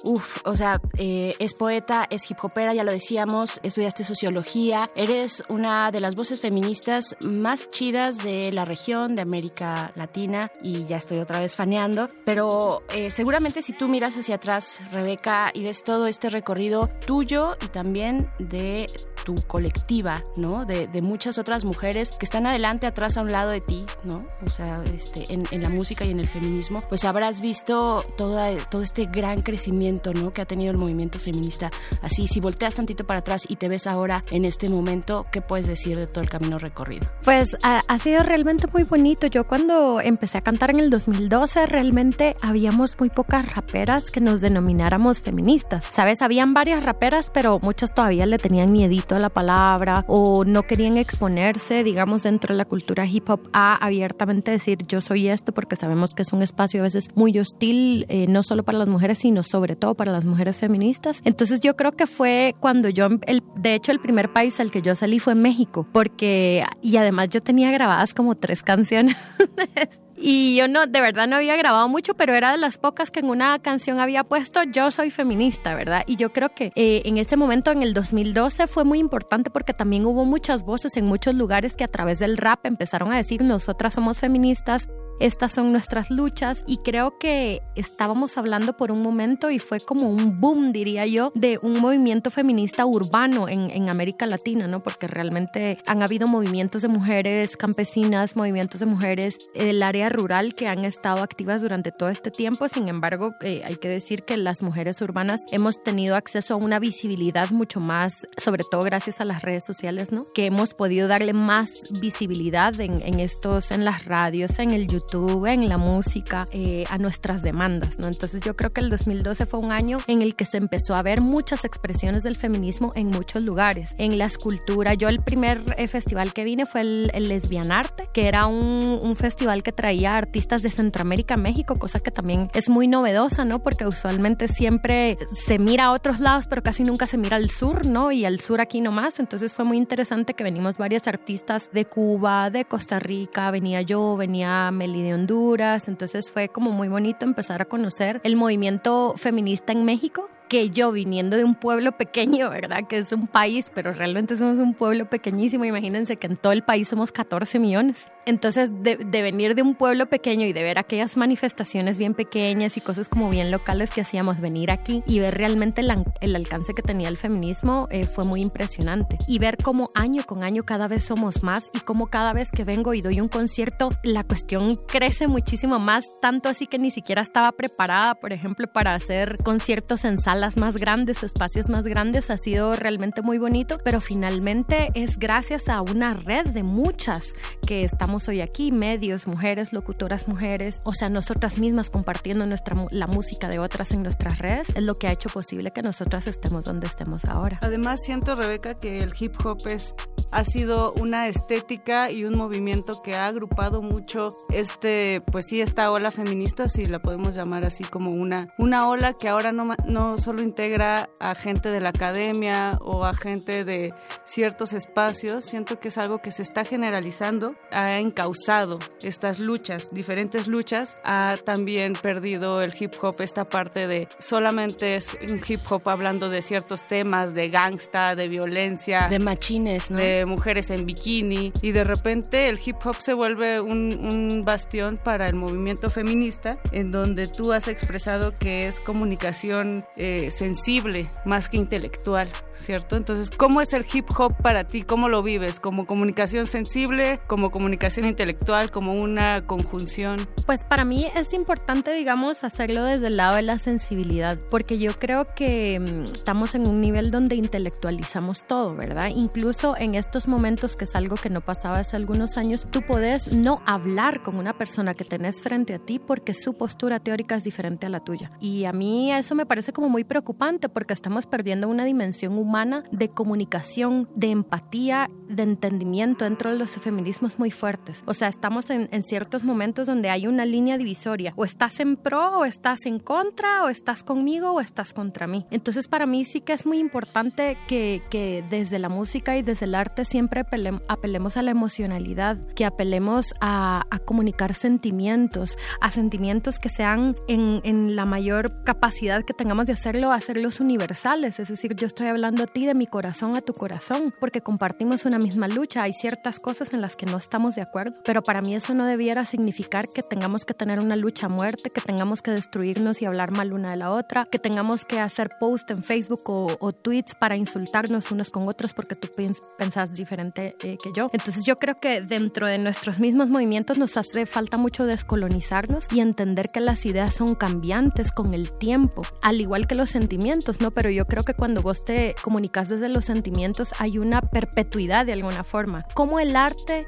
Uf, 0.04 0.40
o 0.46 0.56
sea, 0.56 0.82
eh, 0.98 1.34
es 1.40 1.54
poeta, 1.54 2.08
es 2.10 2.30
hip 2.30 2.38
hopera, 2.42 2.74
ya 2.74 2.84
lo 2.84 2.92
decíamos, 2.92 3.60
estudiaste 3.64 4.04
sociología, 4.04 4.90
eres 4.96 5.44
una 5.48 5.92
de 5.92 6.00
las 6.00 6.16
voces 6.16 6.42
feministas 6.42 7.16
más 7.20 7.70
chidas 7.70 8.24
de 8.24 8.52
la 8.52 8.66
región, 8.66 9.16
de 9.16 9.22
América 9.22 9.92
Latina, 9.96 10.52
y 10.62 10.86
ya 10.86 10.98
estoy 10.98 11.20
otra 11.20 11.40
vez 11.40 11.56
faneando, 11.56 12.10
pero 12.26 12.84
eh, 12.94 13.12
seguramente 13.12 13.62
si 13.62 13.74
tú 13.74 13.88
miras 13.88 14.18
hacia 14.18 14.36
atrás, 14.36 14.82
Rebeca, 14.92 15.52
y 15.54 15.64
ves 15.64 15.84
todo 15.84 16.08
este 16.08 16.30
recorrido 16.30 16.88
tuyo 17.06 17.58
y 17.62 17.68
también 17.68 18.30
de 18.40 18.90
tu 19.24 19.36
colectiva, 19.48 20.24
¿no? 20.36 20.66
De, 20.66 20.88
de 20.88 21.02
muchas 21.02 21.38
otras 21.38 21.66
mujeres 21.66 22.12
que 22.12 22.26
están 22.26 22.46
adelante, 22.48 22.88
atrás, 22.88 23.18
a 23.18 23.22
un 23.22 23.32
lado 23.32 23.52
de 23.52 23.62
ti, 23.62 23.86
¿no? 24.04 24.26
O 24.46 24.50
sea, 24.50 24.84
este, 24.94 25.32
en, 25.34 25.44
en 25.52 25.62
la 25.62 25.70
música 25.70 26.06
y 26.06 26.12
en 26.12 26.20
el 26.20 26.28
feminismo, 26.28 26.84
pues 26.90 27.06
habrás 27.06 27.42
visto 27.42 28.04
toda, 28.18 28.56
todo 28.70 28.82
este 28.82 29.06
gran 29.06 29.42
crecimiento, 29.42 30.14
¿no? 30.14 30.34
Que 30.34 30.42
ha 30.42 30.46
tenido 30.46 30.72
el 30.72 30.78
movimiento 30.78 31.20
feminista. 31.20 31.70
Así, 32.02 32.28
si 32.28 32.40
volteas 32.40 32.76
tantito 32.76 33.04
para 33.06 33.20
atrás 33.20 33.46
y 33.48 33.56
te 33.56 33.68
ves 33.68 33.88
ahora 33.88 34.24
en 34.32 34.46
este 34.46 34.70
momento, 34.70 35.26
¿qué 35.32 35.42
puedes 35.42 35.68
decir 35.68 35.98
de 35.98 36.08
todo 36.08 36.22
el 36.22 36.30
camino 36.30 36.60
recorrido? 36.60 37.08
Pues 37.24 37.48
ha, 37.64 37.84
ha 37.88 38.00
sido 38.00 38.24
realmente 38.24 38.68
muy 38.72 38.84
bonito. 38.84 39.28
Yo 39.28 39.46
cuando 39.46 40.02
empecé 40.02 40.38
a 40.38 40.42
cantar 40.42 40.72
en 40.72 40.80
el 40.80 40.90
2012, 40.90 41.66
realmente 41.66 42.36
habíamos 42.42 43.00
muy 43.00 43.10
pocas 43.10 43.54
raperas 43.54 44.12
que 44.12 44.20
nos 44.20 44.42
denomináramos 44.42 45.22
feministas. 45.22 45.86
Sabes, 45.92 46.22
habían 46.22 46.54
varias 46.54 46.84
raperas, 46.84 47.32
pero 47.34 47.60
muchas 47.60 47.94
todavía 47.94 48.26
le 48.26 48.38
tenían 48.38 48.72
miedito 48.72 49.11
a 49.16 49.20
la 49.20 49.30
palabra 49.30 50.06
o 50.08 50.46
no 50.46 50.64
querían 50.64 50.98
exponerse, 50.98 51.84
digamos, 51.84 52.24
dentro 52.24 52.54
de 52.54 52.58
la 52.58 52.66
cultura 52.66 53.06
hip 53.06 53.30
hop 53.30 53.50
a 53.54 53.76
abiertamente 53.76 54.52
decir 54.52 54.80
yo 54.88 55.02
soy 55.02 55.28
esto, 55.28 55.52
porque 55.54 55.76
sabemos 55.76 56.14
que 56.14 56.22
es 56.22 56.34
un 56.34 56.42
espacio 56.42 56.82
a 56.82 56.84
veces 56.84 57.10
muy 57.16 57.38
hostil, 57.40 58.06
eh, 58.10 58.28
no 58.28 58.44
solo 58.44 58.64
para 58.64 58.78
las 58.78 58.88
mujeres, 58.88 59.20
sino 59.20 59.44
sobre 59.44 59.76
todo 59.76 59.96
para 59.96 60.12
las 60.12 60.26
mujeres 60.26 60.58
feministas. 60.58 61.22
Entonces 61.26 61.60
yo 61.60 61.76
creo 61.76 61.94
que 61.94 62.08
fue 62.08 62.56
cuando 62.60 62.90
yo, 62.90 63.08
el, 63.26 63.44
de 63.56 63.76
hecho, 63.76 63.92
el 63.92 64.00
primer 64.00 64.32
país 64.32 64.60
al 64.60 64.72
que 64.72 64.82
yo 64.82 64.96
salí 64.96 65.20
fue 65.20 65.36
México, 65.36 65.88
porque, 65.92 66.64
y 66.82 66.98
además 66.98 67.30
yo 67.30 67.42
tenía 67.42 67.72
grabadas 67.72 68.14
como 68.14 68.36
tres 68.36 68.64
canciones. 68.64 69.16
Y 70.24 70.56
yo 70.56 70.68
no, 70.68 70.86
de 70.86 71.02
verdad 71.02 71.28
no 71.28 71.38
había 71.38 71.56
grabado 71.56 71.90
mucho, 71.90 72.14
pero 72.14 72.34
era 72.34 72.52
de 72.52 72.58
las 72.58 72.78
pocas 72.78 73.10
que 73.10 73.22
en 73.22 73.30
una 73.30 73.58
canción 73.58 74.00
había 74.00 74.24
puesto 74.24 74.62
yo 74.64 74.92
soy 74.92 75.10
feminista, 75.10 75.74
¿verdad? 75.74 76.04
Y 76.06 76.16
yo 76.16 76.32
creo 76.32 76.50
que 76.50 76.72
eh, 76.76 77.02
en 77.06 77.18
ese 77.18 77.38
momento, 77.38 77.72
en 77.72 77.82
el 77.82 77.96
2012, 77.96 78.68
fue 78.68 78.84
muy 78.84 79.00
importante 79.00 79.50
porque 79.50 79.74
también 79.74 80.06
hubo 80.06 80.24
muchas 80.24 80.64
voces 80.64 80.96
en 80.96 81.06
muchos 81.06 81.34
lugares 81.34 81.76
que 81.76 81.84
a 81.84 81.88
través 81.88 82.20
del 82.20 82.38
rap 82.38 82.66
empezaron 82.66 83.12
a 83.12 83.18
decir 83.18 83.42
nosotras 83.42 83.96
somos 83.96 84.20
feministas, 84.20 84.88
estas 85.22 85.54
son 85.54 85.72
nuestras 85.72 86.10
luchas 86.10 86.64
y 86.66 86.78
creo 86.78 87.20
que 87.20 87.62
estábamos 87.76 88.38
hablando 88.40 88.76
por 88.76 88.92
un 88.92 89.04
momento 89.04 89.52
y 89.52 89.60
fue 89.60 89.80
como 89.80 90.10
un 90.10 90.42
boom, 90.42 90.74
diría 90.74 91.06
yo, 91.06 91.32
de 91.36 91.60
un 91.62 91.80
movimiento 91.80 92.32
feminista 92.32 92.88
urbano 92.88 93.48
en, 93.48 93.70
en 93.70 93.90
América 93.90 94.26
Latina, 94.26 94.68
¿no? 94.68 94.82
Porque 94.82 95.08
realmente 95.08 95.78
han 95.86 96.02
habido 96.02 96.28
movimientos 96.28 96.82
de 96.82 96.88
mujeres 96.88 97.56
campesinas, 97.56 98.36
movimientos 98.36 98.80
de 98.80 98.88
mujeres 98.88 99.38
del 99.54 99.84
área 99.84 100.10
rural 100.10 100.56
que 100.56 100.68
han 100.68 100.86
estado 100.86 101.22
activas 101.22 101.62
durante 101.62 101.92
todo 101.92 102.10
este 102.10 102.32
tiempo. 102.32 102.68
Sin 102.68 102.88
embargo, 102.88 103.30
eh, 103.42 103.62
hay 103.64 103.76
que 103.76 103.90
decir 103.90 104.24
que 104.24 104.38
las 104.38 104.64
mujeres 104.64 105.02
urbanas 105.02 105.42
hemos 105.52 105.84
tenido 105.84 106.16
acceso 106.16 106.56
a 106.56 106.58
una 106.58 106.80
visibilidad 106.80 107.52
mucho 107.52 107.80
más, 107.80 108.28
sobre 108.38 108.64
todo 108.70 108.84
gracias 108.84 109.22
a 109.22 109.26
las 109.26 109.44
redes 109.44 109.64
sociales, 109.64 110.12
¿no? 110.12 110.26
Que 110.34 110.48
hemos 110.48 110.74
podido 110.74 111.08
darle 111.08 111.34
más 111.34 111.72
visibilidad 111.92 112.80
en, 112.80 113.02
en 113.04 113.20
estos, 113.20 113.70
en 113.70 113.86
las 113.86 114.06
radios, 114.06 114.58
en 114.58 114.72
el 114.72 114.88
YouTube, 114.88 115.11
en 115.14 115.68
la 115.68 115.78
música, 115.78 116.46
eh, 116.54 116.86
a 116.90 116.98
nuestras 116.98 117.42
demandas, 117.42 118.00
¿no? 118.00 118.08
Entonces 118.08 118.40
yo 118.42 118.56
creo 118.56 118.72
que 118.72 118.80
el 118.80 118.90
2012 118.90 119.46
fue 119.46 119.60
un 119.60 119.74
año 119.74 119.98
en 120.08 120.22
el 120.22 120.36
que 120.36 120.46
se 120.46 120.58
empezó 120.58 120.96
a 120.96 121.02
ver 121.02 121.20
muchas 121.20 121.66
expresiones 121.66 122.24
del 122.24 122.38
feminismo 122.38 122.94
en 122.96 123.08
muchos 123.08 123.44
lugares, 123.44 123.94
en 123.98 124.18
la 124.18 124.26
escultura. 124.26 124.94
Yo 124.94 125.10
el 125.10 125.22
primer 125.22 125.60
eh, 125.78 125.88
festival 125.88 126.32
que 126.32 126.46
vine 126.46 126.66
fue 126.66 126.82
el, 126.82 127.12
el 127.14 127.28
Lesbianarte, 127.28 128.08
que 128.14 128.28
era 128.30 128.46
un, 128.46 129.00
un 129.02 129.16
festival 129.18 129.64
que 129.64 129.74
traía 129.74 130.16
artistas 130.16 130.62
de 130.62 130.72
Centroamérica 130.72 131.36
México, 131.36 131.76
cosa 131.76 132.00
que 132.00 132.12
también 132.12 132.50
es 132.54 132.70
muy 132.70 132.88
novedosa, 132.88 133.44
¿no? 133.44 133.60
Porque 133.60 133.86
usualmente 133.86 134.48
siempre 134.48 135.18
se 135.46 135.60
mira 135.60 135.86
a 135.86 135.92
otros 135.92 136.22
lados, 136.22 136.48
pero 136.48 136.64
casi 136.64 136.84
nunca 136.84 137.06
se 137.06 137.18
mira 137.18 137.36
al 137.36 137.50
sur, 137.50 137.86
¿no? 137.86 138.14
Y 138.14 138.24
al 138.24 138.40
sur 138.40 138.62
aquí 138.62 138.80
nomás. 138.80 139.20
Entonces 139.20 139.54
fue 139.54 139.66
muy 139.66 139.78
interesante 139.78 140.34
que 140.36 140.44
venimos 140.46 140.78
varias 140.78 141.08
artistas 141.08 141.70
de 141.74 141.84
Cuba, 141.84 142.50
de 142.50 142.64
Costa 142.64 143.00
Rica, 143.00 143.52
venía 143.52 143.82
yo, 143.82 144.16
venía 144.16 144.72
De 145.02 145.14
Honduras. 145.14 145.88
Entonces 145.88 146.32
fue 146.32 146.50
como 146.50 146.72
muy 146.72 146.88
bonito 146.88 147.26
empezar 147.26 147.62
a 147.62 147.66
conocer 147.66 148.22
el 148.24 148.36
movimiento 148.36 149.14
feminista 149.18 149.72
en 149.72 149.86
México 149.86 150.30
que 150.52 150.70
yo 150.70 150.92
viniendo 150.92 151.38
de 151.38 151.46
un 151.46 151.56
pueblo 151.56 151.94
pequeño, 151.94 152.50
¿verdad? 152.50 152.86
Que 152.86 152.98
es 152.98 153.14
un 153.14 153.26
país, 153.26 153.72
pero 153.74 153.94
realmente 153.94 154.36
somos 154.36 154.60
un 154.60 154.74
pueblo 154.74 155.10
pequeñísimo. 155.10 155.64
Imagínense 155.64 156.18
que 156.18 156.28
en 156.28 156.36
todo 156.36 156.52
el 156.52 156.62
país 156.62 156.90
somos 156.90 157.14
14 157.14 157.58
millones. 157.58 158.08
Entonces, 158.26 158.70
de, 158.84 158.98
de, 158.98 159.22
venir 159.22 159.56
de 159.56 159.62
un 159.62 159.76
pueblo 159.76 160.08
pequeño 160.08 160.46
y 160.46 160.52
de 160.52 160.62
ver 160.62 160.78
aquellas 160.78 161.16
manifestaciones 161.16 161.98
bien 161.98 162.16
pequeñas 162.16 162.76
y 162.76 162.82
cosas 162.82 163.08
como 163.08 163.30
bien 163.30 163.50
locales 163.50 163.92
que 163.92 164.02
hacíamos, 164.02 164.42
venir 164.42 164.72
aquí 164.72 165.04
y 165.08 165.20
ver 165.20 165.36
realmente 165.36 165.80
el, 165.80 166.04
el 166.20 166.36
alcance 166.36 166.74
que 166.74 166.82
tenía 166.82 167.08
el 167.08 167.16
feminismo 167.16 167.88
eh, 167.90 168.06
fue 168.06 168.26
muy 168.26 168.42
impresionante. 168.42 169.20
Y 169.28 169.40
ver 169.40 169.56
cómo 169.56 169.90
año 169.96 170.24
con 170.26 170.44
año 170.44 170.64
cada 170.64 170.90
vez 170.90 171.06
somos 171.06 171.44
más 171.44 171.72
y 171.74 171.80
cómo 171.80 172.08
cada 172.08 172.34
vez 172.34 172.52
que 172.52 172.66
vengo 172.66 172.94
y 172.94 173.02
doy 173.02 173.22
un 173.22 173.30
concierto, 173.30 173.88
la 174.04 174.26
cuestión 174.26 174.76
crece 174.76 175.28
muchísimo 175.28 175.80
más, 175.80 176.04
tanto 176.22 176.50
así 176.50 176.68
que 176.68 176.78
ni 176.78 176.92
siquiera 176.92 177.22
estaba 177.22 177.54
preparada, 177.54 178.16
por 178.16 178.34
ejemplo, 178.34 178.68
para 178.68 178.94
hacer 178.96 179.38
conciertos 179.38 180.04
en 180.04 180.20
salas 180.20 180.41
más 180.50 180.76
grandes, 180.76 181.24
espacios 181.24 181.70
más 181.70 181.86
grandes. 181.86 182.30
Ha 182.32 182.38
sido 182.38 182.76
realmente 182.76 183.22
muy 183.22 183.38
bonito, 183.38 183.78
pero 183.84 184.02
finalmente 184.02 184.90
es 184.96 185.20
gracias 185.20 185.70
a 185.70 185.82
una 185.82 186.16
red 186.16 186.48
de 186.48 186.64
muchas 186.64 187.34
que 187.68 187.84
estamos 187.84 188.28
hoy 188.28 188.42
aquí, 188.42 188.72
medios, 188.72 189.28
mujeres, 189.28 189.72
locutoras 189.72 190.28
mujeres, 190.28 190.82
o 190.84 190.94
sea, 190.94 191.10
nosotras 191.10 191.60
mismas 191.60 191.90
compartiendo 191.90 192.46
nuestra, 192.46 192.76
la 192.90 193.08
música 193.08 193.48
de 193.50 193.60
otras 193.60 193.92
en 193.92 194.04
nuestras 194.04 194.40
redes, 194.40 194.70
es 194.76 194.84
lo 194.84 194.96
que 194.96 195.08
ha 195.08 195.12
hecho 195.12 195.30
posible 195.30 195.72
que 195.72 195.82
nosotras 195.82 196.28
estemos 196.28 196.66
donde 196.66 196.88
estemos 196.88 197.26
ahora. 197.26 197.60
Además, 197.62 198.02
siento, 198.04 198.36
Rebeca, 198.36 198.80
que 198.80 199.04
el 199.04 199.14
hip 199.20 199.36
hop 199.46 199.68
es, 199.68 199.94
ha 200.32 200.44
sido 200.44 200.94
una 200.94 201.28
estética 201.28 202.10
y 202.10 202.26
un 202.26 202.38
movimiento 202.38 203.02
que 203.04 203.16
ha 203.16 203.28
agrupado 203.28 203.82
mucho 203.82 204.30
este, 204.52 205.22
pues 205.32 205.46
sí, 205.48 205.62
esta 205.62 205.92
ola 205.92 206.10
feminista, 206.10 206.68
si 206.68 206.86
la 206.86 207.00
podemos 207.00 207.36
llamar 207.36 207.66
así 207.66 207.84
como 207.84 208.12
una, 208.12 208.48
una 208.58 208.88
ola 208.88 209.14
que 209.14 209.28
ahora 209.28 209.52
no, 209.52 209.76
no 209.86 210.18
solo 210.18 210.31
integra 210.40 211.10
a 211.20 211.36
gente 211.36 211.70
de 211.70 211.80
la 211.82 211.90
academia 211.90 212.78
o 212.82 213.06
a 213.06 213.14
gente 213.14 213.66
de 213.66 213.94
ciertos 214.24 214.74
espacios, 214.74 215.46
siento 215.46 215.80
que 215.80 215.90
es 215.90 215.98
algo 215.98 216.20
que 216.20 216.32
se 216.32 216.44
está 216.44 216.64
generalizando, 216.64 217.56
ha 217.72 217.98
encausado 218.00 218.80
estas 219.02 219.40
luchas, 219.40 219.90
diferentes 219.92 220.48
luchas, 220.48 220.96
ha 221.04 221.36
también 221.44 221.94
perdido 221.94 222.62
el 222.62 222.74
hip 222.80 222.94
hop 223.02 223.16
esta 223.20 223.46
parte 223.46 223.88
de 223.88 224.08
solamente 224.20 224.96
es 224.96 225.18
un 225.22 225.42
hip 225.46 225.62
hop 225.70 225.90
hablando 225.90 226.30
de 226.30 226.42
ciertos 226.42 226.88
temas, 226.88 227.34
de 227.34 227.50
gangsta, 227.50 228.16
de 228.16 228.28
violencia, 228.28 229.10
de 229.10 229.20
machines, 229.20 229.92
¿no? 229.92 229.98
de 229.98 230.26
mujeres 230.26 230.70
en 230.70 230.86
bikini, 230.86 231.52
y 231.62 231.72
de 231.72 231.84
repente 231.84 232.50
el 232.50 232.60
hip 232.64 232.78
hop 232.86 232.96
se 233.00 233.14
vuelve 233.14 233.60
un, 233.60 233.98
un 234.00 234.44
bastión 234.46 234.98
para 234.98 235.28
el 235.28 235.36
movimiento 235.36 235.90
feminista, 235.90 236.60
en 236.72 236.92
donde 236.92 237.28
tú 237.28 237.52
has 237.54 237.68
expresado 237.68 238.38
que 238.38 238.68
es 238.68 238.80
comunicación 238.80 239.86
eh, 239.96 240.21
sensible 240.30 241.10
más 241.26 241.50
que 241.50 241.58
intelectual, 241.58 242.28
¿cierto? 242.54 242.96
Entonces, 242.96 243.30
¿cómo 243.30 243.62
es 243.62 243.74
el 243.74 243.86
hip 243.92 244.06
hop 244.18 244.36
para 244.42 244.66
ti? 244.66 244.84
¿Cómo 244.84 245.10
lo 245.10 245.24
vives? 245.24 245.60
¿Como 245.60 245.86
comunicación 245.86 246.46
sensible? 246.46 247.20
¿Como 247.28 247.52
comunicación 247.52 248.08
intelectual? 248.08 248.72
¿Como 248.72 248.94
una 248.94 249.42
conjunción? 249.48 250.18
Pues 250.46 250.64
para 250.64 250.86
mí 250.86 251.08
es 251.16 251.34
importante, 251.34 251.94
digamos, 251.94 252.44
hacerlo 252.44 252.84
desde 252.84 253.08
el 253.08 253.18
lado 253.18 253.36
de 253.36 253.42
la 253.42 253.58
sensibilidad, 253.58 254.38
porque 254.50 254.78
yo 254.78 254.92
creo 255.00 255.26
que 255.36 255.80
mm, 255.80 256.12
estamos 256.14 256.56
en 256.56 256.68
un 256.68 256.82
nivel 256.82 257.12
donde 257.12 257.36
intelectualizamos 257.36 258.46
todo, 258.46 258.76
¿verdad? 258.76 259.10
Incluso 259.16 259.76
en 259.78 259.96
estos 259.96 260.28
momentos, 260.28 260.76
que 260.76 260.86
es 260.86 260.96
algo 260.96 261.16
que 261.16 261.30
no 261.30 261.42
pasaba 261.42 261.80
hace 261.80 261.96
algunos 261.96 262.38
años, 262.38 262.68
tú 262.70 262.82
puedes 262.82 263.32
no 263.32 263.62
hablar 263.66 264.22
con 264.22 264.38
una 264.38 264.54
persona 264.54 264.94
que 264.94 265.06
tenés 265.06 265.42
frente 265.42 265.74
a 265.74 265.80
ti 265.80 266.00
porque 266.00 266.34
su 266.34 266.54
postura 266.54 267.00
teórica 267.00 267.36
es 267.36 267.44
diferente 267.44 267.86
a 267.86 267.90
la 267.90 268.02
tuya. 268.04 268.32
Y 268.40 268.66
a 268.66 268.74
mí 268.74 269.12
eso 269.12 269.36
me 269.36 269.46
parece 269.46 269.74
como 269.74 269.90
muy 269.90 270.01
preocupante 270.04 270.70
porque 270.70 270.94
estamos 270.94 271.26
perdiendo 271.26 271.68
una 271.68 271.86
dimensión 271.86 272.38
humana 272.38 272.84
de 272.92 273.10
comunicación, 273.10 274.10
de 274.16 274.32
empatía, 274.32 275.10
de 275.28 275.44
entendimiento 275.44 276.26
dentro 276.26 276.52
de 276.52 276.58
los 276.58 276.72
feminismos 276.72 277.40
muy 277.40 277.52
fuertes. 277.52 278.04
O 278.06 278.14
sea, 278.14 278.28
estamos 278.28 278.70
en, 278.70 278.90
en 278.92 279.04
ciertos 279.04 279.44
momentos 279.44 279.88
donde 279.88 280.10
hay 280.10 280.28
una 280.28 280.46
línea 280.46 280.78
divisoria. 280.78 281.34
O 281.36 281.46
estás 281.46 281.80
en 281.80 281.96
pro, 281.96 282.40
o 282.40 282.46
estás 282.46 282.86
en 282.86 283.00
contra, 283.00 283.64
o 283.64 283.70
estás 283.70 284.04
conmigo, 284.04 284.52
o 284.52 284.60
estás 284.60 284.94
contra 284.94 285.28
mí. 285.28 285.46
Entonces, 285.52 285.88
para 285.88 286.06
mí 286.06 286.26
sí 286.26 286.42
que 286.42 286.54
es 286.54 286.66
muy 286.66 286.80
importante 286.80 287.58
que, 287.68 288.02
que 288.10 288.44
desde 288.50 288.80
la 288.80 288.90
música 288.90 289.38
y 289.38 289.42
desde 289.42 289.66
el 289.66 289.76
arte 289.76 290.06
siempre 290.06 290.42
apelemos, 290.42 290.82
apelemos 290.88 291.38
a 291.38 291.42
la 291.42 291.52
emocionalidad, 291.52 292.38
que 292.56 292.66
apelemos 292.66 293.34
a, 293.40 293.84
a 293.90 294.00
comunicar 294.00 294.54
sentimientos, 294.54 295.58
a 295.80 295.92
sentimientos 295.92 296.60
que 296.60 296.70
sean 296.70 297.16
en, 297.28 297.62
en, 297.64 297.96
la 297.96 298.06
mayor 298.06 298.64
capacidad 298.64 299.24
que 299.24 299.34
tengamos 299.34 299.66
de 299.66 299.76
hacerlo, 299.92 300.12
hacerlos 300.14 300.60
universales. 300.62 301.40
Es 301.40 301.50
decir, 301.50 301.76
yo 301.76 301.86
estoy 301.86 302.08
hablando 302.08 302.44
a 302.44 302.48
ti 302.48 302.66
de 302.66 302.74
mi 302.74 302.88
corazón 302.88 303.36
a 303.36 303.42
tu 303.42 303.54
corazón, 303.54 304.14
porque 304.20 304.40
compartimos 304.40 305.04
una 305.04 305.20
misma 305.20 305.50
lucha. 305.50 305.84
Hay 305.84 305.92
ciertas 305.92 306.40
cosas 306.40 306.74
en 306.74 306.80
las 306.80 306.96
que 306.96 307.06
no 307.06 307.18
estamos 307.18 307.56
de 307.56 307.62
acuerdo, 307.62 307.98
pero 308.06 308.22
para 308.22 308.42
mí 308.42 308.56
eso 308.56 308.74
no 308.74 308.86
debiera 308.86 309.26
significar 309.26 309.90
que 309.94 310.02
tengamos 310.02 310.46
que 310.46 310.54
tener 310.54 310.80
una 310.80 310.96
lucha 310.96 311.26
a 311.26 311.30
muerte, 311.30 311.72
que 311.72 311.82
tengamos 311.82 312.22
que 312.22 312.32
destruirnos 312.32 313.02
y 313.02 313.06
hablar 313.06 313.32
mal 313.32 313.52
una 313.52 313.72
de 313.72 313.78
la 313.78 313.92
otra, 313.92 314.28
que 314.32 314.40
tengamos 314.40 314.86
que 314.86 315.00
hacer 315.02 315.30
post 315.40 315.70
en 315.72 315.84
Facebook 315.84 316.22
o, 316.28 316.48
o 316.60 316.72
tweets 316.72 317.16
para 317.16 317.36
insultarnos 317.36 318.12
unos 318.12 318.30
con 318.30 318.48
otros 318.48 318.74
porque 318.74 318.96
tú 318.96 319.10
pensás 319.58 319.94
diferente 319.94 320.56
eh, 320.64 320.78
que 320.82 320.92
yo. 320.96 321.10
Entonces 321.12 321.44
yo 321.46 321.58
creo 321.58 321.76
que 321.76 322.02
dentro 322.02 322.48
de 322.48 322.60
nuestros 322.60 323.00
mismos 323.00 323.28
movimientos 323.28 323.78
nos 323.78 323.98
hace 323.98 324.26
falta 324.26 324.56
mucho 324.56 324.86
descolonizarnos 324.86 325.88
y 325.92 326.00
entender 326.00 326.48
que 326.48 326.62
las 326.62 326.86
ideas 326.86 327.14
son 327.14 327.36
cambiantes 327.36 328.14
con 328.14 328.34
el 328.34 328.52
tiempo, 328.54 329.02
al 329.22 329.42
igual 329.42 329.68
que 329.68 329.76
los 329.76 329.81
sentimientos, 329.90 330.62
¿no? 330.62 330.72
Pero 330.72 330.90
yo 330.90 331.06
creo 331.06 331.24
que 331.24 331.34
cuando 331.34 331.62
vos 331.62 331.86
te 331.86 332.16
comunicas 332.22 332.70
desde 332.70 332.90
los 332.90 333.06
sentimientos 333.06 333.74
hay 333.80 333.98
una 333.98 334.22
perpetuidad 334.22 335.06
de 335.06 335.14
alguna 335.14 335.44
forma. 335.44 335.86
Como 335.94 336.20
el 336.20 336.36
arte 336.36 336.86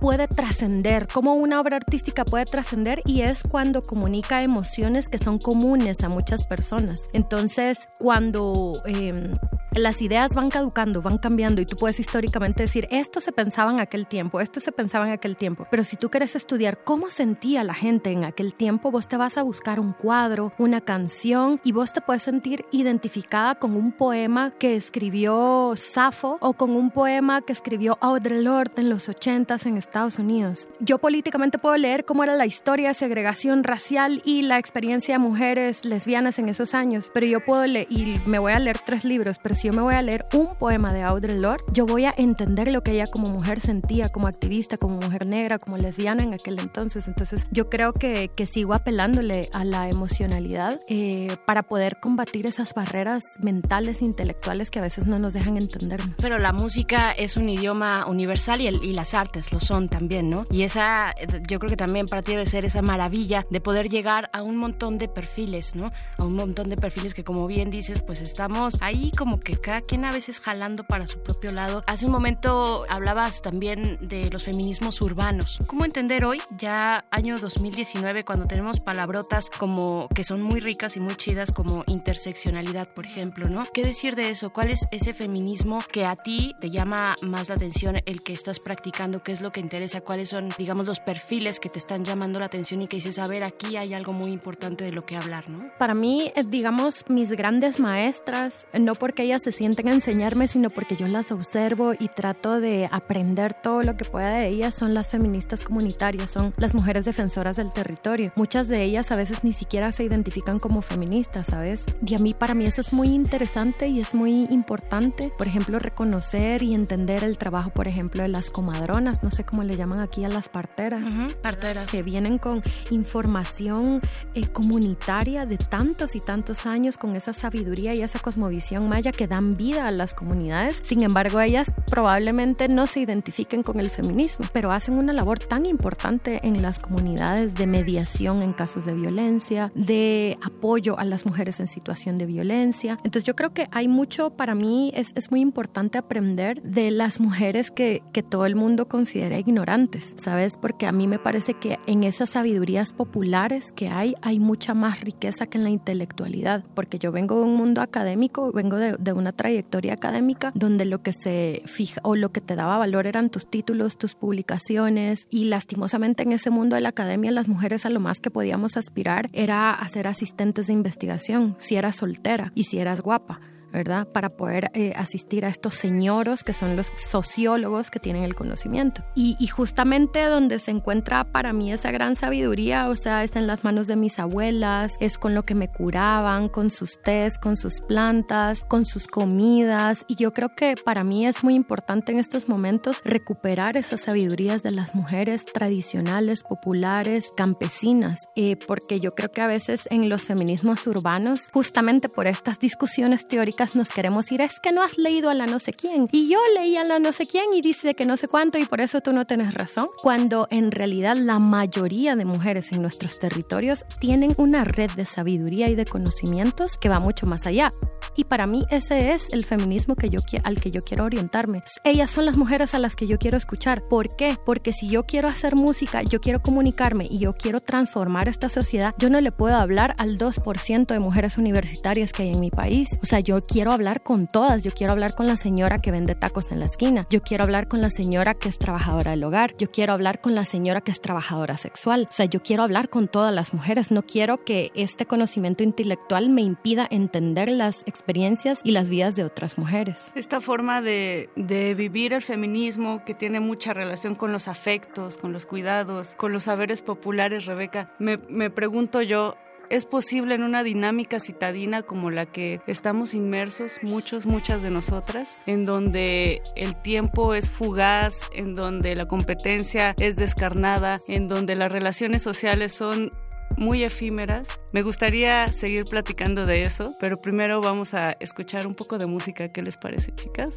puede 0.00 0.28
trascender, 0.28 1.08
cómo 1.12 1.34
una 1.34 1.60
obra 1.60 1.76
artística 1.76 2.24
puede 2.24 2.46
trascender 2.46 3.02
y 3.04 3.22
es 3.22 3.42
cuando 3.42 3.82
comunica 3.82 4.42
emociones 4.42 5.08
que 5.08 5.18
son 5.18 5.38
comunes 5.38 6.02
a 6.02 6.08
muchas 6.08 6.44
personas. 6.44 7.08
Entonces, 7.12 7.88
cuando 7.98 8.82
eh, 8.86 9.30
las 9.76 10.00
ideas 10.00 10.34
van 10.34 10.48
caducando, 10.48 11.02
van 11.02 11.18
cambiando 11.18 11.60
y 11.60 11.66
tú 11.66 11.76
puedes 11.76 12.00
históricamente 12.00 12.62
decir, 12.62 12.88
esto 12.90 13.20
se 13.20 13.32
pensaba 13.32 13.70
en 13.72 13.80
aquel 13.80 14.06
tiempo, 14.06 14.40
esto 14.40 14.60
se 14.60 14.72
pensaba 14.72 15.06
en 15.06 15.12
aquel 15.12 15.36
tiempo, 15.36 15.66
pero 15.70 15.84
si 15.84 15.96
tú 15.96 16.10
quieres 16.10 16.34
estudiar 16.34 16.82
cómo 16.82 17.10
sentía 17.10 17.62
la 17.62 17.74
gente 17.74 18.10
en 18.10 18.24
aquel 18.24 18.54
tiempo, 18.54 18.90
vos 18.90 19.06
te 19.06 19.16
vas 19.16 19.36
a 19.36 19.42
buscar 19.42 19.78
un 19.78 19.92
cuadro, 19.92 20.52
una 20.58 20.80
canción 20.80 21.60
y 21.62 21.72
vos 21.72 21.92
te 21.92 22.00
puedes 22.00 22.22
sentir 22.22 22.64
identificada 22.72 23.56
con 23.56 23.76
un 23.76 23.92
poema 23.92 24.50
que 24.50 24.76
escribió 24.76 25.74
Safo 25.76 26.38
o 26.40 26.54
con 26.54 26.70
un 26.70 26.90
poema 26.90 27.42
que 27.42 27.52
escribió 27.52 27.98
Audre 28.00 28.40
Lorde 28.42 28.80
en 28.80 28.88
los 28.88 29.08
80s 29.08 29.66
en 29.66 29.76
Estados 29.86 30.18
Unidos. 30.18 30.68
Yo 30.80 30.98
políticamente 30.98 31.58
puedo 31.58 31.76
leer 31.76 32.04
cómo 32.04 32.24
era 32.24 32.34
la 32.34 32.46
historia 32.46 32.88
de 32.88 32.94
segregación 32.94 33.64
racial 33.64 34.20
y 34.24 34.42
la 34.42 34.58
experiencia 34.58 35.14
de 35.14 35.18
mujeres 35.18 35.84
lesbianas 35.84 36.38
en 36.38 36.48
esos 36.48 36.74
años, 36.74 37.10
pero 37.14 37.26
yo 37.26 37.44
puedo 37.44 37.66
leer, 37.66 37.86
y 37.88 38.16
me 38.26 38.38
voy 38.38 38.52
a 38.52 38.58
leer 38.58 38.78
tres 38.84 39.04
libros, 39.04 39.38
pero 39.42 39.54
si 39.54 39.68
yo 39.68 39.72
me 39.72 39.82
voy 39.82 39.94
a 39.94 40.02
leer 40.02 40.24
un 40.32 40.54
poema 40.56 40.92
de 40.92 41.02
Audre 41.02 41.34
Lorde, 41.38 41.62
yo 41.72 41.86
voy 41.86 42.04
a 42.04 42.14
entender 42.16 42.68
lo 42.68 42.82
que 42.82 42.92
ella 42.92 43.06
como 43.06 43.28
mujer 43.28 43.60
sentía, 43.60 44.10
como 44.10 44.26
activista, 44.26 44.76
como 44.76 44.96
mujer 44.96 45.26
negra, 45.26 45.58
como 45.58 45.76
lesbiana 45.76 46.24
en 46.24 46.34
aquel 46.34 46.58
entonces. 46.58 47.06
Entonces 47.08 47.46
yo 47.50 47.68
creo 47.68 47.92
que, 47.92 48.30
que 48.34 48.46
sigo 48.46 48.74
apelándole 48.74 49.48
a 49.52 49.64
la 49.64 49.88
emocionalidad 49.88 50.78
eh, 50.88 51.28
para 51.46 51.62
poder 51.62 51.98
combatir 52.00 52.46
esas 52.46 52.74
barreras 52.74 53.22
mentales, 53.40 54.02
intelectuales 54.02 54.70
que 54.70 54.80
a 54.80 54.82
veces 54.82 55.06
no 55.06 55.18
nos 55.18 55.34
dejan 55.34 55.56
entendernos. 55.56 56.14
Pero 56.20 56.38
la 56.38 56.52
música 56.52 57.12
es 57.12 57.36
un 57.36 57.48
idioma 57.48 58.06
universal 58.06 58.60
y, 58.60 58.66
el, 58.66 58.82
y 58.82 58.92
las 58.92 59.14
artes 59.14 59.52
lo 59.52 59.60
son 59.60 59.75
también, 59.88 60.28
¿no? 60.28 60.46
Y 60.50 60.62
esa, 60.62 61.14
yo 61.46 61.58
creo 61.58 61.70
que 61.70 61.76
también 61.76 62.08
para 62.08 62.22
ti 62.22 62.32
debe 62.32 62.46
ser 62.46 62.64
esa 62.64 62.82
maravilla 62.82 63.46
de 63.50 63.60
poder 63.60 63.88
llegar 63.88 64.30
a 64.32 64.42
un 64.42 64.56
montón 64.56 64.98
de 64.98 65.08
perfiles, 65.08 65.74
¿no? 65.74 65.92
A 66.18 66.24
un 66.24 66.34
montón 66.34 66.68
de 66.68 66.76
perfiles 66.76 67.14
que 67.14 67.24
como 67.24 67.46
bien 67.46 67.70
dices, 67.70 68.00
pues 68.00 68.20
estamos 68.20 68.76
ahí 68.80 69.12
como 69.16 69.40
que 69.40 69.56
cada 69.56 69.80
quien 69.80 70.04
a 70.04 70.12
veces 70.12 70.40
jalando 70.40 70.84
para 70.84 71.06
su 71.06 71.22
propio 71.22 71.52
lado. 71.52 71.84
Hace 71.86 72.06
un 72.06 72.12
momento 72.12 72.84
hablabas 72.88 73.42
también 73.42 73.98
de 74.00 74.30
los 74.30 74.44
feminismos 74.44 75.00
urbanos. 75.00 75.58
¿Cómo 75.66 75.84
entender 75.84 76.24
hoy, 76.24 76.40
ya 76.56 77.04
año 77.10 77.38
2019, 77.38 78.24
cuando 78.24 78.46
tenemos 78.46 78.80
palabrotas 78.80 79.50
como 79.50 80.08
que 80.14 80.24
son 80.24 80.42
muy 80.42 80.60
ricas 80.60 80.96
y 80.96 81.00
muy 81.00 81.14
chidas 81.16 81.52
como 81.52 81.84
interseccionalidad, 81.86 82.88
por 82.88 83.06
ejemplo, 83.06 83.48
¿no? 83.48 83.64
¿Qué 83.72 83.82
decir 83.84 84.16
de 84.16 84.30
eso? 84.30 84.50
¿Cuál 84.50 84.70
es 84.70 84.86
ese 84.90 85.14
feminismo 85.14 85.80
que 85.92 86.06
a 86.06 86.16
ti 86.16 86.54
te 86.60 86.70
llama 86.70 87.16
más 87.22 87.48
la 87.48 87.56
atención, 87.56 88.00
el 88.06 88.22
que 88.22 88.32
estás 88.32 88.60
practicando? 88.60 89.22
¿Qué 89.22 89.32
es 89.32 89.40
lo 89.40 89.50
que 89.50 89.60
interesa? 89.66 90.00
¿Cuáles 90.00 90.28
son, 90.28 90.48
digamos, 90.56 90.86
los 90.86 91.00
perfiles 91.00 91.58
que 91.58 91.68
te 91.68 91.78
están 91.78 92.04
llamando 92.04 92.38
la 92.38 92.46
atención 92.46 92.82
y 92.82 92.86
que 92.86 92.98
dices, 92.98 93.18
a 93.18 93.26
ver, 93.26 93.42
aquí 93.42 93.76
hay 93.76 93.94
algo 93.94 94.12
muy 94.12 94.30
importante 94.30 94.84
de 94.84 94.92
lo 94.92 95.04
que 95.04 95.16
hablar, 95.16 95.50
¿no? 95.50 95.70
Para 95.78 95.94
mí, 95.94 96.32
digamos, 96.46 97.04
mis 97.08 97.32
grandes 97.32 97.80
maestras, 97.80 98.66
no 98.78 98.94
porque 98.94 99.24
ellas 99.24 99.42
se 99.42 99.50
sienten 99.50 99.88
a 99.88 99.92
enseñarme, 99.92 100.46
sino 100.46 100.70
porque 100.70 100.94
yo 100.94 101.08
las 101.08 101.32
observo 101.32 101.94
y 101.98 102.08
trato 102.08 102.60
de 102.60 102.88
aprender 102.92 103.54
todo 103.54 103.82
lo 103.82 103.96
que 103.96 104.04
pueda 104.04 104.30
de 104.30 104.48
ellas, 104.48 104.74
son 104.74 104.94
las 104.94 105.08
feministas 105.10 105.62
comunitarias, 105.62 106.30
son 106.30 106.54
las 106.56 106.74
mujeres 106.74 107.04
defensoras 107.04 107.56
del 107.56 107.72
territorio. 107.72 108.32
Muchas 108.36 108.68
de 108.68 108.82
ellas 108.82 109.10
a 109.10 109.16
veces 109.16 109.42
ni 109.42 109.52
siquiera 109.52 109.90
se 109.92 110.04
identifican 110.04 110.58
como 110.58 110.82
feministas, 110.82 111.48
¿sabes? 111.48 111.84
Y 112.06 112.14
a 112.14 112.18
mí, 112.18 112.34
para 112.34 112.54
mí 112.54 112.66
eso 112.66 112.80
es 112.80 112.92
muy 112.92 113.08
interesante 113.08 113.88
y 113.88 114.00
es 114.00 114.14
muy 114.14 114.46
importante, 114.50 115.32
por 115.36 115.48
ejemplo, 115.48 115.78
reconocer 115.78 116.62
y 116.62 116.74
entender 116.74 117.24
el 117.24 117.38
trabajo, 117.38 117.70
por 117.70 117.88
ejemplo, 117.88 118.22
de 118.22 118.28
las 118.28 118.50
comadronas, 118.50 119.22
no 119.22 119.30
sé 119.30 119.44
cómo 119.44 119.55
le 119.62 119.76
llaman 119.76 120.00
aquí 120.00 120.24
a 120.24 120.28
las 120.28 120.48
parteras, 120.48 121.08
parteras. 121.42 121.90
que 121.90 122.02
vienen 122.02 122.38
con 122.38 122.62
información 122.90 124.00
eh, 124.34 124.46
comunitaria 124.46 125.46
de 125.46 125.58
tantos 125.58 126.16
y 126.16 126.20
tantos 126.20 126.66
años, 126.66 126.98
con 126.98 127.16
esa 127.16 127.32
sabiduría 127.32 127.94
y 127.94 128.02
esa 128.02 128.18
cosmovisión 128.18 128.88
maya 128.88 129.12
que 129.12 129.26
dan 129.26 129.56
vida 129.56 129.86
a 129.86 129.90
las 129.90 130.14
comunidades. 130.14 130.80
Sin 130.84 131.02
embargo, 131.02 131.40
ellas 131.40 131.72
probablemente 131.90 132.68
no 132.68 132.86
se 132.86 133.00
identifiquen 133.00 133.62
con 133.62 133.80
el 133.80 133.90
feminismo, 133.90 134.46
pero 134.52 134.72
hacen 134.72 134.94
una 134.94 135.12
labor 135.12 135.38
tan 135.38 135.66
importante 135.66 136.40
en 136.42 136.62
las 136.62 136.78
comunidades 136.78 137.54
de 137.54 137.66
mediación 137.66 138.42
en 138.42 138.52
casos 138.52 138.84
de 138.84 138.94
violencia, 138.94 139.72
de 139.74 140.38
apoyo 140.44 140.98
a 140.98 141.04
las 141.04 141.26
mujeres 141.26 141.60
en 141.60 141.66
situación 141.66 142.18
de 142.18 142.26
violencia. 142.26 142.98
Entonces 143.04 143.24
yo 143.24 143.36
creo 143.36 143.52
que 143.52 143.68
hay 143.70 143.88
mucho, 143.88 144.30
para 144.30 144.54
mí 144.54 144.92
es, 144.94 145.12
es 145.14 145.30
muy 145.30 145.40
importante 145.40 145.98
aprender 145.98 146.62
de 146.62 146.90
las 146.90 147.20
mujeres 147.20 147.70
que, 147.70 148.02
que 148.12 148.22
todo 148.22 148.46
el 148.46 148.56
mundo 148.56 148.88
considera 148.88 149.38
ignorantes, 149.46 150.14
¿sabes? 150.18 150.56
Porque 150.56 150.86
a 150.86 150.92
mí 150.92 151.06
me 151.06 151.18
parece 151.18 151.54
que 151.54 151.78
en 151.86 152.04
esas 152.04 152.30
sabidurías 152.30 152.92
populares 152.92 153.72
que 153.72 153.88
hay, 153.88 154.14
hay 154.22 154.38
mucha 154.38 154.74
más 154.74 155.00
riqueza 155.00 155.46
que 155.46 155.58
en 155.58 155.64
la 155.64 155.70
intelectualidad, 155.70 156.64
porque 156.74 156.98
yo 156.98 157.12
vengo 157.12 157.36
de 157.36 157.44
un 157.44 157.56
mundo 157.56 157.80
académico, 157.80 158.52
vengo 158.52 158.76
de, 158.76 158.96
de 158.98 159.12
una 159.12 159.32
trayectoria 159.32 159.94
académica 159.94 160.52
donde 160.54 160.84
lo 160.84 161.02
que 161.02 161.12
se 161.12 161.62
fija 161.66 162.00
o 162.04 162.16
lo 162.16 162.30
que 162.32 162.40
te 162.40 162.56
daba 162.56 162.78
valor 162.78 163.06
eran 163.06 163.30
tus 163.30 163.48
títulos, 163.48 163.96
tus 163.96 164.14
publicaciones 164.14 165.26
y 165.30 165.44
lastimosamente 165.44 166.22
en 166.22 166.32
ese 166.32 166.50
mundo 166.50 166.76
de 166.76 166.82
la 166.82 166.90
academia 166.90 167.30
las 167.30 167.48
mujeres 167.48 167.86
a 167.86 167.90
lo 167.90 168.00
más 168.00 168.20
que 168.20 168.30
podíamos 168.30 168.76
aspirar 168.76 169.30
era 169.32 169.72
a 169.72 169.88
ser 169.88 170.06
asistentes 170.06 170.66
de 170.66 170.72
investigación, 170.72 171.54
si 171.58 171.76
eras 171.76 171.96
soltera 171.96 172.52
y 172.54 172.64
si 172.64 172.78
eras 172.78 173.00
guapa. 173.00 173.40
¿Verdad? 173.76 174.08
Para 174.08 174.30
poder 174.30 174.70
eh, 174.72 174.94
asistir 174.96 175.44
a 175.44 175.48
estos 175.48 175.74
señoros 175.74 176.42
que 176.42 176.54
son 176.54 176.76
los 176.76 176.90
sociólogos 176.96 177.90
que 177.90 178.00
tienen 178.00 178.24
el 178.24 178.34
conocimiento. 178.34 179.04
Y, 179.14 179.36
y, 179.38 179.48
justamente 179.48 180.24
donde 180.24 180.58
se 180.58 180.70
encuentra 180.70 181.30
para 181.30 181.52
mí 181.52 181.72
esa 181.72 181.90
gran 181.90 182.16
sabiduría, 182.16 182.88
o 182.88 182.96
sea, 182.96 183.22
está 183.22 183.38
en 183.38 183.46
las 183.46 183.64
manos 183.64 183.86
de 183.86 183.96
mis 183.96 184.18
abuelas, 184.18 184.94
es 184.98 185.18
con 185.18 185.34
lo 185.34 185.44
que 185.44 185.54
me 185.54 185.68
curaban, 185.68 186.48
con 186.48 186.70
sus 186.70 186.98
tés, 187.02 187.38
con 187.38 187.56
sus 187.58 187.82
plantas, 187.82 188.64
con 188.64 188.86
sus 188.86 189.06
comidas. 189.06 190.04
Y 190.08 190.14
yo 190.16 190.32
creo 190.32 190.54
que 190.54 190.74
para 190.82 191.04
mí 191.04 191.26
es 191.26 191.44
muy 191.44 191.54
importante 191.54 192.12
en 192.12 192.18
estos 192.18 192.48
momentos 192.48 193.02
recuperar 193.04 193.76
esas 193.76 194.00
sabidurías 194.00 194.62
de 194.62 194.70
las 194.70 194.94
mujeres 194.94 195.44
tradicionales, 195.44 196.42
populares, 196.42 197.30
campesinas, 197.36 198.26
eh, 198.36 198.56
porque 198.66 199.00
yo 199.00 199.14
creo 199.14 199.30
que 199.30 199.42
a 199.42 199.46
veces 199.46 199.82
en 199.90 200.08
los 200.08 200.22
feminismos 200.22 200.86
urbanos, 200.86 201.50
justamente 201.52 202.08
por 202.08 202.26
estas 202.26 202.58
discusiones 202.58 203.28
teóricas, 203.28 203.65
nos 203.74 203.90
queremos 203.90 204.30
ir, 204.30 204.40
es 204.40 204.60
que 204.60 204.72
no 204.72 204.82
has 204.82 204.98
leído 204.98 205.30
a 205.30 205.34
la 205.34 205.46
no 205.46 205.58
sé 205.58 205.72
quién. 205.72 206.06
Y 206.12 206.28
yo 206.28 206.38
leí 206.54 206.76
a 206.76 206.84
la 206.84 206.98
no 206.98 207.12
sé 207.12 207.26
quién 207.26 207.52
y 207.54 207.60
dice 207.60 207.94
que 207.94 208.06
no 208.06 208.16
sé 208.16 208.28
cuánto 208.28 208.58
y 208.58 208.64
por 208.64 208.80
eso 208.80 209.00
tú 209.00 209.12
no 209.12 209.26
tienes 209.26 209.54
razón. 209.54 209.88
Cuando 210.02 210.46
en 210.50 210.70
realidad 210.70 211.16
la 211.16 211.38
mayoría 211.38 212.16
de 212.16 212.24
mujeres 212.24 212.72
en 212.72 212.82
nuestros 212.82 213.18
territorios 213.18 213.84
tienen 213.98 214.34
una 214.36 214.64
red 214.64 214.90
de 214.92 215.06
sabiduría 215.06 215.68
y 215.68 215.74
de 215.74 215.86
conocimientos 215.86 216.76
que 216.76 216.88
va 216.88 217.00
mucho 217.00 217.26
más 217.26 217.46
allá. 217.46 217.72
Y 218.16 218.24
para 218.24 218.46
mí 218.46 218.64
ese 218.70 219.12
es 219.12 219.28
el 219.30 219.44
feminismo 219.44 219.94
que 219.94 220.08
yo, 220.08 220.20
al 220.44 220.60
que 220.60 220.70
yo 220.70 220.82
quiero 220.82 221.04
orientarme. 221.04 221.62
Ellas 221.84 222.10
son 222.10 222.24
las 222.24 222.36
mujeres 222.36 222.74
a 222.74 222.78
las 222.78 222.96
que 222.96 223.06
yo 223.06 223.18
quiero 223.18 223.36
escuchar. 223.36 223.82
¿Por 223.88 224.16
qué? 224.16 224.36
Porque 224.44 224.72
si 224.72 224.88
yo 224.88 225.04
quiero 225.04 225.28
hacer 225.28 225.54
música, 225.54 226.02
yo 226.02 226.20
quiero 226.20 226.40
comunicarme 226.40 227.06
y 227.10 227.18
yo 227.18 227.34
quiero 227.34 227.60
transformar 227.60 228.28
esta 228.28 228.48
sociedad, 228.48 228.94
yo 228.98 229.10
no 229.10 229.20
le 229.20 229.32
puedo 229.32 229.56
hablar 229.56 229.94
al 229.98 230.18
2% 230.18 230.86
de 230.86 230.98
mujeres 230.98 231.36
universitarias 231.38 232.12
que 232.12 232.24
hay 232.24 232.30
en 232.30 232.40
mi 232.40 232.50
país. 232.50 232.88
O 233.02 233.06
sea, 233.06 233.20
yo 233.20 233.40
quiero 233.46 233.72
hablar 233.72 234.02
con 234.02 234.26
todas. 234.26 234.64
Yo 234.64 234.70
quiero 234.70 234.92
hablar 234.92 235.14
con 235.14 235.26
la 235.26 235.36
señora 235.36 235.80
que 235.80 235.90
vende 235.90 236.14
tacos 236.14 236.52
en 236.52 236.60
la 236.60 236.66
esquina. 236.66 237.06
Yo 237.10 237.22
quiero 237.22 237.44
hablar 237.44 237.68
con 237.68 237.80
la 237.80 237.90
señora 237.90 238.34
que 238.34 238.48
es 238.48 238.58
trabajadora 238.58 239.12
del 239.12 239.24
hogar. 239.24 239.56
Yo 239.56 239.70
quiero 239.70 239.92
hablar 239.92 240.20
con 240.20 240.34
la 240.34 240.44
señora 240.44 240.80
que 240.80 240.90
es 240.90 241.00
trabajadora 241.00 241.56
sexual. 241.56 242.08
O 242.10 242.12
sea, 242.12 242.26
yo 242.26 242.42
quiero 242.42 242.62
hablar 242.62 242.88
con 242.88 243.08
todas 243.08 243.32
las 243.32 243.54
mujeres. 243.54 243.90
No 243.90 244.02
quiero 244.02 244.44
que 244.44 244.72
este 244.74 245.06
conocimiento 245.06 245.62
intelectual 245.62 246.28
me 246.28 246.42
impida 246.42 246.86
entender 246.90 247.50
las 247.50 247.82
experiencias 247.86 248.60
y 248.64 248.72
las 248.72 248.88
vidas 248.88 249.16
de 249.16 249.24
otras 249.24 249.58
mujeres. 249.58 250.12
Esta 250.14 250.40
forma 250.40 250.82
de, 250.82 251.28
vivir 251.76 252.12
el 252.12 252.22
feminismo 252.22 253.04
que 253.04 253.14
tiene 253.14 253.40
mucha 253.40 253.74
relación 253.74 254.14
con 254.14 254.32
los 254.32 254.48
afectos, 254.48 255.16
con 255.16 255.32
los 255.32 255.46
cuidados, 255.46 256.14
con 256.16 256.32
los 256.32 256.44
saberes 256.44 256.82
populares, 256.82 257.46
Rebeca, 257.46 257.92
me, 257.98 258.18
me 258.28 258.50
pregunto 258.50 259.02
yo, 259.02 259.36
¿Es 259.68 259.84
posible 259.84 260.34
en 260.34 260.42
una 260.42 260.62
dinámica 260.62 261.18
citadina 261.18 261.82
como 261.82 262.10
la 262.10 262.26
que 262.26 262.60
estamos 262.66 263.14
inmersos, 263.14 263.78
muchos, 263.82 264.24
muchas 264.24 264.62
de 264.62 264.70
nosotras, 264.70 265.36
en 265.46 265.64
donde 265.64 266.40
el 266.54 266.80
tiempo 266.82 267.34
es 267.34 267.48
fugaz, 267.48 268.28
en 268.32 268.54
donde 268.54 268.94
la 268.94 269.06
competencia 269.06 269.94
es 269.98 270.16
descarnada, 270.16 270.98
en 271.08 271.26
donde 271.26 271.56
las 271.56 271.72
relaciones 271.72 272.22
sociales 272.22 272.72
son 272.72 273.10
muy 273.56 273.82
efímeras. 273.82 274.60
Me 274.72 274.82
gustaría 274.82 275.52
seguir 275.52 275.84
platicando 275.86 276.46
de 276.46 276.62
eso, 276.62 276.92
pero 277.00 277.16
primero 277.16 277.60
vamos 277.60 277.94
a 277.94 278.12
escuchar 278.20 278.66
un 278.66 278.74
poco 278.74 278.98
de 278.98 279.06
música. 279.06 279.48
¿Qué 279.48 279.62
les 279.62 279.76
parece, 279.76 280.14
chicas? 280.14 280.52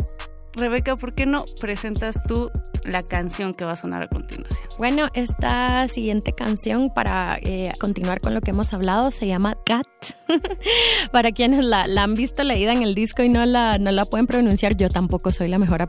Rebeca, 0.53 0.95
¿por 0.95 1.13
qué 1.13 1.25
no 1.25 1.45
presentas 1.59 2.21
tú 2.23 2.51
la 2.83 3.03
canción 3.03 3.53
que 3.53 3.65
va 3.65 3.73
a 3.73 3.75
sonar 3.75 4.03
a 4.03 4.07
continuación? 4.07 4.67
Bueno, 4.77 5.07
esta 5.13 5.87
siguiente 5.87 6.33
canción, 6.33 6.89
para 6.93 7.37
eh, 7.41 7.73
continuar 7.79 8.19
con 8.21 8.33
lo 8.33 8.41
que 8.41 8.51
hemos 8.51 8.73
hablado, 8.73 9.11
se 9.11 9.27
llama 9.27 9.55
Cat. 9.65 9.87
para 11.11 11.31
quienes 11.31 11.63
la, 11.63 11.83
han 11.83 12.15
visto 12.15 12.43
leída 12.43 12.73
en 12.73 12.83
el 12.83 12.95
disco 12.95 13.23
y 13.23 13.29
no 13.29 13.45
la, 13.45 13.77
no 13.77 13.91
la 13.91 14.05
pueden 14.05 14.27
pronunciar, 14.27 14.75
yo 14.75 14.89
tampoco 14.89 15.31
soy 15.31 15.49
la 15.49 15.59
mejor 15.59 15.81
a 15.81 15.87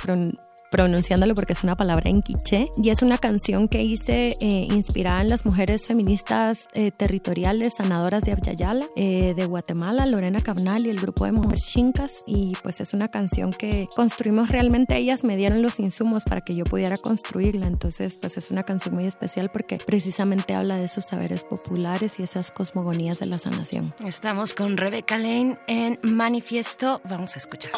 pronunciándolo 0.71 1.35
porque 1.35 1.53
es 1.53 1.65
una 1.65 1.77
palabra 1.77 2.11
en 2.11 2.23
quiché 2.23 2.71
y 2.77 2.91
es 2.91 3.03
una 3.03 3.19
canción 3.19 3.69
que 3.69 3.83
hice 3.83 4.37
eh, 4.41 4.69
inspirada 4.71 5.21
en 5.21 5.29
las 5.29 5.45
mujeres 5.45 5.87
feministas 5.87 6.69
eh, 6.73 6.91
territoriales 6.91 7.75
sanadoras 7.77 8.23
de 8.23 8.33
Abyayala 8.33 8.87
eh, 8.97 9.35
de 9.35 9.47
Guatemala, 9.47 10.07
Lorena 10.07 10.41
Cabnal 10.41 10.87
y 10.87 10.91
el 10.91 11.01
grupo 11.01 11.25
de 11.25 11.33
mujeres 11.33 11.67
chincas 11.67 12.13
y 12.27 12.53
pues 12.63 12.81
es 12.81 12.95
una 12.95 13.09
canción 13.09 13.53
que 13.53 13.89
construimos 13.97 14.51
realmente 14.51 14.97
ellas 14.97 15.25
me 15.25 15.37
dieron 15.37 15.63
los 15.63 15.81
insumos 15.81 16.25
para 16.25 16.41
que 16.43 16.55
yo 16.55 16.65
pudiera 16.65 16.99
construirla 16.99 17.67
entonces 17.67 18.17
pues 18.17 18.37
es 18.39 18.51
una 18.51 18.63
canción 18.63 18.95
muy 18.95 19.07
especial 19.07 19.51
porque 19.51 19.79
precisamente 19.85 20.55
habla 20.55 20.77
de 20.77 20.85
esos 20.85 21.07
saberes 21.07 21.45
populares 21.45 22.19
y 22.19 22.23
esas 22.23 22.51
cosmogonías 22.51 23.19
de 23.19 23.27
la 23.27 23.39
sanación. 23.39 23.93
Estamos 24.05 24.55
con 24.55 24.77
Rebeca 24.77 25.19
Lane 25.19 25.59
en 25.67 25.99
Manifiesto, 26.03 27.01
vamos 27.09 27.35
a 27.35 27.39
escuchar. 27.39 27.73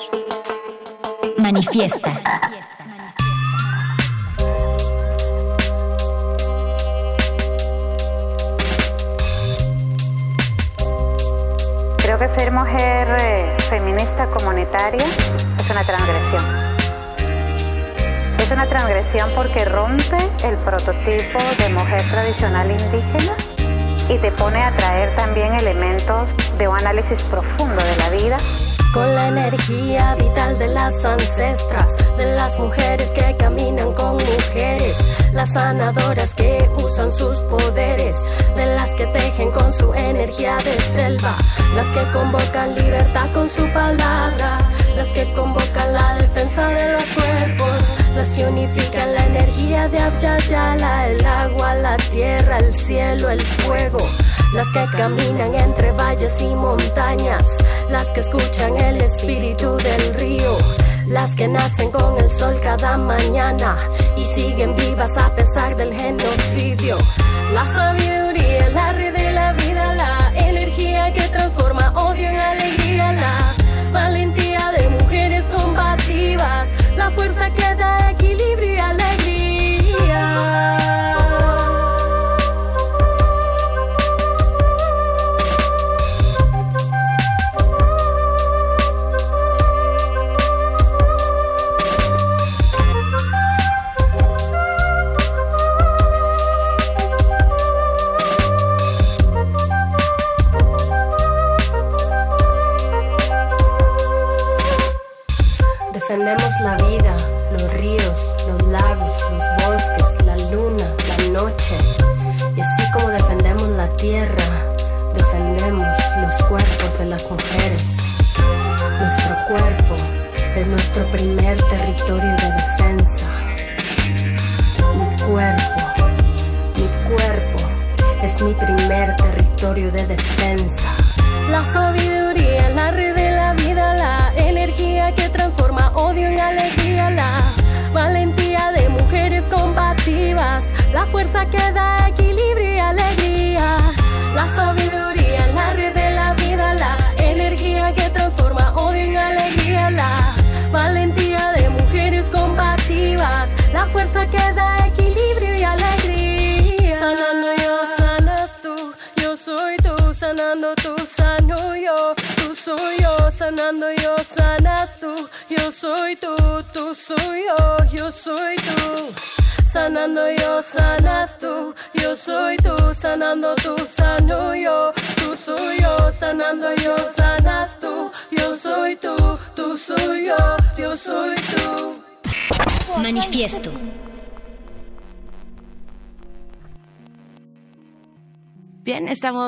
Manifiesta. 1.53 2.11
Creo 11.99 12.19
que 12.19 12.29
ser 12.39 12.53
mujer 12.53 13.17
eh, 13.21 13.55
feminista 13.69 14.27
comunitaria 14.29 15.05
es 15.05 15.71
una 15.71 15.85
transgresión. 15.85 16.43
Es 18.39 18.51
una 18.51 18.65
transgresión 18.65 19.31
porque 19.35 19.67
rompe 19.67 20.17
el 20.45 20.57
prototipo 20.57 21.39
de 21.59 21.69
mujer 21.69 22.01
tradicional 22.11 22.71
indígena 22.71 23.35
y 24.09 24.17
te 24.17 24.31
pone 24.33 24.63
a 24.63 24.71
traer 24.71 25.15
también 25.17 25.53
elementos 25.53 26.31
de 26.57 26.67
un 26.67 26.79
análisis 26.79 27.23
profundo 27.25 27.83
de 27.85 27.97
la 27.97 28.09
vida 28.09 28.39
con 28.93 29.15
la 29.15 29.29
energía 29.29 30.15
vital 30.17 30.59
de 30.59 30.69
las 30.69 31.05
ancestras, 31.05 31.89
de 32.17 32.37
las 32.37 32.59
mujeres 32.59 33.09
que 33.11 33.37
caminan 33.37 33.93
con 33.95 34.17
mujeres, 34.17 34.97
las 35.33 35.53
sanadoras 35.53 36.35
que 36.35 36.69
usan 36.77 37.11
sus 37.13 37.37
poderes, 37.43 38.15
de 38.55 38.67
las 38.67 38.91
que 38.95 39.07
tejen 39.07 39.51
con 39.51 39.73
su 39.75 39.95
energía 39.95 40.57
de 40.59 40.79
selva, 40.95 41.35
las 41.75 41.87
que 41.89 42.13
convocan 42.13 42.75
libertad 42.75 43.33
con 43.33 43.49
su 43.51 43.67
palabra, 43.73 44.59
las 44.97 45.09
que 45.09 45.33
convocan 45.33 45.93
la 45.93 46.17
defensa 46.17 46.69
de 46.69 46.93
los 46.93 47.05
cuerpos, 47.05 47.93
las 48.15 48.29
que 48.31 48.45
unifican 48.47 49.15
la 49.15 49.27
energía 49.27 49.89
de 49.89 49.99
Abyayala, 49.99 51.09
el 51.09 51.25
agua, 51.25 51.75
la 51.75 51.97
tierra, 51.97 52.59
el 52.59 52.75
cielo, 52.75 53.31
el 53.31 53.41
fuego, 53.41 54.07
las 54.55 54.69
que 54.69 54.97
caminan 54.97 55.55
entre 55.55 55.93
valles 55.93 56.33
y 56.41 56.55
montañas, 56.55 57.47
las 57.93 58.11
que 58.13 58.21
escuchan 58.21 58.75
el 58.79 59.03
espíritu 59.03 59.77
del 59.77 60.15
río, 60.15 60.57
las 61.09 61.35
que 61.35 61.47
nacen 61.47 61.91
con 61.91 62.19
el 62.19 62.31
sol 62.31 62.59
cada 62.63 62.97
mañana 62.97 63.77
y 64.17 64.25
siguen 64.25 64.75
vivas 64.77 65.15
a 65.19 65.35
pesar 65.37 65.77
del 65.77 65.93
genocidio. 65.93 66.97
La 67.53 67.67
sabiduría, 67.67 68.42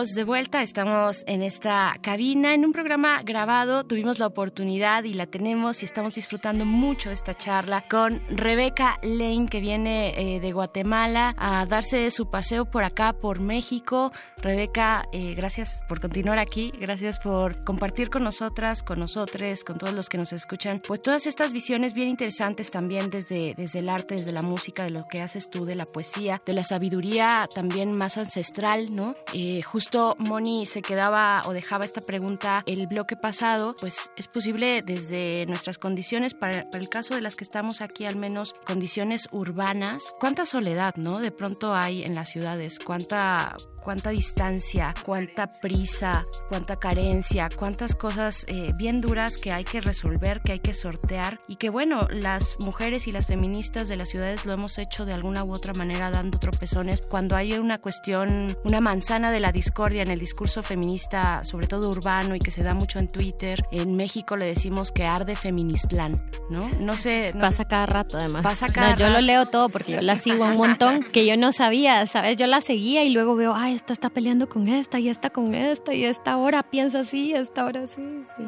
estamos 0.05 0.17
de 0.17 0.25
vuelta, 0.25 0.63
estamos 0.63 1.25
en 1.27 1.43
esta 1.43 1.97
cabina, 2.03 2.53
en 2.53 2.67
un 2.67 2.73
programa 2.73 3.23
grabado. 3.23 3.85
Tuvimos 3.85 4.19
la 4.19 4.27
oportunidad 4.27 5.05
y 5.05 5.15
la 5.15 5.27
tenemos 5.27 5.81
y 5.81 5.87
estamos 5.87 6.13
disfrutando 6.13 6.67
mucho 6.67 7.11
esta 7.11 7.35
charla 7.35 7.85
con 7.89 8.21
Rebeca 8.29 8.99
Lane, 9.03 9.47
que 9.51 9.61
viene 9.61 10.13
eh, 10.37 10.41
de 10.41 10.53
Guatemala 10.53 11.35
a 11.39 11.65
darse 11.65 12.11
su 12.11 12.29
paseo 12.29 12.67
por 12.67 12.85
acá, 12.85 13.15
por 13.15 13.41
México. 13.41 14.13
Rebeca, 14.45 15.09
eh, 15.11 15.33
gracias 15.35 15.83
por 15.89 16.03
continuar 16.03 16.39
aquí, 16.39 16.71
gracias 16.79 17.19
por 17.19 17.65
compartir 17.65 18.11
con 18.11 18.25
nosotras, 18.25 18.83
con 18.83 19.01
nosotros, 19.01 19.65
con 19.65 19.79
todos 19.79 19.95
los 19.95 20.11
que 20.11 20.19
nos 20.19 20.35
escuchan, 20.35 20.83
pues 20.87 21.01
todas 21.01 21.27
estas 21.27 21.55
visiones 21.55 21.95
bien 21.95 22.11
interesantes 22.11 22.71
también 22.71 23.09
desde, 23.09 23.55
desde 23.57 23.79
el 23.79 23.89
arte, 23.89 24.17
desde 24.17 24.33
la 24.33 24.43
música, 24.43 24.85
de 24.85 24.91
lo 24.91 25.09
que 25.09 25.23
haces 25.23 25.49
tú, 25.49 25.65
de 25.65 25.77
la 25.77 25.87
poesía, 25.87 26.43
de 26.45 26.53
la 26.53 26.63
sabiduría 26.63 27.49
también 27.55 27.97
más 27.97 28.19
ancestral, 28.19 28.95
¿no? 28.95 29.15
Eh, 29.33 29.63
justo 29.63 30.15
Moni 30.19 30.67
se 30.67 30.83
quedaba 30.83 31.43
o 31.47 31.55
dejaba 31.55 31.87
esta 31.87 32.03
pregunta 32.03 32.65
el 32.67 32.87
bloque 32.87 33.17
pasado, 33.17 33.75
pues 33.81 34.11
es 34.15 34.29
posible 34.29 34.83
desde 34.83 35.47
nuestras 35.47 35.79
condiciones, 35.79 36.35
para, 36.35 36.69
para 36.69 36.83
el 36.83 36.91
caso 36.91 37.15
de 37.15 37.23
las 37.23 37.35
que 37.35 37.45
estamos 37.45 37.81
aquí 37.81 38.05
al 38.05 38.17
menos, 38.17 38.55
condiciones 38.67 39.27
urbanas, 39.33 40.15
cuánta 40.21 40.45
soledad, 40.45 40.97
¿no? 40.97 41.21
De 41.21 41.31
pronto 41.31 41.75
hay 41.75 42.03
en 42.03 42.15
las 42.15 42.29
ciudades, 42.29 42.79
cuánta 42.79 43.57
cuánta 43.85 44.11
distancia, 44.11 44.95
cuánta 45.05 45.51
prisa, 45.61 46.25
cuánta 46.49 46.77
carencia, 46.77 47.49
cuántas 47.55 47.95
cosas 47.95 48.45
eh, 48.49 48.73
bien 48.75 49.01
duras 49.01 49.39
que 49.39 49.53
hay 49.53 49.65
que 49.65 49.81
resolver, 49.81 50.41
que 50.41 50.53
hay 50.53 50.59
que 50.61 50.75
sortear 50.75 51.39
y 51.47 51.57
que 51.57 51.69
bueno, 51.69 52.09
las 52.11 52.59
mujeres 52.59 53.07
y 53.07 53.13
las 53.13 53.27
feministas 53.27 53.89
de 53.89 53.97
las 53.97 54.09
ciudades 54.09 54.47
lo 54.47 54.53
hemos 54.53 54.79
hecho 54.79 55.05
de 55.05 55.13
alguna 55.13 55.45
u 55.45 55.53
otra 55.53 55.75
manera 55.75 56.11
dando 56.11 56.39
tropezones 56.39 57.03
cuando 57.03 57.37
hay 57.37 57.53
una 57.55 57.79
cuestión, 57.79 58.57
una 58.65 58.81
manzana 58.81 59.31
de 59.31 59.41
la 59.41 59.53
discordia 59.53 60.03
en 60.03 60.11
el 60.11 60.19
discurso 60.19 60.63
feminista, 60.63 61.45
sobre 61.45 61.67
todo 61.67 61.91
urbano 61.91 62.35
y 62.35 62.41
que 62.41 62.51
se 62.51 62.63
da 62.63 62.75
mucho 62.75 62.99
en 62.99 63.09
Twitter. 63.09 63.63
En 63.71 63.95
México 63.97 64.37
le 64.37 64.47
decimos 64.47 64.93
que 64.93 65.05
arde 65.05 65.37
feministlán, 65.37 66.17
¿no? 66.51 66.69
No 66.81 66.95
sé. 66.95 67.33
No 67.35 67.41
pasa 67.43 67.59
sé. 67.59 67.67
cada 67.67 67.87
rato 67.87 68.17
además. 68.17 68.43
Pasa 68.43 68.69
cada 68.73 68.93
no, 68.93 68.97
yo 68.97 69.07
lo 69.09 69.15
rato. 69.15 69.27
leo 69.27 69.47
todo 69.47 69.69
porque 69.69 69.93
yo 69.93 70.01
la 70.01 70.17
sigo 70.17 70.45
un 70.47 70.57
montón 70.57 71.05
que 71.13 71.27
yo 71.27 71.37
no 71.37 71.53
sabía, 71.53 72.07
¿sabes? 72.07 72.37
Yo 72.37 72.47
la 72.47 72.61
seguía 72.61 73.05
y 73.05 73.11
luego 73.11 73.37
veo, 73.37 73.55
ay, 73.55 73.74
esta 73.75 73.93
está 73.93 74.11
peleando 74.11 74.49
con 74.49 74.69
esta 74.69 74.99
y 74.99 75.09
esta 75.09 75.31
con 75.31 75.55
esta 75.55 75.93
y 75.95 76.05
esta 76.05 76.33
ahora 76.33 76.63
piensa 76.63 77.01
así, 77.01 77.33
esta 77.33 77.63
ahora 77.63 77.87
sí, 77.87 78.03
sí. 78.37 78.45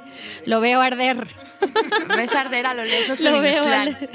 Lo 0.47 0.61
veo 0.61 0.81
arder. 0.81 1.27
Ves 2.17 2.35
arder 2.35 2.67
a 2.67 2.75
lo 2.75 2.85
lejos 2.85 3.21
Lo 3.21 3.41
veo 3.41 3.65
arder. 3.65 4.11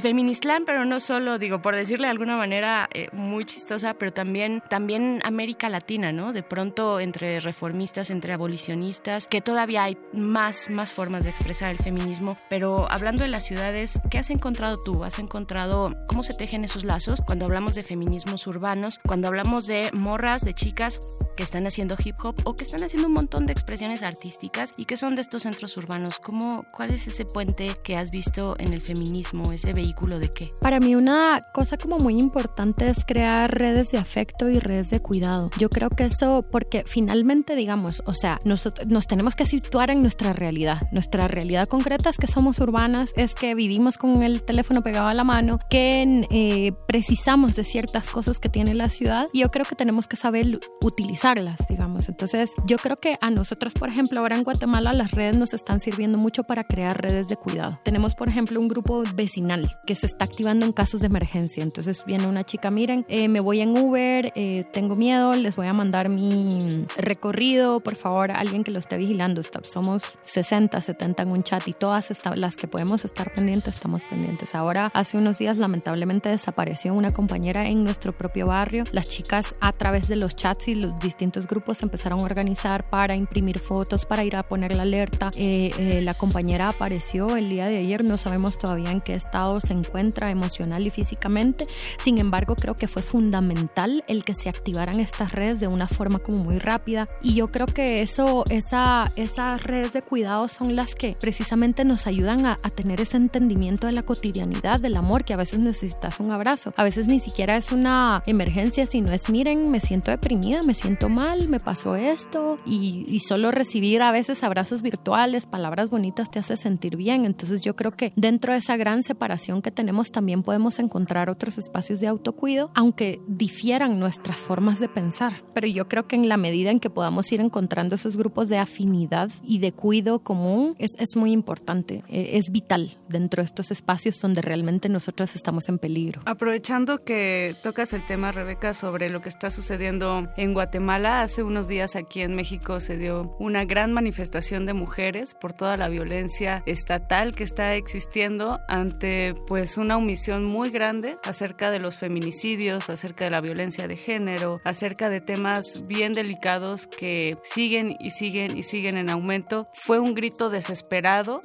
Feministlán, 0.00 0.64
pero 0.64 0.84
no 0.84 1.00
solo, 1.00 1.38
digo, 1.38 1.60
por 1.60 1.74
decirle 1.74 2.06
de 2.06 2.12
alguna 2.12 2.36
manera 2.36 2.88
eh, 2.94 3.08
muy 3.12 3.44
chistosa, 3.44 3.94
pero 3.94 4.12
también, 4.12 4.62
también 4.70 5.20
América 5.24 5.68
Latina, 5.68 6.12
¿no? 6.12 6.32
De 6.32 6.44
pronto 6.44 7.00
entre 7.00 7.40
reformistas, 7.40 8.10
entre 8.10 8.32
abolicionistas, 8.32 9.26
que 9.26 9.40
todavía 9.40 9.82
hay 9.84 9.98
más, 10.12 10.70
más 10.70 10.92
formas 10.92 11.24
de 11.24 11.30
expresar 11.30 11.70
el 11.70 11.78
feminismo. 11.78 12.38
Pero 12.48 12.90
hablando 12.90 13.24
de 13.24 13.28
las 13.28 13.44
ciudades, 13.44 14.00
¿qué 14.10 14.18
has 14.18 14.30
encontrado 14.30 14.80
tú? 14.84 15.02
¿Has 15.02 15.18
encontrado 15.18 15.90
cómo 16.06 16.22
se 16.22 16.34
tejen 16.34 16.64
esos 16.64 16.84
lazos 16.84 17.20
cuando 17.20 17.46
hablamos 17.46 17.74
de 17.74 17.82
feminismos 17.82 18.46
urbanos, 18.46 19.00
cuando 19.04 19.26
hablamos 19.26 19.66
de 19.66 19.90
morras, 19.92 20.44
de 20.44 20.54
chicas 20.54 21.00
que 21.36 21.42
están 21.42 21.66
haciendo 21.66 21.96
hip 22.02 22.16
hop 22.22 22.36
o 22.44 22.56
que 22.56 22.64
están 22.64 22.84
haciendo 22.84 23.08
un 23.08 23.14
montón 23.14 23.46
de 23.46 23.52
expresiones 23.52 24.02
artísticas 24.02 24.74
y 24.76 24.84
que 24.84 24.96
son 24.96 25.16
de 25.16 25.22
estos 25.22 25.42
centros 25.42 25.76
urbanos? 25.76 26.20
¿Cómo, 26.20 26.64
¿Cuál 26.72 26.92
es 26.92 27.06
ese 27.08 27.24
puente 27.24 27.74
que 27.82 27.96
has 27.96 28.10
visto 28.10 28.54
en 28.58 28.72
el 28.72 28.80
feminismo, 28.80 29.52
ese 29.52 29.72
vehículo 29.72 29.87
de 30.18 30.30
qué? 30.30 30.50
Para 30.60 30.80
mí 30.80 30.94
una 30.94 31.40
cosa 31.52 31.76
como 31.76 31.98
muy 31.98 32.18
importante 32.18 32.88
es 32.88 33.04
crear 33.04 33.52
redes 33.52 33.90
de 33.90 33.98
afecto 33.98 34.48
y 34.48 34.58
redes 34.58 34.90
de 34.90 35.00
cuidado. 35.00 35.50
Yo 35.58 35.70
creo 35.70 35.90
que 35.90 36.04
eso, 36.04 36.44
porque 36.50 36.84
finalmente, 36.86 37.56
digamos, 37.56 38.02
o 38.06 38.14
sea, 38.14 38.40
nos 38.44 39.06
tenemos 39.06 39.34
que 39.34 39.46
situar 39.46 39.90
en 39.90 40.02
nuestra 40.02 40.32
realidad. 40.32 40.80
Nuestra 40.92 41.26
realidad 41.26 41.68
concreta 41.68 42.10
es 42.10 42.16
que 42.16 42.26
somos 42.26 42.58
urbanas, 42.60 43.12
es 43.16 43.34
que 43.34 43.54
vivimos 43.54 43.96
con 43.98 44.22
el 44.22 44.42
teléfono 44.42 44.82
pegado 44.82 45.08
a 45.08 45.14
la 45.14 45.24
mano, 45.24 45.58
que 45.70 46.26
eh, 46.30 46.72
precisamos 46.86 47.56
de 47.56 47.64
ciertas 47.64 48.10
cosas 48.10 48.38
que 48.38 48.48
tiene 48.48 48.74
la 48.74 48.88
ciudad 48.88 49.26
y 49.32 49.40
yo 49.40 49.50
creo 49.50 49.64
que 49.64 49.74
tenemos 49.74 50.06
que 50.06 50.16
saber 50.16 50.60
utilizarlas, 50.80 51.58
digamos. 51.68 52.08
Entonces, 52.08 52.52
yo 52.66 52.76
creo 52.76 52.96
que 52.96 53.16
a 53.20 53.30
nosotros, 53.30 53.74
por 53.74 53.88
ejemplo, 53.88 54.20
ahora 54.20 54.36
en 54.36 54.44
Guatemala 54.44 54.92
las 54.92 55.12
redes 55.12 55.36
nos 55.36 55.54
están 55.54 55.80
sirviendo 55.80 56.18
mucho 56.18 56.44
para 56.44 56.64
crear 56.64 57.00
redes 57.00 57.28
de 57.28 57.36
cuidado. 57.36 57.80
Tenemos, 57.84 58.14
por 58.14 58.28
ejemplo, 58.28 58.60
un 58.60 58.68
grupo 58.68 59.02
vecinal 59.14 59.67
que 59.86 59.94
se 59.94 60.06
está 60.06 60.24
activando 60.24 60.66
en 60.66 60.72
casos 60.72 61.00
de 61.00 61.06
emergencia. 61.06 61.62
Entonces 61.62 62.04
viene 62.06 62.26
una 62.26 62.44
chica, 62.44 62.70
miren, 62.70 63.04
eh, 63.08 63.28
me 63.28 63.40
voy 63.40 63.60
en 63.60 63.76
Uber, 63.76 64.32
eh, 64.34 64.64
tengo 64.72 64.94
miedo, 64.94 65.32
les 65.34 65.56
voy 65.56 65.66
a 65.66 65.72
mandar 65.72 66.08
mi 66.08 66.86
recorrido, 66.96 67.80
por 67.80 67.94
favor, 67.94 68.30
alguien 68.30 68.64
que 68.64 68.70
lo 68.70 68.78
esté 68.78 68.96
vigilando. 68.96 69.42
Somos 69.62 70.02
60, 70.24 70.80
70 70.80 71.22
en 71.22 71.30
un 71.30 71.42
chat 71.42 71.66
y 71.66 71.72
todas 71.72 72.10
las 72.36 72.56
que 72.56 72.68
podemos 72.68 73.04
estar 73.04 73.32
pendientes, 73.32 73.76
estamos 73.76 74.02
pendientes. 74.04 74.54
Ahora, 74.54 74.90
hace 74.94 75.16
unos 75.16 75.38
días, 75.38 75.58
lamentablemente, 75.58 76.28
desapareció 76.28 76.94
una 76.94 77.10
compañera 77.10 77.66
en 77.68 77.84
nuestro 77.84 78.16
propio 78.16 78.46
barrio. 78.46 78.84
Las 78.92 79.08
chicas, 79.08 79.54
a 79.60 79.72
través 79.72 80.08
de 80.08 80.16
los 80.16 80.36
chats 80.36 80.68
y 80.68 80.74
los 80.74 80.98
distintos 80.98 81.46
grupos, 81.46 81.82
empezaron 81.82 82.20
a 82.20 82.22
organizar 82.22 82.88
para 82.88 83.16
imprimir 83.16 83.58
fotos, 83.58 84.04
para 84.04 84.24
ir 84.24 84.36
a 84.36 84.42
poner 84.42 84.74
la 84.74 84.82
alerta. 84.82 85.30
Eh, 85.36 85.70
eh, 85.78 86.00
la 86.02 86.14
compañera 86.14 86.68
apareció 86.68 87.36
el 87.36 87.48
día 87.48 87.66
de 87.66 87.78
ayer, 87.78 88.04
no 88.04 88.16
sabemos 88.16 88.58
todavía 88.58 88.90
en 88.90 89.00
qué 89.00 89.14
estado 89.14 89.57
se 89.60 89.72
encuentra 89.72 90.30
emocional 90.30 90.86
y 90.86 90.90
físicamente. 90.90 91.66
Sin 91.98 92.18
embargo, 92.18 92.54
creo 92.56 92.74
que 92.74 92.88
fue 92.88 93.02
fundamental 93.02 94.04
el 94.08 94.24
que 94.24 94.34
se 94.34 94.48
activaran 94.48 95.00
estas 95.00 95.32
redes 95.32 95.60
de 95.60 95.68
una 95.68 95.88
forma 95.88 96.18
como 96.18 96.38
muy 96.44 96.58
rápida. 96.58 97.08
Y 97.22 97.34
yo 97.34 97.48
creo 97.48 97.66
que 97.66 98.02
eso, 98.02 98.44
esa, 98.50 99.10
esas 99.16 99.62
redes 99.62 99.92
de 99.92 100.02
cuidado 100.02 100.48
son 100.48 100.76
las 100.76 100.94
que 100.94 101.16
precisamente 101.20 101.84
nos 101.84 102.06
ayudan 102.06 102.46
a, 102.46 102.56
a 102.62 102.70
tener 102.70 103.00
ese 103.00 103.16
entendimiento 103.16 103.86
de 103.86 103.92
la 103.92 104.02
cotidianidad, 104.02 104.80
del 104.80 104.96
amor, 104.96 105.24
que 105.24 105.34
a 105.34 105.36
veces 105.36 105.58
necesitas 105.58 106.20
un 106.20 106.30
abrazo. 106.30 106.72
A 106.76 106.84
veces 106.84 107.08
ni 107.08 107.20
siquiera 107.20 107.56
es 107.56 107.72
una 107.72 108.22
emergencia, 108.26 108.86
sino 108.86 109.12
es, 109.12 109.30
miren, 109.30 109.70
me 109.70 109.80
siento 109.80 110.10
deprimida, 110.10 110.62
me 110.62 110.74
siento 110.74 111.08
mal, 111.08 111.48
me 111.48 111.60
pasó 111.60 111.96
esto. 111.96 112.58
Y, 112.66 113.04
y 113.08 113.20
solo 113.20 113.50
recibir 113.50 114.02
a 114.02 114.12
veces 114.12 114.42
abrazos 114.42 114.82
virtuales, 114.82 115.46
palabras 115.46 115.90
bonitas 115.90 116.30
te 116.30 116.38
hace 116.38 116.56
sentir 116.56 116.96
bien. 116.96 117.24
Entonces 117.24 117.62
yo 117.62 117.74
creo 117.76 117.92
que 117.92 118.12
dentro 118.16 118.52
de 118.52 118.58
esa 118.58 118.76
gran 118.76 119.02
separación 119.02 119.47
que 119.62 119.70
tenemos, 119.70 120.12
también 120.12 120.42
podemos 120.42 120.78
encontrar 120.78 121.30
otros 121.30 121.58
espacios 121.58 122.00
de 122.00 122.06
autocuido, 122.06 122.70
aunque 122.74 123.20
difieran 123.26 123.98
nuestras 123.98 124.40
formas 124.40 124.78
de 124.78 124.88
pensar. 124.88 125.42
Pero 125.54 125.66
yo 125.66 125.88
creo 125.88 126.06
que 126.06 126.16
en 126.16 126.28
la 126.28 126.36
medida 126.36 126.70
en 126.70 126.80
que 126.80 126.90
podamos 126.90 127.30
ir 127.32 127.40
encontrando 127.40 127.94
esos 127.94 128.16
grupos 128.16 128.48
de 128.48 128.58
afinidad 128.58 129.30
y 129.42 129.58
de 129.58 129.72
cuido 129.72 130.20
común, 130.20 130.74
es, 130.78 130.92
es 130.98 131.16
muy 131.16 131.32
importante, 131.32 132.04
eh, 132.08 132.30
es 132.34 132.50
vital 132.50 132.98
dentro 133.08 133.42
de 133.42 133.46
estos 133.46 133.70
espacios 133.70 134.20
donde 134.20 134.42
realmente 134.42 134.88
nosotras 134.88 135.34
estamos 135.34 135.68
en 135.68 135.78
peligro. 135.78 136.20
Aprovechando 136.26 137.04
que 137.04 137.56
tocas 137.62 137.92
el 137.92 138.04
tema, 138.06 138.32
Rebeca, 138.32 138.74
sobre 138.74 139.10
lo 139.10 139.20
que 139.20 139.28
está 139.28 139.50
sucediendo 139.50 140.28
en 140.36 140.54
Guatemala, 140.54 141.22
hace 141.22 141.42
unos 141.42 141.68
días 141.68 141.96
aquí 141.96 142.20
en 142.20 142.34
México 142.34 142.80
se 142.80 142.98
dio 142.98 143.34
una 143.38 143.64
gran 143.64 143.92
manifestación 143.92 144.66
de 144.66 144.74
mujeres 144.74 145.34
por 145.34 145.52
toda 145.52 145.76
la 145.76 145.88
violencia 145.88 146.62
estatal 146.66 147.34
que 147.34 147.44
está 147.44 147.74
existiendo 147.74 148.60
ante 148.68 149.34
pues 149.46 149.76
una 149.76 149.96
omisión 149.96 150.44
muy 150.44 150.70
grande 150.70 151.16
acerca 151.24 151.70
de 151.70 151.78
los 151.78 151.96
feminicidios, 151.96 152.90
acerca 152.90 153.24
de 153.24 153.30
la 153.30 153.40
violencia 153.40 153.88
de 153.88 153.96
género, 153.96 154.60
acerca 154.64 155.08
de 155.08 155.20
temas 155.20 155.86
bien 155.86 156.12
delicados 156.12 156.86
que 156.86 157.36
siguen 157.44 157.96
y 158.00 158.10
siguen 158.10 158.56
y 158.56 158.62
siguen 158.62 158.96
en 158.96 159.10
aumento. 159.10 159.66
Fue 159.72 159.98
un 159.98 160.14
grito 160.14 160.50
desesperado 160.50 161.40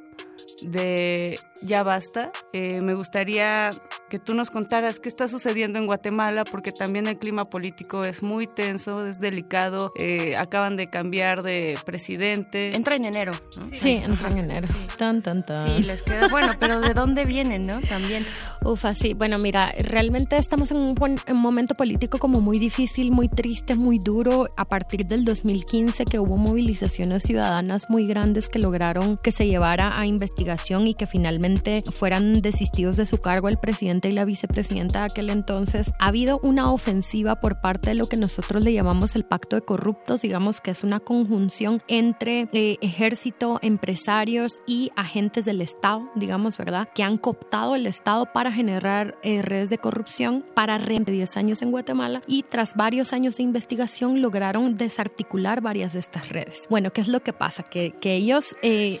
de 0.62 1.38
ya 1.62 1.82
basta. 1.82 2.32
Eh, 2.52 2.80
me 2.80 2.94
gustaría 2.94 3.72
que 4.14 4.20
tú 4.20 4.32
nos 4.34 4.48
contaras 4.50 5.00
qué 5.00 5.08
está 5.08 5.26
sucediendo 5.26 5.80
en 5.80 5.86
Guatemala, 5.86 6.44
porque 6.44 6.70
también 6.70 7.08
el 7.08 7.18
clima 7.18 7.44
político 7.44 8.04
es 8.04 8.22
muy 8.22 8.46
tenso, 8.46 9.04
es 9.04 9.18
delicado. 9.18 9.90
Eh, 9.98 10.36
acaban 10.36 10.76
de 10.76 10.88
cambiar 10.88 11.42
de 11.42 11.76
presidente. 11.84 12.76
Entra 12.76 12.94
en 12.94 13.06
enero. 13.06 13.32
¿no? 13.56 13.66
Sí, 13.72 14.00
entra 14.04 14.28
en 14.30 14.38
enero. 14.38 14.68
Tan, 14.96 15.20
tan, 15.20 15.44
tan. 15.44 15.66
Sí, 15.66 15.82
les 15.82 16.04
queda 16.04 16.28
bueno, 16.28 16.52
pero 16.60 16.80
¿de 16.80 16.94
dónde 16.94 17.24
vienen, 17.24 17.66
no? 17.66 17.80
También. 17.80 18.24
Ufa, 18.64 18.94
sí. 18.94 19.14
Bueno, 19.14 19.36
mira, 19.38 19.72
realmente 19.80 20.36
estamos 20.36 20.70
en 20.70 20.76
un, 20.78 20.94
buen- 20.94 21.18
en 21.26 21.34
un 21.34 21.42
momento 21.42 21.74
político 21.74 22.18
como 22.18 22.40
muy 22.40 22.60
difícil, 22.60 23.10
muy 23.10 23.28
triste, 23.28 23.74
muy 23.74 23.98
duro. 23.98 24.46
A 24.56 24.64
partir 24.64 25.06
del 25.06 25.24
2015 25.24 26.04
que 26.04 26.20
hubo 26.20 26.36
movilizaciones 26.36 27.24
ciudadanas 27.24 27.90
muy 27.90 28.06
grandes 28.06 28.48
que 28.48 28.60
lograron 28.60 29.18
que 29.20 29.32
se 29.32 29.48
llevara 29.48 29.98
a 29.98 30.06
investigación 30.06 30.86
y 30.86 30.94
que 30.94 31.08
finalmente 31.08 31.82
fueran 31.90 32.42
desistidos 32.42 32.96
de 32.96 33.06
su 33.06 33.18
cargo 33.18 33.48
el 33.48 33.56
presidente 33.58 34.03
y 34.08 34.12
la 34.12 34.24
vicepresidenta 34.24 35.00
de 35.00 35.04
aquel 35.06 35.30
entonces. 35.30 35.92
Ha 35.98 36.08
habido 36.08 36.40
una 36.42 36.72
ofensiva 36.72 37.40
por 37.40 37.60
parte 37.60 37.90
de 37.90 37.94
lo 37.94 38.08
que 38.08 38.16
nosotros 38.16 38.62
le 38.64 38.72
llamamos 38.72 39.14
el 39.14 39.24
pacto 39.24 39.56
de 39.56 39.62
corruptos, 39.62 40.22
digamos 40.22 40.60
que 40.60 40.70
es 40.70 40.82
una 40.84 41.00
conjunción 41.00 41.82
entre 41.88 42.48
eh, 42.52 42.78
ejército, 42.80 43.58
empresarios 43.62 44.60
y 44.66 44.90
agentes 44.96 45.44
del 45.44 45.60
Estado, 45.60 46.08
digamos, 46.14 46.56
¿verdad? 46.58 46.88
Que 46.94 47.02
han 47.02 47.18
cooptado 47.18 47.74
el 47.74 47.86
Estado 47.86 48.26
para 48.32 48.50
generar 48.52 49.16
eh, 49.22 49.42
redes 49.42 49.70
de 49.70 49.78
corrupción 49.78 50.44
para 50.54 50.78
re- 50.78 50.94
10 51.04 51.36
años 51.36 51.60
en 51.60 51.70
Guatemala 51.70 52.22
y 52.26 52.44
tras 52.44 52.74
varios 52.76 53.12
años 53.12 53.36
de 53.36 53.42
investigación 53.42 54.22
lograron 54.22 54.76
desarticular 54.76 55.60
varias 55.60 55.92
de 55.92 55.98
estas 56.00 56.28
redes. 56.28 56.62
Bueno, 56.70 56.90
¿qué 56.92 57.00
es 57.00 57.08
lo 57.08 57.20
que 57.20 57.32
pasa? 57.32 57.62
Que, 57.64 57.92
que 58.00 58.14
ellos 58.14 58.56
eh, 58.62 59.00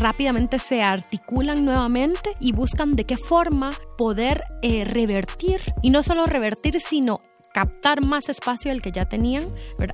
rápidamente 0.00 0.58
se 0.58 0.82
articulan 0.82 1.64
nuevamente 1.64 2.32
y 2.40 2.52
buscan 2.52 2.92
de 2.92 3.04
qué 3.04 3.16
forma 3.16 3.70
poder 3.96 4.44
eh, 4.62 4.84
revertir, 4.84 5.60
y 5.82 5.90
no 5.90 6.02
solo 6.02 6.26
revertir, 6.26 6.80
sino 6.80 7.20
captar 7.52 8.04
más 8.04 8.28
espacio 8.28 8.70
del 8.70 8.82
que 8.82 8.92
ya 8.92 9.06
tenían 9.06 9.44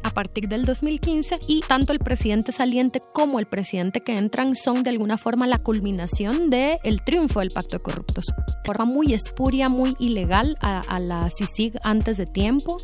a 0.02 0.10
partir 0.10 0.48
del 0.48 0.64
2015 0.64 1.40
y 1.46 1.60
tanto 1.60 1.92
el 1.92 1.98
presidente 1.98 2.52
saliente 2.52 3.00
como 3.12 3.38
el 3.38 3.46
presidente 3.46 4.00
que 4.00 4.14
entran 4.14 4.54
son 4.54 4.82
de 4.82 4.90
alguna 4.90 5.18
forma 5.18 5.46
la 5.46 5.58
culminación 5.58 6.50
del 6.50 6.78
el 6.84 7.02
triunfo 7.02 7.40
del 7.40 7.50
pacto 7.50 7.78
de 7.78 7.82
corruptos. 7.82 8.26
Forma 8.64 8.84
muy 8.84 9.12
espuria, 9.12 9.68
muy 9.68 9.96
ilegal 9.98 10.56
a, 10.60 10.80
a 10.80 11.00
la 11.00 11.28
CICIG 11.30 11.78
antes 11.82 12.16
de 12.16 12.26
tiempo. 12.26 12.78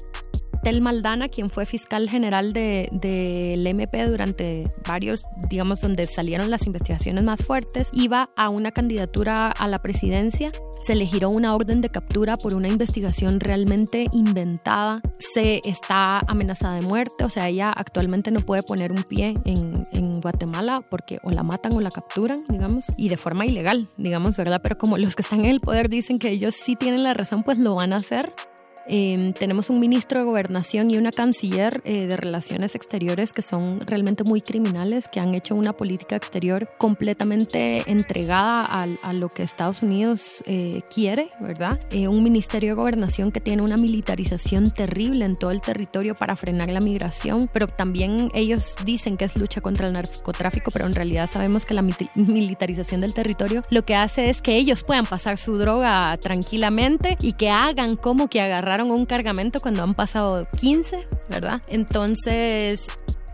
Tel 0.64 0.80
Maldana, 0.80 1.28
quien 1.28 1.50
fue 1.50 1.66
fiscal 1.66 2.08
general 2.08 2.54
del 2.54 2.88
de, 2.90 3.54
del 3.54 3.66
MP 3.66 4.06
durante 4.06 4.64
varios, 4.88 5.22
digamos, 5.50 5.82
donde 5.82 6.06
salieron 6.06 6.50
las 6.50 6.66
investigaciones 6.66 7.22
más 7.22 7.44
fuertes, 7.44 7.90
iba 7.92 8.30
a 8.34 8.48
una 8.48 8.72
candidatura 8.72 9.50
a 9.50 9.68
la 9.68 9.80
presidencia. 9.80 10.50
Se 10.86 10.94
le 10.94 11.06
giró 11.06 11.28
una 11.28 11.54
orden 11.54 11.82
de 11.82 11.90
captura 11.90 12.38
por 12.38 12.54
una 12.54 12.68
investigación 12.68 13.40
realmente 13.40 14.06
inventada. 14.12 15.02
Se 15.18 15.60
está 15.64 16.20
amenazada 16.20 16.80
de 16.80 16.86
muerte, 16.86 17.24
o 17.24 17.28
sea, 17.28 17.48
ella 17.48 17.70
actualmente 17.70 18.30
no 18.30 18.40
puede 18.40 18.62
poner 18.62 18.90
un 18.90 19.02
pie 19.02 19.34
en 19.44 19.74
Guatemala 20.24 20.80
porque 20.80 21.18
o 21.22 21.30
la 21.30 21.42
matan 21.42 21.74
o 21.74 21.80
la 21.80 21.90
capturan, 21.90 22.44
digamos, 22.48 22.86
y 22.96 23.10
de 23.10 23.18
forma 23.18 23.44
ilegal, 23.44 23.90
digamos, 23.98 24.36
¿verdad? 24.38 24.60
Pero 24.62 24.78
como 24.78 24.96
los 24.96 25.14
que 25.14 25.22
están 25.22 25.40
en 25.40 25.50
el 25.50 25.60
poder 25.60 25.90
dicen 25.90 26.18
que 26.18 26.30
ellos 26.30 26.54
sí 26.54 26.74
tienen 26.74 27.02
la 27.02 27.12
razón, 27.12 27.42
pues 27.42 27.58
lo 27.58 27.74
van 27.74 27.92
a 27.92 27.96
hacer. 27.96 28.32
Eh, 28.86 29.32
tenemos 29.38 29.70
un 29.70 29.80
ministro 29.80 30.18
de 30.18 30.24
gobernación 30.24 30.90
y 30.90 30.96
una 30.96 31.12
canciller 31.12 31.80
eh, 31.84 32.06
de 32.06 32.16
relaciones 32.16 32.74
exteriores 32.74 33.32
que 33.32 33.42
son 33.42 33.80
realmente 33.80 34.24
muy 34.24 34.40
criminales, 34.40 35.08
que 35.08 35.20
han 35.20 35.34
hecho 35.34 35.54
una 35.54 35.72
política 35.72 36.16
exterior 36.16 36.68
completamente 36.78 37.90
entregada 37.90 38.64
a, 38.64 38.86
a 39.02 39.12
lo 39.12 39.28
que 39.28 39.42
Estados 39.42 39.82
Unidos 39.82 40.42
eh, 40.46 40.82
quiere, 40.92 41.30
¿verdad? 41.40 41.80
Eh, 41.90 42.08
un 42.08 42.22
ministerio 42.22 42.70
de 42.70 42.74
gobernación 42.74 43.30
que 43.32 43.40
tiene 43.40 43.62
una 43.62 43.76
militarización 43.76 44.72
terrible 44.72 45.24
en 45.24 45.36
todo 45.36 45.50
el 45.50 45.60
territorio 45.60 46.14
para 46.14 46.36
frenar 46.36 46.68
la 46.70 46.80
migración, 46.80 47.48
pero 47.52 47.68
también 47.68 48.30
ellos 48.34 48.74
dicen 48.84 49.16
que 49.16 49.24
es 49.24 49.36
lucha 49.36 49.60
contra 49.60 49.86
el 49.86 49.92
narcotráfico, 49.92 50.70
pero 50.70 50.86
en 50.86 50.94
realidad 50.94 51.28
sabemos 51.30 51.64
que 51.64 51.74
la 51.74 51.84
militarización 52.14 53.00
del 53.00 53.14
territorio 53.14 53.64
lo 53.70 53.84
que 53.84 53.94
hace 53.94 54.30
es 54.30 54.42
que 54.42 54.56
ellos 54.56 54.82
puedan 54.82 55.06
pasar 55.06 55.38
su 55.38 55.58
droga 55.58 56.16
tranquilamente 56.18 57.16
y 57.20 57.32
que 57.32 57.50
hagan 57.50 57.96
como 57.96 58.28
que 58.28 58.40
un 58.82 59.06
cargamento 59.06 59.60
cuando 59.60 59.82
han 59.82 59.94
pasado 59.94 60.46
15, 60.60 60.98
¿verdad? 61.28 61.62
Entonces, 61.68 62.82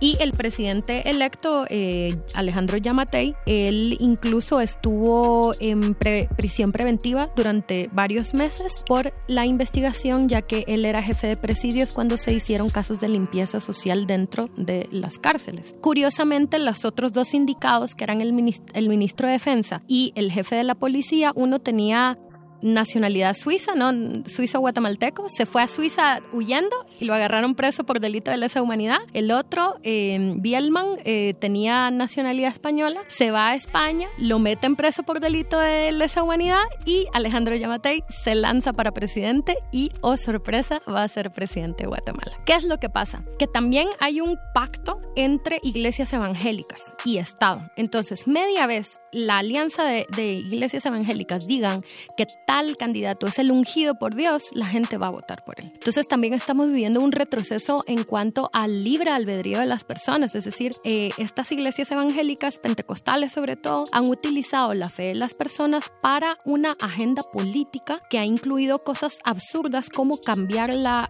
y 0.03 0.17
el 0.21 0.33
presidente 0.33 1.11
electo, 1.11 1.67
eh, 1.69 2.17
Alejandro 2.33 2.79
Yamatei, 2.79 3.35
él 3.45 3.99
incluso 4.01 4.61
estuvo 4.62 5.55
en 5.61 5.93
pre- 5.93 6.27
prisión 6.37 6.73
preventiva 6.73 7.29
durante 7.37 7.91
varios 7.93 8.33
meses 8.33 8.81
por 8.87 9.12
la 9.29 9.45
investigación, 9.45 10.27
ya 10.29 10.41
que 10.41 10.65
él 10.69 10.87
era 10.87 11.03
jefe 11.03 11.27
de 11.27 11.37
presidios 11.37 11.93
cuando 11.93 12.17
se 12.17 12.33
hicieron 12.33 12.71
casos 12.71 12.99
de 13.01 13.09
limpieza 13.11 13.61
social 13.61 14.07
dentro 14.07 14.49
de 14.57 14.89
las 14.91 15.19
cárceles. 15.19 15.75
Curiosamente, 15.83 16.59
los 16.59 16.87
otros 16.87 17.12
dos 17.12 17.35
indicados, 17.35 17.95
que 17.95 18.05
eran 18.05 18.23
el, 18.23 18.33
minis- 18.33 18.62
el 18.73 18.89
ministro 18.89 19.27
de 19.27 19.35
Defensa 19.35 19.83
y 19.87 20.12
el 20.15 20.33
jefe 20.33 20.57
de 20.57 20.65
la 20.65 20.77
policía, 20.77 21.33
uno 21.35 21.59
tenía 21.59 22.19
nacionalidad 22.62 23.35
suiza, 23.35 23.74
¿no? 23.74 23.93
Suizo-guatemalteco, 24.27 25.28
se 25.28 25.47
fue 25.47 25.62
a 25.62 25.69
Suiza 25.69 26.20
huyendo 26.32 26.74
y 26.99 27.05
lo 27.05 27.15
agarraron 27.15 27.55
preso 27.55 27.85
por 27.85 28.01
delito 28.01 28.31
de 28.31 28.37
lesa 28.37 28.62
humanidad. 28.62 28.99
El 29.12 29.31
otro, 29.31 29.78
eh, 29.82 30.35
Bielman, 30.37 30.99
tenía 31.39 31.91
nacionalidad 31.91 32.53
española, 32.53 33.01
se 33.09 33.31
va 33.31 33.51
a 33.51 33.55
España, 33.55 34.09
lo 34.19 34.39
meten 34.39 34.77
preso 34.77 35.03
por 35.03 35.20
delito 35.20 35.59
de 35.59 35.93
lesa 35.93 36.23
humanidad 36.23 36.62
y 36.85 37.07
Alejandro 37.12 37.55
Yamatei 37.55 38.03
se 38.24 38.35
lanza 38.35 38.73
para 38.73 38.93
presidente 38.93 39.57
y, 39.73 39.91
oh 40.01 40.16
sorpresa, 40.16 40.81
va 40.89 41.03
a 41.03 41.09
ser 41.09 41.31
presidente 41.32 41.85
de 41.85 41.89
Guatemala. 41.89 42.32
¿Qué 42.45 42.55
es 42.55 42.65
lo 42.65 42.78
que 42.78 42.89
pasa? 42.89 43.24
Que 43.39 43.47
también 43.47 43.89
hay 44.01 44.20
un 44.20 44.39
pacto 44.55 45.01
entre 45.16 45.61
iglesias 45.62 46.12
evangélicas 46.12 46.95
y 47.05 47.19
Estado. 47.19 47.70
Entonces, 47.77 48.27
media 48.27 48.66
vez 48.66 48.99
la 49.12 49.39
alianza 49.39 49.85
de, 49.85 50.07
iglesias 50.32 50.87
evangélicas 50.87 51.47
digan 51.47 51.82
que 52.16 52.27
tal 52.47 52.77
candidato 52.77 53.27
es 53.27 53.39
el 53.39 53.51
ungido 53.51 53.99
por 53.99 54.15
Dios, 54.15 54.45
la 54.55 54.66
gente 54.66 54.97
va 54.97 55.09
a 55.09 55.11
votar 55.11 55.43
por 55.45 55.59
él. 55.61 55.70
Entonces 55.73 56.09
también 56.09 56.35
estamos 56.35 56.69
viviendo 56.69 57.01
un 57.01 57.12
retroceso 57.12 57.85
en 57.87 58.05
cuanto 58.05 58.51
al 58.53 58.85
libre 58.85 59.11
albedrío 59.11 59.59
de 59.59 59.66
las 59.66 59.85
personas, 59.85 60.35
es 60.35 60.45
decir, 60.45 60.74
eh, 60.85 61.11
estas 61.19 61.51
iglesias 61.53 61.91
evangélicas, 61.93 62.59
pentecostales 62.59 63.32
sobre 63.32 63.57
todo, 63.57 63.85
han 63.93 64.07
utilizado 64.07 64.74
la 64.74 64.89
fe 64.89 65.09
de 65.09 65.15
las 65.15 65.35
personas 65.35 65.91
para 66.01 66.39
una 66.45 66.77
agenda 66.81 67.23
política 67.23 68.01
que 68.09 68.19
ha 68.19 68.24
incluido 68.24 68.78
cosas 68.81 69.19
absurdas 69.24 69.89
como 69.89 70.20
cambiar 70.20 70.73
la, 70.74 71.09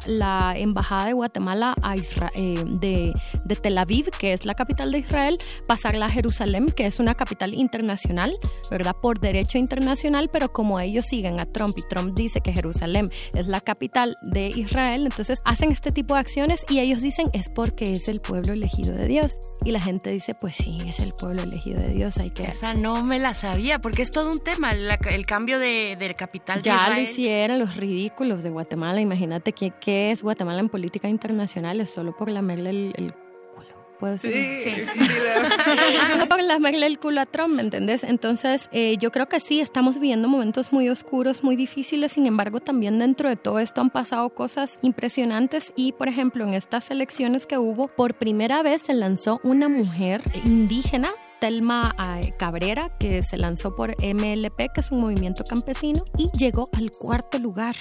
embajada 0.56 1.06
de 1.06 1.12
Guatemala 1.12 1.74
a 1.82 1.96
Isra- 1.96 2.32
eh, 2.34 2.62
de, 2.66 3.12
de 3.44 3.56
Tel 3.56 3.78
Aviv, 3.78 4.10
que 4.10 4.32
es 4.32 4.44
la 4.44 4.54
capital 4.54 4.92
de 4.92 4.98
Israel, 4.98 5.38
pasarla 5.66 6.06
a 6.06 6.10
Jerusalén, 6.10 6.66
que 6.66 6.86
es 6.86 6.98
una 6.98 7.14
capital 7.14 7.54
internacional, 7.54 7.89
¿verdad? 8.70 8.94
Por 9.00 9.20
derecho 9.20 9.58
internacional, 9.58 10.28
pero 10.32 10.52
como 10.52 10.78
ellos 10.80 11.06
siguen 11.06 11.40
a 11.40 11.46
Trump 11.46 11.76
y 11.78 11.82
Trump 11.88 12.14
dice 12.14 12.40
que 12.40 12.52
Jerusalén 12.52 13.10
es 13.34 13.46
la 13.46 13.60
capital 13.60 14.16
de 14.22 14.48
Israel, 14.48 15.06
entonces 15.06 15.40
hacen 15.44 15.72
este 15.72 15.90
tipo 15.90 16.14
de 16.14 16.20
acciones 16.20 16.64
y 16.68 16.80
ellos 16.80 17.02
dicen 17.02 17.28
es 17.32 17.48
porque 17.48 17.96
es 17.96 18.08
el 18.08 18.20
pueblo 18.20 18.52
elegido 18.52 18.94
de 18.94 19.06
Dios. 19.06 19.38
Y 19.64 19.70
la 19.72 19.80
gente 19.80 20.10
dice, 20.10 20.34
pues 20.34 20.56
sí, 20.56 20.78
es 20.86 21.00
el 21.00 21.12
pueblo 21.12 21.42
elegido 21.42 21.80
de 21.80 21.88
Dios, 21.90 22.18
hay 22.18 22.30
que... 22.30 22.44
Esa 22.44 22.74
no 22.74 23.02
me 23.04 23.18
la 23.18 23.34
sabía, 23.34 23.80
porque 23.80 24.02
es 24.02 24.10
todo 24.10 24.30
un 24.32 24.40
tema, 24.40 24.72
la- 24.74 24.94
el 25.10 25.26
cambio 25.26 25.58
de, 25.58 25.96
del 25.98 26.14
capital 26.16 26.58
de 26.62 26.64
Ya 26.64 26.74
lo 26.74 26.80
Israel. 26.82 27.02
hicieron 27.04 27.58
los 27.58 27.76
ridículos 27.76 28.42
de 28.42 28.50
Guatemala. 28.50 29.00
Imagínate 29.00 29.52
qué, 29.52 29.72
qué 29.80 30.10
es 30.10 30.22
Guatemala 30.22 30.60
en 30.60 30.68
política 30.68 31.08
internacional, 31.08 31.80
es 31.80 31.90
solo 31.90 32.16
por 32.16 32.30
lamerle 32.30 32.70
el, 32.70 32.92
el 32.96 33.14
puedo 34.00 34.14
decir. 34.14 34.32
Sí. 34.60 34.72
no 36.18 36.26
para 36.26 36.42
lamerle 36.42 36.86
el 36.86 36.98
culo 36.98 37.20
a 37.20 37.26
Trump, 37.26 37.54
¿me 37.54 37.62
entendés? 37.62 38.02
Entonces, 38.02 38.68
eh, 38.72 38.96
yo 38.98 39.12
creo 39.12 39.28
que 39.28 39.38
sí, 39.38 39.60
estamos 39.60 40.00
viviendo 40.00 40.26
momentos 40.26 40.72
muy 40.72 40.88
oscuros, 40.88 41.44
muy 41.44 41.54
difíciles, 41.54 42.12
sin 42.12 42.26
embargo, 42.26 42.60
también 42.60 42.98
dentro 42.98 43.28
de 43.28 43.36
todo 43.36 43.58
esto 43.58 43.80
han 43.80 43.90
pasado 43.90 44.30
cosas 44.30 44.78
impresionantes 44.82 45.72
y, 45.76 45.92
por 45.92 46.08
ejemplo, 46.08 46.44
en 46.44 46.54
estas 46.54 46.90
elecciones 46.90 47.46
que 47.46 47.58
hubo, 47.58 47.88
por 47.88 48.14
primera 48.14 48.62
vez 48.62 48.82
se 48.82 48.94
lanzó 48.94 49.40
una 49.44 49.68
mujer 49.68 50.22
indígena 50.44 51.10
Telma 51.40 51.94
eh, 52.20 52.32
Cabrera, 52.38 52.90
que 52.98 53.22
se 53.22 53.36
lanzó 53.36 53.74
por 53.74 53.96
MLP, 54.02 54.72
que 54.72 54.80
es 54.80 54.90
un 54.90 55.00
movimiento 55.00 55.44
campesino, 55.44 56.04
y 56.16 56.30
llegó 56.36 56.68
al 56.76 56.90
cuarto 56.90 57.38
lugar. 57.38 57.76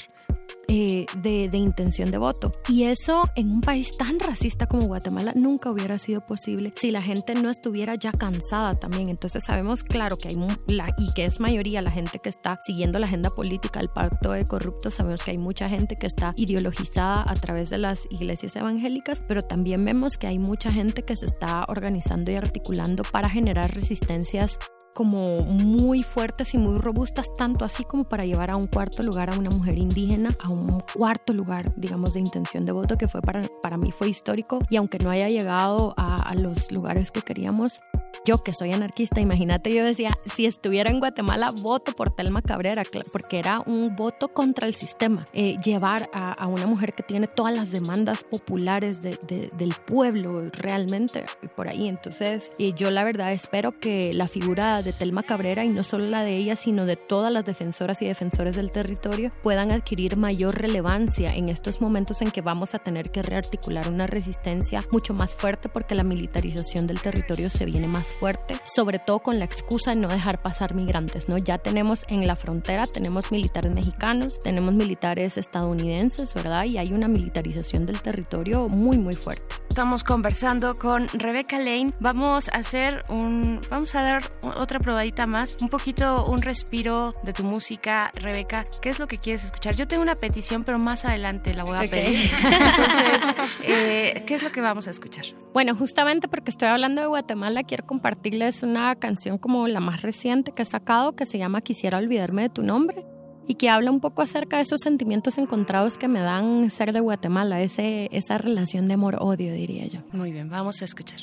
Eh, 0.71 1.07
de, 1.17 1.49
de, 1.49 1.57
intención 1.57 2.11
de 2.11 2.19
voto. 2.19 2.53
Y 2.67 2.83
eso 2.83 3.23
en 3.35 3.49
un 3.49 3.61
país 3.61 3.97
tan 3.97 4.19
racista 4.19 4.67
como 4.67 4.85
Guatemala 4.85 5.33
nunca 5.35 5.71
hubiera 5.71 5.97
sido 5.97 6.21
posible 6.21 6.73
si 6.75 6.91
la 6.91 7.01
gente 7.01 7.33
no 7.33 7.49
estuviera 7.49 7.95
ya 7.95 8.11
cansada 8.11 8.75
también. 8.75 9.09
Entonces 9.09 9.43
sabemos, 9.43 9.83
claro, 9.83 10.17
que 10.17 10.27
hay 10.27 10.37
la, 10.67 10.93
y 10.99 11.11
que 11.13 11.25
es 11.25 11.39
mayoría 11.39 11.81
la 11.81 11.89
gente 11.89 12.19
que 12.19 12.29
está 12.29 12.59
siguiendo 12.63 12.99
la 12.99 13.07
agenda 13.07 13.31
política 13.31 13.79
del 13.79 13.89
pacto 13.89 14.31
de 14.31 14.45
corruptos. 14.45 14.93
Sabemos 14.93 15.23
que 15.23 15.31
hay 15.31 15.39
mucha 15.39 15.69
gente 15.69 15.95
que 15.95 16.05
está 16.05 16.33
ideologizada 16.35 17.23
a 17.27 17.33
través 17.33 17.71
de 17.71 17.79
las 17.79 18.01
iglesias 18.11 18.55
evangélicas, 18.55 19.23
pero 19.27 19.41
también 19.41 19.83
vemos 19.83 20.17
que 20.17 20.27
hay 20.27 20.37
mucha 20.37 20.71
gente 20.71 21.01
que 21.01 21.15
se 21.15 21.25
está 21.25 21.65
organizando 21.67 22.29
y 22.29 22.35
articulando 22.35 23.01
para 23.11 23.27
generar 23.27 23.73
resistencias 23.73 24.59
como 24.99 25.45
muy 25.45 26.03
fuertes 26.03 26.53
y 26.53 26.57
muy 26.57 26.77
robustas, 26.77 27.33
tanto 27.33 27.63
así 27.63 27.85
como 27.85 28.03
para 28.03 28.25
llevar 28.25 28.51
a 28.51 28.57
un 28.57 28.67
cuarto 28.67 29.01
lugar 29.01 29.33
a 29.33 29.39
una 29.39 29.49
mujer 29.49 29.77
indígena, 29.77 30.27
a 30.43 30.49
un 30.49 30.83
cuarto 30.93 31.31
lugar, 31.31 31.71
digamos, 31.77 32.15
de 32.15 32.19
intención 32.19 32.65
de 32.65 32.73
voto, 32.73 32.97
que 32.97 33.07
fue 33.07 33.21
para, 33.21 33.43
para 33.61 33.77
mí 33.77 33.93
fue 33.93 34.09
histórico. 34.09 34.59
Y 34.69 34.75
aunque 34.75 34.99
no 34.99 35.09
haya 35.09 35.29
llegado 35.29 35.93
a, 35.95 36.17
a 36.17 36.35
los 36.35 36.69
lugares 36.73 37.11
que 37.11 37.21
queríamos, 37.21 37.79
yo 38.25 38.43
que 38.43 38.53
soy 38.53 38.73
anarquista, 38.73 39.21
imagínate, 39.21 39.73
yo 39.73 39.83
decía, 39.83 40.11
si 40.25 40.45
estuviera 40.45 40.89
en 40.89 40.99
Guatemala, 40.99 41.51
voto 41.51 41.93
por 41.93 42.11
Telma 42.11 42.41
Cabrera, 42.41 42.83
porque 43.11 43.39
era 43.39 43.61
un 43.65 43.95
voto 43.95 44.27
contra 44.29 44.67
el 44.67 44.75
sistema. 44.75 45.27
Eh, 45.33 45.57
llevar 45.63 46.09
a, 46.13 46.33
a, 46.33 46.47
una 46.47 46.65
mujer 46.65 46.93
que 46.93 47.03
tiene 47.03 47.27
todas 47.27 47.55
las 47.55 47.71
demandas 47.71 48.23
populares 48.23 49.01
de, 49.01 49.17
de, 49.27 49.49
del 49.57 49.73
pueblo 49.85 50.47
realmente 50.51 51.25
por 51.55 51.69
ahí. 51.69 51.87
Entonces, 51.87 52.53
y 52.57 52.73
yo 52.73 52.91
la 52.91 53.03
verdad 53.03 53.33
espero 53.33 53.79
que 53.79 54.13
la 54.13 54.27
figura 54.27 54.81
de 54.81 54.93
Telma 54.93 55.23
Cabrera, 55.23 55.63
y 55.63 55.69
no 55.69 55.83
solo 55.83 56.05
la 56.05 56.23
de 56.23 56.37
ella, 56.37 56.55
sino 56.55 56.85
de 56.85 56.95
todas 56.95 57.31
las 57.31 57.45
defensoras 57.45 58.01
y 58.01 58.07
defensores 58.07 58.55
del 58.55 58.71
territorio, 58.71 59.31
puedan 59.43 59.71
adquirir 59.71 60.17
mayor 60.17 60.59
relevancia 60.59 61.35
en 61.35 61.49
estos 61.49 61.81
momentos 61.81 62.21
en 62.21 62.31
que 62.31 62.41
vamos 62.41 62.75
a 62.75 62.79
tener 62.79 63.11
que 63.11 63.21
rearticular 63.21 63.89
una 63.89 64.07
resistencia 64.07 64.81
mucho 64.91 65.13
más 65.13 65.35
fuerte 65.35 65.69
porque 65.69 65.95
la 65.95 66.03
militarización 66.03 66.87
del 66.87 67.01
territorio 67.01 67.49
se 67.49 67.65
viene 67.65 67.87
más 67.87 67.98
fuerte, 68.07 68.55
sobre 68.63 68.99
todo 68.99 69.19
con 69.19 69.39
la 69.39 69.45
excusa 69.45 69.91
de 69.91 69.97
no 69.97 70.07
dejar 70.07 70.41
pasar 70.41 70.73
migrantes, 70.73 71.29
¿no? 71.29 71.37
Ya 71.37 71.57
tenemos 71.57 72.05
en 72.07 72.25
la 72.27 72.35
frontera, 72.35 72.87
tenemos 72.87 73.31
militares 73.31 73.71
mexicanos, 73.71 74.39
tenemos 74.39 74.73
militares 74.73 75.37
estadounidenses, 75.37 76.33
¿verdad? 76.33 76.65
Y 76.65 76.77
hay 76.77 76.93
una 76.93 77.07
militarización 77.07 77.85
del 77.85 78.01
territorio 78.01 78.69
muy, 78.69 78.97
muy 78.97 79.15
fuerte. 79.15 79.55
Estamos 79.69 80.03
conversando 80.03 80.77
con 80.77 81.07
Rebeca 81.09 81.57
Lane. 81.57 81.93
Vamos 81.99 82.49
a 82.49 82.57
hacer 82.57 83.03
un, 83.09 83.61
vamos 83.69 83.95
a 83.95 84.01
dar 84.01 84.23
otra 84.41 84.79
probadita 84.79 85.25
más, 85.25 85.57
un 85.61 85.69
poquito 85.69 86.25
un 86.25 86.41
respiro 86.41 87.13
de 87.23 87.33
tu 87.33 87.43
música, 87.43 88.11
Rebeca. 88.15 88.65
¿Qué 88.81 88.89
es 88.89 88.99
lo 88.99 89.07
que 89.07 89.17
quieres 89.17 89.45
escuchar? 89.45 89.75
Yo 89.75 89.87
tengo 89.87 90.03
una 90.03 90.15
petición, 90.15 90.63
pero 90.63 90.79
más 90.79 91.05
adelante 91.05 91.53
la 91.53 91.63
voy 91.63 91.77
a 91.77 91.79
okay. 91.79 91.89
pedir. 91.89 92.31
Entonces, 92.43 93.35
eh, 93.63 94.23
¿qué 94.25 94.35
es 94.35 94.43
lo 94.43 94.51
que 94.51 94.61
vamos 94.61 94.87
a 94.87 94.89
escuchar? 94.89 95.25
Bueno, 95.53 95.75
justamente 95.75 96.27
porque 96.27 96.51
estoy 96.51 96.67
hablando 96.67 97.01
de 97.01 97.07
Guatemala, 97.07 97.63
quiero 97.63 97.85
compartirles 97.89 98.61
una 98.61 98.93
canción 98.93 99.39
como 99.39 99.67
la 99.67 99.79
más 99.79 100.03
reciente 100.03 100.51
que 100.51 100.61
he 100.61 100.65
sacado 100.65 101.15
que 101.15 101.25
se 101.25 101.39
llama 101.39 101.61
Quisiera 101.61 101.97
olvidarme 101.97 102.43
de 102.43 102.49
tu 102.49 102.61
nombre 102.61 103.03
y 103.47 103.55
que 103.55 103.67
habla 103.67 103.89
un 103.89 103.99
poco 103.99 104.21
acerca 104.21 104.57
de 104.57 104.61
esos 104.61 104.81
sentimientos 104.83 105.39
encontrados 105.39 105.97
que 105.97 106.07
me 106.07 106.19
dan 106.19 106.69
ser 106.69 106.93
de 106.93 106.99
Guatemala, 106.99 107.61
ese, 107.61 108.07
esa 108.11 108.37
relación 108.37 108.87
de 108.87 108.93
amor-odio, 108.93 109.51
diría 109.53 109.87
yo. 109.87 110.01
Muy 110.11 110.31
bien, 110.31 110.49
vamos 110.51 110.83
a 110.83 110.85
escuchar. 110.85 111.19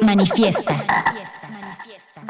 Manifiesta. 0.00 0.72
Manifiesta. 0.72 1.48
Manifiesta. 1.50 2.22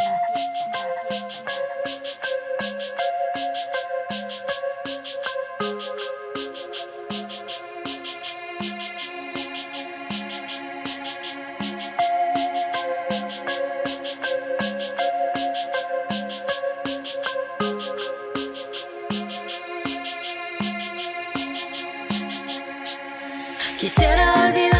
Quisiera 23.78 24.34
olvidarme 24.34 24.77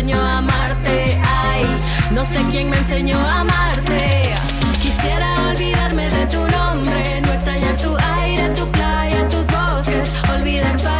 enseñó 0.00 0.24
a 0.24 0.38
amarte, 0.38 1.20
ay, 1.28 1.66
no 2.12 2.24
sé 2.24 2.38
quién 2.50 2.70
me 2.70 2.78
enseñó 2.78 3.18
a 3.18 3.40
amarte. 3.40 4.32
Quisiera 4.80 5.34
olvidarme 5.50 6.08
de 6.08 6.26
tu 6.26 6.38
nombre, 6.38 7.20
no 7.20 7.32
extrañar 7.34 7.76
tu 7.76 7.94
aire, 8.16 8.48
tu 8.54 8.66
playa, 8.68 9.28
tus 9.28 9.46
bosques, 9.46 10.10
olvidar 10.34 10.74
tu 10.78 10.99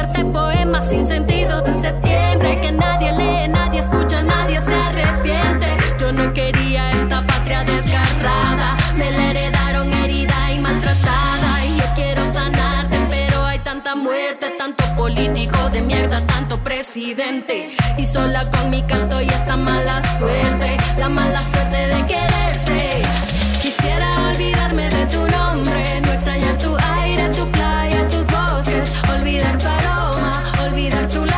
hacerte 0.00 0.24
poemas 0.24 0.88
sin 0.88 1.06
sentido 1.06 1.60
de 1.62 1.80
septiembre 1.80 2.60
que 2.60 2.72
nadie 2.72 3.12
lee, 3.12 3.48
nadie 3.48 3.80
escucha, 3.80 4.22
nadie 4.22 4.60
se 4.62 4.74
arrepiente. 4.74 5.66
Yo 5.98 6.12
no 6.12 6.32
quería 6.32 6.92
esta 6.92 7.26
patria 7.26 7.64
desgarrada, 7.64 8.76
me 8.96 9.10
la 9.10 9.30
heredaron 9.30 9.92
herida 9.92 10.52
y 10.52 10.58
maltratada. 10.58 11.66
Y 11.66 11.76
yo 11.76 11.84
quiero 11.94 12.22
sanarte, 12.32 12.98
pero 13.10 13.44
hay 13.44 13.58
tanta 13.58 13.94
muerte, 13.94 14.50
tanto 14.58 14.84
político 14.96 15.68
de 15.70 15.82
mierda, 15.82 16.26
tanto 16.26 16.58
presidente. 16.64 17.68
Y 17.98 18.06
sola 18.06 18.50
con 18.50 18.70
mi 18.70 18.82
canto 18.82 19.20
y 19.20 19.28
esta 19.28 19.56
mala 19.56 20.02
suerte, 20.18 20.76
la 20.98 21.08
mala 21.08 21.42
suerte 21.52 21.76
de 21.76 22.06
quererte. 22.06 23.02
Quisiera 23.60 24.08
olvidarme 24.30 24.88
de 24.88 25.06
tu 25.06 25.20
nombre, 25.26 26.00
no 26.02 26.12
extrañar 26.12 26.56
tu 26.56 26.74
aire, 26.76 27.28
tu 27.28 27.46
playa, 27.50 28.08
tus 28.08 28.26
bosques, 28.26 28.90
olvidar 29.12 29.50
aroma, 29.66 29.79
olvidar 30.80 31.10
tu 31.10 31.29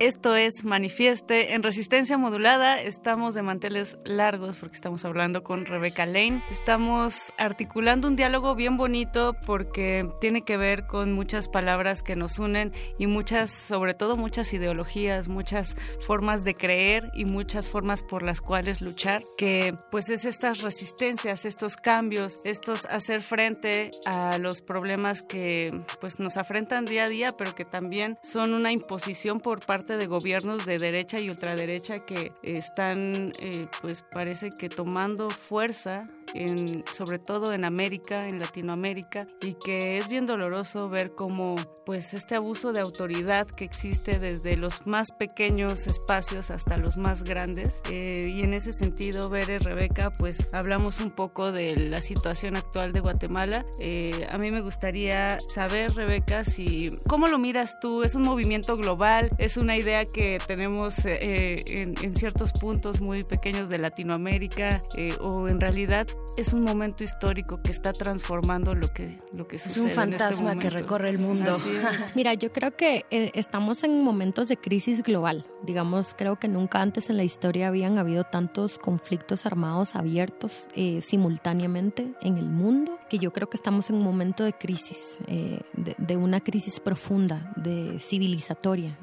Esto 0.00 0.34
es 0.34 0.64
Manifieste 0.64 1.52
en 1.52 1.62
resistencia 1.62 2.16
modulada. 2.16 2.80
Estamos 2.80 3.34
de 3.34 3.42
manteles 3.42 3.98
largos 4.06 4.56
porque 4.56 4.74
estamos 4.74 5.04
hablando 5.04 5.44
con 5.44 5.66
Rebeca 5.66 6.06
Lane. 6.06 6.42
Estamos 6.50 7.34
articulando 7.36 8.08
un 8.08 8.16
diálogo 8.16 8.54
bien 8.54 8.78
bonito 8.78 9.36
porque 9.44 10.08
tiene 10.18 10.40
que 10.40 10.56
ver 10.56 10.86
con 10.86 11.12
muchas 11.12 11.48
palabras 11.50 12.02
que 12.02 12.16
nos 12.16 12.38
unen 12.38 12.72
y 12.96 13.08
muchas, 13.08 13.50
sobre 13.50 13.92
todo 13.92 14.16
muchas 14.16 14.54
ideologías, 14.54 15.28
muchas 15.28 15.76
formas 16.00 16.44
de 16.44 16.54
creer 16.54 17.10
y 17.12 17.26
muchas 17.26 17.68
formas 17.68 18.02
por 18.02 18.22
las 18.22 18.40
cuales 18.40 18.80
luchar, 18.80 19.20
que 19.36 19.76
pues 19.90 20.08
es 20.08 20.24
estas 20.24 20.62
resistencias, 20.62 21.44
estos 21.44 21.76
cambios, 21.76 22.40
estos 22.46 22.86
hacer 22.86 23.20
frente 23.20 23.90
a 24.06 24.38
los 24.38 24.62
problemas 24.62 25.20
que 25.20 25.78
pues 26.00 26.18
nos 26.18 26.38
afrentan 26.38 26.86
día 26.86 27.04
a 27.04 27.08
día, 27.10 27.32
pero 27.32 27.54
que 27.54 27.66
también 27.66 28.16
son 28.22 28.54
una 28.54 28.72
imposición 28.72 29.40
por 29.40 29.60
parte 29.60 29.89
de 29.96 30.06
gobiernos 30.06 30.66
de 30.66 30.78
derecha 30.78 31.18
y 31.18 31.30
ultraderecha 31.30 32.04
que 32.04 32.32
están, 32.42 33.32
eh, 33.40 33.66
pues 33.80 34.02
parece 34.02 34.50
que 34.50 34.68
tomando 34.68 35.30
fuerza 35.30 36.06
en, 36.34 36.84
sobre 36.92 37.18
todo 37.18 37.52
en 37.52 37.64
América, 37.64 38.28
en 38.28 38.38
Latinoamérica, 38.38 39.26
y 39.42 39.54
que 39.54 39.98
es 39.98 40.08
bien 40.08 40.26
doloroso 40.26 40.88
ver 40.88 41.14
cómo 41.14 41.56
pues 41.84 42.14
este 42.14 42.36
abuso 42.36 42.72
de 42.72 42.80
autoridad 42.80 43.46
que 43.48 43.64
existe 43.64 44.18
desde 44.18 44.56
los 44.56 44.86
más 44.86 45.10
pequeños 45.12 45.86
espacios 45.86 46.50
hasta 46.50 46.76
los 46.76 46.96
más 46.96 47.24
grandes. 47.24 47.82
Eh, 47.90 48.30
y 48.32 48.42
en 48.42 48.54
ese 48.54 48.72
sentido, 48.72 49.28
Bere, 49.28 49.58
Rebeca, 49.58 50.10
pues 50.10 50.52
hablamos 50.52 51.00
un 51.00 51.10
poco 51.10 51.52
de 51.52 51.76
la 51.76 52.00
situación 52.00 52.56
actual 52.56 52.92
de 52.92 53.00
Guatemala. 53.00 53.64
Eh, 53.80 54.26
a 54.30 54.38
mí 54.38 54.50
me 54.50 54.60
gustaría 54.60 55.40
saber, 55.48 55.94
Rebeca, 55.94 56.44
si 56.44 56.96
cómo 57.08 57.26
lo 57.26 57.38
miras 57.38 57.78
tú. 57.80 58.02
¿Es 58.02 58.14
un 58.14 58.22
movimiento 58.22 58.76
global? 58.76 59.30
¿Es 59.38 59.56
una 59.56 59.76
idea 59.76 60.04
que 60.04 60.38
tenemos 60.46 61.04
eh, 61.04 61.62
en, 61.66 61.94
en, 62.02 62.14
ciertos 62.14 62.52
puntos 62.52 63.00
muy 63.00 63.24
pequeños 63.24 63.68
de 63.68 63.78
Latinoamérica? 63.78 64.82
¿O 65.20 65.48
en 65.48 65.60
realidad 65.60 66.06
es 66.36 66.52
un 66.52 66.62
momento 66.62 67.04
histórico 67.04 67.60
que 67.62 67.70
está 67.70 67.92
transformando 67.92 68.74
lo 68.74 68.92
que, 68.92 69.20
lo 69.32 69.46
que 69.46 69.58
sucede. 69.58 69.84
Es 69.84 69.90
un 69.90 69.94
fantasma 69.94 70.52
en 70.52 70.58
este 70.58 70.70
que 70.70 70.78
recorre 70.78 71.08
el 71.08 71.18
mundo. 71.18 71.52
Mira, 72.14 72.34
yo 72.34 72.52
creo 72.52 72.76
que 72.76 73.04
eh, 73.10 73.30
estamos 73.34 73.84
en 73.84 74.02
momentos 74.02 74.48
de 74.48 74.56
crisis 74.56 75.02
global. 75.02 75.44
Digamos, 75.62 76.14
creo 76.16 76.38
que 76.38 76.48
nunca 76.48 76.80
antes 76.80 77.10
en 77.10 77.16
la 77.16 77.24
historia 77.24 77.68
habían 77.68 77.98
habido 77.98 78.24
tantos 78.24 78.78
conflictos 78.78 79.46
armados 79.46 79.96
abiertos 79.96 80.68
eh, 80.74 81.00
simultáneamente 81.02 82.12
en 82.22 82.38
el 82.38 82.46
mundo, 82.46 82.98
que 83.08 83.18
yo 83.18 83.32
creo 83.32 83.48
que 83.50 83.56
estamos 83.56 83.90
en 83.90 83.96
un 83.96 84.04
momento 84.04 84.44
de 84.44 84.52
crisis, 84.52 85.18
eh, 85.26 85.60
de, 85.74 85.94
de, 85.98 86.16
una 86.16 86.40
crisis 86.40 86.80
profunda, 86.80 87.52
de 87.56 87.98
civilizatoria, 88.00 88.96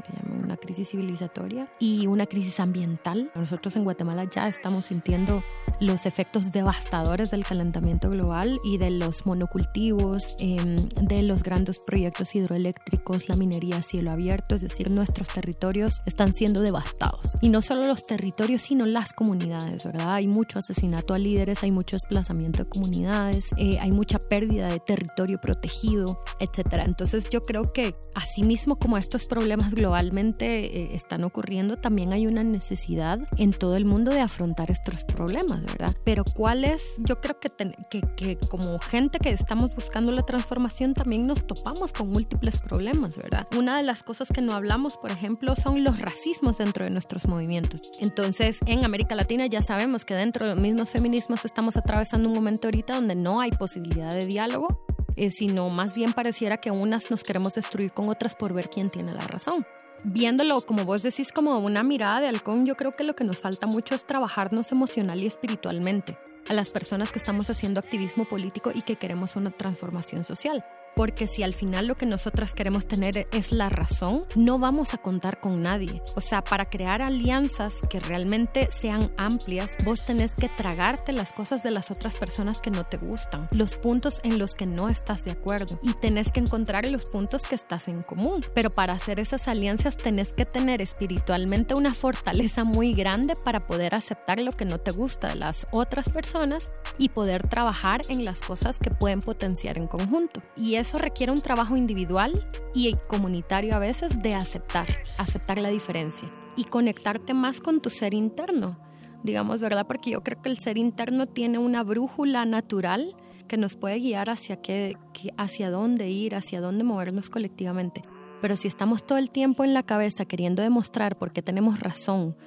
una 0.43 0.57
crisis 0.57 0.89
civilizatoria 0.89 1.67
y 1.79 2.07
una 2.07 2.25
crisis 2.25 2.59
ambiental. 2.59 3.31
Nosotros 3.35 3.75
en 3.75 3.83
Guatemala 3.83 4.23
ya 4.23 4.47
estamos 4.47 4.85
sintiendo 4.85 5.43
los 5.79 6.05
efectos 6.05 6.51
devastadores 6.51 7.06
del 7.07 7.45
calentamiento 7.45 8.09
global 8.09 8.59
y 8.65 8.77
de 8.77 8.89
los 8.89 9.25
monocultivos, 9.25 10.35
eh, 10.39 10.57
de 11.01 11.23
los 11.23 11.41
grandes 11.41 11.79
proyectos 11.79 12.35
hidroeléctricos, 12.35 13.29
la 13.29 13.37
minería 13.37 13.77
a 13.77 13.81
cielo 13.81 14.11
abierto, 14.11 14.55
es 14.55 14.61
decir, 14.61 14.91
nuestros 14.91 15.29
territorios 15.29 16.01
están 16.05 16.33
siendo 16.33 16.59
devastados. 16.59 17.37
Y 17.39 17.47
no 17.47 17.61
solo 17.61 17.87
los 17.87 18.05
territorios, 18.05 18.63
sino 18.63 18.85
las 18.85 19.13
comunidades, 19.13 19.85
¿verdad? 19.85 20.15
Hay 20.15 20.27
mucho 20.27 20.59
asesinato 20.59 21.13
a 21.13 21.17
líderes, 21.17 21.63
hay 21.63 21.71
mucho 21.71 21.95
desplazamiento 21.95 22.65
de 22.65 22.69
comunidades, 22.69 23.45
eh, 23.55 23.79
hay 23.79 23.91
mucha 23.91 24.19
pérdida 24.19 24.67
de 24.67 24.79
territorio 24.81 25.39
protegido, 25.39 26.19
etcétera. 26.41 26.83
Entonces 26.83 27.29
yo 27.29 27.41
creo 27.41 27.71
que 27.71 27.95
asimismo 28.15 28.77
como 28.77 28.97
estos 28.97 29.25
problemas 29.25 29.73
globalmente 29.73 30.65
eh, 30.65 30.89
están 30.93 31.23
ocurriendo, 31.23 31.77
también 31.77 32.11
hay 32.11 32.27
una 32.27 32.43
necesidad 32.43 33.19
en 33.37 33.51
todo 33.51 33.77
el 33.77 33.85
mundo 33.85 34.11
de 34.11 34.19
afrontar 34.19 34.69
estos 34.71 35.05
problemas, 35.05 35.61
¿verdad? 35.61 35.95
Pero 36.03 36.25
¿cuál 36.25 36.65
es? 36.65 36.96
Yo 36.99 37.21
creo 37.21 37.39
que, 37.39 37.49
ten, 37.49 37.75
que, 37.89 38.01
que 38.15 38.37
como 38.49 38.79
gente 38.79 39.19
que 39.19 39.29
estamos 39.29 39.73
buscando 39.75 40.11
la 40.11 40.23
transformación 40.23 40.93
también 40.93 41.27
nos 41.27 41.45
topamos 41.45 41.91
con 41.91 42.11
múltiples 42.11 42.57
problemas, 42.57 43.17
¿verdad? 43.17 43.47
Una 43.55 43.77
de 43.77 43.83
las 43.83 44.03
cosas 44.03 44.29
que 44.29 44.41
no 44.41 44.53
hablamos, 44.53 44.97
por 44.97 45.11
ejemplo, 45.11 45.55
son 45.55 45.83
los 45.83 45.99
racismos 45.99 46.57
dentro 46.57 46.85
de 46.85 46.91
nuestros 46.91 47.27
movimientos. 47.27 47.81
Entonces, 47.99 48.57
en 48.65 48.83
América 48.83 49.15
Latina 49.15 49.45
ya 49.45 49.61
sabemos 49.61 50.05
que 50.05 50.15
dentro 50.15 50.47
de 50.47 50.55
los 50.55 50.61
mismos 50.61 50.89
feminismos 50.89 51.45
estamos 51.45 51.77
atravesando 51.77 52.27
un 52.27 52.35
momento 52.35 52.67
ahorita 52.67 52.95
donde 52.95 53.15
no 53.15 53.41
hay 53.41 53.51
posibilidad 53.51 54.13
de 54.13 54.25
diálogo, 54.25 54.83
eh, 55.15 55.29
sino 55.29 55.69
más 55.69 55.93
bien 55.93 56.13
pareciera 56.13 56.57
que 56.57 56.71
unas 56.71 57.11
nos 57.11 57.23
queremos 57.23 57.55
destruir 57.55 57.91
con 57.91 58.09
otras 58.09 58.35
por 58.35 58.53
ver 58.53 58.69
quién 58.69 58.89
tiene 58.89 59.13
la 59.13 59.21
razón 59.21 59.65
viéndolo 60.03 60.61
como 60.61 60.85
vos 60.85 61.01
decís 61.01 61.31
como 61.31 61.57
una 61.57 61.83
mirada 61.83 62.21
de 62.21 62.27
halcón, 62.27 62.65
yo 62.65 62.75
creo 62.75 62.91
que 62.91 63.03
lo 63.03 63.13
que 63.13 63.23
nos 63.23 63.37
falta 63.37 63.67
mucho 63.67 63.95
es 63.95 64.05
trabajarnos 64.05 64.71
emocional 64.71 65.21
y 65.21 65.25
espiritualmente 65.25 66.17
a 66.49 66.53
las 66.53 66.69
personas 66.69 67.11
que 67.11 67.19
estamos 67.19 67.49
haciendo 67.49 67.79
activismo 67.79 68.25
político 68.25 68.71
y 68.73 68.81
que 68.81 68.95
queremos 68.95 69.35
una 69.35 69.51
transformación 69.51 70.23
social 70.23 70.63
porque 70.97 71.27
si 71.27 71.43
al 71.43 71.53
final 71.53 71.85
lo 71.85 71.93
que 71.93 72.07
nosotras 72.07 72.55
queremos 72.55 72.87
tener 72.87 73.27
es 73.31 73.51
la 73.51 73.69
razón, 73.69 74.21
no 74.35 74.57
vamos 74.57 74.95
a 74.95 74.97
contar 74.97 75.39
con 75.39 75.61
nadie. 75.61 76.01
O 76.15 76.21
sea, 76.21 76.43
para 76.43 76.65
crear 76.65 77.03
alianzas 77.03 77.75
que 77.87 77.99
realmente 77.99 78.69
sean 78.71 79.11
amplias, 79.15 79.77
vos 79.85 80.03
tenés 80.03 80.35
que 80.35 80.49
tragarte 80.49 81.13
las 81.13 81.33
cosas 81.33 81.61
de 81.61 81.69
las 81.69 81.91
otras 81.91 82.15
personas 82.15 82.59
que 82.61 82.71
no 82.71 82.83
te 82.83 82.97
gustan, 82.97 83.47
los 83.51 83.77
puntos 83.77 84.19
en 84.23 84.39
los 84.39 84.55
que 84.55 84.65
no 84.65 84.89
estás 84.89 85.23
de 85.23 85.33
acuerdo 85.33 85.79
y 85.83 85.93
tenés 85.93 86.31
que 86.31 86.39
encontrar 86.39 86.89
los 86.89 87.05
puntos 87.05 87.43
que 87.43 87.53
estás 87.53 87.87
en 87.87 88.01
común. 88.01 88.43
Pero 88.55 88.71
para 88.71 88.93
hacer 88.93 89.19
esas 89.19 89.47
alianzas 89.47 89.97
tenés 89.97 90.33
que 90.33 90.45
tener 90.45 90.81
espiritualmente 90.81 91.75
una 91.75 91.93
fortaleza 91.93 92.63
muy 92.63 92.93
grande 92.93 93.35
para 93.45 93.67
poder 93.67 93.93
aceptar 93.93 94.39
lo 94.39 94.53
que 94.53 94.65
no 94.65 94.79
te 94.79 94.89
gusta 94.89 95.27
de 95.27 95.35
las 95.35 95.67
otras 95.69 96.09
personas 96.09 96.71
y 96.97 97.09
poder 97.09 97.47
trabajar 97.47 98.01
en 98.09 98.25
las 98.25 98.41
cosas 98.41 98.79
que 98.79 98.89
pueden 98.89 99.21
potenciar 99.21 99.77
en 99.77 99.85
conjunto. 99.85 100.41
Y 100.55 100.75
es 100.75 100.86
eso 100.87 100.97
requiere 100.97 101.33
un 101.33 101.41
trabajo 101.41 101.75
individual 101.75 102.31
y 102.73 102.95
comunitario 103.09 103.75
a 103.75 103.79
veces 103.79 104.21
de 104.23 104.35
aceptar, 104.35 104.87
aceptar 105.17 105.57
la 105.57 105.67
diferencia 105.67 106.31
y 106.55 106.63
conectarte 106.63 107.33
más 107.33 107.59
con 107.59 107.81
tu 107.81 107.89
ser 107.89 108.13
interno, 108.13 108.79
digamos, 109.21 109.59
¿verdad? 109.59 109.85
Porque 109.85 110.11
yo 110.11 110.23
creo 110.23 110.41
que 110.41 110.47
el 110.47 110.57
ser 110.57 110.77
interno 110.77 111.27
tiene 111.27 111.57
una 111.57 111.83
brújula 111.83 112.45
natural 112.45 113.17
que 113.49 113.57
nos 113.57 113.75
puede 113.75 113.99
guiar 113.99 114.29
hacia, 114.29 114.61
qué, 114.61 114.95
hacia 115.35 115.69
dónde 115.69 116.09
ir, 116.09 116.35
hacia 116.35 116.61
dónde 116.61 116.85
movernos 116.85 117.29
colectivamente. 117.29 118.03
Pero 118.41 118.55
si 118.55 118.69
estamos 118.69 119.05
todo 119.05 119.17
el 119.17 119.29
tiempo 119.29 119.65
en 119.65 119.73
la 119.73 119.83
cabeza 119.83 120.23
queriendo 120.23 120.61
demostrar 120.61 121.17
por 121.17 121.33
qué 121.33 121.41
tenemos 121.41 121.81
razón, 121.81 122.37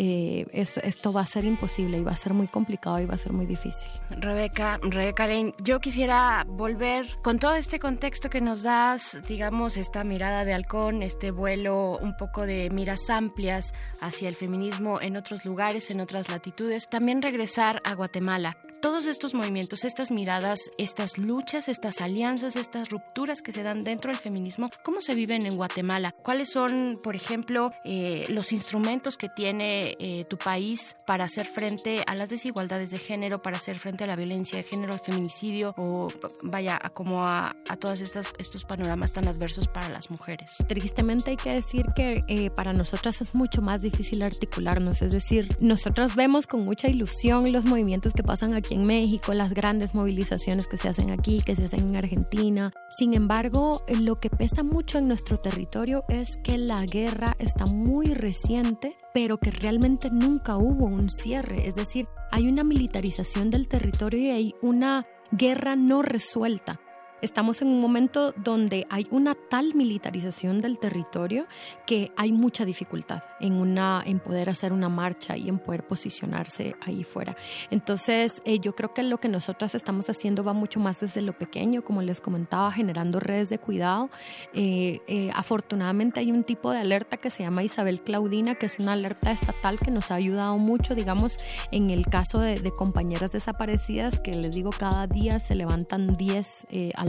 eh, 0.00 0.46
esto 0.52 1.12
va 1.12 1.22
a 1.22 1.26
ser 1.26 1.44
imposible 1.44 1.98
y 1.98 2.02
va 2.02 2.12
a 2.12 2.16
ser 2.16 2.32
muy 2.32 2.46
complicado 2.46 3.00
y 3.00 3.06
va 3.06 3.14
a 3.14 3.18
ser 3.18 3.32
muy 3.32 3.46
difícil. 3.46 3.90
Rebeca, 4.10 4.78
Rebeca 4.80 5.26
Lane, 5.26 5.54
yo 5.62 5.80
quisiera 5.80 6.44
volver 6.46 7.06
con 7.22 7.40
todo 7.40 7.54
este 7.54 7.80
contexto 7.80 8.30
que 8.30 8.40
nos 8.40 8.62
das, 8.62 9.18
digamos, 9.26 9.76
esta 9.76 10.04
mirada 10.04 10.44
de 10.44 10.54
halcón, 10.54 11.02
este 11.02 11.32
vuelo 11.32 11.98
un 11.98 12.16
poco 12.16 12.46
de 12.46 12.70
miras 12.70 13.10
amplias 13.10 13.74
hacia 14.00 14.28
el 14.28 14.36
feminismo 14.36 15.00
en 15.00 15.16
otros 15.16 15.44
lugares, 15.44 15.90
en 15.90 16.00
otras 16.00 16.30
latitudes, 16.30 16.86
también 16.86 17.20
regresar 17.20 17.82
a 17.84 17.94
Guatemala. 17.94 18.56
Todos 18.80 19.06
estos 19.06 19.34
movimientos, 19.34 19.84
estas 19.84 20.12
miradas, 20.12 20.60
estas 20.78 21.18
luchas, 21.18 21.68
estas 21.68 22.00
alianzas, 22.00 22.54
estas 22.54 22.90
rupturas 22.90 23.42
que 23.42 23.50
se 23.50 23.64
dan 23.64 23.82
dentro 23.82 24.12
del 24.12 24.20
feminismo, 24.20 24.70
¿cómo 24.84 25.00
se 25.00 25.16
viven 25.16 25.46
en 25.46 25.56
Guatemala? 25.56 26.12
¿Cuáles 26.12 26.50
son, 26.50 27.00
por 27.02 27.16
ejemplo, 27.16 27.72
eh, 27.84 28.24
los 28.28 28.52
instrumentos 28.52 29.16
que 29.16 29.28
tiene 29.28 29.87
eh, 29.98 30.24
tu 30.24 30.36
país 30.36 30.96
para 31.06 31.24
hacer 31.24 31.46
frente 31.46 32.02
a 32.06 32.14
las 32.14 32.30
desigualdades 32.30 32.90
de 32.90 32.98
género, 32.98 33.42
para 33.42 33.56
hacer 33.56 33.78
frente 33.78 34.04
a 34.04 34.06
la 34.06 34.16
violencia 34.16 34.58
de 34.58 34.64
género, 34.64 34.92
al 34.92 35.00
feminicidio 35.00 35.74
o 35.76 36.08
vaya 36.42 36.78
a 36.80 36.90
como 36.90 37.24
a, 37.24 37.56
a 37.68 37.92
estas 37.92 38.32
estos 38.38 38.64
panoramas 38.64 39.12
tan 39.12 39.26
adversos 39.28 39.68
para 39.68 39.88
las 39.88 40.10
mujeres. 40.10 40.56
Tristemente 40.68 41.30
hay 41.30 41.36
que 41.36 41.52
decir 41.52 41.86
que 41.94 42.20
eh, 42.28 42.50
para 42.50 42.72
nosotras 42.72 43.20
es 43.20 43.34
mucho 43.34 43.62
más 43.62 43.82
difícil 43.82 44.22
articularnos, 44.22 45.02
es 45.02 45.12
decir, 45.12 45.48
nosotras 45.60 46.14
vemos 46.16 46.46
con 46.46 46.64
mucha 46.64 46.88
ilusión 46.88 47.50
los 47.52 47.64
movimientos 47.64 48.12
que 48.12 48.22
pasan 48.22 48.54
aquí 48.54 48.74
en 48.74 48.86
México, 48.86 49.32
las 49.34 49.54
grandes 49.54 49.94
movilizaciones 49.94 50.66
que 50.66 50.76
se 50.76 50.88
hacen 50.88 51.10
aquí, 51.10 51.42
que 51.42 51.56
se 51.56 51.64
hacen 51.64 51.88
en 51.88 51.96
Argentina. 51.96 52.72
Sin 52.96 53.14
embargo, 53.14 53.82
lo 54.00 54.16
que 54.16 54.30
pesa 54.30 54.62
mucho 54.62 54.98
en 54.98 55.08
nuestro 55.08 55.38
territorio 55.38 56.04
es 56.08 56.36
que 56.42 56.58
la 56.58 56.84
guerra 56.84 57.36
está 57.38 57.66
muy 57.66 58.14
reciente 58.14 58.96
pero 59.20 59.38
que 59.38 59.50
realmente 59.50 60.10
nunca 60.12 60.56
hubo 60.58 60.84
un 60.86 61.10
cierre. 61.10 61.66
Es 61.66 61.74
decir, 61.74 62.06
hay 62.30 62.46
una 62.46 62.62
militarización 62.62 63.50
del 63.50 63.66
territorio 63.66 64.20
y 64.20 64.30
hay 64.30 64.54
una 64.62 65.08
guerra 65.32 65.74
no 65.74 66.02
resuelta. 66.02 66.78
Estamos 67.22 67.62
en 67.62 67.68
un 67.68 67.80
momento 67.80 68.32
donde 68.32 68.86
hay 68.90 69.06
una 69.10 69.34
tal 69.34 69.74
militarización 69.74 70.60
del 70.60 70.78
territorio 70.78 71.46
que 71.86 72.12
hay 72.16 72.32
mucha 72.32 72.64
dificultad 72.64 73.22
en, 73.40 73.54
una, 73.54 74.02
en 74.06 74.20
poder 74.20 74.50
hacer 74.50 74.72
una 74.72 74.88
marcha 74.88 75.36
y 75.36 75.48
en 75.48 75.58
poder 75.58 75.84
posicionarse 75.84 76.76
ahí 76.80 77.04
fuera. 77.04 77.36
Entonces, 77.70 78.42
eh, 78.44 78.58
yo 78.60 78.74
creo 78.74 78.94
que 78.94 79.02
lo 79.02 79.18
que 79.18 79.28
nosotras 79.28 79.74
estamos 79.74 80.08
haciendo 80.10 80.44
va 80.44 80.52
mucho 80.52 80.80
más 80.80 81.00
desde 81.00 81.22
lo 81.22 81.32
pequeño, 81.32 81.82
como 81.82 82.02
les 82.02 82.20
comentaba, 82.20 82.70
generando 82.72 83.20
redes 83.20 83.48
de 83.48 83.58
cuidado. 83.58 84.10
Eh, 84.54 85.00
eh, 85.06 85.30
afortunadamente 85.34 86.20
hay 86.20 86.30
un 86.30 86.44
tipo 86.44 86.70
de 86.70 86.78
alerta 86.78 87.16
que 87.16 87.30
se 87.30 87.42
llama 87.42 87.62
Isabel 87.62 88.00
Claudina, 88.00 88.54
que 88.54 88.66
es 88.66 88.78
una 88.78 88.92
alerta 88.92 89.30
estatal 89.30 89.78
que 89.78 89.90
nos 89.90 90.10
ha 90.10 90.14
ayudado 90.14 90.56
mucho, 90.58 90.94
digamos, 90.94 91.38
en 91.70 91.90
el 91.90 92.06
caso 92.06 92.38
de, 92.38 92.56
de 92.60 92.70
compañeras 92.70 93.32
desaparecidas, 93.32 94.20
que 94.20 94.32
les 94.32 94.54
digo, 94.54 94.70
cada 94.70 95.06
día 95.06 95.38
se 95.38 95.54
levantan 95.54 96.16
10 96.16 96.66
alertas 96.94 97.07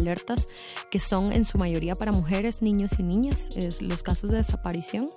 que 0.89 0.99
son 0.99 1.31
en 1.31 1.45
su 1.45 1.57
mayoría 1.57 1.95
para 1.95 2.11
mujeres, 2.11 2.61
niños 2.61 2.91
y 2.99 3.03
niñas, 3.03 3.49
los 3.81 4.03
casos 4.03 4.31
de 4.31 4.37
desaparición. 4.37 5.07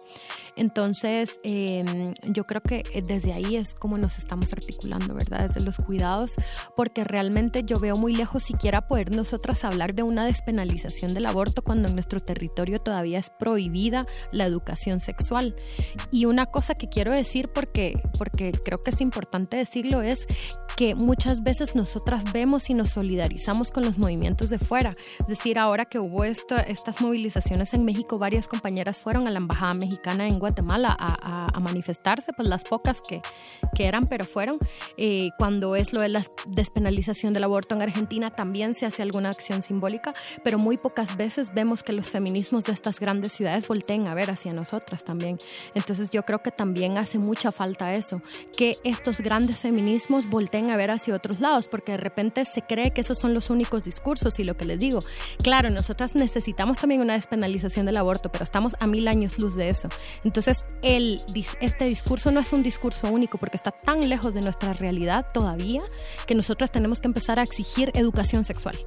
Entonces, 0.56 1.40
em, 1.42 2.14
yo 2.24 2.44
creo 2.44 2.60
que 2.62 2.82
eh, 2.92 3.02
desde 3.06 3.32
ahí 3.32 3.56
es 3.56 3.74
como 3.74 3.98
nos 3.98 4.18
estamos 4.18 4.52
articulando, 4.52 5.14
¿verdad? 5.14 5.46
Desde 5.48 5.60
los 5.60 5.76
cuidados, 5.76 6.32
porque 6.76 7.04
realmente 7.04 7.64
yo 7.64 7.80
veo 7.80 7.96
muy 7.96 8.14
lejos 8.14 8.42
siquiera 8.42 8.86
poder 8.86 9.14
nosotras 9.14 9.64
hablar 9.64 9.94
de 9.94 10.02
una 10.02 10.24
despenalización 10.24 11.14
del 11.14 11.26
aborto 11.26 11.62
cuando 11.62 11.88
en 11.88 11.94
nuestro 11.94 12.20
territorio 12.20 12.80
todavía 12.80 13.18
es 13.18 13.30
prohibida 13.30 14.06
la 14.30 14.44
educación 14.44 15.00
sexual. 15.00 15.54
Y 16.10 16.26
una 16.26 16.46
cosa 16.46 16.74
que 16.74 16.88
quiero 16.88 17.12
decir, 17.12 17.48
porque, 17.48 18.00
porque 18.18 18.52
creo 18.52 18.82
que 18.82 18.90
es 18.90 19.00
importante 19.00 19.56
decirlo, 19.56 20.02
es 20.02 20.26
que 20.76 20.94
muchas 20.94 21.42
veces 21.42 21.74
nosotras 21.74 22.32
vemos 22.32 22.70
y 22.70 22.74
nos 22.74 22.90
solidarizamos 22.90 23.70
con 23.70 23.84
los 23.84 23.98
movimientos 23.98 24.50
de 24.50 24.58
fuera. 24.58 24.94
Es 25.20 25.26
decir, 25.26 25.58
ahora 25.58 25.84
que 25.84 25.98
hubo 25.98 26.24
esto, 26.24 26.56
estas 26.56 27.00
movilizaciones 27.00 27.74
en 27.74 27.84
México, 27.84 28.18
varias 28.18 28.48
compañeras 28.48 28.98
fueron 28.98 29.26
a 29.26 29.30
la 29.30 29.38
Embajada 29.38 29.74
Mexicana 29.74 30.26
en 30.26 30.38
Guatemala 30.42 30.96
a, 30.98 31.46
a, 31.54 31.60
manifestarse, 31.60 32.32
pues 32.32 32.48
las 32.48 32.64
pocas 32.64 33.00
que, 33.00 33.22
que 33.76 33.86
eran, 33.86 34.04
pero 34.04 34.24
fueron. 34.24 34.58
Eh, 34.96 35.30
cuando 35.38 35.76
es 35.76 35.92
lo 35.92 36.00
de 36.00 36.08
la 36.08 36.22
despenalización 36.46 37.32
del 37.32 37.44
aborto 37.44 37.76
en 37.76 37.82
Argentina, 37.82 38.30
también 38.30 38.74
se 38.74 38.84
hace 38.84 39.02
alguna 39.02 39.30
acción 39.30 39.62
simbólica, 39.62 40.14
pero 40.42 40.58
muy 40.58 40.76
pocas 40.76 41.16
veces 41.16 41.54
vemos 41.54 41.84
que 41.84 41.92
los 41.92 42.10
feminismos 42.10 42.64
de 42.64 42.72
estas 42.72 42.98
grandes 42.98 43.32
ciudades 43.32 43.68
volteen 43.68 44.08
a 44.08 44.14
ver 44.14 44.32
hacia 44.32 44.52
nosotras 44.52 45.04
también. 45.04 45.38
Entonces 45.76 46.10
yo 46.10 46.24
creo 46.24 46.40
que 46.40 46.50
también 46.50 46.98
hace 46.98 47.18
mucha 47.18 47.52
falta 47.52 47.94
eso, 47.94 48.20
que 48.56 48.78
estos 48.82 49.20
grandes 49.20 49.60
feminismos 49.60 50.28
volteen 50.28 50.70
a 50.70 50.76
ver 50.76 50.90
hacia 50.90 51.14
otros 51.14 51.38
lados, 51.38 51.68
porque 51.68 51.92
de 51.92 51.98
repente 51.98 52.44
se 52.44 52.62
cree 52.62 52.90
que 52.90 53.02
esos 53.02 53.18
son 53.18 53.32
los 53.32 53.48
únicos 53.48 53.84
discursos 53.84 54.40
y 54.40 54.44
lo 54.44 54.56
que 54.56 54.64
les 54.64 54.80
digo, 54.80 55.04
claro, 55.40 55.70
nosotras 55.70 56.16
necesitamos 56.16 56.78
también 56.78 57.00
una 57.00 57.14
despenalización 57.14 57.86
del 57.86 57.96
aborto, 57.96 58.30
pero 58.32 58.42
estamos 58.42 58.74
a 58.80 58.88
mil 58.88 59.06
años 59.06 59.38
luz 59.38 59.54
de 59.54 59.68
eso. 59.68 59.88
Entonces, 60.32 60.64
el, 60.80 61.20
este 61.60 61.84
discurso 61.84 62.30
no 62.30 62.40
es 62.40 62.54
un 62.54 62.62
discurso 62.62 63.10
único 63.10 63.36
porque 63.36 63.58
está 63.58 63.70
tan 63.70 64.08
lejos 64.08 64.32
de 64.32 64.40
nuestra 64.40 64.72
realidad 64.72 65.26
todavía 65.30 65.82
que 66.26 66.34
nosotras 66.34 66.72
tenemos 66.72 67.02
que 67.02 67.08
empezar 67.08 67.38
a 67.38 67.42
exigir 67.42 67.90
educación 67.92 68.42
sexual, 68.42 68.78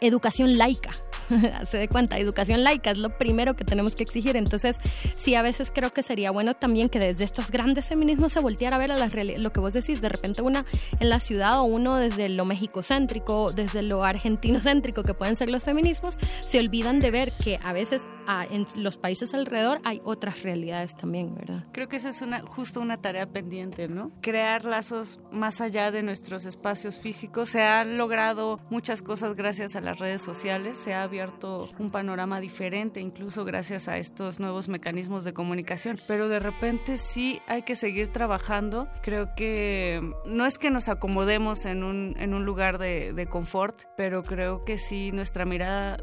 educación 0.00 0.58
laica 0.58 0.92
se 1.70 1.78
dé 1.78 1.88
cuenta, 1.88 2.18
educación 2.18 2.62
laica 2.64 2.90
es 2.90 2.98
lo 2.98 3.10
primero 3.10 3.56
que 3.56 3.64
tenemos 3.64 3.94
que 3.94 4.02
exigir. 4.02 4.36
Entonces, 4.36 4.78
sí, 5.16 5.34
a 5.34 5.42
veces 5.42 5.72
creo 5.74 5.92
que 5.92 6.02
sería 6.02 6.30
bueno 6.30 6.54
también 6.54 6.88
que 6.88 6.98
desde 6.98 7.24
estos 7.24 7.50
grandes 7.50 7.86
feminismos 7.86 8.32
se 8.32 8.40
volteara 8.40 8.76
a 8.76 8.78
ver 8.78 8.92
a 8.92 8.96
la 8.96 9.06
lo 9.38 9.52
que 9.52 9.60
vos 9.60 9.72
decís, 9.72 10.00
de 10.00 10.08
repente 10.08 10.42
una 10.42 10.64
en 11.00 11.08
la 11.08 11.20
ciudad 11.20 11.60
o 11.60 11.64
uno 11.64 11.96
desde 11.96 12.28
lo 12.28 12.44
mexicocéntrico, 12.44 13.52
desde 13.52 13.82
lo 13.82 14.04
argentinocéntrico 14.04 15.02
que 15.02 15.14
pueden 15.14 15.36
ser 15.36 15.48
los 15.48 15.64
feminismos, 15.64 16.18
se 16.44 16.58
olvidan 16.58 17.00
de 17.00 17.10
ver 17.10 17.32
que 17.32 17.58
a 17.62 17.72
veces 17.72 18.02
en 18.50 18.66
los 18.74 18.96
países 18.96 19.34
alrededor 19.34 19.80
hay 19.84 20.00
otras 20.04 20.42
realidades 20.42 20.96
también, 20.96 21.34
¿verdad? 21.34 21.64
Creo 21.72 21.88
que 21.88 21.96
esa 21.96 22.08
es 22.08 22.22
una, 22.22 22.40
justo 22.40 22.80
una 22.80 23.00
tarea 23.00 23.26
pendiente, 23.26 23.88
¿no? 23.88 24.10
Crear 24.20 24.64
lazos 24.64 25.20
más 25.30 25.60
allá 25.60 25.90
de 25.90 26.02
nuestros 26.02 26.44
espacios 26.44 26.98
físicos. 26.98 27.50
Se 27.50 27.62
han 27.62 27.96
logrado 27.96 28.60
muchas 28.68 29.02
cosas 29.02 29.36
gracias 29.36 29.76
a 29.76 29.80
las 29.86 29.98
redes 29.98 30.20
sociales, 30.20 30.76
se 30.76 30.92
ha 30.92 31.02
abierto 31.02 31.70
un 31.78 31.90
panorama 31.90 32.40
diferente, 32.40 33.00
incluso 33.00 33.44
gracias 33.44 33.88
a 33.88 33.98
estos 33.98 34.40
nuevos 34.40 34.68
mecanismos 34.68 35.24
de 35.24 35.32
comunicación. 35.32 36.00
Pero 36.06 36.28
de 36.28 36.40
repente 36.40 36.98
sí 36.98 37.40
hay 37.46 37.62
que 37.62 37.76
seguir 37.76 38.08
trabajando. 38.08 38.88
Creo 39.02 39.34
que 39.34 40.02
no 40.26 40.44
es 40.44 40.58
que 40.58 40.70
nos 40.70 40.88
acomodemos 40.88 41.64
en 41.64 41.84
un, 41.84 42.14
en 42.18 42.34
un 42.34 42.44
lugar 42.44 42.78
de, 42.78 43.12
de 43.12 43.26
confort, 43.26 43.84
pero 43.96 44.24
creo 44.24 44.64
que 44.64 44.76
sí 44.76 45.12
nuestra 45.12 45.44
mirada 45.44 45.96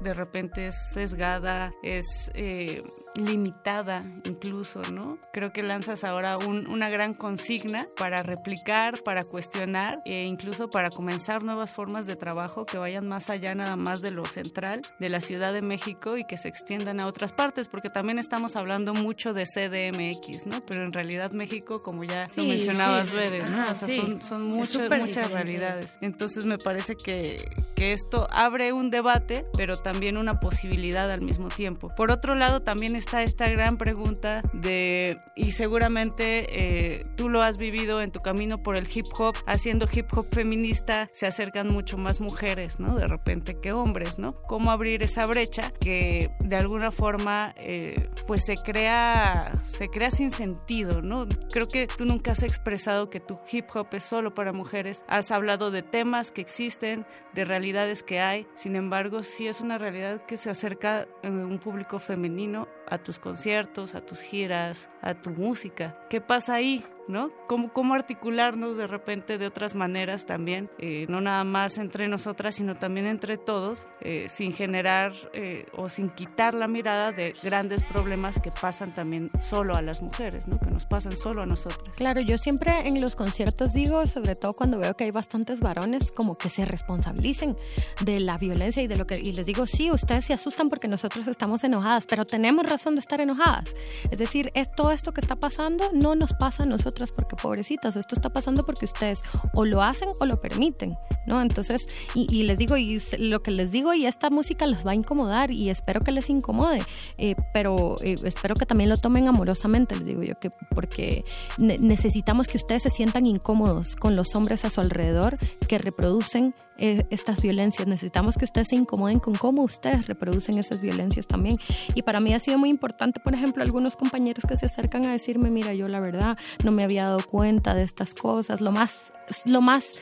de 0.00 0.14
repente 0.14 0.68
es 0.68 0.92
sesgada, 0.92 1.72
es 1.82 2.30
eh, 2.34 2.82
limitada 3.14 4.04
incluso, 4.24 4.82
¿no? 4.92 5.18
Creo 5.32 5.52
que 5.52 5.62
lanzas 5.62 6.04
ahora 6.04 6.38
una 6.38 6.88
gran 6.88 7.14
consigna 7.14 7.86
para 7.96 8.22
replicar, 8.22 9.02
para 9.02 9.24
cuestionar 9.24 10.00
e 10.04 10.24
incluso 10.24 10.70
para 10.70 10.90
comenzar 10.90 11.42
nuevas 11.42 11.72
formas 11.72 12.06
de 12.06 12.16
trabajo 12.16 12.66
que 12.66 12.78
vayan 12.78 13.08
más 13.08 13.30
allá 13.30 13.54
nada 13.54 13.76
más 13.76 14.00
de 14.00 14.10
lo 14.10 14.24
central 14.24 14.82
de 14.98 15.08
la 15.08 15.20
Ciudad 15.20 15.52
de 15.52 15.62
México 15.62 16.16
y 16.16 16.24
que 16.24 16.36
se 16.36 16.48
extiendan 16.48 17.00
a 17.00 17.06
otras 17.06 17.32
partes, 17.32 17.68
porque 17.68 17.88
también 17.88 18.18
estamos 18.18 18.56
hablando 18.56 18.94
mucho 18.94 19.32
de 19.32 19.44
CDMX, 19.44 20.46
¿no? 20.46 20.60
Pero 20.66 20.84
en 20.84 20.92
realidad 20.92 21.32
México, 21.32 21.82
como 21.82 22.04
ya 22.04 22.26
lo 22.36 22.44
mencionabas, 22.44 23.12
Bede, 23.12 23.42
¿no? 23.42 23.64
o 23.64 23.74
sea, 23.74 23.88
son, 23.88 24.22
son 24.22 24.42
muchas, 24.48 24.88
muchas 24.88 25.30
realidades. 25.30 25.98
Entonces 26.00 26.44
me 26.44 26.58
parece 26.58 26.96
que, 26.96 27.50
que 27.74 27.92
esto 27.92 28.28
abre 28.30 28.72
un 28.72 28.90
debate, 28.90 29.46
pero 29.56 29.78
también 29.78 30.16
una 30.16 30.40
posibilidad 30.40 31.10
al 31.10 31.22
mismo 31.22 31.48
tiempo. 31.48 31.88
Por 31.96 32.10
otro 32.10 32.34
lado, 32.34 32.62
también 32.62 32.96
está 33.00 33.22
esta 33.22 33.48
gran 33.48 33.78
pregunta 33.78 34.42
de, 34.52 35.18
y 35.34 35.52
seguramente 35.52 36.46
eh, 36.50 37.02
tú 37.16 37.28
lo 37.28 37.42
has 37.42 37.56
vivido 37.56 38.00
en 38.02 38.12
tu 38.12 38.20
camino 38.20 38.58
por 38.58 38.76
el 38.76 38.86
hip 38.92 39.06
hop, 39.18 39.34
haciendo 39.46 39.86
hip 39.92 40.06
hop 40.14 40.26
feminista, 40.30 41.08
se 41.12 41.26
acercan 41.26 41.68
mucho 41.68 41.96
más 41.98 42.20
mujeres, 42.20 42.78
¿no? 42.78 42.94
De 42.94 43.06
repente 43.06 43.58
que 43.60 43.72
hombres, 43.72 44.18
¿no? 44.18 44.40
¿Cómo 44.42 44.70
abrir 44.70 45.02
esa 45.02 45.26
brecha 45.26 45.70
que 45.80 46.30
de 46.40 46.56
alguna 46.56 46.90
forma 46.90 47.54
eh, 47.56 48.08
pues 48.26 48.44
se 48.44 48.56
crea, 48.56 49.50
se 49.64 49.88
crea 49.88 50.10
sin 50.10 50.30
sentido, 50.30 51.02
¿no? 51.02 51.26
Creo 51.50 51.68
que 51.68 51.86
tú 51.86 52.04
nunca 52.04 52.32
has 52.32 52.42
expresado 52.42 53.10
que 53.10 53.20
tu 53.20 53.38
hip 53.50 53.66
hop 53.74 53.88
es 53.92 54.04
solo 54.04 54.34
para 54.34 54.52
mujeres, 54.52 55.04
has 55.08 55.30
hablado 55.30 55.70
de 55.70 55.82
temas 55.82 56.30
que 56.30 56.42
existen, 56.42 57.06
de 57.34 57.44
realidades 57.44 58.02
que 58.02 58.20
hay, 58.20 58.46
sin 58.54 58.76
embargo, 58.76 59.22
sí 59.22 59.48
es 59.48 59.60
una 59.60 59.78
realidad 59.78 60.22
que 60.26 60.36
se 60.36 60.50
acerca 60.50 61.06
a 61.22 61.28
un 61.28 61.58
público 61.58 61.98
femenino 61.98 62.68
a 62.90 62.98
tus 62.98 63.18
conciertos, 63.18 63.94
a 63.94 64.00
tus 64.00 64.20
giras, 64.20 64.88
a 65.00 65.14
tu 65.14 65.30
música. 65.30 65.96
¿Qué 66.10 66.20
pasa 66.20 66.54
ahí? 66.54 66.84
¿No? 67.10 67.30
Cómo, 67.46 67.72
cómo 67.72 67.94
articularnos 67.94 68.76
de 68.76 68.86
repente 68.86 69.38
de 69.38 69.46
otras 69.46 69.74
maneras 69.74 70.26
también, 70.26 70.70
eh, 70.78 71.06
no 71.08 71.20
nada 71.20 71.44
más 71.44 71.78
entre 71.78 72.08
nosotras, 72.08 72.54
sino 72.54 72.74
también 72.74 73.06
entre 73.06 73.36
todos, 73.36 73.88
eh, 74.00 74.26
sin 74.28 74.52
generar 74.52 75.12
eh, 75.32 75.66
o 75.76 75.88
sin 75.88 76.10
quitar 76.10 76.54
la 76.54 76.68
mirada 76.68 77.12
de 77.12 77.34
grandes 77.42 77.82
problemas 77.82 78.38
que 78.38 78.50
pasan 78.50 78.94
también 78.94 79.30
solo 79.40 79.74
a 79.74 79.82
las 79.82 80.02
mujeres, 80.02 80.46
¿no? 80.48 80.58
Que 80.58 80.70
nos 80.70 80.86
pasan 80.86 81.16
solo 81.16 81.42
a 81.42 81.46
nosotras. 81.46 81.94
Claro, 81.96 82.20
yo 82.20 82.38
siempre 82.38 82.86
en 82.86 83.00
los 83.00 83.16
conciertos 83.16 83.72
digo, 83.72 84.06
sobre 84.06 84.34
todo 84.34 84.54
cuando 84.54 84.78
veo 84.78 84.94
que 84.94 85.04
hay 85.04 85.10
bastantes 85.10 85.60
varones, 85.60 86.12
como 86.12 86.38
que 86.38 86.50
se 86.50 86.64
responsabilicen 86.64 87.56
de 88.04 88.20
la 88.20 88.38
violencia 88.38 88.82
y 88.82 88.86
de 88.86 88.96
lo 88.96 89.06
que 89.06 89.18
y 89.18 89.32
les 89.32 89.46
digo, 89.46 89.66
sí, 89.66 89.90
ustedes 89.90 90.24
se 90.24 90.32
asustan 90.32 90.68
porque 90.68 90.88
nosotros 90.88 91.26
estamos 91.26 91.64
enojadas, 91.64 92.06
pero 92.06 92.24
tenemos 92.24 92.66
razón 92.66 92.94
de 92.94 93.00
estar 93.00 93.20
enojadas. 93.20 93.74
Es 94.10 94.18
decir, 94.18 94.50
es 94.54 94.70
todo 94.72 94.90
esto 94.92 95.12
que 95.12 95.20
está 95.20 95.36
pasando 95.36 95.90
no 95.92 96.14
nos 96.14 96.32
pasa 96.32 96.62
a 96.62 96.66
nosotros 96.66 96.99
porque 97.10 97.36
pobrecitas, 97.36 97.96
esto 97.96 98.14
está 98.14 98.30
pasando 98.30 98.64
porque 98.64 98.84
ustedes 98.84 99.22
o 99.54 99.64
lo 99.64 99.82
hacen 99.82 100.10
o 100.20 100.26
lo 100.26 100.40
permiten, 100.40 100.96
¿no? 101.26 101.40
Entonces, 101.40 101.86
y, 102.14 102.42
les 102.42 102.58
digo, 102.58 102.76
y 102.76 103.02
lo 103.18 103.42
que 103.42 103.50
les 103.50 103.72
digo, 103.72 103.94
y 103.94 104.06
esta 104.06 104.28
música 104.28 104.66
les 104.66 104.86
va 104.86 104.90
a 104.90 104.94
incomodar 104.94 105.50
y 105.50 105.70
espero 105.70 106.00
que 106.00 106.12
les 106.12 106.28
incomode, 106.28 106.82
eh, 107.16 107.34
pero 107.54 107.96
eh, 108.02 108.18
espero 108.24 108.54
que 108.54 108.66
también 108.66 108.90
lo 108.90 108.98
tomen 108.98 109.28
amorosamente, 109.28 109.96
les 109.96 110.06
digo 110.06 110.22
yo, 110.22 110.38
que 110.38 110.50
porque 110.74 111.24
necesitamos 111.58 112.46
que 112.46 112.58
ustedes 112.58 112.82
se 112.82 112.90
sientan 112.90 113.26
incómodos 113.26 113.96
con 113.96 114.16
los 114.16 114.34
hombres 114.34 114.64
a 114.64 114.70
su 114.70 114.80
alrededor 114.80 115.38
que 115.68 115.78
reproducen 115.78 116.54
eh, 116.80 117.06
estas 117.10 117.42
violencias. 117.42 117.86
Necesitamos 117.86 118.36
que 118.36 118.46
ustedes 118.46 118.68
se 118.68 118.76
incomoden 118.76 119.20
con 119.20 119.34
cómo 119.34 119.62
ustedes 119.62 120.06
reproducen 120.06 120.58
esas 120.58 120.80
violencias 120.80 121.26
también. 121.26 121.58
Y 121.94 122.02
para 122.02 122.20
mí 122.20 122.32
ha 122.32 122.38
sido 122.38 122.56
muy 122.56 122.70
importante, 122.70 123.20
por 123.20 123.34
ejemplo, 123.34 123.62
algunos 123.62 123.96
compañeros 123.96 124.44
que 124.48 124.56
se 124.56 124.66
acercan 124.66 125.04
a 125.04 125.12
decirme, 125.12 125.50
mira, 125.50 125.74
yo 125.74 125.88
la 125.88 126.00
verdad 126.00 126.38
no 126.64 126.70
me 126.70 126.82
había 126.82 127.04
dado 127.04 127.20
cuenta 127.20 127.74
de 127.74 127.82
estas 127.82 128.14
cosas. 128.14 128.60
Lo 128.60 128.72
más, 128.72 129.12
lo 129.44 129.60
más 129.60 129.92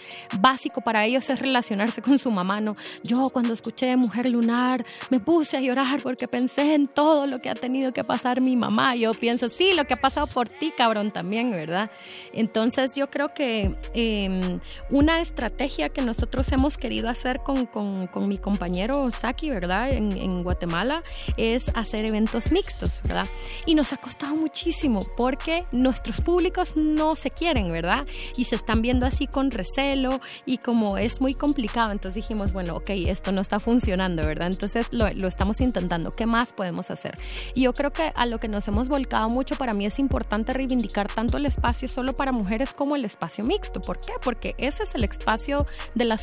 básico 0.40 0.80
para 0.80 1.04
ellos 1.04 1.28
es 1.30 1.40
relacionarse 1.40 2.00
con 2.00 2.18
su 2.18 2.30
mamá. 2.30 2.60
¿no? 2.60 2.76
Yo 3.02 3.28
cuando 3.30 3.54
escuché 3.54 3.96
Mujer 3.96 4.26
Lunar 4.30 4.84
me 5.10 5.20
puse 5.20 5.56
a 5.56 5.60
llorar 5.60 6.00
porque 6.02 6.28
pensé 6.28 6.74
en 6.74 6.86
todo 6.86 7.26
lo 7.26 7.38
que 7.38 7.50
ha 7.50 7.54
tenido 7.54 7.92
que 7.92 8.04
pasar 8.04 8.40
mi 8.40 8.56
mamá. 8.56 8.94
Yo 8.94 9.12
pienso, 9.14 9.48
sí, 9.48 9.72
lo 9.74 9.84
que 9.84 9.94
ha 9.94 10.00
pasado 10.00 10.26
por 10.26 10.48
ti, 10.48 10.72
cabrón, 10.76 11.10
también, 11.10 11.50
¿verdad? 11.50 11.90
Entonces 12.32 12.94
yo 12.94 13.10
creo 13.10 13.34
que 13.34 13.74
em, 13.94 14.60
una 14.90 15.20
estrategia 15.20 15.88
que 15.88 16.02
nosotros 16.02 16.50
hemos 16.52 16.67
hemos 16.68 16.76
querido 16.76 17.08
hacer 17.08 17.38
con, 17.38 17.64
con, 17.64 18.08
con 18.08 18.28
mi 18.28 18.36
compañero 18.36 19.10
Saki, 19.10 19.48
¿verdad? 19.48 19.90
En, 19.90 20.12
en, 20.12 20.42
Guatemala, 20.42 21.02
es 21.38 21.70
hacer 21.74 22.04
eventos 22.04 22.52
mixtos, 22.52 23.00
¿verdad? 23.04 23.26
Y 23.64 23.74
nos 23.74 23.94
ha 23.94 23.96
costado 23.96 24.36
muchísimo 24.36 25.06
porque 25.16 25.64
nuestros 25.72 26.20
públicos 26.20 26.76
no 26.76 27.16
se 27.16 27.30
quieren, 27.30 27.72
¿verdad? 27.72 28.06
Y 28.36 28.44
se 28.44 28.56
están 28.56 28.82
viendo 28.82 29.06
así 29.06 29.26
con 29.26 29.50
recelo 29.50 30.20
y 30.44 30.58
como 30.58 30.98
es 30.98 31.22
muy 31.22 31.32
complicado, 31.32 31.90
entonces 31.90 32.16
dijimos, 32.16 32.52
bueno, 32.52 32.76
ok, 32.76 32.90
esto 32.90 33.32
no 33.32 33.40
está 33.40 33.60
funcionando, 33.60 34.26
¿verdad? 34.26 34.48
Entonces 34.48 34.88
lo, 34.92 35.10
lo 35.14 35.26
estamos 35.26 35.62
intentando, 35.62 36.14
¿qué 36.14 36.26
más 36.26 36.52
podemos 36.52 36.90
hacer? 36.90 37.18
Y 37.54 37.62
yo 37.62 37.72
creo 37.72 37.94
que 37.94 38.12
a 38.14 38.26
lo 38.26 38.40
que 38.40 38.48
nos 38.48 38.68
hemos 38.68 38.88
volcado 38.88 39.30
mucho, 39.30 39.56
para 39.56 39.72
mí 39.72 39.86
es 39.86 39.98
importante 39.98 40.52
reivindicar 40.52 41.10
tanto 41.10 41.38
el 41.38 41.46
espacio 41.46 41.88
solo 41.88 42.14
para 42.14 42.30
mujeres 42.30 42.74
como 42.74 42.94
el 42.94 43.06
espacio 43.06 43.42
mixto. 43.42 43.80
¿Por 43.80 43.98
qué? 44.02 44.12
Porque 44.22 44.54
ese 44.58 44.82
es 44.82 44.94
el 44.94 45.04
espacio 45.04 45.66
de 45.94 46.04
la 46.04 46.18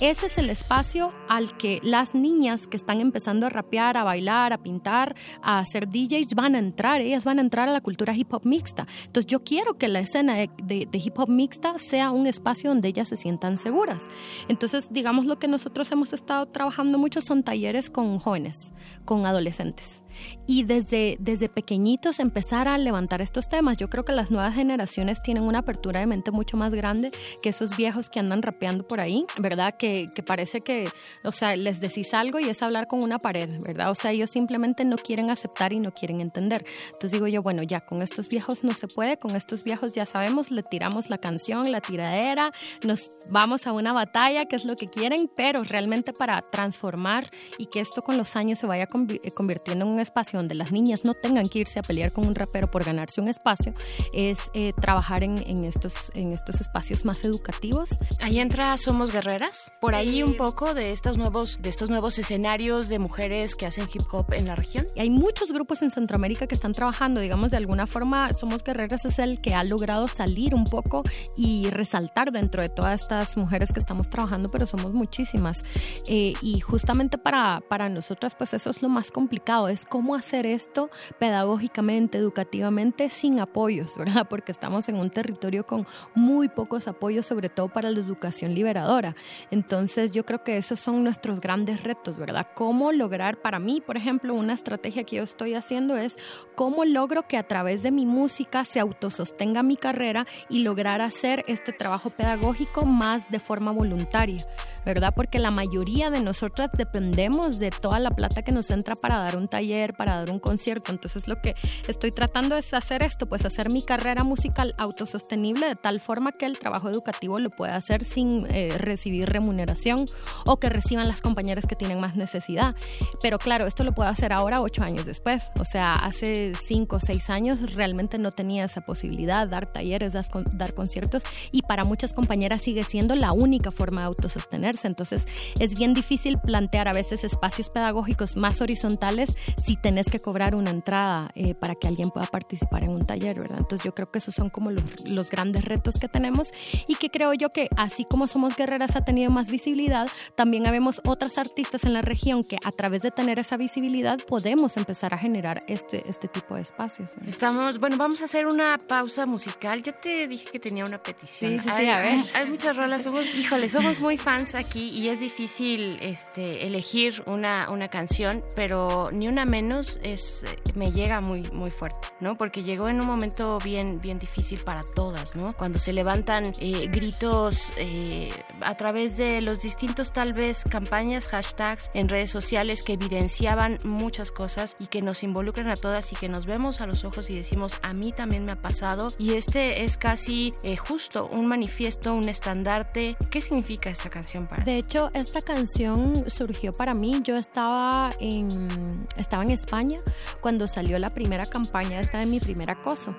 Ese 0.00 0.26
es 0.26 0.38
el 0.38 0.50
espacio 0.50 1.12
al 1.28 1.56
que 1.56 1.80
las 1.82 2.14
niñas 2.14 2.66
que 2.66 2.76
están 2.76 3.00
empezando 3.00 3.46
a 3.46 3.50
rapear, 3.50 3.96
a 3.96 4.04
bailar, 4.04 4.52
a 4.52 4.58
pintar, 4.58 5.14
a 5.42 5.58
hacer 5.58 5.88
DJs 5.88 6.34
van 6.34 6.54
a 6.54 6.58
entrar. 6.58 7.00
Ellas 7.00 7.24
van 7.24 7.38
a 7.38 7.42
entrar 7.42 7.68
a 7.68 7.72
la 7.72 7.80
cultura 7.80 8.14
hip 8.14 8.32
hop 8.32 8.44
mixta. 8.44 8.86
Entonces 9.06 9.30
yo 9.30 9.44
quiero 9.44 9.78
que 9.78 9.88
la 9.88 10.00
escena 10.00 10.34
de, 10.34 10.48
de 10.90 10.98
hip 10.98 11.18
hop 11.18 11.28
mixta 11.28 11.78
sea 11.78 12.10
un 12.10 12.26
espacio 12.26 12.70
donde 12.70 12.88
ellas 12.88 13.08
se 13.08 13.16
sientan 13.16 13.58
seguras. 13.58 14.08
Entonces, 14.48 14.88
digamos, 14.90 15.26
lo 15.26 15.38
que 15.38 15.48
nosotros 15.48 15.90
hemos 15.92 16.12
estado 16.12 16.46
trabajando 16.46 16.98
mucho 16.98 17.20
son 17.20 17.42
talleres 17.42 17.90
con 17.90 18.18
jóvenes, 18.18 18.72
con 19.04 19.26
adolescentes 19.26 20.00
y 20.46 20.64
desde, 20.64 21.16
desde 21.20 21.48
pequeñitos 21.48 22.20
empezar 22.20 22.68
a 22.68 22.78
levantar 22.78 23.20
estos 23.20 23.48
temas. 23.48 23.76
Yo 23.76 23.88
creo 23.88 24.04
que 24.04 24.12
las 24.12 24.30
nuevas 24.30 24.54
generaciones 24.54 25.22
tienen 25.22 25.42
una 25.44 25.60
apertura 25.60 26.00
de 26.00 26.06
mente 26.06 26.30
mucho 26.30 26.56
más 26.56 26.74
grande 26.74 27.10
que 27.42 27.50
esos 27.50 27.76
viejos 27.76 28.08
que 28.08 28.20
andan 28.20 28.42
rapeando 28.42 28.86
por 28.86 29.00
ahí, 29.00 29.24
¿verdad? 29.38 29.74
Que, 29.76 30.06
que 30.14 30.22
parece 30.22 30.60
que, 30.60 30.88
o 31.24 31.32
sea, 31.32 31.56
les 31.56 31.80
decís 31.80 32.14
algo 32.14 32.38
y 32.40 32.44
es 32.44 32.62
hablar 32.62 32.86
con 32.86 33.02
una 33.02 33.18
pared, 33.18 33.50
¿verdad? 33.62 33.90
O 33.90 33.94
sea, 33.94 34.12
ellos 34.12 34.30
simplemente 34.30 34.84
no 34.84 34.96
quieren 34.96 35.30
aceptar 35.30 35.72
y 35.72 35.80
no 35.80 35.92
quieren 35.92 36.20
entender. 36.20 36.64
Entonces 36.86 37.12
digo 37.12 37.26
yo, 37.26 37.42
bueno, 37.42 37.62
ya 37.62 37.80
con 37.80 38.02
estos 38.02 38.28
viejos 38.28 38.64
no 38.64 38.72
se 38.72 38.88
puede, 38.88 39.18
con 39.18 39.36
estos 39.36 39.64
viejos 39.64 39.94
ya 39.94 40.06
sabemos, 40.06 40.50
le 40.50 40.62
tiramos 40.62 41.10
la 41.10 41.18
canción, 41.18 41.70
la 41.72 41.80
tiradera, 41.80 42.52
nos 42.84 43.00
vamos 43.30 43.66
a 43.66 43.72
una 43.72 43.92
batalla, 43.92 44.46
que 44.46 44.56
es 44.56 44.64
lo 44.64 44.76
que 44.76 44.88
quieren, 44.88 45.30
pero 45.34 45.64
realmente 45.64 46.12
para 46.12 46.42
transformar 46.42 47.30
y 47.58 47.66
que 47.66 47.80
esto 47.80 48.02
con 48.02 48.16
los 48.16 48.36
años 48.36 48.58
se 48.58 48.66
vaya 48.66 48.86
convirtiendo 48.86 49.84
en 49.84 49.92
un 49.92 49.99
espacio 50.00 50.38
donde 50.38 50.54
las 50.54 50.72
niñas 50.72 51.04
no 51.04 51.14
tengan 51.14 51.48
que 51.48 51.60
irse 51.60 51.78
a 51.78 51.82
pelear 51.82 52.12
con 52.12 52.26
un 52.26 52.34
rapero 52.34 52.70
por 52.70 52.84
ganarse 52.84 53.20
un 53.20 53.28
espacio, 53.28 53.74
es 54.12 54.38
eh, 54.54 54.72
trabajar 54.80 55.22
en, 55.22 55.38
en, 55.46 55.64
estos, 55.64 55.94
en 56.14 56.32
estos 56.32 56.60
espacios 56.60 57.04
más 57.04 57.24
educativos. 57.24 57.90
Ahí 58.20 58.40
entra 58.40 58.76
Somos 58.78 59.12
Guerreras, 59.12 59.72
por 59.80 59.94
ahí 59.94 60.22
un 60.22 60.36
poco 60.36 60.74
de 60.74 60.92
estos 60.92 61.16
nuevos, 61.16 61.58
de 61.60 61.68
estos 61.68 61.90
nuevos 61.90 62.18
escenarios 62.18 62.88
de 62.88 62.98
mujeres 62.98 63.56
que 63.56 63.66
hacen 63.66 63.86
hip 63.92 64.02
hop 64.12 64.32
en 64.32 64.46
la 64.46 64.56
región. 64.56 64.86
Y 64.94 65.00
hay 65.00 65.10
muchos 65.10 65.52
grupos 65.52 65.82
en 65.82 65.90
Centroamérica 65.90 66.46
que 66.46 66.54
están 66.54 66.74
trabajando, 66.74 67.20
digamos, 67.20 67.50
de 67.50 67.56
alguna 67.56 67.86
forma 67.86 68.30
Somos 68.32 68.62
Guerreras 68.62 69.04
es 69.04 69.18
el 69.18 69.40
que 69.40 69.54
ha 69.54 69.64
logrado 69.64 70.08
salir 70.08 70.54
un 70.54 70.64
poco 70.64 71.02
y 71.36 71.68
resaltar 71.70 72.32
dentro 72.32 72.62
de 72.62 72.68
todas 72.68 73.02
estas 73.02 73.36
mujeres 73.36 73.72
que 73.72 73.80
estamos 73.80 74.10
trabajando, 74.10 74.48
pero 74.48 74.66
somos 74.66 74.92
muchísimas. 74.92 75.64
Eh, 76.06 76.34
y 76.42 76.60
justamente 76.60 77.18
para, 77.18 77.62
para 77.68 77.88
nosotras, 77.88 78.34
pues 78.34 78.54
eso 78.54 78.70
es 78.70 78.82
lo 78.82 78.88
más 78.88 79.10
complicado, 79.10 79.68
es 79.68 79.84
cómo 79.90 80.14
hacer 80.14 80.46
esto 80.46 80.88
pedagógicamente, 81.18 82.16
educativamente, 82.16 83.10
sin 83.10 83.40
apoyos, 83.40 83.96
¿verdad? 83.98 84.26
Porque 84.30 84.52
estamos 84.52 84.88
en 84.88 84.96
un 84.96 85.10
territorio 85.10 85.66
con 85.66 85.86
muy 86.14 86.48
pocos 86.48 86.88
apoyos, 86.88 87.26
sobre 87.26 87.50
todo 87.50 87.68
para 87.68 87.90
la 87.90 88.00
educación 88.00 88.54
liberadora. 88.54 89.14
Entonces 89.50 90.12
yo 90.12 90.24
creo 90.24 90.42
que 90.42 90.56
esos 90.56 90.80
son 90.80 91.04
nuestros 91.04 91.40
grandes 91.40 91.82
retos, 91.82 92.16
¿verdad? 92.16 92.46
¿Cómo 92.54 92.92
lograr, 92.92 93.36
para 93.42 93.58
mí, 93.58 93.82
por 93.84 93.98
ejemplo, 93.98 94.32
una 94.32 94.54
estrategia 94.54 95.04
que 95.04 95.16
yo 95.16 95.24
estoy 95.24 95.54
haciendo 95.54 95.98
es 95.98 96.16
cómo 96.54 96.86
logro 96.86 97.26
que 97.26 97.36
a 97.36 97.46
través 97.46 97.82
de 97.82 97.90
mi 97.90 98.06
música 98.06 98.64
se 98.64 98.80
autosostenga 98.80 99.62
mi 99.62 99.76
carrera 99.76 100.26
y 100.48 100.60
lograr 100.60 101.00
hacer 101.00 101.44
este 101.48 101.72
trabajo 101.72 102.10
pedagógico 102.10 102.86
más 102.86 103.28
de 103.30 103.40
forma 103.40 103.72
voluntaria. 103.72 104.46
¿Verdad? 104.84 105.12
Porque 105.14 105.38
la 105.38 105.50
mayoría 105.50 106.10
de 106.10 106.20
nosotras 106.20 106.70
dependemos 106.76 107.58
de 107.58 107.70
toda 107.70 107.98
la 107.98 108.10
plata 108.10 108.42
que 108.42 108.52
nos 108.52 108.70
entra 108.70 108.96
para 108.96 109.18
dar 109.18 109.36
un 109.36 109.48
taller, 109.48 109.94
para 109.94 110.16
dar 110.16 110.30
un 110.30 110.38
concierto. 110.38 110.92
Entonces 110.92 111.28
lo 111.28 111.40
que 111.40 111.54
estoy 111.88 112.10
tratando 112.10 112.56
es 112.56 112.72
hacer 112.74 113.02
esto, 113.02 113.26
pues 113.26 113.44
hacer 113.44 113.70
mi 113.70 113.82
carrera 113.82 114.24
musical 114.24 114.74
autosostenible 114.78 115.66
de 115.66 115.76
tal 115.76 116.00
forma 116.00 116.32
que 116.32 116.46
el 116.46 116.58
trabajo 116.58 116.88
educativo 116.88 117.38
lo 117.38 117.50
pueda 117.50 117.76
hacer 117.76 118.04
sin 118.04 118.46
eh, 118.50 118.70
recibir 118.76 119.28
remuneración 119.28 120.08
o 120.44 120.58
que 120.58 120.68
reciban 120.68 121.08
las 121.08 121.20
compañeras 121.20 121.66
que 121.66 121.76
tienen 121.76 122.00
más 122.00 122.16
necesidad. 122.16 122.74
Pero 123.22 123.38
claro, 123.38 123.66
esto 123.66 123.84
lo 123.84 123.92
puedo 123.92 124.08
hacer 124.08 124.32
ahora 124.32 124.60
ocho 124.60 124.82
años 124.82 125.06
después. 125.06 125.50
O 125.58 125.64
sea, 125.64 125.94
hace 125.94 126.52
cinco 126.66 126.96
o 126.96 127.00
seis 127.00 127.30
años 127.30 127.74
realmente 127.74 128.18
no 128.18 128.32
tenía 128.32 128.64
esa 128.64 128.80
posibilidad, 128.80 129.46
dar 129.48 129.66
talleres, 129.66 130.12
dar, 130.12 130.26
dar 130.52 130.74
conciertos 130.74 131.22
y 131.52 131.62
para 131.62 131.84
muchas 131.84 132.12
compañeras 132.12 132.62
sigue 132.62 132.82
siendo 132.82 133.14
la 133.14 133.32
única 133.32 133.70
forma 133.70 134.02
de 134.02 134.06
autosostener 134.08 134.69
entonces 134.84 135.26
es 135.58 135.74
bien 135.74 135.94
difícil 135.94 136.38
plantear 136.38 136.88
a 136.88 136.92
veces 136.92 137.24
espacios 137.24 137.68
pedagógicos 137.68 138.36
más 138.36 138.60
horizontales 138.60 139.34
si 139.64 139.76
tenés 139.76 140.10
que 140.10 140.20
cobrar 140.20 140.54
una 140.54 140.70
entrada 140.70 141.30
eh, 141.34 141.54
para 141.54 141.74
que 141.74 141.88
alguien 141.88 142.10
pueda 142.10 142.26
participar 142.26 142.84
en 142.84 142.90
un 142.90 143.04
taller, 143.04 143.38
¿verdad? 143.38 143.58
Entonces 143.58 143.84
yo 143.84 143.94
creo 143.94 144.10
que 144.10 144.18
esos 144.18 144.34
son 144.34 144.50
como 144.50 144.70
los, 144.70 145.00
los 145.04 145.30
grandes 145.30 145.64
retos 145.64 145.98
que 145.98 146.08
tenemos 146.08 146.50
y 146.86 146.94
que 146.96 147.10
creo 147.10 147.34
yo 147.34 147.50
que 147.50 147.68
así 147.76 148.04
como 148.04 148.26
Somos 148.26 148.56
Guerreras 148.56 148.96
ha 148.96 149.04
tenido 149.04 149.30
más 149.30 149.50
visibilidad, 149.50 150.08
también 150.34 150.66
habemos 150.66 151.00
otras 151.04 151.38
artistas 151.38 151.84
en 151.84 151.92
la 151.92 152.02
región 152.02 152.44
que 152.44 152.56
a 152.64 152.72
través 152.72 153.02
de 153.02 153.10
tener 153.10 153.38
esa 153.38 153.56
visibilidad 153.56 154.18
podemos 154.26 154.76
empezar 154.76 155.14
a 155.14 155.18
generar 155.18 155.62
este, 155.66 156.08
este 156.08 156.28
tipo 156.28 156.54
de 156.54 156.62
espacios. 156.62 157.10
¿no? 157.20 157.28
Estamos, 157.28 157.78
bueno, 157.78 157.96
vamos 157.96 158.22
a 158.22 158.24
hacer 158.24 158.46
una 158.46 158.78
pausa 158.78 159.26
musical. 159.26 159.82
Yo 159.82 159.94
te 159.94 160.26
dije 160.28 160.48
que 160.50 160.60
tenía 160.60 160.84
una 160.84 160.98
petición. 160.98 161.52
Sí, 161.52 161.58
sí, 161.58 161.64
sí, 161.64 161.70
hay, 161.70 161.88
a 161.88 161.98
ver. 161.98 162.24
Hay 162.34 162.46
muchas 162.48 162.76
rolas, 162.76 163.02
somos, 163.02 163.26
híjole, 163.34 163.68
somos 163.68 164.00
muy 164.00 164.16
fans 164.16 164.54
aquí 164.60 164.90
y 164.90 165.08
es 165.08 165.20
difícil 165.20 165.98
este, 166.00 166.66
elegir 166.66 167.22
una, 167.26 167.70
una 167.70 167.88
canción, 167.88 168.44
pero 168.54 169.10
ni 169.12 169.26
una 169.26 169.44
menos 169.44 169.98
es 170.02 170.44
me 170.74 170.92
llega 170.92 171.20
muy 171.20 171.42
muy 171.52 171.70
fuerte, 171.70 172.08
¿no? 172.20 172.36
Porque 172.36 172.62
llegó 172.62 172.88
en 172.88 173.00
un 173.00 173.06
momento 173.06 173.58
bien 173.64 173.98
bien 173.98 174.18
difícil 174.18 174.60
para 174.60 174.82
todas, 174.94 175.34
¿no? 175.34 175.52
Cuando 175.54 175.78
se 175.78 175.92
levantan 175.92 176.54
eh, 176.60 176.88
gritos 176.88 177.72
eh, 177.76 178.30
a 178.60 178.76
través 178.76 179.16
de 179.16 179.40
los 179.40 179.62
distintos 179.62 180.12
tal 180.12 180.32
vez 180.32 180.64
campañas, 180.64 181.28
hashtags 181.28 181.90
en 181.94 182.08
redes 182.08 182.30
sociales 182.30 182.82
que 182.82 182.92
evidenciaban 182.92 183.78
muchas 183.84 184.30
cosas 184.30 184.76
y 184.78 184.86
que 184.86 185.02
nos 185.02 185.22
involucran 185.22 185.68
a 185.70 185.76
todas 185.76 186.12
y 186.12 186.16
que 186.16 186.28
nos 186.28 186.46
vemos 186.46 186.80
a 186.80 186.86
los 186.86 187.04
ojos 187.04 187.30
y 187.30 187.36
decimos 187.36 187.78
a 187.82 187.92
mí 187.92 188.12
también 188.12 188.44
me 188.44 188.52
ha 188.52 188.56
pasado 188.56 189.12
y 189.18 189.34
este 189.34 189.84
es 189.84 189.96
casi 189.96 190.54
eh, 190.62 190.76
justo 190.76 191.26
un 191.26 191.46
manifiesto, 191.46 192.14
un 192.14 192.28
estandarte. 192.28 193.16
¿Qué 193.30 193.40
significa 193.40 193.90
esta 193.90 194.10
canción 194.10 194.46
De 194.64 194.76
hecho, 194.76 195.10
esta 195.14 195.42
canción 195.42 196.24
surgió 196.28 196.72
para 196.72 196.94
mí. 196.94 197.20
Yo 197.22 197.36
estaba 197.36 198.10
en, 198.20 198.68
en 199.16 199.50
España 199.50 199.98
cuando 200.40 200.66
salió 200.66 200.98
la 200.98 201.10
primera 201.10 201.46
campaña 201.46 202.00
esta 202.00 202.18
de 202.18 202.26
mi 202.26 202.40
primer 202.40 202.70
acoso. 202.70 203.14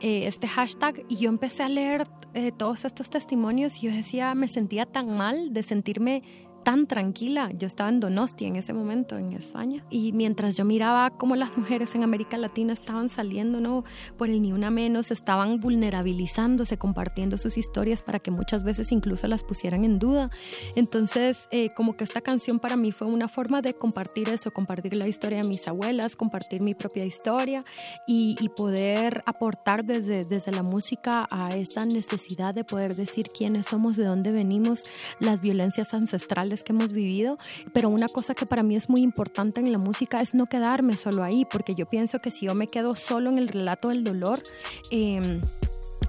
Eh, 0.00 0.26
este 0.26 0.46
hashtag 0.46 1.04
y 1.08 1.16
yo 1.16 1.28
empecé 1.28 1.64
a 1.64 1.68
leer 1.68 2.04
eh, 2.34 2.52
todos 2.56 2.84
estos 2.84 3.10
testimonios 3.10 3.78
y 3.78 3.86
yo 3.86 3.92
decía, 3.92 4.34
me 4.34 4.46
sentía 4.46 4.86
tan 4.86 5.16
mal 5.16 5.52
de 5.52 5.62
sentirme 5.62 6.22
tan 6.68 6.86
tranquila. 6.86 7.50
Yo 7.56 7.66
estaba 7.66 7.88
en 7.88 7.98
Donosti 7.98 8.44
en 8.44 8.56
ese 8.56 8.74
momento, 8.74 9.16
en 9.16 9.32
España. 9.32 9.82
Y 9.88 10.12
mientras 10.12 10.54
yo 10.54 10.66
miraba 10.66 11.08
cómo 11.08 11.34
las 11.34 11.56
mujeres 11.56 11.94
en 11.94 12.02
América 12.02 12.36
Latina 12.36 12.74
estaban 12.74 13.08
saliendo, 13.08 13.58
¿no? 13.58 13.84
Por 14.18 14.28
el 14.28 14.42
ni 14.42 14.52
una 14.52 14.70
menos, 14.70 15.10
estaban 15.10 15.60
vulnerabilizándose, 15.60 16.76
compartiendo 16.76 17.38
sus 17.38 17.56
historias 17.56 18.02
para 18.02 18.18
que 18.18 18.30
muchas 18.30 18.64
veces 18.64 18.92
incluso 18.92 19.26
las 19.28 19.44
pusieran 19.44 19.82
en 19.86 19.98
duda. 19.98 20.28
Entonces, 20.76 21.48
eh, 21.52 21.70
como 21.74 21.96
que 21.96 22.04
esta 22.04 22.20
canción 22.20 22.58
para 22.58 22.76
mí 22.76 22.92
fue 22.92 23.06
una 23.06 23.28
forma 23.28 23.62
de 23.62 23.72
compartir 23.72 24.28
eso, 24.28 24.50
compartir 24.50 24.94
la 24.94 25.08
historia 25.08 25.38
de 25.38 25.48
mis 25.48 25.66
abuelas, 25.68 26.16
compartir 26.16 26.60
mi 26.60 26.74
propia 26.74 27.06
historia 27.06 27.64
y, 28.06 28.36
y 28.40 28.50
poder 28.50 29.22
aportar 29.24 29.86
desde, 29.86 30.26
desde 30.26 30.52
la 30.52 30.62
música 30.62 31.26
a 31.30 31.48
esa 31.48 31.86
necesidad 31.86 32.54
de 32.54 32.64
poder 32.64 32.94
decir 32.94 33.28
quiénes 33.34 33.68
somos, 33.68 33.96
de 33.96 34.04
dónde 34.04 34.32
venimos, 34.32 34.84
las 35.18 35.40
violencias 35.40 35.94
ancestrales 35.94 36.57
que 36.64 36.72
hemos 36.72 36.92
vivido, 36.92 37.36
pero 37.72 37.88
una 37.88 38.08
cosa 38.08 38.34
que 38.34 38.46
para 38.46 38.62
mí 38.62 38.76
es 38.76 38.88
muy 38.88 39.02
importante 39.02 39.60
en 39.60 39.72
la 39.72 39.78
música 39.78 40.20
es 40.20 40.34
no 40.34 40.46
quedarme 40.46 40.96
solo 40.96 41.22
ahí, 41.22 41.44
porque 41.44 41.74
yo 41.74 41.86
pienso 41.86 42.20
que 42.20 42.30
si 42.30 42.46
yo 42.46 42.54
me 42.54 42.66
quedo 42.66 42.94
solo 42.94 43.30
en 43.30 43.38
el 43.38 43.48
relato 43.48 43.88
del 43.88 44.04
dolor, 44.04 44.42
eh, 44.90 45.40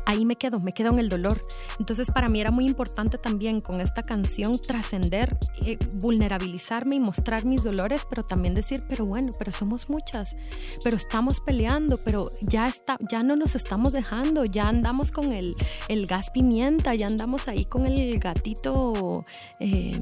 ahí 0.06 0.26
me 0.26 0.36
quedo, 0.36 0.60
me 0.60 0.74
quedo 0.74 0.90
en 0.90 1.00
el 1.00 1.10
dolor. 1.10 1.42
Entonces 1.80 2.12
para 2.12 2.30
mí 2.30 2.42
era 2.42 2.52
muy 2.52 2.66
importante 2.66 3.18
también 3.18 3.62
con 3.62 3.82
esta 3.82 4.04
canción 4.04 4.60
trascender, 4.60 5.38
eh, 5.66 5.78
vulnerabilizarme 5.96 6.96
y 6.96 7.00
mostrar 7.00 7.46
mis 7.46 7.64
dolores, 7.64 8.06
pero 8.10 8.24
también 8.24 8.54
decir, 8.54 8.84
pero 8.88 9.06
bueno, 9.06 9.34
pero 9.38 9.52
somos 9.52 9.90
muchas, 9.90 10.36
pero 10.84 10.98
estamos 10.98 11.40
peleando, 11.40 11.98
pero 12.04 12.28
ya, 12.42 12.66
está, 12.66 12.98
ya 13.10 13.24
no 13.24 13.36
nos 13.36 13.56
estamos 13.56 13.94
dejando, 13.94 14.46
ya 14.46 14.68
andamos 14.68 15.12
con 15.12 15.32
el, 15.32 15.56
el 15.88 16.06
gas 16.08 16.30
pimienta, 16.32 16.96
ya 16.96 17.08
andamos 17.08 17.48
ahí 17.48 17.66
con 17.66 17.86
el 17.86 18.20
gatito 18.20 19.26
eh, 19.60 20.00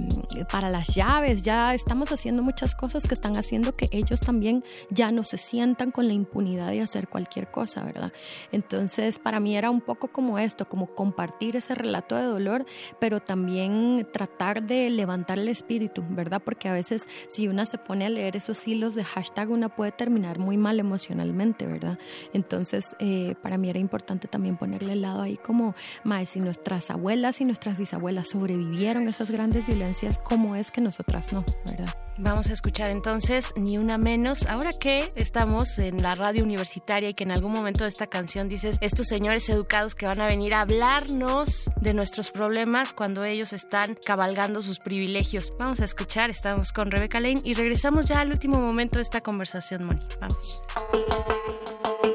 para 0.52 0.70
las 0.70 0.88
llaves, 0.88 1.44
ya 1.44 1.74
estamos 1.74 2.12
haciendo 2.12 2.44
muchas 2.44 2.76
cosas 2.76 3.08
que 3.08 3.14
están 3.14 3.38
haciendo 3.38 3.74
que 3.74 3.90
ellos 3.92 4.20
también 4.20 4.64
ya 4.90 5.12
no 5.12 5.24
se 5.24 5.38
sientan 5.38 5.92
con 5.92 6.08
la 6.08 6.14
impunidad 6.14 6.72
de 6.72 6.82
hacer 6.82 7.08
cualquier 7.08 7.50
cosa, 7.52 7.84
¿verdad? 7.84 8.12
Entonces 8.52 9.20
para 9.20 9.40
mí 9.40 9.56
era 9.56 9.70
un 9.70 9.77
poco 9.82 10.10
como 10.10 10.40
esto, 10.40 10.68
como 10.68 10.88
compartir 10.88 11.56
ese 11.56 11.76
relato 11.76 12.16
de 12.16 12.24
dolor, 12.24 12.66
pero 13.00 13.22
también 13.22 14.08
tratar 14.12 14.64
de 14.64 14.90
levantar 14.90 15.40
el 15.40 15.48
espíritu, 15.50 16.04
¿verdad? 16.10 16.42
Porque 16.44 16.70
a 16.70 16.74
veces 16.74 17.08
si 17.30 17.48
una 17.48 17.66
se 17.66 17.78
pone 17.78 18.06
a 18.06 18.10
leer 18.10 18.36
esos 18.36 18.68
hilos 18.68 18.96
de 18.96 19.04
hashtag, 19.04 19.50
una 19.50 19.70
puede 19.70 19.92
terminar 19.92 20.40
muy 20.40 20.58
mal 20.58 20.80
emocionalmente, 20.80 21.66
¿verdad? 21.66 21.98
Entonces, 22.34 22.96
eh, 23.00 23.36
para 23.42 23.58
mí 23.58 23.70
era 23.70 23.80
importante 23.80 24.28
también 24.28 24.58
ponerle 24.58 24.94
el 24.94 25.02
lado 25.02 25.22
ahí 25.22 25.38
como, 25.38 25.76
más 26.04 26.28
si 26.30 26.40
nuestras 26.40 26.92
abuelas 26.92 27.42
y 27.42 27.46
nuestras 27.46 27.78
bisabuelas 27.78 28.30
sobrevivieron 28.30 29.08
esas 29.08 29.32
grandes 29.32 29.66
violencias, 29.66 30.18
¿cómo 30.18 30.56
es 30.56 30.72
que 30.72 30.82
nosotras 30.82 31.32
no, 31.32 31.46
¿verdad? 31.66 31.88
Vamos 32.20 32.50
a 32.50 32.54
escuchar 32.54 32.90
entonces 32.90 33.54
Ni 33.56 33.78
Una 33.78 34.00
Menos. 34.00 34.48
Ahora 34.48 34.74
que 34.74 35.12
estamos 35.16 35.78
en 35.78 36.02
la 36.02 36.16
radio 36.16 36.44
universitaria 36.44 37.10
y 37.10 37.14
que 37.14 37.24
en 37.24 37.32
algún 37.32 37.52
momento 37.52 37.84
de 37.84 37.90
esta 37.90 38.08
canción 38.08 38.50
dices, 38.50 38.78
estos 38.82 39.06
señores 39.06 39.48
educados 39.68 39.96
que 39.96 40.06
van 40.06 40.22
a 40.22 40.28
venir 40.28 40.54
a 40.54 40.62
hablarnos 40.62 41.70
de 41.82 41.94
nuestros 41.94 42.32
problemas 42.32 42.94
cuando 42.94 43.26
ellos 43.26 43.52
están 43.52 43.96
cabalgando 43.96 44.62
sus 44.62 44.80
privilegios. 44.80 45.54
Vamos 45.60 45.82
a 45.82 45.84
escuchar, 45.84 46.30
estamos 46.30 46.72
con 46.72 46.90
Rebeca 46.90 47.20
Lane 47.20 47.42
y 47.44 47.54
regresamos 47.54 48.06
ya 48.06 48.22
al 48.22 48.32
último 48.32 48.60
momento 48.60 48.96
de 48.98 49.02
esta 49.02 49.20
conversación, 49.20 49.84
Moni. 49.84 50.00
Vamos. 50.22 50.62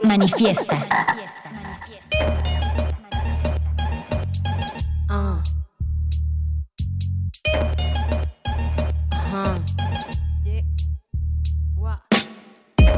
Manifiesta. 0.02 0.78
Ah. 5.10 5.42
Ajá. 9.10 9.62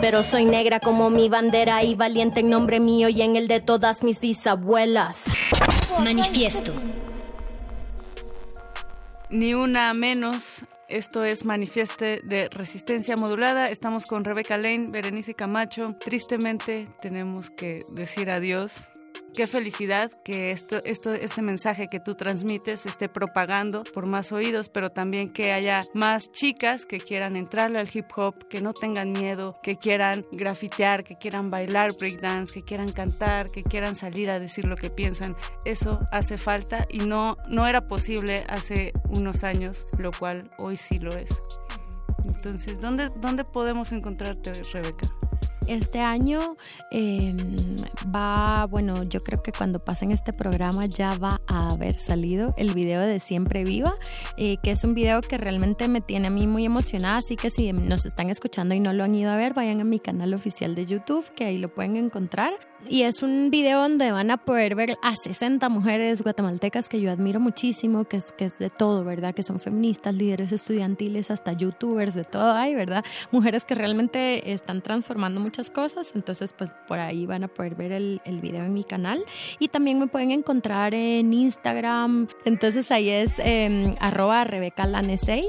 pero 0.00 0.22
soy 0.22 0.44
negra 0.44 0.80
como 0.80 1.10
mi 1.10 1.28
bandera 1.28 1.82
y 1.82 1.94
valiente 1.94 2.40
en 2.40 2.50
nombre 2.50 2.80
mío 2.80 3.08
y 3.08 3.22
en 3.22 3.36
el 3.36 3.48
de 3.48 3.60
todas 3.60 4.02
mis 4.02 4.20
bisabuelas. 4.20 5.24
Manifiesto. 6.02 6.72
Ni 9.30 9.54
una 9.54 9.92
menos. 9.94 10.64
Esto 10.88 11.24
es 11.24 11.44
Manifieste 11.44 12.20
de 12.22 12.48
Resistencia 12.48 13.16
Modulada. 13.16 13.70
Estamos 13.70 14.06
con 14.06 14.24
Rebeca 14.24 14.56
Lane, 14.56 14.88
Berenice 14.90 15.34
Camacho. 15.34 15.96
Tristemente 15.98 16.86
tenemos 17.00 17.50
que 17.50 17.84
decir 17.92 18.30
adiós 18.30 18.90
qué 19.36 19.46
felicidad 19.46 20.10
que 20.24 20.50
esto, 20.50 20.80
esto, 20.84 21.12
este 21.12 21.42
mensaje 21.42 21.88
que 21.88 22.00
tú 22.00 22.14
transmites 22.14 22.86
esté 22.86 23.06
propagando 23.08 23.84
por 23.84 24.06
más 24.06 24.32
oídos, 24.32 24.70
pero 24.70 24.90
también 24.90 25.30
que 25.30 25.52
haya 25.52 25.84
más 25.92 26.32
chicas 26.32 26.86
que 26.86 26.98
quieran 26.98 27.36
entrarle 27.36 27.78
al 27.78 27.90
hip 27.92 28.06
hop, 28.16 28.48
que 28.48 28.62
no 28.62 28.72
tengan 28.72 29.12
miedo, 29.12 29.52
que 29.62 29.76
quieran 29.76 30.24
grafitear, 30.32 31.04
que 31.04 31.16
quieran 31.16 31.50
bailar 31.50 31.92
breakdance, 31.92 32.50
que 32.50 32.62
quieran 32.62 32.92
cantar, 32.92 33.50
que 33.50 33.62
quieran 33.62 33.94
salir 33.94 34.30
a 34.30 34.40
decir 34.40 34.64
lo 34.64 34.76
que 34.76 34.88
piensan. 34.88 35.36
Eso 35.66 36.00
hace 36.10 36.38
falta 36.38 36.86
y 36.88 37.00
no, 37.00 37.36
no 37.46 37.66
era 37.66 37.86
posible 37.88 38.44
hace 38.48 38.92
unos 39.10 39.44
años, 39.44 39.84
lo 39.98 40.12
cual 40.12 40.50
hoy 40.56 40.78
sí 40.78 40.98
lo 40.98 41.14
es. 41.14 41.30
Entonces, 42.24 42.80
¿dónde, 42.80 43.10
dónde 43.20 43.44
podemos 43.44 43.92
encontrarte, 43.92 44.62
Rebeca? 44.72 45.10
Este 45.66 46.00
año 46.00 46.56
eh, 46.90 47.34
va, 48.14 48.66
bueno, 48.66 49.02
yo 49.04 49.22
creo 49.22 49.42
que 49.42 49.52
cuando 49.52 49.78
pasen 49.78 50.12
este 50.12 50.32
programa 50.32 50.86
ya 50.86 51.16
va 51.18 51.40
a 51.46 51.70
haber 51.70 51.98
salido 51.98 52.54
el 52.56 52.72
video 52.72 53.00
de 53.00 53.18
Siempre 53.20 53.64
Viva, 53.64 53.94
eh, 54.36 54.58
que 54.62 54.70
es 54.70 54.84
un 54.84 54.94
video 54.94 55.20
que 55.20 55.38
realmente 55.38 55.88
me 55.88 56.00
tiene 56.00 56.28
a 56.28 56.30
mí 56.30 56.46
muy 56.46 56.64
emocionada, 56.64 57.18
así 57.18 57.36
que 57.36 57.50
si 57.50 57.72
nos 57.72 58.06
están 58.06 58.30
escuchando 58.30 58.74
y 58.74 58.80
no 58.80 58.92
lo 58.92 59.04
han 59.04 59.14
ido 59.14 59.30
a 59.30 59.36
ver, 59.36 59.54
vayan 59.54 59.80
a 59.80 59.84
mi 59.84 59.98
canal 59.98 60.34
oficial 60.34 60.74
de 60.74 60.86
YouTube, 60.86 61.24
que 61.34 61.44
ahí 61.44 61.58
lo 61.58 61.68
pueden 61.68 61.96
encontrar. 61.96 62.54
Y 62.88 63.02
es 63.02 63.22
un 63.22 63.50
video 63.50 63.80
donde 63.80 64.12
van 64.12 64.30
a 64.30 64.36
poder 64.36 64.74
ver 64.76 64.96
a 65.02 65.14
60 65.16 65.68
mujeres 65.68 66.22
guatemaltecas 66.22 66.88
que 66.88 67.00
yo 67.00 67.10
admiro 67.10 67.40
muchísimo, 67.40 68.04
que 68.04 68.18
es, 68.18 68.32
que 68.32 68.44
es 68.44 68.58
de 68.58 68.70
todo, 68.70 69.04
¿verdad? 69.04 69.34
Que 69.34 69.42
son 69.42 69.58
feministas, 69.58 70.14
líderes 70.14 70.52
estudiantiles, 70.52 71.30
hasta 71.30 71.52
youtubers, 71.52 72.14
de 72.14 72.24
todo 72.24 72.52
hay, 72.52 72.74
¿verdad? 72.74 73.04
Mujeres 73.32 73.64
que 73.64 73.74
realmente 73.74 74.52
están 74.52 74.82
transformando 74.82 75.40
muchas 75.40 75.70
cosas, 75.70 76.12
entonces 76.14 76.52
pues 76.56 76.70
por 76.86 76.98
ahí 76.98 77.26
van 77.26 77.44
a 77.44 77.48
poder 77.48 77.74
ver 77.74 77.92
el, 77.92 78.20
video 78.36 78.64
en 78.64 78.74
mi 78.74 78.84
canal 78.84 79.24
y 79.58 79.68
también 79.68 79.98
me 79.98 80.06
pueden 80.08 80.30
encontrar 80.30 80.94
en 80.94 81.32
Instagram, 81.32 82.28
entonces 82.44 82.90
ahí 82.90 83.08
es 83.08 83.38
eh, 83.38 83.94
arroba 83.98 84.44
rebecalane6, 84.44 85.44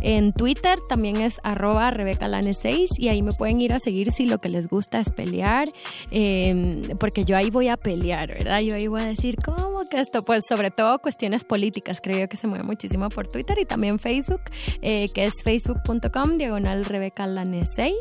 en 0.00 0.32
Twitter 0.32 0.78
también 0.88 1.20
es 1.20 1.38
arroba 1.42 1.92
rebecalane6 1.92 2.88
y 2.96 3.08
ahí 3.08 3.22
me 3.22 3.32
pueden 3.32 3.60
ir 3.60 3.74
a 3.74 3.78
seguir 3.78 4.10
si 4.12 4.24
lo 4.24 4.38
que 4.38 4.48
les 4.48 4.66
gusta 4.68 4.98
es 4.98 5.10
pelear, 5.10 5.68
eh, 6.10 6.71
porque 6.98 7.24
yo 7.24 7.36
ahí 7.36 7.50
voy 7.50 7.68
a 7.68 7.76
pelear, 7.76 8.28
¿verdad? 8.28 8.60
Yo 8.60 8.74
ahí 8.74 8.86
voy 8.86 9.00
a 9.00 9.06
decir, 9.06 9.36
¿cómo 9.44 9.72
que 9.88 10.00
esto? 10.00 10.22
Pues 10.22 10.44
sobre 10.46 10.70
todo 10.70 10.98
cuestiones 10.98 11.44
políticas, 11.44 12.00
creo 12.02 12.18
yo 12.20 12.28
que 12.28 12.36
se 12.36 12.46
mueve 12.46 12.64
muchísimo 12.64 13.08
por 13.08 13.28
Twitter 13.28 13.58
y 13.58 13.64
también 13.64 13.98
Facebook, 13.98 14.42
eh, 14.80 15.08
que 15.14 15.24
es 15.24 15.42
facebook.com 15.42 16.36
diagonal 16.36 16.84
rebecalane 16.84 17.66
6. 17.66 17.94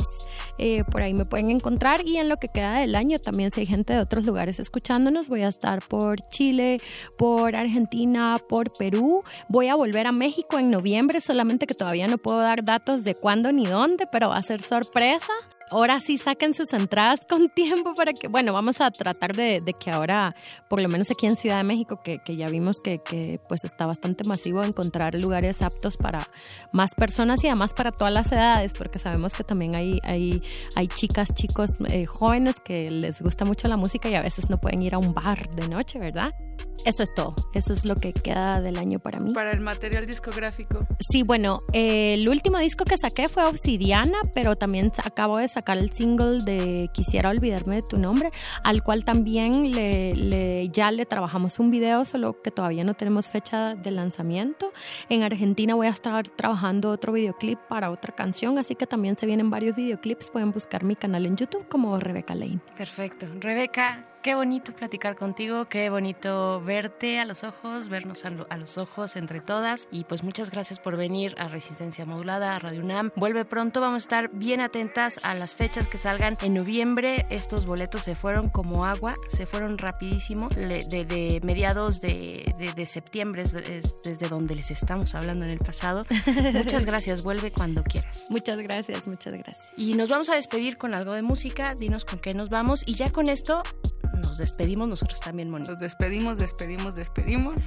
Eh, 0.57 0.83
por 0.91 1.01
ahí 1.01 1.13
me 1.13 1.25
pueden 1.25 1.49
encontrar 1.49 2.05
y 2.05 2.17
en 2.17 2.29
lo 2.29 2.37
que 2.37 2.47
queda 2.47 2.79
del 2.79 2.95
año 2.95 3.19
también 3.19 3.51
si 3.51 3.61
hay 3.61 3.65
gente 3.65 3.93
de 3.93 3.99
otros 3.99 4.25
lugares 4.25 4.59
escuchándonos, 4.59 5.27
voy 5.27 5.41
a 5.41 5.47
estar 5.47 5.81
por 5.87 6.19
Chile, 6.29 6.77
por 7.17 7.55
Argentina, 7.55 8.37
por 8.47 8.71
Perú, 8.73 9.23
voy 9.47 9.67
a 9.67 9.75
volver 9.75 10.07
a 10.07 10.11
México 10.11 10.59
en 10.59 10.69
noviembre, 10.69 11.21
solamente 11.21 11.67
que 11.67 11.73
todavía 11.73 12.07
no 12.07 12.17
puedo 12.17 12.39
dar 12.39 12.63
datos 12.63 13.03
de 13.03 13.15
cuándo 13.15 13.51
ni 13.51 13.65
dónde, 13.65 14.07
pero 14.11 14.29
va 14.29 14.37
a 14.37 14.41
ser 14.41 14.61
sorpresa 14.61 15.33
ahora 15.71 15.99
sí 15.99 16.17
saquen 16.17 16.53
sus 16.53 16.73
entradas 16.73 17.21
con 17.29 17.49
tiempo 17.49 17.95
para 17.95 18.13
que, 18.13 18.27
bueno, 18.27 18.53
vamos 18.53 18.81
a 18.81 18.91
tratar 18.91 19.35
de, 19.35 19.61
de 19.61 19.73
que 19.73 19.89
ahora, 19.89 20.35
por 20.69 20.81
lo 20.81 20.87
menos 20.89 21.09
aquí 21.09 21.25
en 21.25 21.35
Ciudad 21.35 21.57
de 21.57 21.63
México, 21.63 22.01
que, 22.03 22.19
que 22.19 22.35
ya 22.35 22.47
vimos 22.47 22.81
que, 22.81 22.99
que, 22.99 23.39
pues 23.47 23.63
está 23.63 23.87
bastante 23.87 24.23
masivo 24.23 24.63
encontrar 24.63 25.15
lugares 25.15 25.61
aptos 25.61 25.97
para 25.97 26.19
más 26.71 26.93
personas 26.93 27.43
y 27.43 27.47
además 27.47 27.73
para 27.73 27.91
todas 27.91 28.13
las 28.13 28.31
edades, 28.31 28.73
porque 28.73 28.99
sabemos 28.99 29.33
que 29.33 29.43
también 29.43 29.75
hay, 29.75 29.99
hay, 30.03 30.43
hay 30.75 30.87
chicas, 30.87 31.33
chicos 31.33 31.71
eh, 31.89 32.05
jóvenes 32.05 32.55
que 32.63 32.91
les 32.91 33.21
gusta 33.21 33.45
mucho 33.45 33.67
la 33.67 33.77
música 33.77 34.09
y 34.09 34.15
a 34.15 34.21
veces 34.21 34.49
no 34.49 34.59
pueden 34.59 34.83
ir 34.83 34.93
a 34.93 34.97
un 34.97 35.13
bar 35.13 35.49
de 35.51 35.67
noche, 35.67 35.97
¿verdad? 35.97 36.33
Eso 36.85 37.03
es 37.03 37.13
todo, 37.13 37.35
eso 37.53 37.73
es 37.73 37.85
lo 37.85 37.95
que 37.95 38.13
queda 38.13 38.61
del 38.61 38.77
año 38.77 38.99
para 38.99 39.19
mí. 39.19 39.33
Para 39.33 39.51
el 39.51 39.61
material 39.61 40.05
discográfico. 40.05 40.85
Sí, 41.09 41.23
bueno, 41.23 41.59
eh, 41.73 42.15
el 42.15 42.27
último 42.27 42.57
disco 42.57 42.85
que 42.85 42.97
saqué 42.97 43.29
fue 43.29 43.43
Obsidiana, 43.45 44.17
pero 44.33 44.55
también 44.55 44.91
acabo 45.03 45.37
de 45.37 45.47
sacar 45.47 45.77
el 45.77 45.93
single 45.93 46.43
de 46.43 46.89
Quisiera 46.93 47.29
olvidarme 47.29 47.77
de 47.77 47.83
tu 47.83 47.97
nombre, 47.97 48.31
al 48.63 48.83
cual 48.83 49.05
también 49.05 49.71
le, 49.71 50.13
le, 50.13 50.69
ya 50.69 50.91
le 50.91 51.05
trabajamos 51.05 51.59
un 51.59 51.71
video, 51.71 52.05
solo 52.05 52.41
que 52.41 52.51
todavía 52.51 52.83
no 52.83 52.93
tenemos 52.93 53.29
fecha 53.29 53.75
de 53.75 53.91
lanzamiento. 53.91 54.71
En 55.09 55.23
Argentina 55.23 55.75
voy 55.75 55.87
a 55.87 55.91
estar 55.91 56.27
trabajando 56.27 56.89
otro 56.89 57.13
videoclip 57.13 57.59
para 57.69 57.91
otra 57.91 58.13
canción, 58.15 58.57
así 58.57 58.75
que 58.75 58.87
también 58.87 59.17
se 59.17 59.25
vienen 59.25 59.49
varios 59.49 59.75
videoclips. 59.75 60.29
Pueden 60.29 60.51
buscar 60.51 60.83
mi 60.83 60.95
canal 60.95 61.25
en 61.25 61.37
YouTube 61.37 61.67
como 61.67 61.99
Rebeca 61.99 62.35
Lane. 62.35 62.59
Perfecto. 62.77 63.27
Rebeca, 63.39 64.05
Qué 64.21 64.35
bonito 64.35 64.71
platicar 64.71 65.15
contigo, 65.15 65.65
qué 65.65 65.89
bonito 65.89 66.61
verte 66.61 67.19
a 67.19 67.25
los 67.25 67.43
ojos, 67.43 67.89
vernos 67.89 68.23
a, 68.23 68.29
lo, 68.29 68.45
a, 68.51 68.57
los 68.57 68.77
ojos 68.77 69.15
entre 69.15 69.41
todas. 69.41 69.87
Y 69.91 70.03
pues 70.03 70.23
muchas 70.23 70.51
gracias 70.51 70.77
por 70.77 70.95
venir 70.95 71.33
a 71.39 71.47
Resistencia 71.47 72.05
Modulada, 72.05 72.55
a 72.55 72.59
Radio 72.59 72.81
UNAM. 72.81 73.09
Vuelve 73.15 73.45
pronto, 73.45 73.81
vamos 73.81 74.03
a 74.03 74.05
estar 74.05 74.29
bien 74.31 74.61
atentas 74.61 75.19
a 75.23 75.33
las 75.33 75.55
fechas 75.55 75.87
que 75.87 75.97
salgan 75.97 76.37
en 76.43 76.53
noviembre. 76.53 77.25
Estos 77.31 77.65
boletos 77.65 78.01
se 78.01 78.13
fueron 78.13 78.49
como 78.49 78.85
agua, 78.85 79.15
se 79.27 79.47
fueron 79.47 79.79
rapidísimo. 79.79 80.49
De, 80.49 80.85
de, 80.85 81.03
de 81.03 81.41
mediados 81.43 81.99
de, 81.99 82.53
de 82.75 82.85
septiembre 82.85 83.41
es, 83.41 83.55
es 83.55 84.03
desde 84.03 84.29
donde 84.29 84.53
les 84.53 84.69
estamos 84.69 85.15
hablando 85.15 85.45
en 85.45 85.51
el 85.51 85.59
pasado. 85.59 86.05
Muchas 86.53 86.85
gracias, 86.85 87.23
vuelve 87.23 87.51
cuando 87.51 87.83
quieras. 87.83 88.27
Muchas 88.29 88.59
gracias, 88.59 89.07
muchas 89.07 89.33
gracias. 89.33 89.67
Y 89.77 89.95
nos 89.95 90.09
vamos 90.09 90.29
a 90.29 90.35
despedir 90.35 90.77
con 90.77 90.93
algo 90.93 91.13
de 91.13 91.23
música, 91.23 91.73
dinos 91.73 92.05
con 92.05 92.19
qué 92.19 92.35
nos 92.35 92.49
vamos. 92.49 92.83
Y 92.85 92.93
ya 92.93 93.11
con 93.11 93.27
esto 93.27 93.63
nos 94.17 94.37
despedimos 94.37 94.87
nosotros 94.87 95.19
también, 95.19 95.49
Moni. 95.49 95.67
Nos 95.67 95.79
despedimos, 95.79 96.37
despedimos, 96.37 96.95
despedimos. 96.95 97.61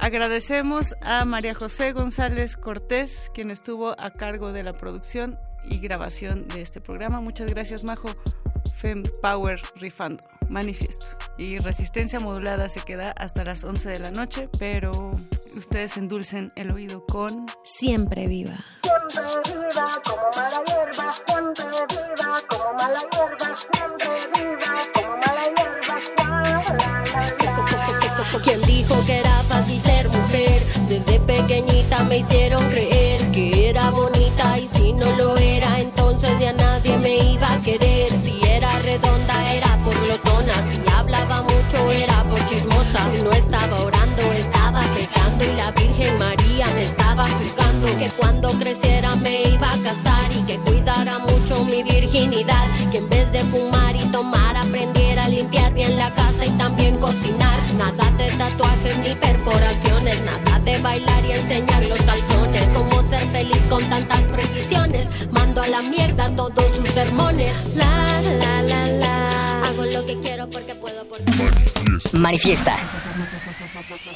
Agradecemos 0.00 0.94
a 1.02 1.24
María 1.24 1.54
José 1.54 1.92
González 1.92 2.56
Cortés, 2.56 3.30
quien 3.34 3.50
estuvo 3.50 3.98
a 3.98 4.10
cargo 4.10 4.52
de 4.52 4.62
la 4.62 4.72
producción 4.72 5.38
y 5.64 5.78
grabación 5.78 6.48
de 6.48 6.62
este 6.62 6.80
programa. 6.80 7.20
Muchas 7.20 7.50
gracias, 7.50 7.84
Majo. 7.84 8.08
Fem 8.76 9.02
Power 9.22 9.60
Rifando, 9.74 10.22
manifiesto. 10.48 11.06
Y 11.36 11.58
resistencia 11.58 12.20
modulada 12.20 12.68
se 12.68 12.80
queda 12.80 13.10
hasta 13.12 13.44
las 13.44 13.64
11 13.64 13.88
de 13.88 13.98
la 13.98 14.10
noche, 14.10 14.48
pero 14.58 15.10
ustedes 15.56 15.96
endulcen 15.96 16.50
el 16.54 16.70
oído 16.70 17.04
con 17.06 17.46
Siempre 17.64 18.26
viva. 18.26 18.64
Siempre 19.08 19.22
viva 19.54 20.02
como 20.04 20.22
mala 20.36 20.62
hierba, 20.64 21.12
siempre 21.12 21.64
viva 21.90 22.40
como 22.48 22.72
mala 22.74 23.00
hierba, 23.12 23.56
siempre 23.56 24.08
viva 24.34 24.74
como 24.94 25.08
mala 25.08 25.22
hierba. 25.24 25.27
¿Quién 28.44 28.62
dijo 28.62 28.94
que 29.04 29.18
era 29.18 29.42
fácil 29.48 29.82
ser 29.82 30.08
mujer? 30.08 30.62
Desde 30.88 31.20
pequeñita 31.20 32.02
me 32.04 32.18
hicieron 32.18 32.62
creer 32.70 33.20
que 33.32 33.68
era 33.68 33.90
bonita 33.90 34.17
bailar 60.98 61.24
y 61.24 61.32
enseñar 61.32 61.84
los 61.86 62.00
calzones. 62.02 62.62
Cómo 62.74 63.08
ser 63.08 63.20
feliz 63.20 63.62
con 63.68 63.82
tantas 63.84 64.20
precisiones. 64.22 65.06
Mando 65.30 65.62
a 65.62 65.68
la 65.68 65.82
mierda 65.82 66.34
todos 66.34 66.76
sus 66.76 66.90
sermones. 66.90 67.54
La 67.74 68.20
la 68.22 68.62
la 68.62 68.86
la. 68.86 69.68
Hago 69.68 69.84
lo 69.84 70.06
que 70.06 70.18
quiero 70.20 70.48
porque 70.50 70.74
puedo 70.74 71.04
porque 71.08 71.32
Manifiesta. 72.12 72.76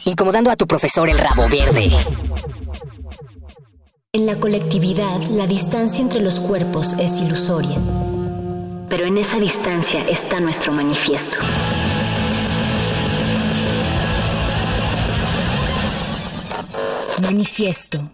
Incomodando 0.05 0.51
a 0.51 0.57
tu 0.57 0.67
profesor 0.67 1.09
el 1.09 1.19
rabo 1.19 1.49
verde. 1.49 1.91
En 4.15 4.27
la 4.27 4.37
colectividad, 4.37 5.21
la 5.31 5.47
distancia 5.47 6.03
entre 6.03 6.21
los 6.21 6.39
cuerpos 6.41 6.95
es 6.99 7.21
ilusoria. 7.21 7.79
Pero 8.89 9.07
en 9.07 9.17
esa 9.17 9.39
distancia 9.39 10.05
está 10.07 10.39
nuestro 10.39 10.73
manifiesto. 10.73 11.39
Manifiesto. 17.23 18.11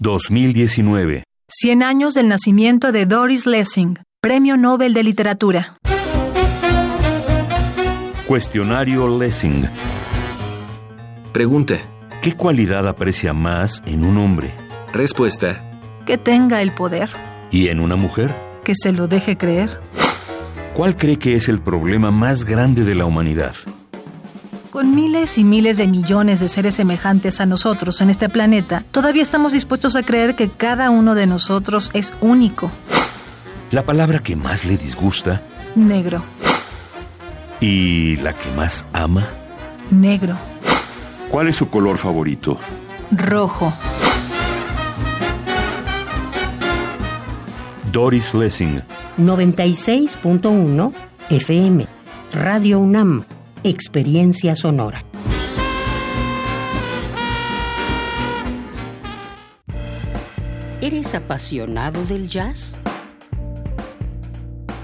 ...2019... 0.00 1.24
100 1.48 1.82
años 1.82 2.14
del 2.14 2.28
nacimiento 2.28 2.90
de 2.90 3.04
Doris 3.04 3.44
Lessing, 3.46 3.98
Premio 4.22 4.56
Nobel 4.56 4.94
de 4.94 5.02
Literatura. 5.02 5.76
Cuestionario 8.26 9.18
Lessing. 9.18 9.68
Pregunta. 11.32 11.76
¿Qué 12.22 12.32
cualidad 12.32 12.88
aprecia 12.88 13.34
más 13.34 13.82
en 13.84 14.04
un 14.04 14.16
hombre? 14.16 14.54
Respuesta. 14.92 15.80
Que 16.06 16.16
tenga 16.16 16.62
el 16.62 16.72
poder. 16.72 17.10
¿Y 17.50 17.68
en 17.68 17.78
una 17.80 17.96
mujer? 17.96 18.34
Que 18.64 18.74
se 18.74 18.92
lo 18.92 19.06
deje 19.06 19.36
creer. 19.36 19.78
¿Cuál 20.74 20.96
cree 20.96 21.18
que 21.18 21.36
es 21.36 21.48
el 21.48 21.60
problema 21.60 22.10
más 22.10 22.46
grande 22.46 22.84
de 22.84 22.94
la 22.94 23.04
humanidad? 23.04 23.54
Con 24.70 24.94
miles 24.94 25.36
y 25.36 25.44
miles 25.44 25.76
de 25.76 25.86
millones 25.86 26.40
de 26.40 26.48
seres 26.48 26.74
semejantes 26.76 27.42
a 27.42 27.46
nosotros 27.46 28.00
en 28.00 28.08
este 28.08 28.30
planeta, 28.30 28.82
todavía 28.90 29.22
estamos 29.22 29.52
dispuestos 29.52 29.96
a 29.96 30.02
creer 30.02 30.34
que 30.34 30.48
cada 30.48 30.88
uno 30.88 31.14
de 31.14 31.26
nosotros 31.26 31.90
es 31.92 32.14
único. 32.22 32.70
La 33.70 33.82
palabra 33.82 34.20
que 34.20 34.34
más 34.34 34.64
le 34.64 34.78
disgusta. 34.78 35.42
Negro. 35.74 36.24
¿Y 37.60 38.16
la 38.16 38.32
que 38.32 38.50
más 38.52 38.86
ama? 38.94 39.28
Negro. 39.90 40.38
¿Cuál 41.28 41.48
es 41.48 41.56
su 41.56 41.68
color 41.68 41.98
favorito? 41.98 42.56
Rojo. 43.10 43.74
Doris 47.92 48.32
Lessing. 48.32 48.82
96.1 49.18 50.92
FM. 51.28 51.86
Radio 52.32 52.80
UNAM. 52.80 53.24
Experiencia 53.62 54.54
sonora. 54.54 55.04
¿Eres 60.80 61.14
apasionado 61.14 62.02
del 62.06 62.28
jazz? 62.28 62.76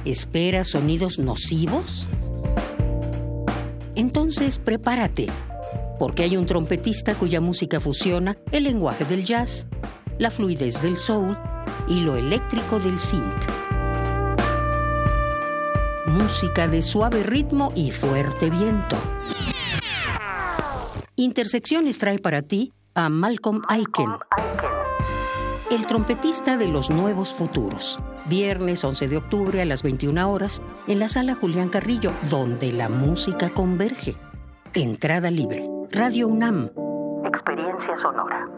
¿Esperas 0.04 0.68
sonidos 0.68 1.18
nocivos? 1.18 2.06
Entonces 3.96 4.58
prepárate, 4.58 5.26
porque 5.98 6.24
hay 6.24 6.36
un 6.36 6.44
trompetista 6.46 7.14
cuya 7.14 7.40
música 7.40 7.80
fusiona 7.80 8.36
el 8.52 8.64
lenguaje 8.64 9.04
del 9.06 9.24
jazz, 9.24 9.66
la 10.18 10.30
fluidez 10.30 10.82
del 10.82 10.98
soul 10.98 11.36
y 11.86 12.00
lo 12.00 12.16
eléctrico 12.16 12.78
del 12.78 12.98
synth. 12.98 13.46
Música 16.06 16.66
de 16.68 16.82
suave 16.82 17.22
ritmo 17.22 17.72
y 17.74 17.90
fuerte 17.90 18.50
viento. 18.50 18.96
Intersecciones 21.16 21.98
trae 21.98 22.18
para 22.18 22.42
ti 22.42 22.72
a 22.94 23.08
Malcolm 23.08 23.62
Aiken, 23.68 24.10
el 25.70 25.86
trompetista 25.86 26.56
de 26.56 26.68
los 26.68 26.90
nuevos 26.90 27.34
futuros. 27.34 28.00
Viernes 28.26 28.82
11 28.84 29.08
de 29.08 29.16
octubre 29.16 29.62
a 29.62 29.64
las 29.64 29.82
21 29.82 30.30
horas 30.30 30.62
en 30.86 30.98
la 30.98 31.08
sala 31.08 31.34
Julián 31.34 31.68
Carrillo, 31.68 32.12
donde 32.30 32.72
la 32.72 32.88
música 32.88 33.50
converge. 33.50 34.16
Entrada 34.74 35.30
libre. 35.30 35.64
Radio 35.90 36.28
UNAM. 36.28 36.70
Experiencia 37.24 37.96
sonora. 37.96 38.57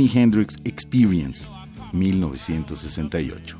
Jimi 0.00 0.22
Hendrix 0.22 0.56
Experience, 0.64 1.46
1968. 1.92 3.58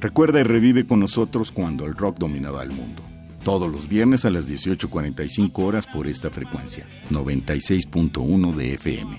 Recuerda 0.00 0.40
y 0.40 0.42
revive 0.42 0.86
con 0.86 1.00
nosotros 1.00 1.50
cuando 1.50 1.86
el 1.86 1.94
rock 1.94 2.18
dominaba 2.18 2.62
el 2.62 2.72
mundo. 2.72 3.02
Todos 3.42 3.72
los 3.72 3.88
viernes 3.88 4.26
a 4.26 4.30
las 4.30 4.50
18.45 4.50 5.50
horas 5.64 5.86
por 5.86 6.06
esta 6.06 6.28
frecuencia, 6.28 6.86
96.1 7.10 8.54
de 8.54 8.74
FM. 8.74 9.18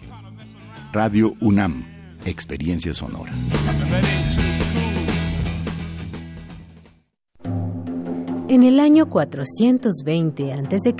Radio 0.93 1.33
UNAM, 1.39 1.85
Experiencia 2.25 2.93
Sonora. 2.93 3.31
En 8.47 8.63
el 8.63 8.79
año 8.79 9.09
420 9.09 10.53
a.C., 10.53 10.95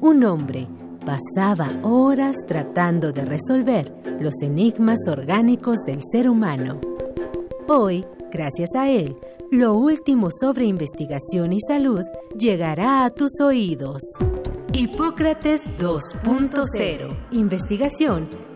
un 0.00 0.24
hombre 0.24 0.66
pasaba 1.04 1.70
horas 1.82 2.36
tratando 2.46 3.12
de 3.12 3.24
resolver 3.24 3.92
los 4.20 4.42
enigmas 4.42 4.98
orgánicos 5.08 5.78
del 5.86 6.00
ser 6.02 6.28
humano. 6.28 6.80
Hoy, 7.68 8.04
gracias 8.30 8.74
a 8.74 8.88
él, 8.88 9.16
lo 9.50 9.74
último 9.74 10.28
sobre 10.30 10.66
investigación 10.66 11.52
y 11.52 11.60
salud 11.60 12.04
llegará 12.38 13.04
a 13.04 13.10
tus 13.10 13.40
oídos. 13.40 14.02
Hipócrates 14.72 15.62
2.0. 15.78 17.16
Investigación 17.32 18.28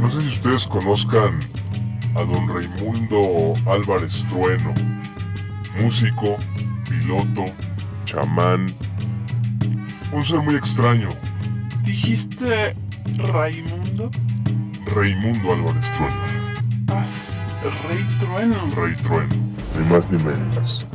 No 0.00 0.10
sé 0.10 0.22
si 0.22 0.28
ustedes 0.28 0.66
conozcan 0.66 1.38
a 2.16 2.22
don 2.22 2.48
Raimundo 2.48 3.52
Álvarez 3.70 4.24
Trueno, 4.30 4.72
músico, 5.78 6.38
piloto, 6.88 7.44
chamán, 8.06 8.66
un 10.12 10.24
ser 10.24 10.38
muy 10.40 10.54
extraño. 10.54 11.10
¿Dijiste 11.84 12.74
Raimundo? 13.30 14.10
Raimundo 14.94 15.52
Álvarez 15.52 15.92
Trueno. 15.92 16.16
Paz, 16.86 17.38
Rey 17.62 18.06
Trueno. 18.20 18.74
Rey 18.74 18.94
Trueno, 18.96 19.34
ni 19.78 19.84
más 19.92 20.10
ni 20.10 20.16
menos. 20.24 20.86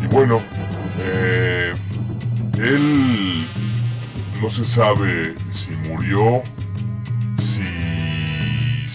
Y 0.00 0.06
bueno, 0.06 0.38
eh, 1.00 1.74
él 2.56 3.46
no 4.40 4.48
se 4.48 4.64
sabe 4.64 5.34
si 5.50 5.72
murió, 5.88 6.42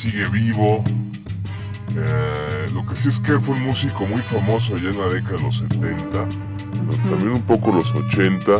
sigue 0.04 0.28
vivo. 0.28 0.84
Eh, 1.96 2.68
lo 2.74 2.86
que 2.86 2.96
sí 2.98 3.08
es 3.08 3.20
que 3.22 3.40
fue 3.40 3.56
un 3.56 3.64
músico 3.64 4.06
muy 4.06 4.22
famoso 4.22 4.76
allá 4.76 4.90
en 4.90 5.00
la 5.00 5.08
década 5.08 5.38
de 5.38 5.44
los 5.44 5.58
70, 5.60 6.12
también 7.10 7.30
un 7.30 7.42
poco 7.44 7.72
los 7.72 7.90
80. 7.96 8.52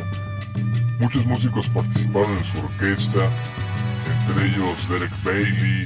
Muchos 1.02 1.26
músicos 1.26 1.68
participaron 1.70 2.32
en 2.38 2.46
su 2.46 2.60
orquesta, 2.60 3.28
entre 4.30 4.46
ellos 4.48 4.88
Derek 4.88 5.12
Bailey, 5.26 5.86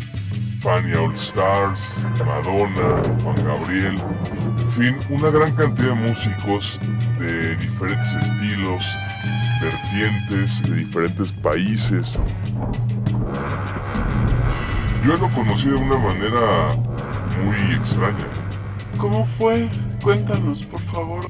Fania 0.59 1.01
All 1.01 1.15
Stars, 1.15 2.05
Madonna, 2.23 3.01
Juan 3.23 3.43
Gabriel, 3.43 3.95
en 4.59 4.71
fin, 4.73 4.99
una 5.09 5.31
gran 5.31 5.55
cantidad 5.55 5.95
de 5.95 6.09
músicos 6.09 6.79
de 7.19 7.55
diferentes 7.55 8.13
estilos, 8.13 8.85
vertientes, 9.59 10.61
de 10.69 10.75
diferentes 10.75 11.33
países. 11.33 12.19
Yo 15.07 15.15
lo 15.15 15.29
conocí 15.29 15.69
de 15.69 15.75
una 15.75 15.97
manera 15.99 16.75
muy 17.41 17.75
extraña. 17.75 18.27
¿Cómo 18.97 19.25
fue? 19.37 19.69
Cuéntanos, 20.03 20.65
por 20.65 20.81
favor. 20.81 21.25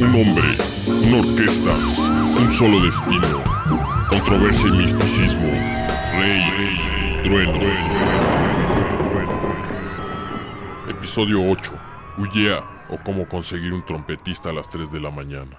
Un 0.00 0.14
hombre, 0.16 0.48
una 1.06 1.18
orquesta, 1.18 1.70
un 2.40 2.50
solo 2.50 2.80
destino, 2.80 3.40
controversia 4.10 4.66
y 4.66 4.78
misticismo, 4.78 5.46
rey, 6.18 7.22
trueno. 7.22 7.58
Episodio 10.88 11.48
8. 11.48 11.72
Huyea 12.18 12.81
o 12.88 12.98
cómo 12.98 13.28
conseguir 13.28 13.72
un 13.72 13.84
trompetista 13.84 14.50
a 14.50 14.52
las 14.52 14.68
3 14.68 14.90
de 14.90 15.00
la 15.00 15.10
mañana. 15.10 15.58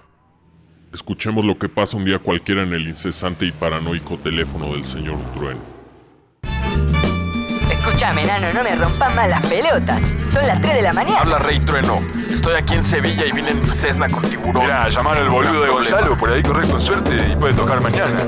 Escuchemos 0.92 1.44
lo 1.44 1.58
que 1.58 1.68
pasa 1.68 1.96
un 1.96 2.04
día 2.04 2.20
cualquiera 2.20 2.62
en 2.62 2.72
el 2.72 2.86
incesante 2.86 3.46
y 3.46 3.52
paranoico 3.52 4.16
teléfono 4.18 4.72
del 4.72 4.84
señor 4.84 5.18
Trueno. 5.34 5.60
Escúchame, 7.70 8.24
nano, 8.24 8.52
no 8.52 8.62
me 8.62 8.74
rompas 8.76 9.14
más 9.14 9.28
las 9.28 9.46
pelotas. 9.46 10.13
Son 10.34 10.44
las 10.48 10.60
3 10.60 10.74
de 10.74 10.82
la 10.82 10.92
mañana. 10.92 11.20
Habla 11.20 11.38
Rey 11.38 11.60
Trueno. 11.60 12.00
Estoy 12.28 12.56
aquí 12.56 12.74
en 12.74 12.82
Sevilla 12.82 13.24
y 13.24 13.30
vine 13.30 13.50
en 13.52 13.72
Cessna 13.72 14.08
con 14.08 14.20
tiburón. 14.24 14.64
Mira, 14.64 14.88
llamar 14.88 15.16
al 15.16 15.28
boludo 15.28 15.62
de 15.62 15.70
Gonzalo, 15.70 16.16
por 16.16 16.28
ahí 16.28 16.42
corre 16.42 16.66
con 16.66 16.80
suerte 16.82 17.24
y 17.30 17.36
puede 17.36 17.54
tocar 17.54 17.80
mañana. 17.80 18.18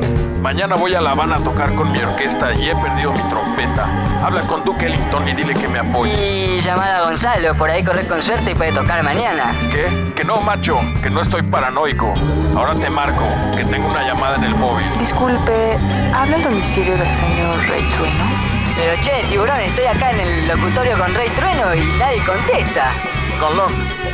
Mañana 0.40 0.76
voy 0.76 0.94
a 0.94 1.00
La 1.00 1.10
Habana 1.10 1.34
a 1.34 1.38
tocar 1.40 1.74
con 1.74 1.90
mi 1.90 1.98
orquesta 1.98 2.54
y 2.54 2.70
he 2.70 2.76
perdido 2.76 3.10
mi 3.10 3.18
trompeta. 3.28 3.90
Habla 4.24 4.42
con 4.42 4.64
Duke 4.64 4.86
Ellington 4.86 5.26
y 5.26 5.34
dile 5.34 5.54
que 5.54 5.66
me 5.66 5.80
apoye. 5.80 6.12
Y 6.14 6.60
llamar 6.60 6.90
a 6.90 7.02
Gonzalo, 7.02 7.56
por 7.56 7.70
ahí 7.70 7.82
correr 7.82 8.06
con 8.06 8.22
suerte 8.22 8.52
y 8.52 8.54
puede 8.54 8.70
tocar 8.70 9.02
mañana. 9.02 9.52
¿Qué? 9.72 10.12
Que 10.14 10.22
no, 10.22 10.40
macho, 10.42 10.78
que 11.02 11.10
no 11.10 11.22
estoy 11.22 11.42
paranoico. 11.42 12.14
Ahora 12.54 12.74
te 12.74 12.88
marco, 12.88 13.26
que 13.56 13.64
tengo 13.64 13.88
una 13.88 14.06
llamada 14.06 14.36
en 14.36 14.44
el 14.44 14.54
móvil. 14.54 14.86
Disculpe, 15.00 15.76
¿habla 16.14 16.36
el 16.36 16.44
domicilio 16.44 16.96
del 16.96 17.10
señor 17.10 17.58
Rey 17.68 17.82
Trueno? 17.96 18.65
Pero 18.76 19.00
che, 19.00 19.24
tiburón, 19.28 19.58
estoy 19.60 19.86
acá 19.86 20.10
en 20.10 20.20
el 20.20 20.48
locutorio 20.48 20.98
con 20.98 21.14
Rey 21.14 21.30
Trueno 21.30 21.74
y 21.74 21.80
nadie 21.98 22.22
contesta. 22.24 22.92
Con 23.40 23.56
Long. 23.56 23.72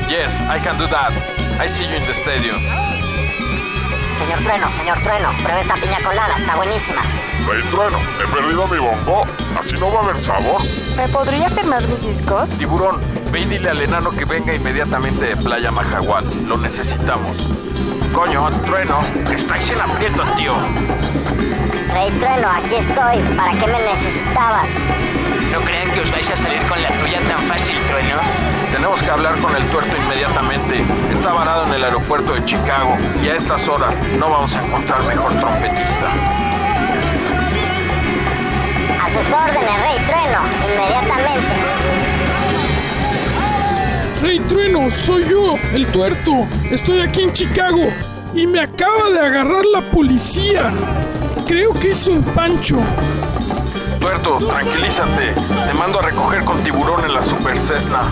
Yes, 0.09 0.32
I 0.48 0.60
can 0.62 0.78
do 0.78 0.86
that. 0.89 1.12
I 1.60 1.68
see 1.68 1.84
you 1.84 1.97
in 1.97 2.06
the 2.06 2.14
stadium. 2.14 2.59
Señor 4.18 4.39
Trueno, 4.44 4.70
señor 4.78 5.02
Trueno, 5.02 5.32
pruebe 5.43 5.60
esta 5.62 5.74
piña 5.74 5.98
colada, 6.05 6.36
está 6.36 6.55
buenísima. 6.55 7.02
Rey 7.48 7.62
Trueno, 7.70 7.98
he 8.22 8.28
perdido 8.32 8.66
mi 8.68 8.78
bongo. 8.78 9.26
Así 9.59 9.74
no 9.80 9.93
va 9.93 10.01
a 10.01 10.05
haber 10.05 10.20
sabor. 10.20 10.62
¿Me 10.97 11.09
podría 11.09 11.48
firmar 11.51 11.82
mis 11.89 12.01
discos? 12.01 12.48
Tiburón, 12.51 13.01
ve 13.32 13.40
y 13.40 13.44
dile 13.47 13.70
al 13.70 13.80
enano 13.80 14.10
que 14.10 14.24
venga 14.24 14.55
inmediatamente 14.55 15.26
de 15.26 15.36
Playa 15.36 15.72
Majagual. 15.72 16.24
Lo 16.47 16.56
necesitamos. 16.56 17.36
Coño, 18.14 18.48
Trueno, 18.64 19.01
estáis 19.32 19.70
en 19.70 19.80
aprieto, 19.80 20.22
tío. 20.36 20.55
Rey 21.93 22.10
Trueno, 22.12 22.48
aquí 22.48 22.77
estoy. 22.77 23.19
¿Para 23.36 23.52
qué 23.52 23.66
me 23.66 23.78
necesitabas? 23.78 24.66
No 25.52 25.60
crean 25.60 25.90
que 25.93 26.01
os 26.01 26.10
vais 26.10 26.31
a 26.31 26.36
salir 26.36 26.62
con 26.62 26.82
la 26.82 26.89
tuya 26.98 27.20
tan 27.28 27.40
fácil, 27.47 27.77
Trueno. 27.86 28.16
Tenemos 28.73 29.02
que 29.02 29.10
hablar 29.10 29.36
con 29.36 29.55
el 29.55 29.62
tuerto 29.66 29.94
inmediatamente. 29.97 30.82
Está 31.12 31.32
varado 31.32 31.66
en 31.66 31.74
el 31.74 31.85
aeropuerto 31.85 32.32
de 32.32 32.44
Chicago 32.47 32.97
y 33.23 33.28
a 33.28 33.36
estas 33.36 33.69
horas 33.69 33.94
no 34.19 34.31
vamos 34.31 34.55
a 34.55 34.64
encontrar 34.64 35.02
mejor 35.05 35.35
trompetista. 35.35 36.09
A 38.98 39.10
sus 39.10 39.32
órdenes, 39.32 39.82
Rey 39.82 39.98
Trueno, 40.06 40.40
inmediatamente. 40.73 41.52
Rey 44.23 44.39
Trueno, 44.40 44.90
soy 44.90 45.28
yo, 45.28 45.56
el 45.74 45.86
tuerto. 45.89 46.48
Estoy 46.70 47.01
aquí 47.02 47.23
en 47.23 47.32
Chicago 47.35 47.89
y 48.35 48.47
me 48.47 48.60
acaba 48.60 49.10
de 49.10 49.20
agarrar 49.20 49.64
la 49.66 49.82
policía. 49.90 50.73
Creo 51.53 51.74
que 51.74 51.91
es 51.91 52.09
un 52.09 52.23
pancho. 52.23 52.79
Tuerto, 54.01 54.39
tranquilízate. 54.39 55.35
Te 55.66 55.74
mando 55.74 55.99
a 55.99 56.03
recoger 56.03 56.43
con 56.45 56.57
tiburón 56.65 57.05
en 57.05 57.12
la 57.12 57.23
Super 57.23 57.59
Cessna. 57.59 58.05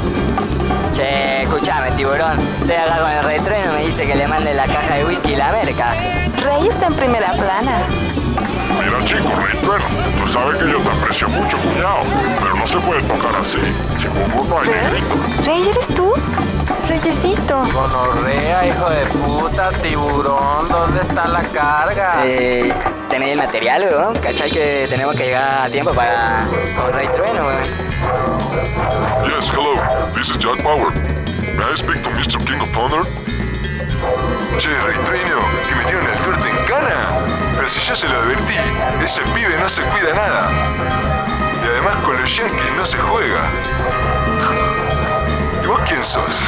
Che, 0.93 1.45
escúchame, 1.45 1.91
tiburón. 1.93 2.39
Estoy 2.39 2.77
acá 2.77 2.99
con 3.01 3.11
el 3.11 3.25
Rey 3.25 3.41
Trueno 3.41 3.73
y 3.73 3.77
me 3.77 3.87
dice 3.87 4.07
que 4.07 4.15
le 4.15 4.29
mande 4.29 4.53
la 4.53 4.67
caja 4.67 4.97
de 4.97 5.07
whisky 5.07 5.33
y 5.33 5.37
la 5.37 5.53
merca. 5.53 5.95
Rey 6.45 6.69
está 6.69 6.89
en 6.89 6.93
primera 6.93 7.33
plana. 7.33 7.79
Mira, 8.83 9.05
chico, 9.05 9.31
Rey 9.41 9.59
Trueno, 9.63 9.85
tú 10.19 10.29
sabes 10.33 10.59
que 10.59 10.71
yo 10.71 10.79
te 10.79 10.89
aprecio 10.89 11.29
mucho, 11.29 11.57
cuñado. 11.59 12.03
Pero 12.41 12.55
no 12.57 12.67
se 12.67 12.79
puede 12.81 13.03
tocar 13.03 13.37
así. 13.37 13.59
Sin 14.01 14.15
bongo 14.15 14.47
no 14.49 14.61
hay 14.61 14.69
negrito. 14.69 15.17
Rey, 15.45 15.69
¿eres 15.69 15.89
tú? 15.89 16.15
Reyesito. 16.89 17.63
Gonorrea, 17.73 18.67
hijo 18.67 18.91
de 18.91 19.07
puta, 19.07 19.71
tiburón, 19.83 20.69
¿dónde 20.69 21.03
está 21.03 21.29
la 21.29 21.43
carga? 21.43 22.23
Eh, 22.25 22.73
¿Tenéis 23.09 23.33
el 23.33 23.39
material, 23.39 23.83
weón? 23.91 24.15
¿Cachai 24.19 24.51
que 24.51 24.87
tenemos 24.89 25.15
que 25.17 25.25
llegar 25.27 25.67
a 25.67 25.69
tiempo 25.69 25.93
para 25.93 26.41
con 26.77 26.93
Rey 26.93 27.09
Trueno, 27.09 27.47
weón? 27.47 27.63
Yes, 29.25 29.51
hello. 29.51 29.75
This 30.15 30.31
is 30.31 30.39
Jack 30.39 30.63
Power. 30.63 30.91
May 31.57 31.73
I 31.73 31.77
speak 31.77 32.03
to 32.03 32.11
Mr. 32.11 32.39
King 32.47 32.61
of 32.61 32.71
Thunder? 32.73 33.05
Che, 34.59 34.69
Rey 34.69 34.97
Trueno, 35.05 35.39
que 35.69 35.75
metieron 35.75 36.07
el 36.07 36.19
tuerto 36.23 36.47
en 36.47 36.57
cana. 36.67 37.09
Pero 37.57 37.69
si 37.69 37.81
ya 37.81 37.95
se 37.95 38.09
lo 38.09 38.19
advertí, 38.19 38.57
ese 39.03 39.23
pibe 39.35 39.57
no 39.59 39.69
se 39.69 39.83
cuida 39.83 40.15
nada. 40.15 40.51
Y 41.63 41.67
además 41.67 41.97
con 42.05 42.21
los 42.21 42.37
yankees 42.37 42.73
no 42.77 42.85
se 42.85 42.99
juega. 42.99 43.41
¿Y 45.63 45.67
vos 45.67 45.81
quién 45.87 46.03
sos? 46.03 46.45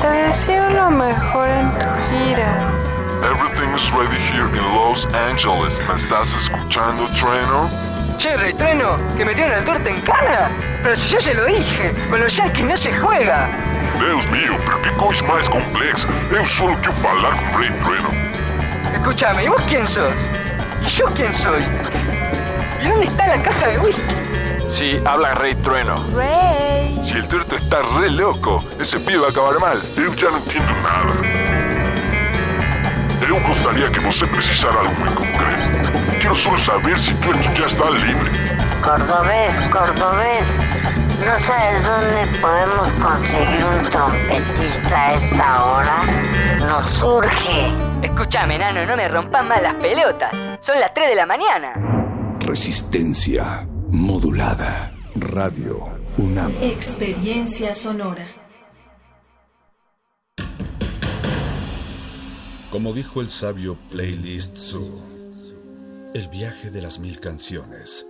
Te 0.00 0.08
deseo 0.08 0.70
lo 0.70 0.90
mejor 0.90 1.48
en 1.48 1.70
tu 1.78 1.86
gira. 2.10 2.48
Everything's 3.22 3.90
ready 3.92 4.16
here 4.32 4.48
in 4.56 4.74
Los 4.74 5.06
Angeles. 5.14 5.80
¿Me 5.86 5.94
estás 5.94 6.34
escuchando, 6.34 7.06
Trueno? 7.18 7.68
Che, 8.16 8.36
Rey 8.36 8.52
Trueno, 8.54 8.96
que 9.16 9.24
metieron 9.24 9.52
el 9.52 9.64
tuerto 9.64 9.88
en 9.88 10.00
cana. 10.00 10.50
Pero 10.82 10.96
si 10.96 11.10
yo 11.10 11.20
se 11.20 11.34
lo 11.34 11.44
dije, 11.44 11.94
con 12.08 12.20
los 12.20 12.36
yankees 12.36 12.64
no 12.64 12.76
se 12.76 12.92
juega. 12.98 13.48
Deus 13.98 14.26
mío, 14.28 14.56
pero 14.64 14.80
que 14.82 14.90
coisa 14.92 15.24
mais 15.24 15.48
complexa. 15.48 16.08
Eu 16.30 16.46
solo 16.46 16.76
quiero 16.76 16.92
falar 16.94 17.36
con 17.36 17.60
Rey 17.60 17.70
Trueno. 17.80 18.10
Escúchame, 18.94 19.44
¿y 19.44 19.48
vos 19.48 19.62
quién 19.66 19.86
sos? 19.86 20.14
¿Y 20.82 20.86
yo 20.86 21.06
quién 21.06 21.32
soy? 21.32 21.62
¿Y 22.82 22.88
dónde 22.88 23.06
está 23.06 23.26
la 23.26 23.42
caja 23.42 23.66
de 23.68 23.78
whisky? 23.78 24.02
Sí, 24.72 25.00
habla 25.04 25.34
Rey 25.34 25.54
Trueno. 25.56 25.96
Rey. 26.14 26.98
Si 27.02 27.12
el 27.12 27.26
tuerto 27.28 27.56
está 27.56 27.78
re 27.98 28.10
loco, 28.10 28.64
ese 28.78 28.98
pibe 29.00 29.18
va 29.18 29.26
a 29.26 29.30
acabar 29.30 29.58
mal. 29.58 29.78
Eu 29.96 30.16
já 30.16 30.30
não 30.30 30.38
entendo 30.38 30.72
nada. 30.82 31.50
Eu 33.26 33.40
gostaria 33.40 33.88
que 33.90 34.00
você 34.00 34.26
precisara 34.26 34.78
algo 34.80 34.94
muy 34.94 35.10
concreto. 35.10 36.18
Quiero 36.20 36.34
solo 36.34 36.58
saber 36.58 36.98
si 36.98 37.14
tu 37.14 37.32
ya 37.54 37.66
está 37.66 37.90
libre. 37.90 38.30
Cordobés, 38.82 39.54
cordobés. 39.70 40.46
¿No 41.24 41.38
sabes 41.38 41.82
dónde 41.84 42.38
podemos 42.40 42.92
conseguir 42.94 43.62
un 43.62 43.90
trompetista 43.90 45.06
a 45.06 45.14
esta 45.14 45.64
hora? 45.64 46.04
Nos 46.60 46.84
surge. 46.94 47.68
Escúchame, 48.02 48.56
nano, 48.58 48.86
no 48.86 48.96
me 48.96 49.06
rompas 49.06 49.44
más 49.44 49.60
las 49.60 49.74
pelotas. 49.74 50.32
Son 50.62 50.80
las 50.80 50.94
3 50.94 51.10
de 51.10 51.14
la 51.14 51.26
mañana. 51.26 51.74
Resistencia 52.40 53.68
modulada. 53.90 54.92
Radio 55.14 55.90
UNAM. 56.16 56.52
Experiencia 56.62 57.74
sonora. 57.74 58.24
Como 62.70 62.94
dijo 62.94 63.20
el 63.20 63.28
sabio 63.28 63.76
Playlist 63.90 64.56
Zoo, 64.56 65.02
el 66.14 66.28
viaje 66.28 66.70
de 66.70 66.80
las 66.80 66.98
mil 66.98 67.20
canciones 67.20 68.09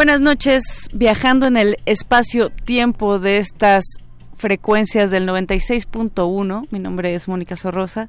Buenas 0.00 0.22
noches, 0.22 0.88
viajando 0.94 1.46
en 1.46 1.58
el 1.58 1.76
espacio-tiempo 1.84 3.18
de 3.18 3.36
estas 3.36 3.84
frecuencias 4.34 5.10
del 5.10 5.28
96.1. 5.28 6.68
Mi 6.70 6.78
nombre 6.78 7.14
es 7.14 7.28
Mónica 7.28 7.54
Sorrosa. 7.54 8.08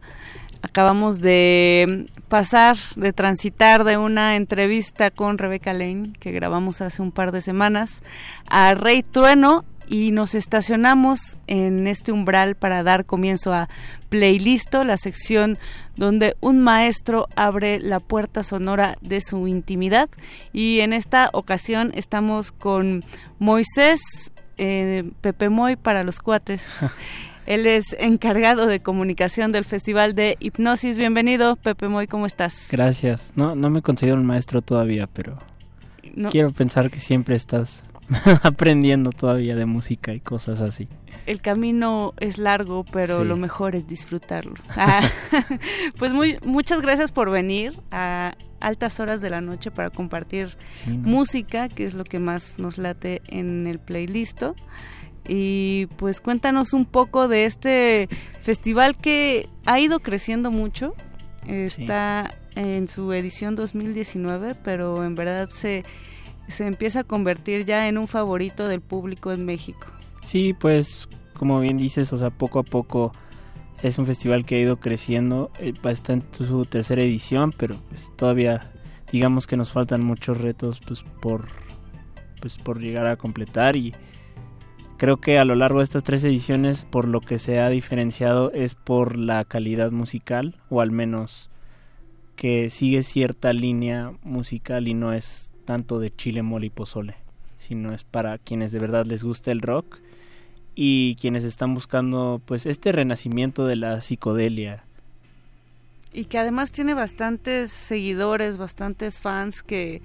Acabamos 0.61 1.19
de 1.19 2.07
pasar, 2.29 2.77
de 2.95 3.11
transitar 3.11 3.83
de 3.83 3.97
una 3.97 4.37
entrevista 4.37 5.11
con 5.11 5.37
Rebeca 5.37 5.73
Lane, 5.73 6.13
que 6.17 6.31
grabamos 6.31 6.79
hace 6.79 7.01
un 7.01 7.11
par 7.11 7.33
de 7.33 7.41
semanas, 7.41 8.03
a 8.49 8.73
Rey 8.73 9.03
Trueno 9.03 9.65
y 9.91 10.11
nos 10.13 10.35
estacionamos 10.35 11.37
en 11.47 11.85
este 11.85 12.13
umbral 12.13 12.55
para 12.55 12.81
dar 12.81 13.05
comienzo 13.05 13.53
a 13.53 13.67
Playlisto, 14.07 14.85
la 14.85 14.95
sección 14.95 15.57
donde 15.97 16.37
un 16.39 16.61
maestro 16.61 17.27
abre 17.35 17.77
la 17.81 17.99
puerta 17.99 18.43
sonora 18.43 18.97
de 19.01 19.19
su 19.19 19.49
intimidad. 19.49 20.09
Y 20.53 20.79
en 20.79 20.93
esta 20.93 21.29
ocasión 21.33 21.91
estamos 21.93 22.53
con 22.53 23.03
Moisés 23.37 24.31
eh, 24.57 25.11
Pepe 25.19 25.49
Moy 25.49 25.75
para 25.75 26.05
los 26.05 26.19
cuates. 26.19 26.79
Él 27.45 27.67
es 27.67 27.93
encargado 27.99 28.67
de 28.67 28.79
comunicación 28.79 29.51
del 29.51 29.65
Festival 29.65 30.15
de 30.15 30.37
Hipnosis. 30.39 30.97
Bienvenido, 30.97 31.57
Pepe 31.57 31.89
Moy, 31.89 32.07
¿cómo 32.07 32.27
estás? 32.27 32.69
Gracias. 32.71 33.33
No, 33.35 33.55
no 33.55 33.69
me 33.69 33.81
considero 33.81 34.15
un 34.15 34.25
maestro 34.25 34.61
todavía, 34.61 35.09
pero 35.11 35.37
No. 36.15 36.29
quiero 36.29 36.51
pensar 36.51 36.89
que 36.89 36.99
siempre 36.99 37.35
estás 37.35 37.83
aprendiendo 38.43 39.11
todavía 39.11 39.55
de 39.55 39.65
música 39.65 40.13
y 40.13 40.19
cosas 40.19 40.61
así. 40.61 40.87
El 41.25 41.41
camino 41.41 42.13
es 42.19 42.37
largo, 42.37 42.83
pero 42.83 43.19
Sí. 43.19 43.25
lo 43.25 43.37
mejor 43.37 43.75
es 43.75 43.87
disfrutarlo. 43.87 44.55
Ah, 44.75 45.01
pues 45.97 46.13
muy, 46.13 46.37
muchas 46.45 46.81
gracias 46.81 47.11
por 47.11 47.29
venir 47.31 47.79
a 47.91 48.33
altas 48.59 48.99
horas 48.99 49.21
de 49.21 49.29
la 49.29 49.41
noche 49.41 49.71
para 49.71 49.89
compartir 49.89 50.55
¿no? 50.85 50.95
música, 51.09 51.67
que 51.69 51.83
es 51.85 51.93
lo 51.93 52.03
que 52.03 52.19
más 52.19 52.59
nos 52.59 52.77
late 52.77 53.21
en 53.27 53.65
el 53.67 53.79
playlist. 53.79 54.43
Y 55.27 55.87
pues 55.97 56.19
cuéntanos 56.21 56.73
un 56.73 56.85
poco 56.85 57.27
de 57.27 57.45
este 57.45 58.09
festival 58.41 58.97
que 58.97 59.47
ha 59.65 59.79
ido 59.79 59.99
creciendo 59.99 60.51
mucho. 60.51 60.95
Está 61.47 62.35
en 62.55 62.87
su 62.87 63.11
edición 63.13 63.55
2019, 63.55 64.55
pero 64.63 65.03
en 65.03 65.15
verdad 65.15 65.49
se, 65.49 65.83
se 66.51 66.67
empieza 66.67 67.01
a 67.01 67.03
convertir 67.03 67.65
ya 67.65 67.87
en 67.87 67.97
un 67.97 68.07
favorito 68.07 68.67
del 68.67 68.81
público 68.81 69.31
en 69.31 69.45
México. 69.45 69.87
Sí, 70.21 70.53
pues 70.53 71.09
como 71.33 71.59
bien 71.59 71.77
dices, 71.77 72.13
o 72.13 72.17
sea, 72.17 72.29
poco 72.29 72.59
a 72.59 72.63
poco 72.63 73.13
es 73.81 73.97
un 73.97 74.05
festival 74.05 74.45
que 74.45 74.55
ha 74.55 74.59
ido 74.59 74.79
creciendo, 74.79 75.51
eh, 75.59 75.73
está 75.85 76.13
en 76.13 76.23
su 76.31 76.65
tercera 76.65 77.01
edición, 77.01 77.53
pero 77.57 77.77
pues 77.89 78.11
todavía 78.15 78.71
digamos 79.11 79.47
que 79.47 79.57
nos 79.57 79.71
faltan 79.71 80.05
muchos 80.05 80.39
retos 80.39 80.79
pues 80.79 81.03
por 81.21 81.47
pues 82.39 82.57
por 82.57 82.79
llegar 82.79 83.07
a 83.07 83.17
completar 83.17 83.75
y 83.75 83.93
creo 84.97 85.17
que 85.17 85.37
a 85.37 85.45
lo 85.45 85.55
largo 85.55 85.79
de 85.79 85.83
estas 85.83 86.03
tres 86.03 86.23
ediciones 86.23 86.85
por 86.85 87.07
lo 87.07 87.21
que 87.21 87.37
se 87.37 87.59
ha 87.59 87.69
diferenciado 87.69 88.51
es 88.51 88.73
por 88.73 89.17
la 89.17 89.43
calidad 89.45 89.91
musical 89.91 90.55
o 90.69 90.81
al 90.81 90.91
menos 90.91 91.49
que 92.35 92.69
sigue 92.69 93.03
cierta 93.03 93.53
línea 93.53 94.13
musical 94.23 94.87
y 94.87 94.93
no 94.93 95.13
es 95.13 95.50
tanto 95.65 95.99
de 95.99 96.13
chile 96.15 96.41
mole 96.41 96.67
y 96.67 96.69
pozole 96.69 97.15
sino 97.61 97.93
es 97.93 98.03
para 98.03 98.39
quienes 98.39 98.71
de 98.71 98.79
verdad 98.79 99.05
les 99.05 99.23
gusta 99.23 99.51
el 99.51 99.61
rock 99.61 99.99
y 100.73 101.15
quienes 101.15 101.43
están 101.43 101.75
buscando 101.75 102.41
pues 102.45 102.65
este 102.65 102.91
renacimiento 102.91 103.65
de 103.65 103.75
la 103.75 104.01
psicodelia 104.01 104.83
Y 106.11 106.25
que 106.25 106.39
además 106.39 106.71
tiene 106.71 106.93
bastantes 106.93 107.71
seguidores, 107.71 108.57
bastantes 108.57 109.19
fans 109.19 109.61
que 109.61 110.01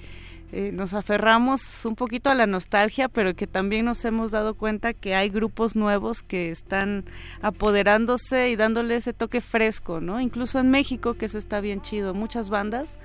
eh, 0.52 0.70
nos 0.72 0.94
aferramos 0.94 1.84
un 1.86 1.96
poquito 1.96 2.30
a 2.30 2.34
la 2.34 2.46
nostalgia, 2.46 3.08
pero 3.08 3.34
que 3.34 3.46
también 3.46 3.84
nos 3.86 4.04
hemos 4.04 4.30
dado 4.30 4.54
cuenta 4.54 4.92
que 4.92 5.14
hay 5.14 5.28
grupos 5.28 5.74
nuevos 5.74 6.22
que 6.22 6.50
están 6.50 7.04
apoderándose 7.42 8.50
y 8.50 8.56
dándole 8.56 8.96
ese 8.96 9.12
toque 9.12 9.40
fresco, 9.40 10.00
¿no? 10.00 10.20
Incluso 10.20 10.60
en 10.60 10.70
México, 10.70 11.14
que 11.14 11.26
eso 11.26 11.38
está 11.38 11.60
bien 11.60 11.80
chido, 11.80 12.14
muchas 12.14 12.48
bandas 12.48 12.98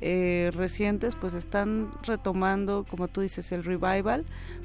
eh, 0.00 0.50
recientes 0.54 1.14
pues 1.14 1.34
están 1.34 1.90
retomando, 2.02 2.84
como 2.88 3.08
tú 3.08 3.20
dices, 3.20 3.52
el 3.52 3.64
revival, 3.64 4.24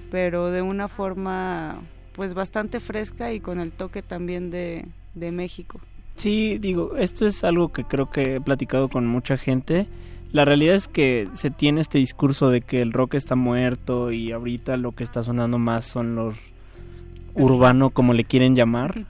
pero 0.09 0.51
de 0.51 0.61
una 0.61 0.87
forma 0.87 1.81
pues 2.13 2.33
bastante 2.33 2.79
fresca 2.79 3.31
y 3.31 3.39
con 3.39 3.59
el 3.59 3.71
toque 3.71 4.01
también 4.01 4.51
de, 4.51 4.85
de 5.13 5.31
México. 5.31 5.79
Sí, 6.15 6.57
digo, 6.59 6.97
esto 6.97 7.25
es 7.25 7.43
algo 7.43 7.71
que 7.71 7.83
creo 7.83 8.09
que 8.09 8.35
he 8.35 8.41
platicado 8.41 8.89
con 8.89 9.07
mucha 9.07 9.37
gente. 9.37 9.87
La 10.31 10.45
realidad 10.45 10.75
es 10.75 10.87
que 10.87 11.27
se 11.33 11.51
tiene 11.51 11.81
este 11.81 11.97
discurso 11.97 12.49
de 12.49 12.61
que 12.61 12.81
el 12.81 12.93
rock 12.93 13.15
está 13.15 13.35
muerto 13.35 14.11
y 14.11 14.31
ahorita 14.31 14.77
lo 14.77 14.93
que 14.93 15.03
está 15.03 15.23
sonando 15.23 15.57
más 15.57 15.85
son 15.85 16.15
los 16.15 16.35
urbano, 17.33 17.89
como 17.89 18.13
le 18.13 18.23
quieren 18.23 18.55
llamar. 18.55 19.05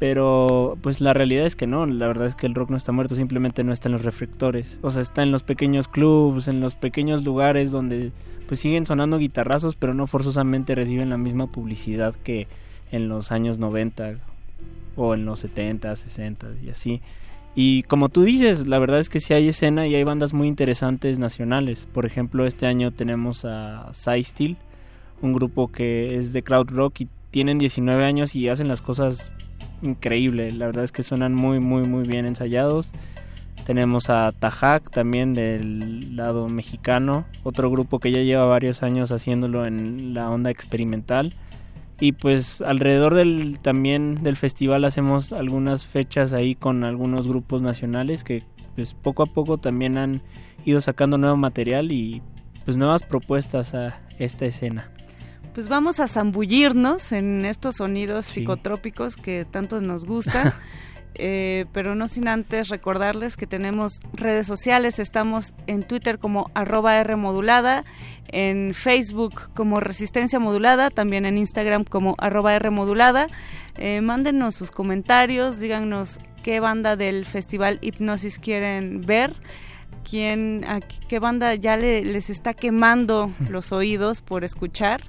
Pero 0.00 0.78
pues 0.80 1.02
la 1.02 1.12
realidad 1.12 1.44
es 1.44 1.56
que 1.56 1.66
no, 1.66 1.84
la 1.84 2.06
verdad 2.06 2.26
es 2.26 2.34
que 2.34 2.46
el 2.46 2.54
rock 2.54 2.70
no 2.70 2.78
está 2.78 2.90
muerto, 2.90 3.14
simplemente 3.14 3.62
no 3.64 3.72
está 3.72 3.90
en 3.90 3.92
los 3.92 4.02
reflectores. 4.02 4.78
O 4.80 4.90
sea, 4.90 5.02
está 5.02 5.22
en 5.22 5.30
los 5.30 5.42
pequeños 5.42 5.88
clubs, 5.88 6.48
en 6.48 6.60
los 6.60 6.74
pequeños 6.74 7.22
lugares 7.22 7.70
donde 7.70 8.10
pues 8.48 8.60
siguen 8.60 8.86
sonando 8.86 9.18
guitarrazos, 9.18 9.76
pero 9.76 9.92
no 9.92 10.06
forzosamente 10.06 10.74
reciben 10.74 11.10
la 11.10 11.18
misma 11.18 11.52
publicidad 11.52 12.14
que 12.14 12.48
en 12.90 13.10
los 13.10 13.30
años 13.30 13.58
90 13.58 14.14
o 14.96 15.12
en 15.12 15.26
los 15.26 15.40
70, 15.40 15.94
60 15.94 16.46
y 16.64 16.70
así. 16.70 17.02
Y 17.54 17.82
como 17.82 18.08
tú 18.08 18.22
dices, 18.22 18.66
la 18.66 18.78
verdad 18.78 19.00
es 19.00 19.10
que 19.10 19.20
sí 19.20 19.34
hay 19.34 19.48
escena 19.48 19.86
y 19.86 19.94
hay 19.94 20.04
bandas 20.04 20.32
muy 20.32 20.48
interesantes 20.48 21.18
nacionales. 21.18 21.86
Por 21.92 22.06
ejemplo, 22.06 22.46
este 22.46 22.66
año 22.66 22.90
tenemos 22.90 23.44
a 23.44 23.90
Steel, 23.92 24.56
un 25.20 25.34
grupo 25.34 25.70
que 25.70 26.16
es 26.16 26.32
de 26.32 26.42
crowd 26.42 26.70
rock 26.70 27.02
y 27.02 27.08
tienen 27.30 27.58
19 27.58 28.02
años 28.02 28.34
y 28.34 28.48
hacen 28.48 28.66
las 28.66 28.80
cosas 28.80 29.30
increíble. 29.82 30.52
La 30.52 30.66
verdad 30.66 30.84
es 30.84 30.92
que 30.92 31.02
suenan 31.02 31.34
muy, 31.34 31.60
muy, 31.60 31.84
muy 31.84 32.06
bien 32.06 32.26
ensayados. 32.26 32.92
Tenemos 33.64 34.10
a 34.10 34.32
Tajac 34.32 34.90
también 34.90 35.34
del 35.34 36.16
lado 36.16 36.48
mexicano, 36.48 37.24
otro 37.42 37.70
grupo 37.70 37.98
que 37.98 38.10
ya 38.10 38.22
lleva 38.22 38.46
varios 38.46 38.82
años 38.82 39.12
haciéndolo 39.12 39.66
en 39.66 40.14
la 40.14 40.30
onda 40.30 40.50
experimental. 40.50 41.34
Y 42.00 42.12
pues 42.12 42.62
alrededor 42.62 43.14
del 43.14 43.58
también 43.60 44.14
del 44.22 44.36
festival 44.36 44.84
hacemos 44.84 45.32
algunas 45.32 45.84
fechas 45.84 46.32
ahí 46.32 46.54
con 46.54 46.82
algunos 46.82 47.28
grupos 47.28 47.60
nacionales 47.60 48.24
que 48.24 48.42
pues 48.74 48.94
poco 48.94 49.22
a 49.22 49.26
poco 49.26 49.58
también 49.58 49.98
han 49.98 50.22
ido 50.64 50.80
sacando 50.80 51.18
nuevo 51.18 51.36
material 51.36 51.92
y 51.92 52.22
pues 52.64 52.78
nuevas 52.78 53.02
propuestas 53.02 53.74
a 53.74 54.00
esta 54.18 54.46
escena. 54.46 54.90
Pues 55.54 55.68
vamos 55.68 55.98
a 55.98 56.06
zambullirnos 56.06 57.12
en 57.12 57.44
estos 57.44 57.76
sonidos 57.76 58.26
psicotrópicos 58.26 59.16
que 59.16 59.44
tanto 59.44 59.80
nos 59.80 60.04
gustan. 60.04 60.52
Eh, 61.22 61.66
pero 61.72 61.94
no 61.94 62.08
sin 62.08 62.28
antes 62.28 62.68
recordarles 62.68 63.36
que 63.36 63.46
tenemos 63.46 64.00
redes 64.14 64.46
sociales, 64.46 64.98
estamos 64.98 65.52
en 65.66 65.82
Twitter 65.82 66.18
como 66.18 66.50
arroba 66.54 66.96
R 66.96 67.14
modulada, 67.16 67.84
en 68.28 68.72
Facebook 68.72 69.50
como 69.54 69.80
Resistencia 69.80 70.38
Modulada, 70.38 70.88
también 70.88 71.26
en 71.26 71.36
Instagram 71.36 71.84
como 71.84 72.14
arroba 72.18 72.54
R 72.54 72.70
modulada. 72.70 73.26
Eh, 73.76 74.00
mándenos 74.00 74.54
sus 74.54 74.70
comentarios, 74.70 75.58
díganos 75.60 76.20
qué 76.42 76.60
banda 76.60 76.96
del 76.96 77.26
Festival 77.26 77.78
Hipnosis 77.82 78.38
quieren 78.38 79.02
ver, 79.02 79.34
quién, 80.08 80.64
a 80.66 80.80
qué 80.80 81.18
banda 81.18 81.54
ya 81.54 81.76
le- 81.76 82.04
les 82.04 82.30
está 82.30 82.54
quemando 82.54 83.30
los 83.48 83.72
oídos 83.72 84.20
por 84.20 84.44
escuchar. 84.44 85.02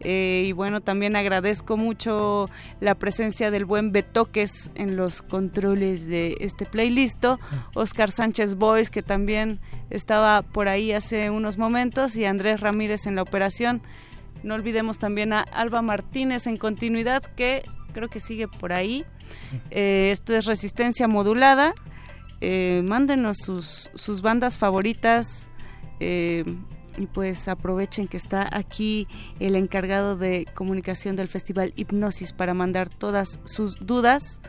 Eh, 0.00 0.44
y 0.46 0.52
bueno, 0.52 0.82
también 0.82 1.16
agradezco 1.16 1.78
mucho 1.78 2.50
la 2.80 2.94
presencia 2.96 3.50
del 3.50 3.64
buen 3.64 3.92
Betoques 3.92 4.70
en 4.74 4.94
los 4.94 5.22
controles 5.22 6.06
de 6.06 6.36
este 6.40 6.66
playlist. 6.66 7.24
Oscar 7.74 8.10
Sánchez 8.10 8.56
Boys, 8.56 8.90
que 8.90 9.02
también 9.02 9.58
estaba 9.88 10.42
por 10.42 10.68
ahí 10.68 10.92
hace 10.92 11.30
unos 11.30 11.56
momentos, 11.56 12.14
y 12.14 12.26
Andrés 12.26 12.60
Ramírez 12.60 13.06
en 13.06 13.16
la 13.16 13.22
operación. 13.22 13.80
No 14.42 14.54
olvidemos 14.54 14.98
también 14.98 15.32
a 15.32 15.40
Alba 15.40 15.80
Martínez 15.80 16.46
en 16.46 16.58
continuidad, 16.58 17.22
que 17.22 17.64
creo 17.94 18.08
que 18.08 18.20
sigue 18.20 18.48
por 18.48 18.74
ahí. 18.74 19.04
Eh, 19.70 20.10
esto 20.12 20.34
es 20.36 20.44
Resistencia 20.44 21.08
Modulada. 21.08 21.72
Eh, 22.40 22.84
mándenos 22.88 23.38
sus, 23.38 23.90
sus 23.94 24.22
bandas 24.22 24.58
favoritas. 24.58 25.48
eh, 26.00 26.44
y 26.98 27.04
pues 27.04 27.46
aprovechen 27.48 28.08
que 28.08 28.16
está 28.16 28.48
aquí 28.50 29.06
el 29.38 29.54
encargado 29.54 30.16
de 30.16 30.46
comunicación 30.54 31.14
del 31.14 31.28
Festival 31.28 31.74
Hipnosis 31.76 32.32
para 32.32 32.54
mandar 32.54 32.88
todas 32.88 33.38
sus 33.44 33.76
dudas. 33.84 34.40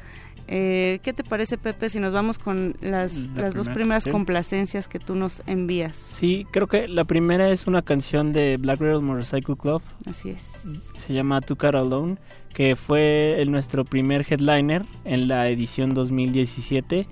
Eh, 0.48 1.00
¿Qué 1.04 1.12
te 1.12 1.26
parece, 1.26 1.58
Pepe, 1.58 1.90
si 1.90 2.00
nos 2.00 2.14
vamos 2.14 2.40
con 2.40 2.76
las, 2.80 3.18
La 3.36 3.42
las 3.42 3.54
dos 3.54 3.66
primera, 3.68 3.74
primeras 3.74 4.04
sí. 4.06 4.12
complacencias 4.12 4.88
que 4.88 4.98
tú 4.98 5.14
nos 5.16 5.42
envías? 5.46 5.98
Sí, 5.98 6.48
creo 6.52 6.68
que 6.68 6.88
la 6.88 7.04
primera 7.04 7.50
es 7.50 7.68
una 7.68 7.82
canción 7.82 8.32
de 8.32 8.56
Black 8.56 8.80
Rebel 8.80 9.02
Motorcycle 9.02 9.58
Club. 9.58 9.82
Así 10.06 10.30
es. 10.30 10.50
Se 10.96 11.14
llama 11.14 11.42
To 11.42 11.58
Car 11.58 11.76
Alone, 11.76 12.16
que 12.54 12.78
fue 12.78 13.42
el, 13.42 13.52
nuestro 13.52 13.84
primer 13.84 14.26
headliner 14.30 14.86
en 15.04 15.28
la 15.28 15.50
edición 15.50 15.94
2017. 15.94 17.08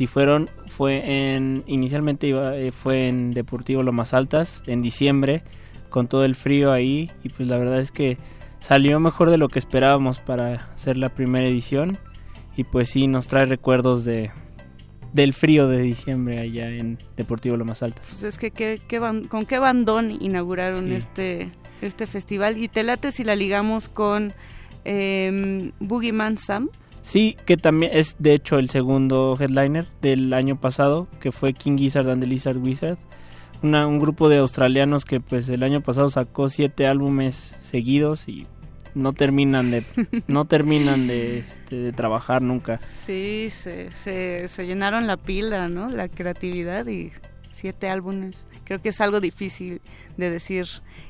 Si 0.00 0.06
fueron, 0.06 0.48
fue 0.66 1.34
en, 1.34 1.62
inicialmente 1.66 2.26
iba, 2.26 2.56
eh, 2.56 2.72
fue 2.72 3.08
en 3.08 3.32
Deportivo 3.32 3.82
Lomas 3.82 4.14
Altas, 4.14 4.62
en 4.66 4.80
diciembre, 4.80 5.42
con 5.90 6.08
todo 6.08 6.24
el 6.24 6.34
frío 6.34 6.72
ahí, 6.72 7.10
y 7.22 7.28
pues 7.28 7.46
la 7.50 7.58
verdad 7.58 7.80
es 7.80 7.92
que 7.92 8.16
salió 8.60 8.98
mejor 8.98 9.28
de 9.28 9.36
lo 9.36 9.50
que 9.50 9.58
esperábamos 9.58 10.18
para 10.18 10.74
ser 10.78 10.96
la 10.96 11.10
primera 11.10 11.46
edición, 11.46 11.98
y 12.56 12.64
pues 12.64 12.88
sí, 12.88 13.08
nos 13.08 13.26
trae 13.26 13.44
recuerdos 13.44 14.06
de 14.06 14.30
del 15.12 15.34
frío 15.34 15.68
de 15.68 15.82
diciembre 15.82 16.38
allá 16.38 16.70
en 16.70 16.98
Deportivo 17.18 17.58
Lomas 17.58 17.82
Altas. 17.82 18.06
Pues 18.08 18.22
es 18.22 18.38
que 18.38 18.52
¿qué, 18.52 18.80
con 19.28 19.44
qué 19.44 19.58
bandón 19.58 20.16
inauguraron 20.22 20.86
Sí. 20.86 20.94
este, 20.94 21.50
este 21.82 22.06
festival. 22.06 22.56
Y 22.56 22.68
te 22.68 22.84
late 22.84 23.12
si 23.12 23.22
la 23.22 23.36
ligamos 23.36 23.90
con 23.90 24.32
eh, 24.86 25.72
Boogeyman 25.78 26.38
Sam. 26.38 26.70
Sí, 27.02 27.36
que 27.46 27.56
también 27.56 27.92
es 27.94 28.16
de 28.18 28.34
hecho 28.34 28.58
el 28.58 28.68
segundo 28.70 29.36
headliner 29.40 29.86
del 30.02 30.32
año 30.34 30.60
pasado, 30.60 31.08
que 31.20 31.32
fue 31.32 31.54
King 31.54 31.76
Gizzard 31.78 32.08
and 32.10 32.22
the 32.22 32.28
Lizard 32.28 32.58
Wizard. 32.58 32.98
Una- 33.62 33.86
un 33.86 33.98
grupo 33.98 34.28
de 34.28 34.38
australianos 34.38 35.04
que 35.04 35.20
pues 35.20 35.48
el 35.48 35.62
año 35.62 35.80
pasado 35.80 36.08
sacó 36.08 36.48
siete 36.48 36.86
álbumes 36.86 37.56
seguidos 37.60 38.28
y 38.28 38.46
no 38.94 39.12
terminan 39.12 39.70
de 39.70 39.82
no 40.28 40.44
terminan 40.46 41.06
de, 41.06 41.38
este, 41.38 41.76
de 41.76 41.92
trabajar 41.92 42.42
nunca. 42.42 42.78
Sí, 42.78 43.48
se, 43.50 43.90
se, 43.92 44.48
se 44.48 44.66
llenaron 44.66 45.06
la 45.06 45.16
pila, 45.16 45.68
¿no? 45.68 45.90
La 45.90 46.08
creatividad 46.08 46.86
y 46.86 47.12
siete 47.50 47.88
álbumes. 47.88 48.46
Creo 48.64 48.80
que 48.80 48.90
es 48.90 49.00
algo 49.00 49.20
difícil 49.20 49.80
de 50.16 50.30
decir 50.30 50.66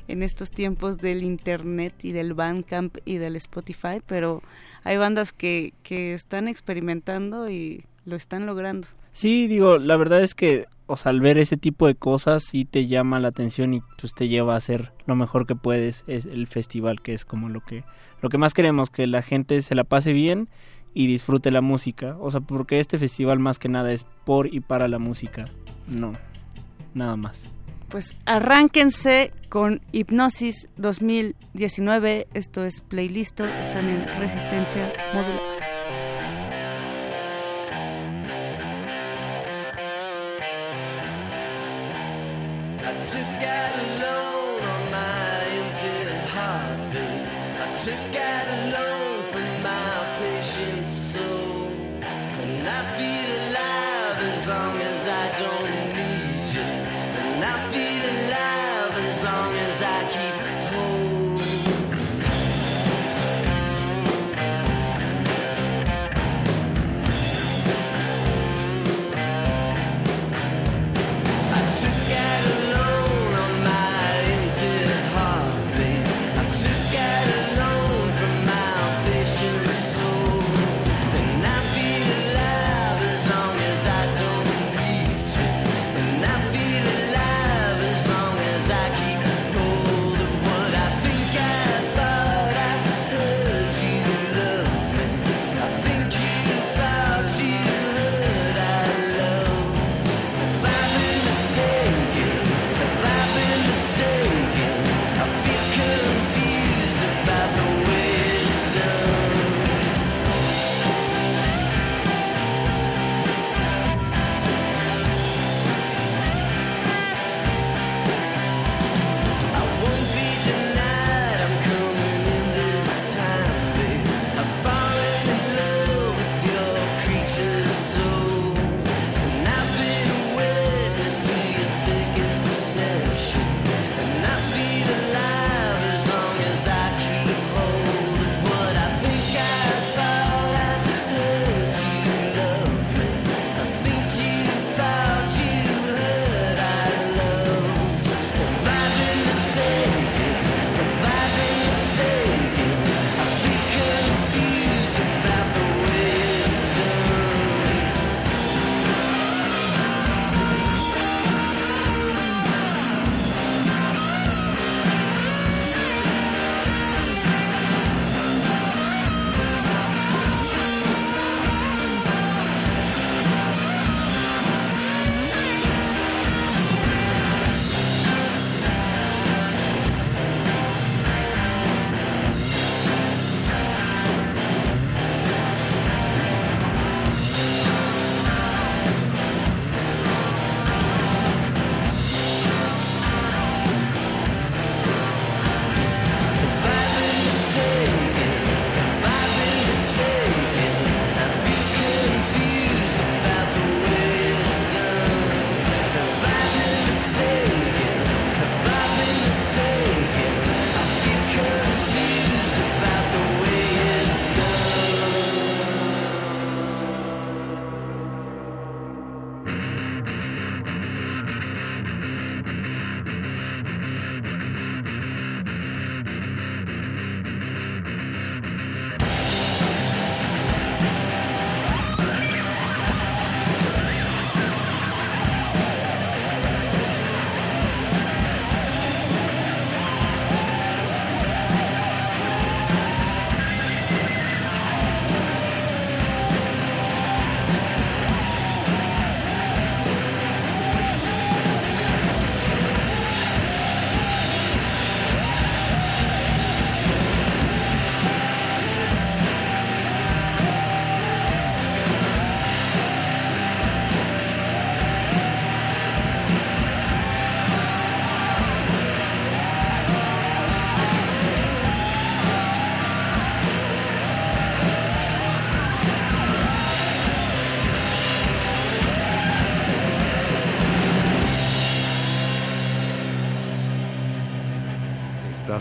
en 0.08 0.22
estos 0.22 0.50
tiempos 0.50 0.98
del 0.98 1.22
internet 1.22 1.94
y 2.02 2.12
del 2.12 2.34
Bandcamp 2.34 2.96
y 3.04 3.18
del 3.18 3.36
Spotify, 3.36 4.00
pero 4.06 4.42
hay 4.84 4.96
bandas 4.96 5.32
que, 5.32 5.72
que 5.82 6.14
están 6.14 6.48
experimentando 6.48 7.50
y 7.50 7.84
lo 8.04 8.16
están 8.16 8.46
logrando. 8.46 8.88
Sí, 9.12 9.46
digo, 9.46 9.78
la 9.78 9.96
verdad 9.96 10.22
es 10.22 10.34
que, 10.34 10.66
o 10.86 10.96
sea, 10.96 11.10
al 11.10 11.20
ver 11.20 11.38
ese 11.38 11.56
tipo 11.56 11.86
de 11.86 11.94
cosas 11.94 12.44
sí 12.44 12.64
te 12.64 12.86
llama 12.86 13.20
la 13.20 13.28
atención 13.28 13.74
y 13.74 13.82
pues 13.98 14.14
te 14.14 14.28
lleva 14.28 14.54
a 14.54 14.58
hacer 14.58 14.92
lo 15.06 15.16
mejor 15.16 15.46
que 15.46 15.56
puedes 15.56 16.04
es 16.06 16.26
el 16.26 16.46
festival, 16.46 17.00
que 17.02 17.14
es 17.14 17.24
como 17.24 17.48
lo 17.48 17.60
que 17.60 17.84
lo 18.22 18.28
que 18.28 18.38
más 18.38 18.54
queremos 18.54 18.90
que 18.90 19.06
la 19.06 19.22
gente 19.22 19.62
se 19.62 19.74
la 19.74 19.84
pase 19.84 20.12
bien 20.12 20.48
y 20.92 21.06
disfrute 21.06 21.50
la 21.50 21.60
música, 21.60 22.16
o 22.20 22.30
sea, 22.30 22.40
porque 22.40 22.80
este 22.80 22.98
festival 22.98 23.38
más 23.38 23.58
que 23.58 23.68
nada 23.68 23.92
es 23.92 24.04
por 24.24 24.52
y 24.52 24.60
para 24.60 24.88
la 24.88 24.98
música. 24.98 25.46
No. 25.86 26.12
Nada 26.94 27.16
más. 27.16 27.48
Pues 27.90 28.14
arránquense 28.24 29.32
con 29.48 29.80
Hipnosis 29.90 30.68
2019, 30.76 32.28
esto 32.34 32.64
es 32.64 32.82
Playlisto, 32.82 33.44
están 33.44 33.88
en 33.88 34.06
Resistencia 34.20 34.92
Modular. 35.12 35.69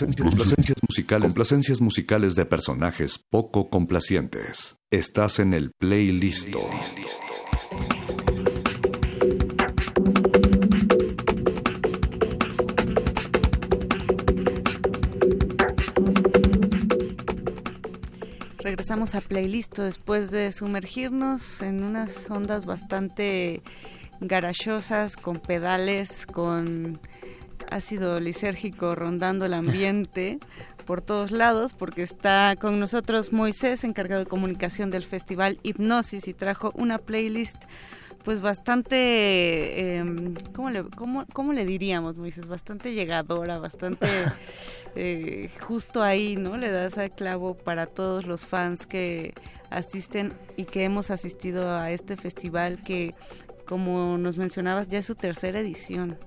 Complacencias, 0.00 0.30
complacencias 0.30 0.76
musicales, 0.88 1.26
complacencias 1.26 1.80
musicales 1.82 2.34
de 2.34 2.46
personajes 2.46 3.18
poco 3.18 3.68
complacientes. 3.68 4.76
Estás 4.90 5.38
en 5.40 5.52
el 5.52 5.72
playlist. 5.72 6.48
Regresamos 18.56 19.14
a 19.14 19.20
playlist 19.20 19.80
después 19.80 20.30
de 20.30 20.50
sumergirnos 20.52 21.60
en 21.60 21.84
unas 21.84 22.30
ondas 22.30 22.64
bastante 22.64 23.62
garachosas, 24.22 25.16
con 25.18 25.40
pedales, 25.40 26.24
con 26.24 27.00
ácido 27.70 28.20
lisérgico 28.20 28.94
rondando 28.94 29.44
el 29.44 29.54
ambiente 29.54 30.38
por 30.86 31.02
todos 31.02 31.30
lados, 31.30 31.72
porque 31.72 32.02
está 32.02 32.56
con 32.60 32.80
nosotros 32.80 33.32
Moisés, 33.32 33.84
encargado 33.84 34.24
de 34.24 34.28
comunicación 34.28 34.90
del 34.90 35.04
festival 35.04 35.58
Hipnosis, 35.62 36.28
y 36.28 36.34
trajo 36.34 36.72
una 36.74 36.98
playlist 36.98 37.64
pues 38.24 38.40
bastante, 38.40 38.96
eh, 38.98 40.04
¿cómo, 40.54 40.70
le, 40.70 40.84
cómo, 40.84 41.24
cómo 41.32 41.52
le 41.52 41.64
diríamos, 41.64 42.16
Moisés? 42.16 42.46
Bastante 42.46 42.92
llegadora, 42.92 43.58
bastante 43.58 44.06
eh, 44.94 45.50
justo 45.60 46.02
ahí, 46.02 46.36
¿no? 46.36 46.56
Le 46.56 46.70
das 46.70 46.98
al 46.98 47.12
clavo 47.12 47.54
para 47.54 47.86
todos 47.86 48.26
los 48.26 48.46
fans 48.46 48.86
que 48.86 49.32
asisten 49.70 50.34
y 50.56 50.64
que 50.64 50.84
hemos 50.84 51.10
asistido 51.10 51.70
a 51.74 51.90
este 51.90 52.16
festival 52.16 52.82
que, 52.82 53.14
como 53.66 54.18
nos 54.18 54.36
mencionabas, 54.36 54.88
ya 54.88 54.98
es 54.98 55.06
su 55.06 55.14
tercera 55.14 55.60
edición. 55.60 56.18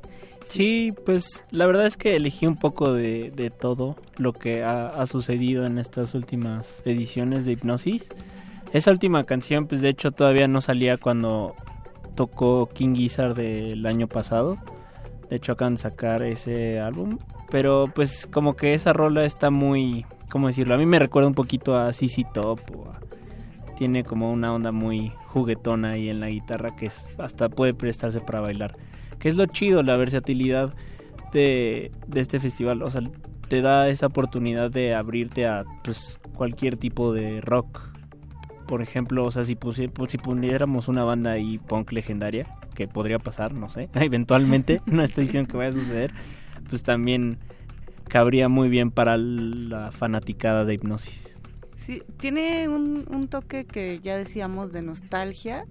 Sí, 0.48 0.94
pues 1.06 1.46
la 1.52 1.66
verdad 1.66 1.86
es 1.86 1.98
que 1.98 2.16
elegí 2.16 2.46
un 2.46 2.58
poco 2.58 2.94
de, 2.94 3.32
de 3.32 3.50
todo 3.50 3.96
lo 4.18 4.34
que 4.34 4.64
ha, 4.64 4.88
ha, 4.90 5.06
sucedido 5.08 5.66
en 5.66 5.80
estas 5.80 6.14
últimas 6.14 6.82
ediciones 6.86 7.46
de 7.46 7.54
Hipnosis. 7.54 8.10
Esa 8.72 8.92
última 8.92 9.24
canción, 9.26 9.68
pues 9.68 9.82
de 9.82 9.90
hecho 9.90 10.12
todavía 10.12 10.48
no 10.48 10.62
salía 10.62 10.98
cuando 10.98 11.56
tocó 12.16 12.70
King 12.74 12.96
Gizzard 12.96 13.36
del 13.36 13.86
año 13.86 14.08
pasado. 14.08 14.58
De 15.30 15.38
hecho 15.38 15.54
acaban 15.54 15.76
de 15.76 15.82
sacar 15.82 16.24
ese 16.24 16.80
álbum. 16.80 17.18
Pero 17.50 17.86
pues 17.94 18.28
como 18.28 18.56
que 18.56 18.74
esa 18.74 18.94
rola 18.94 19.26
está 19.26 19.50
muy... 19.50 20.06
¿Cómo 20.30 20.48
decirlo? 20.48 20.74
A 20.74 20.78
mí 20.78 20.86
me 20.86 21.00
recuerda 21.00 21.28
un 21.28 21.36
poquito 21.36 21.78
a 21.78 21.94
CC 21.94 22.26
Top. 22.34 22.60
O 22.76 22.90
a, 22.90 23.00
tiene 23.76 24.04
como 24.04 24.32
una 24.32 24.54
onda 24.54 24.72
muy 24.72 25.12
juguetona 25.28 25.92
ahí 25.92 26.10
en 26.10 26.20
la 26.20 26.30
guitarra 26.30 26.76
que 26.76 26.88
es, 26.88 27.12
hasta 27.18 27.50
puede 27.50 27.74
prestarse 27.74 28.22
para 28.22 28.40
bailar. 28.40 28.76
Que 29.24 29.30
es 29.30 29.38
lo 29.38 29.46
chido, 29.46 29.84
la 29.84 29.98
versatilidad 29.98 30.76
de, 31.32 31.92
de 32.08 32.20
este 32.20 32.42
festival. 32.42 32.84
O 32.84 32.92
sea, 32.92 33.02
te 33.48 33.62
da 33.62 33.88
esa 33.88 34.08
oportunidad 34.08 34.70
de 34.70 34.94
abrirte 34.94 35.48
a 35.48 35.64
pues, 35.82 36.20
cualquier 36.36 36.76
tipo 36.76 37.14
de 37.14 37.40
rock 37.40 37.94
por 38.68 38.82
ejemplo, 38.82 39.26
o 39.26 39.32
sea, 39.32 39.44
si, 39.44 39.56
pusi 39.56 39.90
si 40.08 40.18
pusiéramos 40.18 40.88
una 40.88 41.04
banda 41.04 41.32
ahí 41.32 41.60
punk 41.60 41.92
legendaria, 41.92 42.48
que 42.74 42.88
podría 42.88 43.20
pasar, 43.20 43.54
no 43.54 43.70
sé, 43.70 43.90
eventualmente, 43.96 44.82
no 44.86 45.04
estoy 45.04 45.26
diciendo 45.26 45.52
que 45.52 45.58
vaya 45.58 45.70
a 45.70 45.74
suceder, 45.74 46.12
pues 46.70 46.84
también 46.84 47.38
cabría 48.08 48.50
muy 48.50 48.70
bien 48.70 48.92
para 48.92 49.18
la 49.18 49.92
fanaticada 49.92 50.66
de 50.66 50.74
hipnosis. 50.76 51.38
Sí, 51.76 52.02
tiene 52.18 52.70
un, 52.70 53.28
toque 53.30 53.66
que 53.66 54.00
ya 54.02 54.18
decíamos 54.18 54.72
de 54.72 54.82
nostalgia. 54.82 55.66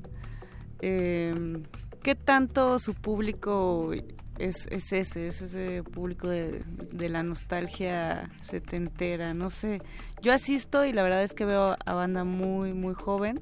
Eh, 0.80 1.62
¿Qué 2.02 2.14
tanto 2.14 2.78
su 2.78 2.94
público 2.94 3.92
es, 4.38 4.66
es 4.70 4.92
ese, 4.92 5.28
es 5.28 5.42
ese 5.42 5.82
público 5.84 6.28
de, 6.28 6.64
la 7.08 7.22
nostalgia 7.22 8.30
setentera, 8.40 9.34
no 9.34 9.50
sé. 9.50 9.80
Yo 10.20 10.32
asisto 10.32 10.84
y 10.84 10.92
la 10.92 11.02
verdad 11.02 11.22
es 11.22 11.32
que 11.32 11.44
veo 11.44 11.76
a 11.84 11.94
banda 11.94 12.24
muy, 12.24 12.72
muy 12.72 12.94
joven, 12.94 13.40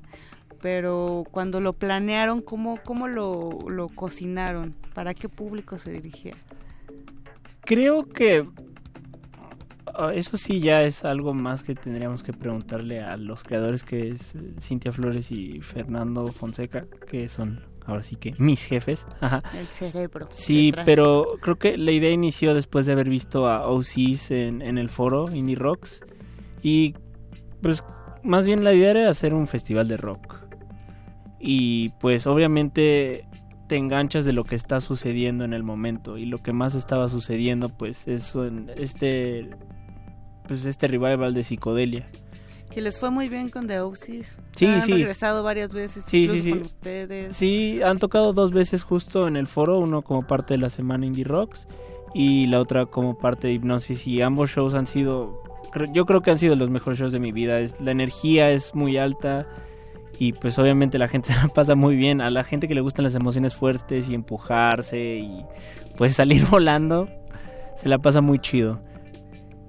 pero 0.61 1.25
cuando 1.31 1.61
lo 1.61 1.73
planearon, 1.73 2.43
¿cómo, 2.43 2.79
cómo 2.85 3.09
lo, 3.09 3.51
lo 3.69 3.89
cocinaron? 3.89 4.75
¿Para 4.95 5.15
qué 5.15 5.29
público 5.29 5.79
se 5.79 5.93
dirigía? 5.93 6.35
Creo 7.63 8.09
que 8.09 8.47
eso 10.15 10.37
sí 10.37 10.61
ya 10.61 10.83
es 10.83 11.05
algo 11.05 11.35
más 11.35 11.63
que 11.63 11.75
tendríamos 11.75 12.23
que 12.23 12.33
preguntarle 12.33 13.01
a 13.01 13.17
los 13.17 13.43
creadores 13.43 13.85
que 13.85 14.09
es 14.09 14.35
Cintia 14.59 14.93
Flores 14.93 15.31
y 15.31 15.61
Fernando 15.61 16.29
Fonseca, 16.29 16.87
que 17.07 17.29
son 17.29 17.70
ahora 17.91 18.03
sí 18.03 18.17
que 18.17 18.35
mis 18.39 18.65
jefes. 18.65 19.07
Ajá. 19.21 19.43
El 19.59 19.67
cerebro. 19.67 20.29
Sí, 20.33 20.67
detrás. 20.67 20.87
pero 20.87 21.27
creo 21.41 21.57
que 21.57 21.77
la 21.77 21.93
idea 21.93 22.11
inició 22.11 22.55
después 22.55 22.87
de 22.87 22.93
haber 22.93 23.09
visto 23.09 23.49
a 23.49 23.69
OCs 23.71 24.31
en, 24.31 24.63
en 24.63 24.79
el 24.79 24.89
foro 24.89 25.27
Indie 25.33 25.57
Rocks. 25.57 26.03
Y 26.63 26.95
pues 27.63 27.85
más 28.23 28.47
bien 28.47 28.65
la 28.65 28.73
idea 28.73 28.91
era 28.91 29.09
hacer 29.09 29.35
un 29.35 29.47
festival 29.47 29.89
de 29.89 29.97
rock. 29.97 30.37
Y 31.39 31.91
pues 32.01 32.27
obviamente 32.27 33.27
te 33.67 33.77
enganchas 33.77 34.25
de 34.25 34.33
lo 34.33 34.45
que 34.45 34.57
está 34.57 34.81
sucediendo 34.81 35.45
en 35.45 35.53
el 35.53 35.63
momento. 35.63 36.19
Y 36.19 36.27
lo 36.27 36.39
que 36.39 36.53
más 36.53 36.75
estaba 36.75 37.09
sucediendo 37.09 37.69
pues 37.69 38.07
es 38.09 38.37
este, 38.77 39.51
pues 40.47 40.65
este 40.65 40.89
revival 40.89 41.35
de 41.35 41.43
psicodelia 41.43 42.07
que 42.71 42.81
les 42.81 42.99
fue 42.99 43.11
muy 43.11 43.29
bien 43.29 43.51
con 43.51 43.67
The 43.67 43.81
Oasis. 43.81 44.39
Sí, 44.57 44.67
han 44.67 44.81
sí. 44.81 44.93
regresado 44.93 45.43
varias 45.43 45.73
veces 45.73 46.05
sí, 46.07 46.29
sí, 46.29 46.41
sí. 46.41 46.51
con 46.51 46.63
ustedes. 46.63 47.37
Sí, 47.37 47.81
han 47.83 47.99
tocado 47.99 48.33
dos 48.33 48.53
veces 48.53 48.83
justo 48.83 49.27
en 49.27 49.37
el 49.37 49.47
foro, 49.47 49.79
uno 49.79 50.03
como 50.03 50.23
parte 50.23 50.55
de 50.55 50.59
la 50.59 50.71
semana 50.71 51.07
Indie 51.07 51.25
Rocks 51.25 51.67
y 52.15 52.47
la 52.47 52.61
otra 52.61 52.87
como 52.87 53.19
parte 53.19 53.49
de 53.49 53.55
Hipnosis 53.55 54.07
y 54.07 54.23
ambos 54.23 54.51
shows 54.51 54.75
han 54.75 54.87
sido 54.87 55.43
yo 55.93 56.05
creo 56.05 56.21
que 56.21 56.31
han 56.31 56.39
sido 56.39 56.57
los 56.57 56.71
mejores 56.71 56.99
shows 56.99 57.13
de 57.13 57.21
mi 57.21 57.33
vida. 57.33 57.61
Es, 57.61 57.81
la 57.81 57.91
energía 57.91 58.51
es 58.51 58.75
muy 58.75 58.97
alta 58.97 59.47
y 60.19 60.33
pues 60.33 60.59
obviamente 60.59 60.99
la 60.99 61.09
gente 61.09 61.33
se 61.33 61.41
la 61.41 61.49
pasa 61.49 61.75
muy 61.75 61.97
bien. 61.97 62.21
A 62.21 62.31
la 62.31 62.45
gente 62.45 62.69
que 62.69 62.75
le 62.75 62.81
gustan 62.81 63.05
las 63.05 63.15
emociones 63.15 63.55
fuertes 63.55 64.09
y 64.09 64.15
empujarse 64.15 65.17
y 65.17 65.45
pues 65.97 66.15
salir 66.15 66.45
volando, 66.51 67.09
se 67.77 67.89
la 67.89 67.99
pasa 67.99 68.21
muy 68.21 68.39
chido. 68.39 68.81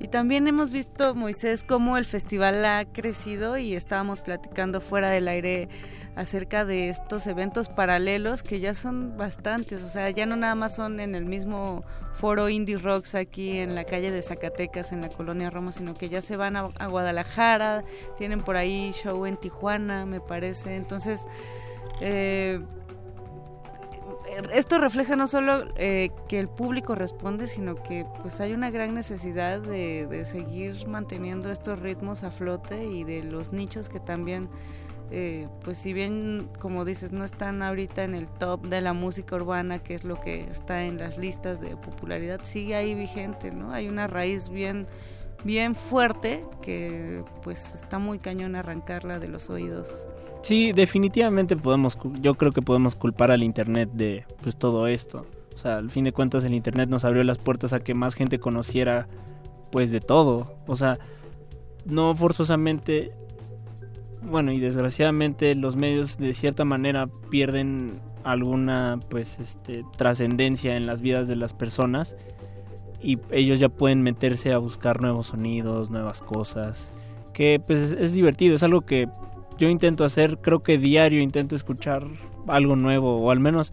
Y 0.01 0.07
también 0.07 0.47
hemos 0.47 0.71
visto, 0.71 1.13
Moisés, 1.13 1.63
cómo 1.63 1.95
el 1.95 2.05
festival 2.05 2.65
ha 2.65 2.85
crecido 2.85 3.57
y 3.57 3.75
estábamos 3.75 4.19
platicando 4.19 4.81
fuera 4.81 5.11
del 5.11 5.27
aire 5.27 5.69
acerca 6.15 6.65
de 6.65 6.89
estos 6.89 7.27
eventos 7.27 7.69
paralelos 7.69 8.41
que 8.41 8.59
ya 8.59 8.73
son 8.73 9.15
bastantes, 9.15 9.83
o 9.83 9.87
sea, 9.87 10.09
ya 10.09 10.25
no 10.25 10.35
nada 10.35 10.55
más 10.55 10.75
son 10.75 10.99
en 10.99 11.13
el 11.13 11.25
mismo 11.25 11.83
foro 12.13 12.49
Indie 12.49 12.79
Rocks 12.79 13.13
aquí 13.13 13.59
en 13.59 13.75
la 13.75 13.83
calle 13.83 14.09
de 14.09 14.23
Zacatecas, 14.23 14.91
en 14.91 15.01
la 15.01 15.09
colonia 15.09 15.51
Roma, 15.51 15.71
sino 15.71 15.93
que 15.93 16.09
ya 16.09 16.23
se 16.23 16.35
van 16.35 16.55
a, 16.55 16.87
Guadalajara, 16.87 17.83
tienen 18.17 18.41
por 18.41 18.57
ahí 18.57 18.93
show 18.93 19.27
en 19.27 19.37
Tijuana, 19.37 20.07
me 20.07 20.19
parece, 20.19 20.77
entonces... 20.77 21.21
Eh, 22.03 22.59
esto 24.53 24.77
refleja 24.79 25.15
no 25.15 25.27
solo 25.27 25.65
eh, 25.75 26.11
que 26.27 26.39
el 26.39 26.47
público 26.47 26.95
responde, 26.95 27.47
sino 27.47 27.75
que 27.75 28.05
pues 28.21 28.39
hay 28.39 28.53
una 28.53 28.69
gran 28.69 28.93
necesidad 28.93 29.59
de, 29.59 30.25
seguir 30.25 30.87
manteniendo 30.87 31.51
estos 31.51 31.79
ritmos 31.79 32.23
a 32.23 32.31
flote 32.31 32.85
y 32.85 33.03
de 33.03 33.23
los 33.23 33.51
nichos 33.51 33.89
que 33.89 33.99
también, 33.99 34.49
eh, 35.09 35.47
pues 35.63 35.79
si 35.79 35.93
bien, 35.93 36.49
como 36.59 36.85
dices, 36.85 37.11
no 37.11 37.25
están 37.25 37.61
ahorita 37.61 38.03
en 38.03 38.15
el 38.15 38.27
top 38.27 38.67
de 38.67 38.81
la 38.81 38.93
música 38.93 39.35
urbana, 39.35 39.79
que 39.79 39.95
es 39.95 40.03
lo 40.03 40.19
que 40.19 40.41
está 40.49 40.83
en 40.83 40.97
las 40.97 41.17
listas 41.17 41.59
de 41.59 41.75
popularidad, 41.75 42.41
sigue 42.43 42.75
ahí 42.75 42.95
vigente, 42.95 43.51
¿no? 43.51 43.73
Hay 43.73 43.87
una 43.87 44.07
raíz 44.07 44.49
bien 44.49 44.87
bien 45.43 45.73
fuerte 45.73 46.45
que 46.61 47.23
pues 47.41 47.73
está 47.73 47.97
muy 47.97 48.19
cañón 48.19 48.55
arrancarla 48.55 49.17
de 49.17 49.27
los 49.27 49.49
oídos 49.49 50.07
Sí, 50.41 50.71
definitivamente 50.71 51.55
podemos, 51.55 51.97
yo 52.19 52.35
creo 52.35 52.51
que 52.51 52.61
podemos 52.61 52.95
culpar 52.95 53.31
al 53.31 53.43
Internet 53.43 53.91
de 53.93 54.25
pues 54.41 54.55
todo 54.55 54.87
esto. 54.87 55.25
O 55.53 55.57
sea, 55.57 55.77
al 55.77 55.91
fin 55.91 56.03
de 56.03 56.11
cuentas 56.11 56.43
el 56.43 56.53
Internet 56.53 56.89
nos 56.89 57.05
abrió 57.05 57.23
las 57.23 57.37
puertas 57.37 57.73
a 57.73 57.81
que 57.81 57.93
más 57.93 58.15
gente 58.15 58.39
conociera 58.39 59.07
pues 59.71 59.91
de 59.91 60.01
todo. 60.01 60.53
O 60.65 60.75
sea, 60.75 60.97
no 61.85 62.15
forzosamente, 62.15 63.11
bueno 64.23 64.51
y 64.51 64.59
desgraciadamente 64.59 65.53
los 65.55 65.75
medios 65.75 66.17
de 66.17 66.33
cierta 66.33 66.65
manera 66.65 67.07
pierden 67.29 67.99
alguna 68.23 68.99
pues 69.09 69.39
este 69.39 69.83
trascendencia 69.97 70.75
en 70.75 70.85
las 70.85 71.01
vidas 71.01 71.27
de 71.27 71.35
las 71.35 71.53
personas 71.53 72.15
y 73.01 73.17
ellos 73.31 73.59
ya 73.59 73.69
pueden 73.69 74.03
meterse 74.03 74.53
a 74.53 74.59
buscar 74.59 75.01
nuevos 75.01 75.27
sonidos, 75.27 75.89
nuevas 75.89 76.21
cosas, 76.21 76.93
que 77.33 77.59
pues 77.65 77.79
es, 77.79 77.93
es 77.93 78.13
divertido, 78.13 78.55
es 78.55 78.63
algo 78.63 78.81
que 78.81 79.07
yo 79.57 79.69
intento 79.69 80.03
hacer, 80.03 80.37
creo 80.39 80.63
que 80.63 80.77
diario 80.77 81.21
intento 81.21 81.55
escuchar 81.55 82.05
algo 82.47 82.75
nuevo, 82.75 83.17
o 83.17 83.31
al 83.31 83.39
menos 83.39 83.71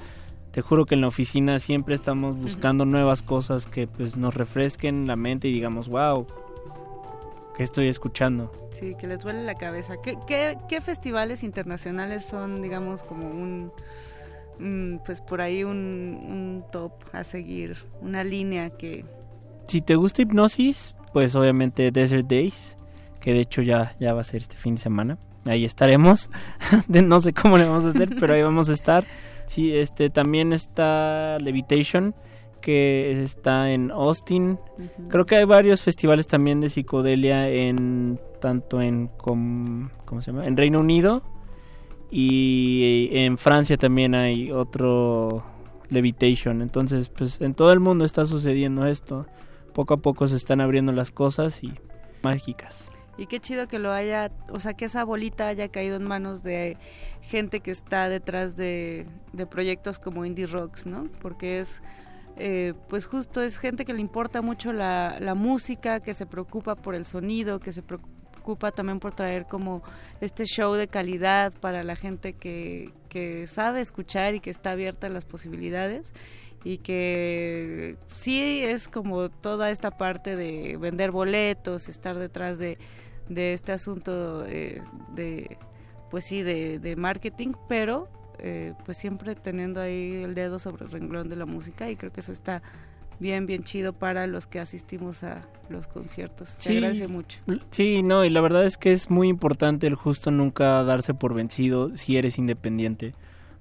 te 0.50 0.62
juro 0.62 0.86
que 0.86 0.94
en 0.94 1.02
la 1.02 1.08
oficina 1.08 1.58
siempre 1.58 1.94
estamos 1.94 2.36
buscando 2.36 2.84
nuevas 2.84 3.22
cosas 3.22 3.66
que 3.66 3.86
pues 3.86 4.16
nos 4.16 4.34
refresquen 4.34 5.06
la 5.06 5.16
mente 5.16 5.48
y 5.48 5.52
digamos, 5.52 5.88
wow, 5.88 6.26
¿qué 7.56 7.62
estoy 7.62 7.88
escuchando? 7.88 8.52
Sí, 8.70 8.94
que 8.98 9.06
les 9.06 9.20
duele 9.20 9.44
la 9.44 9.56
cabeza. 9.56 9.94
¿Qué, 10.02 10.18
qué, 10.26 10.56
qué 10.68 10.80
festivales 10.80 11.42
internacionales 11.42 12.24
son, 12.24 12.62
digamos, 12.62 13.02
como 13.02 13.28
un, 13.28 13.72
mm, 14.58 14.98
pues 15.04 15.20
por 15.20 15.40
ahí 15.40 15.64
un, 15.64 15.76
un 15.76 16.64
top 16.70 16.92
a 17.12 17.24
seguir, 17.24 17.76
una 18.00 18.24
línea 18.24 18.70
que 18.70 19.04
si 19.68 19.82
te 19.82 19.96
gusta 19.96 20.22
hipnosis, 20.22 20.94
pues 21.12 21.36
obviamente 21.36 21.90
Desert 21.90 22.26
Days, 22.26 22.78
que 23.20 23.34
de 23.34 23.40
hecho 23.40 23.60
ya, 23.60 23.94
ya 24.00 24.14
va 24.14 24.22
a 24.22 24.24
ser 24.24 24.40
este 24.40 24.56
fin 24.56 24.76
de 24.76 24.80
semana. 24.80 25.18
Ahí 25.46 25.64
estaremos. 25.64 26.30
No 26.88 27.20
sé 27.20 27.32
cómo 27.32 27.58
le 27.58 27.66
vamos 27.66 27.84
a 27.84 27.90
hacer, 27.90 28.10
pero 28.18 28.34
ahí 28.34 28.42
vamos 28.42 28.68
a 28.68 28.72
estar. 28.72 29.06
Sí, 29.46 29.74
este 29.74 30.10
también 30.10 30.52
está 30.52 31.38
Levitation, 31.40 32.14
que 32.60 33.12
está 33.22 33.70
en 33.70 33.90
Austin. 33.90 34.58
Creo 35.08 35.24
que 35.24 35.36
hay 35.36 35.44
varios 35.44 35.80
festivales 35.82 36.26
también 36.26 36.60
de 36.60 36.68
psicodelia 36.68 37.48
en 37.48 38.20
tanto 38.40 38.82
en 38.82 39.08
com- 39.16 39.88
¿cómo 40.04 40.20
se 40.20 40.32
llama? 40.32 40.46
En 40.46 40.56
Reino 40.56 40.80
Unido 40.80 41.22
y 42.10 43.08
en 43.12 43.38
Francia 43.38 43.76
también 43.76 44.14
hay 44.14 44.50
otro 44.50 45.44
Levitation. 45.90 46.60
Entonces, 46.62 47.08
pues 47.08 47.40
en 47.40 47.54
todo 47.54 47.72
el 47.72 47.80
mundo 47.80 48.04
está 48.04 48.26
sucediendo 48.26 48.86
esto. 48.86 49.26
Poco 49.72 49.94
a 49.94 49.96
poco 49.98 50.26
se 50.26 50.36
están 50.36 50.60
abriendo 50.60 50.92
las 50.92 51.10
cosas 51.10 51.62
y 51.64 51.72
mágicas. 52.22 52.90
Y 53.18 53.26
qué 53.26 53.40
chido 53.40 53.66
que 53.66 53.80
lo 53.80 53.92
haya, 53.92 54.30
o 54.48 54.60
sea, 54.60 54.74
que 54.74 54.84
esa 54.84 55.02
bolita 55.02 55.48
haya 55.48 55.68
caído 55.68 55.96
en 55.96 56.04
manos 56.04 56.44
de 56.44 56.76
gente 57.20 57.58
que 57.58 57.72
está 57.72 58.08
detrás 58.08 58.56
de, 58.56 59.06
proyectos 59.50 59.98
como 59.98 60.24
Indie 60.24 60.46
Rocks, 60.46 60.86
¿no? 60.86 61.08
Porque 61.20 61.58
es, 61.58 61.82
eh, 62.36 62.74
pues 62.88 63.06
justo 63.06 63.42
es 63.42 63.58
gente 63.58 63.84
que 63.84 63.92
le 63.92 64.00
importa 64.00 64.40
mucho 64.40 64.72
la, 64.72 65.18
la 65.18 65.34
música, 65.34 65.98
que 65.98 66.14
se 66.14 66.26
preocupa 66.26 66.76
por 66.76 66.94
el 66.94 67.04
sonido, 67.04 67.58
que 67.58 67.72
se 67.72 67.82
preocupa 67.82 68.70
también 68.70 69.00
por 69.00 69.12
traer 69.12 69.46
como 69.46 69.82
este 70.20 70.44
show 70.44 70.74
de 70.74 70.86
calidad 70.86 71.52
para 71.60 71.82
la 71.82 71.96
gente 71.96 72.34
que, 72.34 72.92
que 73.08 73.48
sabe 73.48 73.80
escuchar 73.80 74.36
y 74.36 74.40
que 74.40 74.50
está 74.50 74.70
abierta 74.70 75.08
a 75.08 75.10
las 75.10 75.24
posibilidades 75.24 76.12
y 76.64 76.78
que 76.78 77.96
sí 78.06 78.62
es 78.64 78.88
como 78.88 79.28
toda 79.28 79.70
esta 79.70 79.90
parte 79.90 80.36
de 80.36 80.76
vender 80.76 81.10
boletos, 81.10 81.88
estar 81.88 82.16
detrás 82.16 82.58
de, 82.58 82.78
de 83.28 83.52
este 83.52 83.72
asunto 83.72 84.44
eh, 84.46 84.82
de, 85.14 85.58
pues 86.10 86.24
sí, 86.24 86.42
de, 86.42 86.78
de 86.78 86.96
marketing, 86.96 87.52
pero 87.68 88.08
eh, 88.38 88.74
pues 88.84 88.96
siempre 88.96 89.34
teniendo 89.34 89.80
ahí 89.80 90.22
el 90.22 90.34
dedo 90.34 90.58
sobre 90.58 90.84
el 90.84 90.90
renglón 90.90 91.28
de 91.28 91.36
la 91.36 91.46
música 91.46 91.90
y 91.90 91.96
creo 91.96 92.12
que 92.12 92.20
eso 92.20 92.32
está 92.32 92.62
bien, 93.18 93.46
bien 93.46 93.64
chido 93.64 93.92
para 93.92 94.26
los 94.26 94.46
que 94.46 94.60
asistimos 94.60 95.22
a 95.24 95.42
los 95.68 95.86
conciertos. 95.86 96.50
Se 96.50 96.72
agradece 96.72 97.08
mucho. 97.08 97.40
Sí, 97.70 98.02
no, 98.02 98.24
y 98.24 98.30
la 98.30 98.40
verdad 98.40 98.64
es 98.64 98.76
que 98.76 98.92
es 98.92 99.10
muy 99.10 99.28
importante 99.28 99.86
el 99.86 99.94
justo 99.94 100.30
nunca 100.30 100.82
darse 100.84 101.14
por 101.14 101.34
vencido 101.34 101.94
si 101.96 102.16
eres 102.16 102.38
independiente, 102.38 103.14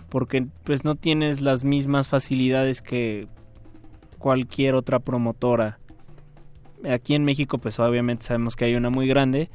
porque 0.10 0.48
pues 0.64 0.84
no 0.84 0.96
tienes 0.96 1.42
las 1.42 1.64
mismas 1.64 2.08
facilidades 2.08 2.82
que 2.82 3.28
cualquier 4.18 4.76
otra 4.76 5.00
promotora. 5.00 5.80
Aquí 6.90 7.16
en 7.16 7.26
México 7.26 7.58
pues 7.58 7.80
obviamente 7.80 8.26
sabemos 8.26 8.56
que 8.56 8.66
hay 8.66 8.76
una 8.76 8.90
muy 8.90 9.08
grande, 9.08 9.50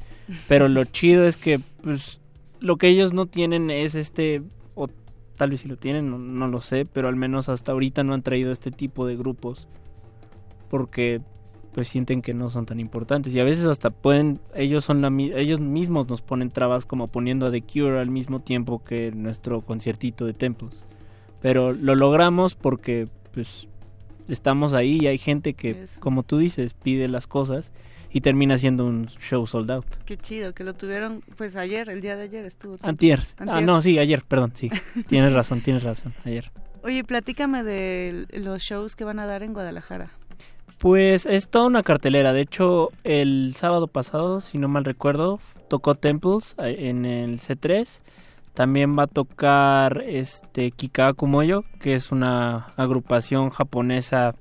pero 0.47 0.67
lo 0.67 0.83
chido 0.85 1.25
es 1.25 1.37
que 1.37 1.59
pues 1.81 2.19
lo 2.59 2.77
que 2.77 2.87
ellos 2.87 3.13
no 3.13 3.25
tienen 3.25 3.69
es 3.69 3.95
este 3.95 4.41
o 4.75 4.87
tal 5.35 5.51
vez 5.51 5.61
si 5.61 5.67
lo 5.67 5.77
tienen, 5.77 6.09
no, 6.09 6.17
no 6.17 6.47
lo 6.47 6.61
sé, 6.61 6.85
pero 6.85 7.07
al 7.07 7.15
menos 7.15 7.49
hasta 7.49 7.71
ahorita 7.71 8.03
no 8.03 8.13
han 8.13 8.23
traído 8.23 8.51
este 8.51 8.71
tipo 8.71 9.05
de 9.05 9.15
grupos 9.15 9.67
porque 10.69 11.21
pues 11.73 11.87
sienten 11.87 12.21
que 12.21 12.35
no 12.35 12.51
son 12.51 12.67
tan 12.67 12.79
importantes. 12.79 13.33
Y 13.33 13.39
a 13.39 13.43
veces 13.43 13.65
hasta 13.65 13.89
pueden 13.89 14.39
ellos 14.53 14.85
son 14.85 15.01
la, 15.01 15.11
ellos 15.37 15.59
mismos 15.59 16.07
nos 16.07 16.21
ponen 16.21 16.51
trabas 16.51 16.85
como 16.85 17.07
poniendo 17.07 17.47
a 17.47 17.51
The 17.51 17.61
Cure 17.61 17.99
al 17.99 18.09
mismo 18.09 18.41
tiempo 18.41 18.83
que 18.83 19.11
nuestro 19.11 19.61
conciertito 19.61 20.25
de 20.25 20.33
Templos 20.33 20.85
pero 21.43 21.73
lo 21.73 21.93
logramos 21.93 22.55
porque 22.55 23.09
pues 23.33 23.67
estamos 24.27 24.73
ahí 24.73 24.99
y 25.01 25.07
hay 25.07 25.17
gente 25.17 25.53
que 25.53 25.85
como 25.99 26.23
tú 26.23 26.37
dices 26.37 26.73
pide 26.73 27.07
las 27.07 27.27
cosas 27.27 27.71
y 28.11 28.21
termina 28.21 28.57
siendo 28.57 28.85
un 28.85 29.07
show 29.07 29.45
sold 29.47 29.71
out 29.71 29.85
Qué 30.05 30.17
chido 30.17 30.53
que 30.53 30.63
lo 30.63 30.75
tuvieron, 30.75 31.23
pues 31.35 31.55
ayer, 31.55 31.89
el 31.89 31.99
día 31.99 32.15
de 32.15 32.23
ayer 32.23 32.45
estuvo. 32.45 32.77
Antier. 32.83 33.19
Ah, 33.39 33.43
Antier. 33.43 33.63
no, 33.63 33.81
sí, 33.81 33.97
ayer, 33.97 34.23
perdón, 34.27 34.51
sí. 34.53 34.69
Tienes 35.07 35.33
razón, 35.33 35.61
tienes 35.61 35.83
razón, 35.83 36.13
ayer. 36.23 36.51
Oye, 36.83 37.03
platícame 37.03 37.63
de 37.63 38.27
los 38.33 38.61
shows 38.61 38.95
que 38.95 39.03
van 39.03 39.17
a 39.19 39.25
dar 39.25 39.41
en 39.41 39.53
Guadalajara. 39.53 40.11
Pues 40.77 41.25
es 41.25 41.47
toda 41.47 41.65
una 41.65 41.81
cartelera. 41.81 42.33
De 42.33 42.41
hecho, 42.41 42.91
el 43.03 43.53
sábado 43.55 43.87
pasado, 43.87 44.41
si 44.41 44.57
no 44.57 44.67
mal 44.67 44.83
recuerdo, 44.83 45.39
tocó 45.69 45.95
Temples 45.95 46.55
en 46.59 47.05
el 47.05 47.39
C3. 47.39 48.01
También 48.53 48.97
va 48.97 49.03
a 49.03 49.07
tocar 49.07 50.03
este 50.05 50.71
Kika 50.71 51.13
Kumoyo, 51.13 51.63
que 51.79 51.95
es 51.95 52.11
una 52.11 52.67
agrupación 52.77 53.49
japonesa 53.49 54.35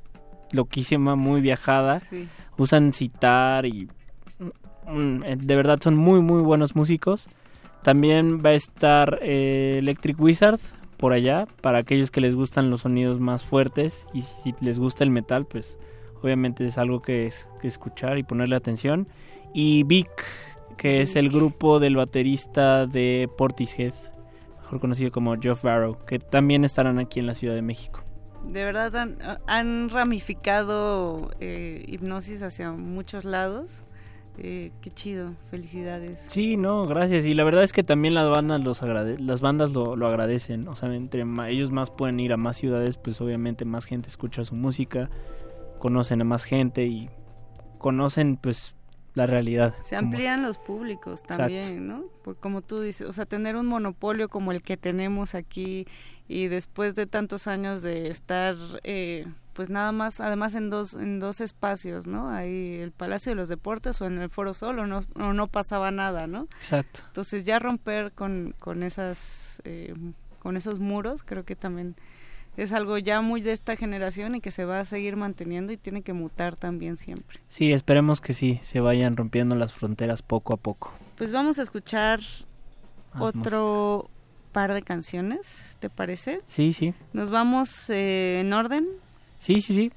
loquísima, 0.53 1.17
muy 1.17 1.41
viajada. 1.41 2.01
Sí. 2.11 2.29
Usan 2.59 2.93
citar 2.93 3.65
y 3.65 3.89
mm, 4.87 5.25
eh, 5.25 5.37
de 5.39 5.57
verdad 5.57 5.81
son 5.83 5.97
muy 5.97 6.21
muy 6.21 6.43
buenos 6.43 6.77
músicos. 6.77 7.29
También 7.83 8.43
va 8.45 8.51
a 8.51 8.55
estar 8.55 9.19
eh, 9.23 9.77
Electric 9.79 10.21
Wizard 10.21 10.61
por 10.99 11.13
allá 11.13 11.47
para 11.63 11.79
aquellos 11.79 12.11
que 12.11 12.21
les 12.21 12.37
gustan 12.37 12.71
los 12.71 12.83
sonidos 12.83 13.19
más 13.19 13.45
fuertes 13.45 14.07
y 14.13 14.23
si 14.23 14.55
les 14.61 14.79
gusta 14.79 15.03
el 15.03 15.11
metal, 15.11 15.47
pues 15.47 15.79
obviamente 16.23 16.65
es 16.65 16.79
algo 16.79 17.03
que, 17.03 17.27
es, 17.27 17.49
que 17.61 17.67
escuchar 17.67 18.19
y 18.19 18.23
ponerle 18.23 18.57
atención. 18.57 19.09
Y 19.53 19.83
Vic, 19.83 20.11
que 20.77 21.01
es 21.01 21.17
el 21.17 21.31
grupo 21.31 21.79
del 21.79 21.97
baterista 21.97 22.87
de 22.87 23.29
Portishead, 23.37 23.95
mejor 24.63 24.81
conocido 24.81 25.11
como 25.11 25.37
Geoff 25.41 25.63
Barrow, 25.63 25.99
que 26.07 26.19
también 26.19 26.65
estarán 26.65 26.99
aquí 26.99 27.21
en 27.21 27.27
la 27.27 27.35
Ciudad 27.35 27.55
de 27.55 27.63
México. 27.63 28.03
De 28.47 28.65
verdad 28.65 28.95
han, 28.97 29.19
han 29.47 29.89
ramificado 29.89 31.31
eh, 31.41 31.85
hipnosis 31.87 32.43
hacia 32.43 32.73
muchos 32.73 33.25
lados. 33.25 33.85
Eh, 34.39 34.73
qué 34.81 34.91
chido, 34.91 35.35
felicidades. 35.51 36.19
Sí, 36.27 36.57
no, 36.57 36.87
gracias. 36.87 37.27
Y 37.27 37.35
la 37.35 37.45
verdad 37.45 37.63
es 37.63 37.73
que 37.73 37.83
también 37.83 38.15
las 38.15 38.29
bandas 38.31 38.61
los 38.63 38.83
agrade 38.83 39.19
las 39.19 39.41
bandas 39.43 39.73
lo, 39.73 39.95
lo 39.95 40.07
agradecen. 40.07 40.69
O 40.69 40.75
sea, 40.75 40.93
entre 40.95 41.25
ellos 41.51 41.71
más 41.71 41.91
pueden 41.91 42.19
ir 42.19 42.33
a 42.33 42.37
más 42.37 42.57
ciudades, 42.57 42.97
pues 42.97 43.21
obviamente 43.21 43.65
más 43.65 43.85
gente 43.85 44.09
escucha 44.09 44.45
su 44.45 44.55
música, 44.55 45.11
conocen 45.79 46.23
a 46.23 46.25
más 46.25 46.45
gente 46.45 46.87
y 46.87 47.11
conocen 47.79 48.37
pues 48.37 48.75
la 49.15 49.27
realidad. 49.27 49.75
Se 49.81 49.97
como 49.97 50.09
amplían 50.09 50.43
los 50.43 50.59
públicos 50.59 51.21
Exacto. 51.21 51.37
también, 51.37 51.87
¿no? 51.87 52.05
Por, 52.23 52.37
como 52.37 52.63
tú 52.63 52.81
dices, 52.81 53.09
o 53.09 53.13
sea, 53.13 53.27
tener 53.27 53.57
un 53.57 53.67
monopolio 53.67 54.29
como 54.29 54.53
el 54.53 54.63
que 54.63 54.77
tenemos 54.77 55.35
aquí 55.35 55.87
y 56.29 56.49
después 56.49 56.95
de 56.95 57.07
tantos 57.07 57.47
años 57.47 57.83
de 57.83 58.09
estar, 58.09 58.57
eh, 58.85 59.27
pues 59.53 59.69
nada 59.69 59.93
más, 59.93 60.21
además 60.21 60.55
en 60.55 60.71
dos 60.71 60.95
en 60.95 61.21
dos 61.21 61.41
espacios, 61.41 62.07
¿no? 62.07 62.31
Ahí 62.31 62.77
el 62.81 62.93
Palacio 62.93 63.33
de 63.33 63.37
los 63.37 63.49
Deportes 63.49 64.01
o 64.01 64.07
en 64.07 64.19
el 64.19 64.31
Foro 64.31 64.55
Sol 64.55 64.79
o 64.79 64.87
no, 64.87 65.05
o 65.15 65.33
no 65.35 65.47
pasaba 65.47 65.91
nada, 65.91 66.27
¿no? 66.27 66.45
Exacto. 66.57 67.01
Entonces 67.09 67.45
ya 67.45 67.59
romper 67.59 68.13
con, 68.13 68.55
con 68.59 68.83
esas 68.83 69.61
eh, 69.65 69.95
con 70.39 70.57
esos 70.57 70.81
muros 70.81 71.23
creo 71.23 71.45
que 71.45 71.55
también 71.55 71.97
es 72.57 72.73
algo 72.73 72.99
ya 72.99 73.21
muy 73.21 73.41
de 73.41 73.53
esta 73.53 73.77
generación 73.77 74.35
y 74.35 74.41
que 74.41 74.51
se 74.51 74.65
va 74.65 74.81
a 74.81 74.85
seguir 74.85 75.17
manteniendo 75.17 75.73
y 75.73 75.77
tiene 75.77 76.03
que 76.03 76.13
mutar 76.13 76.57
también 76.57 76.97
siempre. 76.97 77.41
Sí, 77.49 77.73
esperemos 77.73 78.21
que 78.21 78.35
sí, 78.35 78.61
se 78.63 78.81
vayan 78.81 79.17
rompiendo 79.17 79.55
las 79.55 79.73
fronteras 79.73 80.23
poco 80.23 80.55
a 80.55 80.57
poco. 80.57 80.93
Pues 81.17 81.33
vamos 81.33 81.59
a 81.59 81.63
escuchar 81.63 82.21
otro 83.19 84.11
par 84.53 84.75
de 84.75 84.83
canciones, 84.83 85.77
¿te 85.81 85.89
parece? 85.89 86.41
Sí, 86.47 86.73
sí. 86.73 86.95
Nos 87.13 87.31
vamos 87.31 87.89
eh, 87.89 88.41
en 88.41 88.53
orden. 88.53 88.87
Sí, 89.39 89.61
sí, 89.61 89.75
sí. 89.75 89.93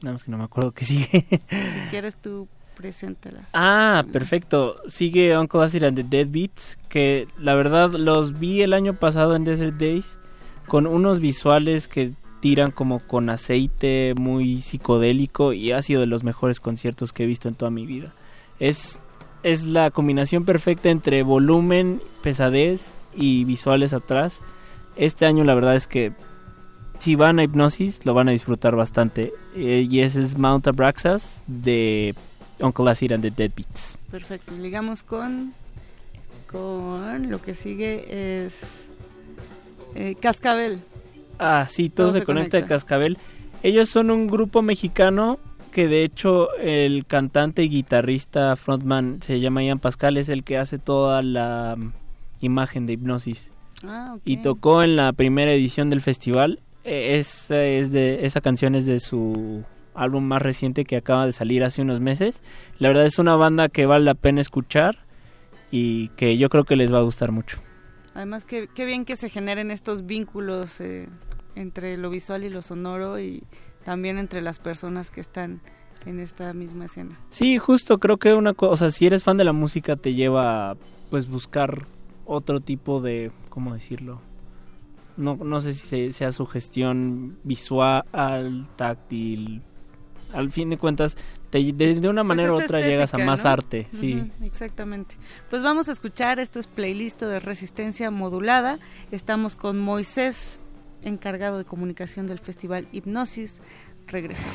Nada 0.00 0.14
más 0.14 0.24
que 0.24 0.30
no 0.30 0.38
me 0.38 0.44
acuerdo 0.44 0.72
que 0.72 0.84
sigue. 0.84 1.26
Si 1.28 1.90
quieres 1.90 2.16
tú, 2.16 2.48
preséntalas. 2.74 3.50
Ah, 3.52 4.04
perfecto. 4.12 4.76
Sigue 4.86 5.36
Uncle 5.36 5.62
Acid 5.62 5.84
and 5.84 5.96
the 5.96 6.04
Deadbeats, 6.04 6.78
que 6.88 7.26
la 7.38 7.54
verdad 7.54 7.90
los 7.90 8.38
vi 8.38 8.62
el 8.62 8.72
año 8.72 8.94
pasado 8.94 9.36
en 9.36 9.44
Desert 9.44 9.76
Days 9.76 10.16
con 10.68 10.86
unos 10.86 11.20
visuales 11.20 11.88
que 11.88 12.12
tiran 12.40 12.70
como 12.70 13.00
con 13.00 13.30
aceite 13.30 14.14
muy 14.16 14.60
psicodélico 14.60 15.52
y 15.52 15.72
ha 15.72 15.82
sido 15.82 16.00
de 16.00 16.06
los 16.06 16.22
mejores 16.22 16.60
conciertos 16.60 17.12
que 17.12 17.24
he 17.24 17.26
visto 17.26 17.48
en 17.48 17.54
toda 17.54 17.70
mi 17.70 17.86
vida. 17.86 18.12
Es 18.60 19.00
es 19.42 19.64
la 19.64 19.90
combinación 19.90 20.44
perfecta 20.44 20.90
entre 20.90 21.22
volumen, 21.22 22.02
pesadez 22.22 22.92
y 23.14 23.44
visuales 23.44 23.92
atrás. 23.92 24.40
Este 24.96 25.26
año 25.26 25.44
la 25.44 25.54
verdad 25.54 25.76
es 25.76 25.86
que 25.86 26.12
si 26.98 27.14
van 27.14 27.38
a 27.38 27.44
Hipnosis 27.44 28.04
lo 28.04 28.14
van 28.14 28.28
a 28.28 28.32
disfrutar 28.32 28.74
bastante. 28.74 29.32
Eh, 29.54 29.86
y 29.88 30.00
ese 30.00 30.22
es 30.22 30.36
Mount 30.36 30.66
Abraxas 30.66 31.44
de 31.46 32.14
Uncle 32.60 32.90
Acid 32.90 33.12
and 33.12 33.22
the 33.22 33.30
Deadbeats. 33.30 33.96
Perfecto. 34.10 34.52
Ligamos 34.56 35.02
con 35.02 35.54
con 36.50 37.30
lo 37.30 37.42
que 37.42 37.54
sigue 37.54 38.46
es 38.46 38.87
eh, 39.94 40.16
Cascabel. 40.20 40.80
Ah, 41.38 41.66
sí, 41.68 41.88
todo, 41.88 42.10
se, 42.10 42.24
conecta, 42.24 42.56
de 42.56 42.64
Cascabel. 42.64 43.18
Ellos 43.62 43.88
son 43.88 44.10
un 44.10 44.26
grupo 44.26 44.62
mexicano 44.62 45.38
que 45.72 45.86
de 45.88 46.02
hecho 46.02 46.52
el 46.54 47.06
cantante 47.06 47.62
y 47.62 47.68
guitarrista 47.68 48.56
frontman 48.56 49.20
se 49.22 49.38
llama 49.40 49.62
Ian 49.62 49.78
Pascal, 49.78 50.16
es 50.16 50.28
el 50.28 50.42
que 50.42 50.58
hace 50.58 50.78
toda 50.78 51.22
la 51.22 51.76
mm, 51.76 51.92
imagen 52.40 52.86
de 52.86 52.94
hipnosis. 52.94 53.52
Ah. 53.84 54.16
Y 54.24 54.38
tocó 54.38 54.82
en 54.82 54.96
la 54.96 55.12
primera 55.12 55.52
edición 55.52 55.90
del 55.90 56.00
festival. 56.00 56.60
Esa, 56.84 57.62
es 57.62 57.92
de, 57.92 58.24
esa 58.24 58.40
canción 58.40 58.74
es 58.74 58.86
de 58.86 58.98
su 58.98 59.62
álbum 59.94 60.24
más 60.24 60.40
reciente 60.40 60.84
que 60.84 60.96
acaba 60.96 61.26
de 61.26 61.32
salir 61.32 61.62
hace 61.64 61.82
unos 61.82 62.00
meses. 62.00 62.42
La 62.78 62.88
verdad 62.88 63.04
es 63.04 63.18
una 63.18 63.36
banda 63.36 63.68
que 63.68 63.86
vale 63.86 64.04
la 64.04 64.14
pena 64.14 64.40
escuchar 64.40 64.98
y 65.70 66.08
que 66.10 66.36
yo 66.38 66.48
creo 66.48 66.64
que 66.64 66.76
les 66.76 66.92
va 66.92 66.98
a 66.98 67.02
gustar 67.02 67.30
mucho. 67.32 67.58
Además, 68.18 68.44
qué, 68.44 68.66
qué 68.74 68.84
bien 68.84 69.04
que 69.04 69.14
se 69.14 69.28
generen 69.28 69.70
estos 69.70 70.04
vínculos 70.04 70.80
eh, 70.80 71.08
entre 71.54 71.96
lo 71.96 72.10
visual 72.10 72.42
y 72.42 72.50
lo 72.50 72.62
sonoro 72.62 73.20
y 73.20 73.44
también 73.84 74.18
entre 74.18 74.42
las 74.42 74.58
personas 74.58 75.08
que 75.12 75.20
están 75.20 75.60
en 76.04 76.18
esta 76.18 76.52
misma 76.52 76.86
escena. 76.86 77.16
Sí, 77.30 77.58
justo 77.58 77.98
creo 77.98 78.16
que 78.16 78.34
una 78.34 78.54
cosa, 78.54 78.90
si 78.90 79.06
eres 79.06 79.22
fan 79.22 79.36
de 79.36 79.44
la 79.44 79.52
música 79.52 79.94
te 79.94 80.14
lleva 80.14 80.72
a 80.72 80.76
pues 81.10 81.28
buscar 81.28 81.86
otro 82.26 82.58
tipo 82.58 83.00
de, 83.00 83.30
¿cómo 83.50 83.72
decirlo? 83.72 84.20
No, 85.16 85.36
no 85.36 85.60
sé 85.60 85.72
si 85.72 85.86
se- 85.86 86.12
sea 86.12 86.32
su 86.32 86.44
gestión 86.44 87.38
visual, 87.44 88.66
táctil. 88.74 89.62
Al 90.32 90.50
fin 90.50 90.70
de 90.70 90.76
cuentas, 90.76 91.16
te- 91.50 91.72
de, 91.72 91.94
de 91.94 92.08
una 92.08 92.22
Pues 92.22 92.36
manera 92.36 92.52
u 92.52 92.56
otra 92.56 92.80
llegas 92.80 93.14
a 93.14 93.18
más 93.18 93.44
¿no? 93.44 93.50
arte, 93.50 93.86
sí. 93.92 94.30
Exactamente. 94.42 95.16
Pues 95.50 95.62
vamos 95.62 95.88
a 95.88 95.92
escuchar, 95.92 96.38
esto 96.40 96.58
es 96.58 96.66
playlist 96.66 97.20
de 97.22 97.40
resistencia 97.40 98.10
modulada. 98.10 98.78
Estamos 99.10 99.56
con 99.56 99.78
Moisés, 99.78 100.58
encargado 101.02 101.58
de 101.58 101.64
comunicación 101.64 102.26
del 102.26 102.38
festival 102.38 102.88
Hipnosis. 102.92 103.60
Regresamos. 104.06 104.54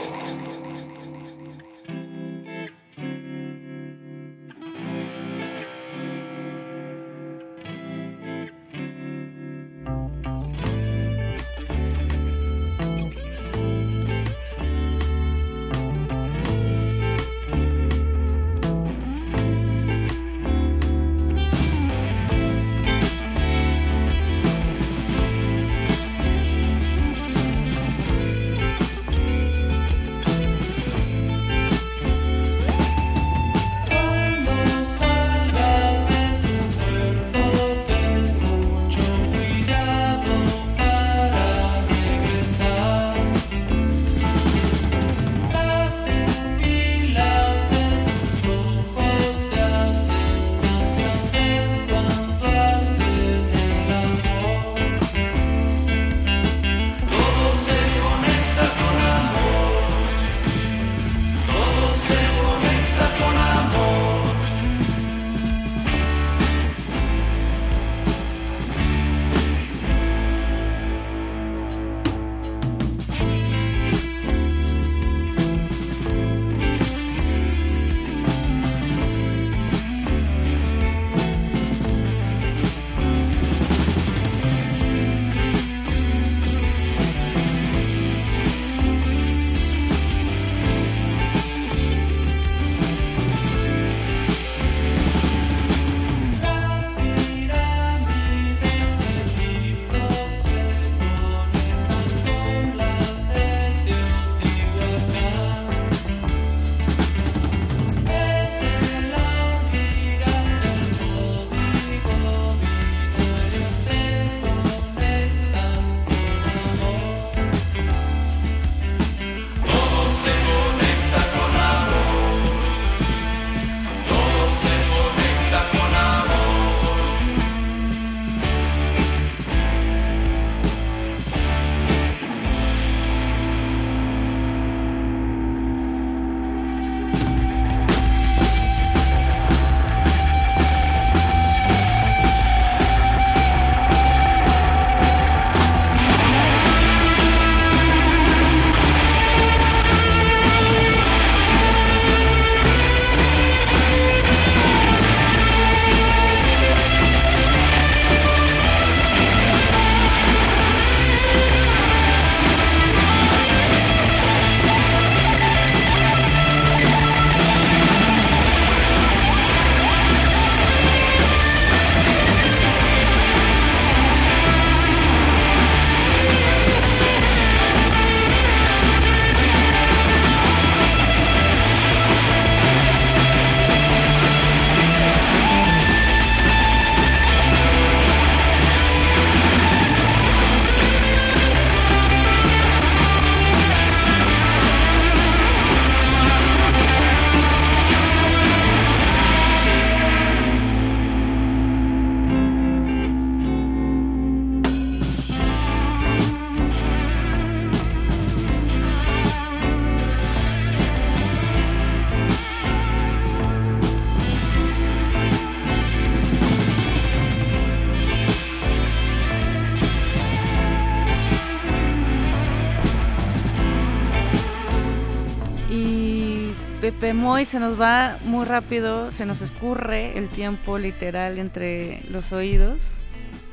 Y 227.01 227.03
Pepe 227.03 227.15
Moy 227.15 227.45
se 227.45 227.59
nos 227.59 227.81
va 227.81 228.19
muy 228.25 228.45
rápido, 228.45 229.09
se 229.09 229.25
nos 229.25 229.41
escurre 229.41 230.19
el 230.19 230.29
tiempo 230.29 230.77
literal 230.77 231.39
entre 231.39 232.03
los 232.11 232.31
oídos 232.31 232.91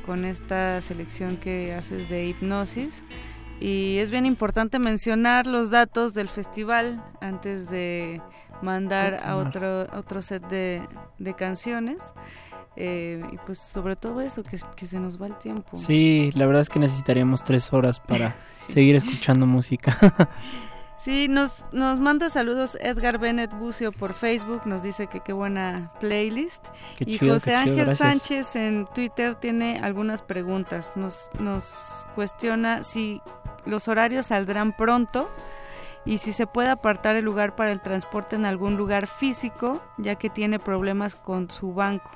con 0.05 0.23
esta 0.23 0.79
selección 0.81 1.35
que 1.35 1.73
haces 1.73 2.07
de 2.09 2.27
hipnosis. 2.27 3.03
Y 3.59 3.97
es 3.97 4.11
bien 4.11 4.27
importante 4.27 4.77
mencionar 4.77 5.47
los 5.47 5.71
datos 5.71 6.13
del 6.13 6.27
festival 6.27 7.03
antes 7.21 7.67
de 7.71 8.21
mandar 8.61 9.17
a 9.23 9.35
otro, 9.35 9.87
otro 9.97 10.21
set 10.21 10.47
de, 10.47 10.83
de 11.17 11.33
canciones. 11.33 11.97
Eh, 12.75 13.19
y 13.33 13.37
pues 13.47 13.57
sobre 13.57 13.95
todo 13.95 14.21
eso, 14.21 14.43
que, 14.43 14.59
que 14.75 14.85
se 14.85 14.99
nos 14.99 15.19
va 15.19 15.25
el 15.25 15.39
tiempo. 15.39 15.75
Sí, 15.75 16.29
la 16.35 16.45
verdad 16.45 16.61
es 16.61 16.69
que 16.69 16.77
necesitaríamos 16.77 17.43
tres 17.43 17.73
horas 17.73 17.99
para 17.99 18.35
seguir 18.69 18.95
escuchando 18.95 19.47
música. 19.47 19.97
Sí, 20.99 21.29
nos, 21.29 21.63
nos 21.71 21.97
manda 21.97 22.29
saludos 22.29 22.77
Edgar 22.81 23.19
Bennett 23.19 23.57
Bucio 23.57 23.93
por 23.93 24.11
Facebook, 24.11 24.63
nos 24.65 24.83
dice 24.83 25.07
que 25.07 25.21
qué 25.21 25.31
buena 25.31 25.93
playlist. 26.01 26.67
Qué 26.97 27.05
y 27.07 27.17
chido, 27.17 27.35
José 27.35 27.51
chido, 27.63 27.79
Ángel. 27.79 27.95
Sánchez 27.95 28.55
en 28.57 28.85
Twitter 28.93 29.35
tiene 29.35 29.79
algunas 29.81 30.21
preguntas. 30.21 30.91
Nos, 30.95 31.29
nos 31.39 32.05
cuestiona 32.15 32.83
si 32.83 33.21
los 33.65 33.87
horarios 33.87 34.25
saldrán 34.25 34.75
pronto 34.75 35.29
y 36.03 36.17
si 36.17 36.33
se 36.33 36.47
puede 36.47 36.69
apartar 36.69 37.15
el 37.15 37.23
lugar 37.23 37.55
para 37.55 37.71
el 37.71 37.79
transporte 37.79 38.35
en 38.35 38.45
algún 38.45 38.75
lugar 38.75 39.07
físico, 39.07 39.81
ya 39.97 40.15
que 40.15 40.29
tiene 40.29 40.59
problemas 40.59 41.15
con 41.15 41.49
su 41.49 41.73
banco. 41.73 42.09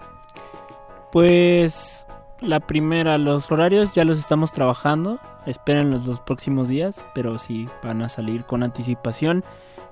Pues 1.14 2.06
la 2.42 2.60
primera, 2.60 3.18
los 3.18 3.50
horarios 3.50 3.94
ya 3.94 4.04
los 4.04 4.20
estamos 4.20 4.52
trabajando. 4.52 5.22
Espérenlos 5.46 6.06
los 6.06 6.20
próximos 6.20 6.68
días, 6.68 7.04
pero 7.14 7.38
sí 7.38 7.68
van 7.84 8.02
a 8.02 8.10
salir 8.10 8.46
con 8.46 8.64
anticipación. 8.64 9.44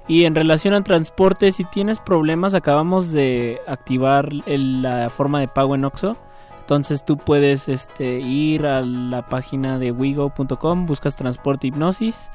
Y 0.07 0.25
en 0.25 0.35
relación 0.35 0.73
al 0.73 0.83
transporte, 0.83 1.51
si 1.51 1.63
tienes 1.65 1.99
problemas, 1.99 2.53
acabamos 2.53 3.11
de 3.11 3.59
activar 3.67 4.29
la 4.33 5.09
forma 5.09 5.39
de 5.39 5.47
pago 5.47 5.75
en 5.75 5.85
Oxo. 5.85 6.17
Entonces 6.59 7.03
tú 7.05 7.17
puedes 7.17 7.67
este, 7.67 8.19
ir 8.19 8.65
a 8.65 8.81
la 8.81 9.27
página 9.27 9.77
de 9.77 9.91
wigo.com, 9.91 10.85
buscas 10.85 11.15
transporte 11.15 11.67
hipnosis 11.67 12.31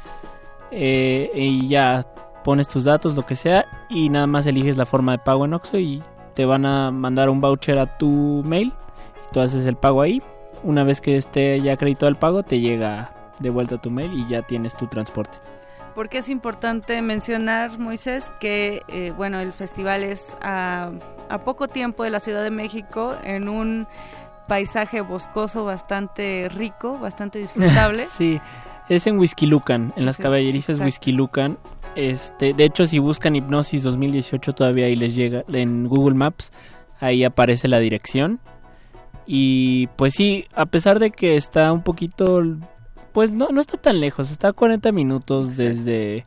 eh, 0.70 1.30
y 1.34 1.68
ya 1.68 2.04
pones 2.44 2.68
tus 2.68 2.84
datos, 2.84 3.16
lo 3.16 3.24
que 3.24 3.34
sea, 3.34 3.64
y 3.88 4.08
nada 4.10 4.26
más 4.26 4.46
eliges 4.46 4.76
la 4.76 4.84
forma 4.84 5.12
de 5.12 5.18
pago 5.18 5.46
en 5.46 5.54
Oxxo 5.54 5.78
y 5.78 6.02
te 6.34 6.44
van 6.44 6.66
a 6.66 6.90
mandar 6.90 7.30
un 7.30 7.40
voucher 7.40 7.78
a 7.78 7.98
tu 7.98 8.42
mail. 8.44 8.72
Y 9.28 9.32
tú 9.32 9.40
haces 9.40 9.66
el 9.66 9.76
pago 9.76 10.02
ahí. 10.02 10.22
Una 10.66 10.82
vez 10.84 11.00
que 11.00 11.16
esté 11.16 11.60
ya 11.60 11.74
acreditado 11.74 12.08
el 12.08 12.16
pago, 12.16 12.42
te 12.42 12.58
llega 12.58 13.12
de 13.38 13.50
vuelta 13.50 13.76
a 13.76 13.78
tu 13.80 13.90
mail 13.90 14.12
y 14.12 14.26
ya 14.28 14.42
tienes 14.42 14.74
tu 14.76 14.86
transporte. 14.88 15.38
Porque 15.94 16.18
es 16.18 16.28
importante 16.28 17.00
mencionar, 17.02 17.78
Moisés, 17.78 18.30
que 18.40 18.82
eh, 18.88 19.12
bueno, 19.16 19.38
el 19.40 19.52
festival 19.52 20.02
es 20.02 20.36
a, 20.42 20.90
a 21.28 21.38
poco 21.38 21.68
tiempo 21.68 22.02
de 22.04 22.10
la 22.10 22.20
Ciudad 22.20 22.42
de 22.42 22.50
México 22.50 23.14
en 23.24 23.48
un 23.48 23.86
paisaje 24.48 25.00
boscoso 25.00 25.64
bastante 25.64 26.48
rico, 26.52 26.98
bastante 26.98 27.38
disfrutable. 27.44 28.06
sí, 28.06 28.40
es 28.88 29.06
en 29.06 29.18
Whisky 29.18 29.46
Lucan, 29.46 29.92
en 29.96 30.04
las 30.04 30.16
Sí, 30.16 30.22
caballerizas 30.22 30.70
exacto. 30.76 30.84
Whisky 30.86 31.12
Lucan. 31.12 31.58
Este, 31.94 32.52
de 32.52 32.64
hecho, 32.64 32.86
si 32.86 32.98
buscan 32.98 33.36
Hipnosis 33.36 33.82
2018 33.84 34.52
todavía 34.52 34.86
ahí 34.86 34.96
les 34.96 35.14
llega 35.14 35.44
en 35.48 35.88
Google 35.88 36.14
Maps, 36.16 36.52
ahí 37.00 37.24
aparece 37.24 37.68
la 37.68 37.78
dirección. 37.78 38.38
Y 39.26 39.88
pues 39.96 40.14
sí, 40.14 40.46
a 40.54 40.66
pesar 40.66 40.98
de 40.98 41.10
que 41.10 41.36
está 41.36 41.72
un 41.72 41.82
poquito, 41.82 42.42
pues 43.12 43.32
no, 43.32 43.48
no 43.48 43.60
está 43.60 43.76
tan 43.76 44.00
lejos, 44.00 44.30
está 44.30 44.48
a 44.48 44.52
40 44.52 44.92
minutos 44.92 45.56
desde 45.56 46.24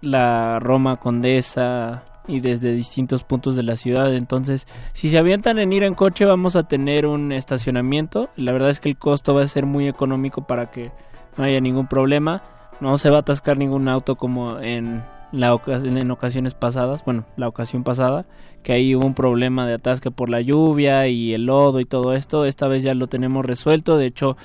la 0.00 0.58
Roma 0.58 0.96
Condesa 0.96 2.04
y 2.26 2.40
desde 2.40 2.72
distintos 2.72 3.24
puntos 3.24 3.56
de 3.56 3.62
la 3.62 3.76
ciudad. 3.76 4.14
Entonces, 4.14 4.66
si 4.92 5.10
se 5.10 5.18
avientan 5.18 5.58
en 5.58 5.72
ir 5.72 5.82
en 5.82 5.94
coche, 5.94 6.24
vamos 6.24 6.56
a 6.56 6.62
tener 6.64 7.06
un 7.06 7.32
estacionamiento. 7.32 8.30
La 8.36 8.52
verdad 8.52 8.70
es 8.70 8.80
que 8.80 8.88
el 8.88 8.96
costo 8.96 9.34
va 9.34 9.42
a 9.42 9.46
ser 9.46 9.66
muy 9.66 9.88
económico 9.88 10.46
para 10.46 10.70
que 10.70 10.92
no 11.36 11.44
haya 11.44 11.60
ningún 11.60 11.88
problema. 11.88 12.42
No 12.80 12.98
se 12.98 13.10
va 13.10 13.18
a 13.18 13.20
atascar 13.20 13.56
ningún 13.56 13.88
auto 13.88 14.16
como 14.16 14.58
en, 14.60 15.02
la 15.32 15.58
en 15.66 16.10
ocasiones 16.10 16.54
pasadas. 16.54 17.04
Bueno, 17.04 17.26
la 17.36 17.48
ocasión 17.48 17.84
pasada, 17.84 18.26
que 18.62 18.72
ahí 18.72 18.94
hubo 18.94 19.06
un 19.06 19.14
problema 19.14 19.66
de 19.66 19.74
atasque 19.74 20.10
por 20.10 20.28
la 20.28 20.40
lluvia 20.40 21.08
y 21.08 21.34
el 21.34 21.46
lodo 21.46 21.80
y 21.80 21.84
todo 21.84 22.12
esto. 22.12 22.44
Esta 22.44 22.68
vez 22.68 22.82
ya 22.82 22.94
lo 22.94 23.06
tenemos 23.06 23.44
resuelto. 23.44 23.96
De 23.96 24.06
hecho, 24.06 24.36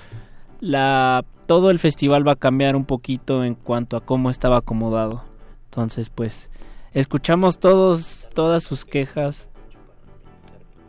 la 0.60 1.26
todo 1.46 1.70
el 1.70 1.80
festival 1.80 2.28
va 2.28 2.34
a 2.34 2.36
cambiar 2.36 2.76
un 2.76 2.86
poquito 2.86 3.44
en 3.44 3.56
cuanto 3.56 3.98
a 3.98 4.02
cómo 4.02 4.30
estaba 4.30 4.58
acomodado. 4.58 5.24
Entonces, 5.66 6.10
pues 6.10 6.50
escuchamos 6.94 7.60
todos 7.60 8.28
todas 8.34 8.64
sus 8.64 8.86
quejas 8.86 9.50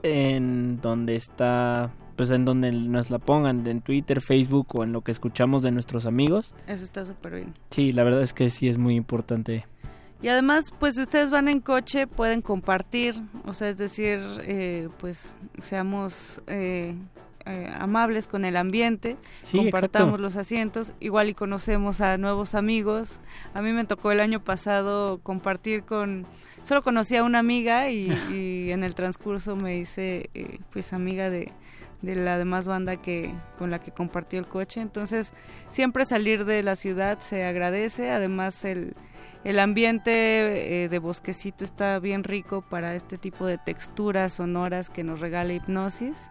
en 0.02 0.80
donde 0.80 1.16
está 1.16 1.92
pues 2.16 2.30
en 2.30 2.44
donde 2.44 2.72
nos 2.72 3.10
la 3.10 3.20
pongan 3.20 3.64
en 3.68 3.80
Twitter, 3.80 4.20
Facebook 4.20 4.74
o 4.74 4.82
en 4.82 4.92
lo 4.92 5.02
que 5.02 5.12
escuchamos 5.12 5.62
de 5.62 5.70
nuestros 5.70 6.04
amigos. 6.04 6.52
Eso 6.66 6.82
está 6.82 7.04
súper 7.04 7.34
bien. 7.34 7.54
Sí, 7.70 7.92
la 7.92 8.02
verdad 8.02 8.22
es 8.22 8.32
que 8.32 8.50
sí 8.50 8.68
es 8.68 8.76
muy 8.76 8.96
importante. 8.96 9.66
Y 10.20 10.28
además, 10.28 10.72
pues 10.78 10.96
si 10.96 11.02
ustedes 11.02 11.30
van 11.30 11.48
en 11.48 11.60
coche, 11.60 12.06
pueden 12.06 12.42
compartir, 12.42 13.14
o 13.46 13.52
sea, 13.52 13.68
es 13.68 13.78
decir, 13.78 14.20
eh, 14.42 14.88
pues 14.98 15.36
seamos 15.62 16.42
eh, 16.48 16.96
eh, 17.48 17.72
amables 17.78 18.26
con 18.26 18.44
el 18.44 18.56
ambiente, 18.56 19.16
Sí, 19.42 19.56
compartamos 19.56 20.08
exacto. 20.08 20.22
los 20.22 20.36
asientos, 20.36 20.92
igual 21.00 21.30
y 21.30 21.34
conocemos 21.34 22.02
a 22.02 22.18
nuevos 22.18 22.54
amigos. 22.54 23.20
A 23.54 23.62
mí 23.62 23.72
me 23.72 23.84
tocó 23.84 24.12
el 24.12 24.20
año 24.20 24.44
pasado 24.44 25.18
compartir 25.22 25.84
con, 25.84 26.26
solo 26.62 26.82
conocí 26.82 27.16
a 27.16 27.22
una 27.22 27.38
amiga 27.38 27.88
y, 27.88 28.10
y 28.30 28.70
en 28.72 28.84
el 28.84 28.94
transcurso 28.94 29.56
me 29.56 29.78
hice, 29.78 30.28
eh, 30.34 30.58
pues, 30.70 30.92
amiga 30.92 31.30
de 31.30 31.52
de 32.02 32.14
la 32.14 32.38
demás 32.38 32.68
banda 32.68 32.96
que 32.96 33.34
con 33.58 33.70
la 33.70 33.80
que 33.80 33.90
compartió 33.90 34.38
el 34.38 34.46
coche 34.46 34.80
entonces 34.80 35.32
siempre 35.68 36.04
salir 36.04 36.44
de 36.44 36.62
la 36.62 36.76
ciudad 36.76 37.18
se 37.20 37.44
agradece 37.44 38.12
además 38.12 38.64
el 38.64 38.94
el 39.44 39.58
ambiente 39.58 40.84
eh, 40.84 40.88
de 40.88 40.98
bosquecito 40.98 41.64
está 41.64 41.98
bien 41.98 42.24
rico 42.24 42.62
para 42.62 42.94
este 42.94 43.18
tipo 43.18 43.46
de 43.46 43.58
texturas 43.58 44.34
sonoras 44.34 44.90
que 44.90 45.04
nos 45.04 45.20
regala 45.20 45.52
hipnosis 45.52 46.30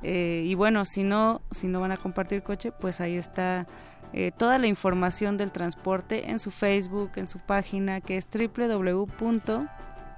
Eh, 0.00 0.44
y 0.46 0.54
bueno 0.54 0.84
si 0.84 1.02
no 1.02 1.40
si 1.50 1.66
no 1.66 1.80
van 1.80 1.90
a 1.90 1.96
compartir 1.96 2.44
coche 2.44 2.70
pues 2.70 3.00
ahí 3.00 3.16
está 3.16 3.66
eh, 4.12 4.30
toda 4.30 4.56
la 4.58 4.68
información 4.68 5.36
del 5.36 5.50
transporte 5.50 6.30
en 6.30 6.38
su 6.38 6.52
Facebook 6.52 7.10
en 7.16 7.26
su 7.26 7.40
página 7.40 8.00
que 8.00 8.16
es 8.16 8.26
www. 8.32 9.66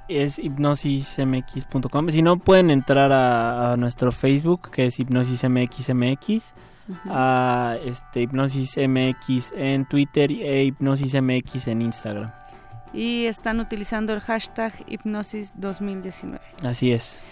Es 0.08 0.38
hipnosismx.com. 0.38 2.08
Si 2.10 2.20
no, 2.20 2.36
pueden 2.38 2.70
entrar 2.70 3.12
a, 3.12 3.72
a 3.72 3.76
nuestro 3.76 4.10
Facebook, 4.10 4.70
que 4.72 4.86
es 4.86 4.98
hipnosismxmx, 4.98 6.52
a 7.06 7.76
este, 7.84 8.22
hipnosismx 8.22 9.52
en 9.56 9.86
Twitter 9.86 10.30
e 10.32 10.64
hipnosismx 10.64 11.68
en 11.68 11.82
Instagram. 11.82 12.30
y 12.92 13.26
están 13.26 13.60
utilizando 13.60 14.12
el 14.12 14.20
hashtag 14.20 14.72
hipnosis 14.88 15.52
2019 15.56 16.40
Así 16.64 16.90
es. 16.92 17.22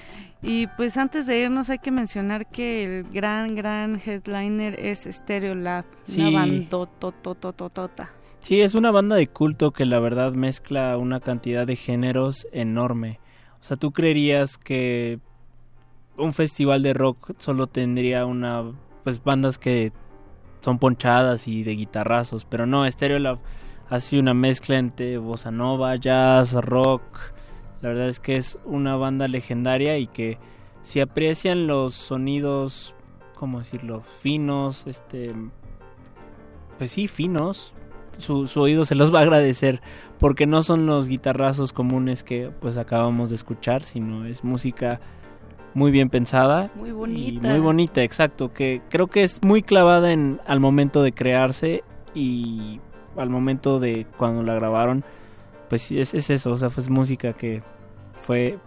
Y 0.40 0.68
pues 0.76 0.96
antes 0.96 1.26
de 1.26 1.40
irnos 1.40 1.68
hay 1.68 1.78
que 1.80 1.90
mencionar 1.90 2.46
que 2.46 3.00
el 3.00 3.04
gran, 3.10 3.56
gran 3.56 4.00
headliner 4.04 4.78
es 4.78 5.00
Stereo 5.10 5.56
Lab, 5.56 5.84
Sí. 6.04 6.20
una 6.22 6.38
bandototototota. 6.40 8.10
Sí, 8.40 8.60
es 8.60 8.76
una 8.76 8.92
banda 8.92 9.16
de 9.16 9.26
culto 9.26 9.72
que 9.72 9.84
la 9.84 9.98
verdad 9.98 10.32
mezcla 10.34 10.96
una 10.96 11.18
cantidad 11.18 11.66
de 11.66 11.74
géneros 11.74 12.46
enorme. 12.52 13.18
O 13.60 13.64
sea, 13.64 13.76
tú 13.76 13.90
creerías 13.90 14.56
que 14.58 15.18
un 16.16 16.32
festival 16.32 16.84
de 16.84 16.94
rock 16.94 17.32
solo 17.38 17.66
tendría 17.66 18.24
una 18.24 18.62
pues 19.08 19.24
bandas 19.24 19.56
que 19.56 19.90
son 20.60 20.78
ponchadas 20.78 21.48
y 21.48 21.62
de 21.62 21.76
guitarrazos, 21.76 22.44
pero 22.44 22.66
no, 22.66 22.90
Stereo 22.90 23.18
Lab 23.18 23.38
hace 23.88 24.18
una 24.18 24.34
mezcla 24.34 24.76
entre 24.76 25.16
bossa 25.16 25.50
nova, 25.50 25.96
jazz, 25.96 26.52
rock. 26.52 27.02
La 27.80 27.88
verdad 27.88 28.10
es 28.10 28.20
que 28.20 28.36
es 28.36 28.58
una 28.66 28.96
banda 28.96 29.26
legendaria 29.26 29.96
y 29.96 30.08
que 30.08 30.36
si 30.82 31.00
aprecian 31.00 31.66
los 31.66 31.94
sonidos, 31.94 32.94
¿cómo 33.34 33.60
decirlo? 33.60 34.02
finos, 34.02 34.86
este 34.86 35.34
pues 36.76 36.90
sí, 36.90 37.08
finos, 37.08 37.72
su, 38.18 38.46
su 38.46 38.60
oído 38.60 38.84
se 38.84 38.94
los 38.94 39.14
va 39.14 39.20
a 39.20 39.22
agradecer 39.22 39.80
porque 40.18 40.44
no 40.44 40.62
son 40.62 40.84
los 40.84 41.08
guitarrazos 41.08 41.72
comunes 41.72 42.22
que 42.22 42.50
pues 42.60 42.76
acabamos 42.76 43.30
de 43.30 43.36
escuchar, 43.36 43.84
sino 43.84 44.26
es 44.26 44.44
música 44.44 45.00
muy 45.78 45.92
bien 45.92 46.10
pensada 46.10 46.70
Muy 46.74 46.90
y 46.90 46.92
bonita. 46.92 47.48
muy 47.48 47.60
bonita, 47.60 48.02
exacto, 48.02 48.52
que 48.52 48.82
creo 48.90 49.06
que 49.06 49.22
es 49.22 49.42
muy 49.42 49.62
clavada 49.62 50.12
en 50.12 50.40
al 50.46 50.58
momento 50.60 51.02
de 51.02 51.12
crearse 51.12 51.84
y 52.14 52.80
al 53.16 53.30
momento 53.30 53.78
de 53.78 54.06
cuando 54.16 54.42
la 54.42 54.54
grabaron, 54.54 55.04
pues 55.68 55.82
sí, 55.82 56.00
es, 56.00 56.14
es 56.14 56.30
eso, 56.30 56.50
o 56.50 56.56
sea, 56.56 56.68
fue 56.68 56.82
música 56.88 57.32
que 57.32 57.62
fue 58.20 58.58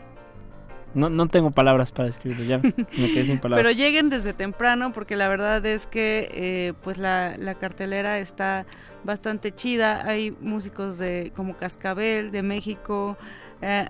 no, 0.93 1.09
no 1.09 1.27
tengo 1.27 1.51
palabras 1.51 1.91
para 1.91 2.07
describirlo, 2.07 2.45
ya 2.45 2.57
me 2.57 3.11
quedé 3.13 3.25
sin 3.25 3.39
palabras. 3.41 3.65
Pero 3.65 3.75
lleguen 3.77 4.09
desde 4.09 4.33
temprano 4.33 4.91
porque 4.93 5.15
la 5.15 5.27
verdad 5.27 5.65
es 5.65 5.87
que 5.87 6.29
eh, 6.33 6.73
pues 6.83 6.97
la, 6.97 7.35
la 7.37 7.55
cartelera 7.55 8.19
está 8.19 8.65
bastante 9.03 9.53
chida. 9.53 10.05
Hay 10.05 10.31
músicos 10.41 10.97
de 10.97 11.31
como 11.35 11.55
Cascabel 11.55 12.31
de 12.31 12.41
México. 12.41 13.17
Eh, 13.61 13.87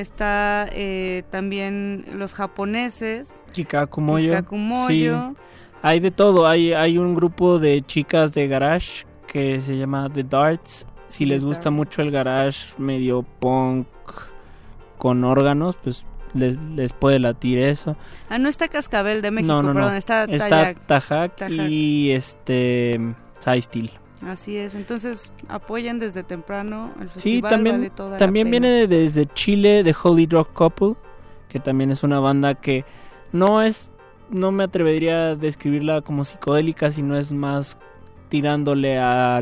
está 0.00 0.66
eh, 0.72 1.24
también 1.30 2.04
los 2.14 2.34
japoneses. 2.34 3.42
Kikakumoyo. 3.52 4.28
Kikakumoyo. 4.30 5.30
Sí. 5.30 5.36
Hay 5.82 6.00
de 6.00 6.10
todo. 6.10 6.46
Hay, 6.46 6.72
hay 6.72 6.98
un 6.98 7.14
grupo 7.14 7.58
de 7.58 7.80
chicas 7.82 8.34
de 8.34 8.48
garage 8.48 9.06
que 9.26 9.60
se 9.60 9.76
llama 9.76 10.08
The 10.12 10.24
Darts. 10.24 10.86
Si 11.08 11.24
les 11.24 11.44
gusta 11.44 11.70
mucho 11.70 12.02
el 12.02 12.10
garage 12.10 12.68
medio 12.78 13.22
punk 13.22 13.86
con 14.96 15.24
órganos, 15.24 15.76
pues 15.82 16.04
les, 16.34 16.56
les 16.76 16.92
puede 16.92 17.18
latir 17.18 17.58
eso. 17.58 17.96
Ah, 18.28 18.38
no 18.38 18.48
está 18.48 18.68
Cascabel 18.68 19.22
de 19.22 19.30
México, 19.30 19.52
no, 19.52 19.62
no, 19.62 19.72
perdón, 19.74 19.92
no. 19.92 19.96
está 19.96 20.24
Está. 20.24 20.74
Tajak 20.86 21.36
Tajak. 21.36 21.50
y 21.50 22.12
este 22.12 23.00
Steel. 23.40 23.90
Así 24.26 24.56
es, 24.56 24.74
entonces 24.74 25.32
apoyen 25.48 25.98
desde 25.98 26.22
temprano 26.22 26.90
el 27.00 27.08
Sí, 27.08 27.40
festival. 27.40 27.50
también, 27.50 27.76
vale 27.76 27.90
toda 27.90 28.10
la 28.10 28.16
también 28.18 28.50
pena. 28.50 28.66
viene 28.68 28.86
desde 28.86 29.26
Chile 29.26 29.82
de 29.82 29.94
Holy 30.02 30.26
Rock 30.26 30.52
Couple, 30.52 30.94
que 31.48 31.58
también 31.58 31.90
es 31.90 32.02
una 32.02 32.20
banda 32.20 32.54
que 32.54 32.84
no 33.32 33.62
es, 33.62 33.90
no 34.28 34.52
me 34.52 34.64
atrevería 34.64 35.28
a 35.30 35.36
describirla 35.36 36.02
como 36.02 36.24
psicodélica, 36.24 36.90
sino 36.90 37.16
es 37.16 37.32
más 37.32 37.78
tirándole 38.28 38.98
a 38.98 39.40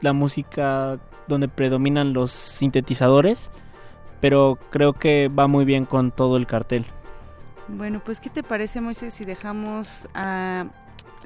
la 0.00 0.12
música 0.12 0.98
donde 1.26 1.48
predominan 1.48 2.12
los 2.12 2.30
sintetizadores, 2.30 3.50
pero 4.20 4.58
creo 4.70 4.92
que 4.92 5.28
va 5.28 5.48
muy 5.48 5.64
bien 5.64 5.86
con 5.86 6.12
todo 6.12 6.36
el 6.36 6.46
cartel. 6.46 6.84
Bueno, 7.68 8.00
pues 8.04 8.20
¿qué 8.20 8.30
te 8.30 8.44
parece, 8.44 8.80
Moisés, 8.80 9.12
si 9.12 9.24
dejamos 9.24 10.08
a 10.14 10.66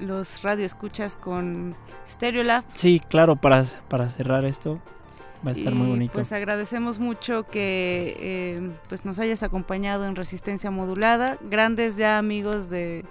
los 0.00 0.42
radioescuchas 0.42 1.16
con 1.16 1.74
Stereolab? 2.06 2.64
Sí, 2.74 3.00
claro, 3.00 3.36
para, 3.36 3.64
para 3.88 4.08
cerrar 4.08 4.44
esto. 4.44 4.80
Va 5.46 5.50
a 5.50 5.54
estar 5.54 5.74
muy 5.74 5.86
bonito. 5.86 6.12
Pues 6.12 6.32
agradecemos 6.32 6.98
mucho 6.98 7.44
que 7.44 8.16
eh, 8.18 8.70
pues 8.88 9.06
nos 9.06 9.18
hayas 9.18 9.42
acompañado 9.42 10.04
en 10.04 10.14
Resistencia 10.14 10.70
Modulada. 10.70 11.38
Grandes 11.40 11.96
ya 11.96 12.18
amigos 12.18 12.68
de, 12.68 13.06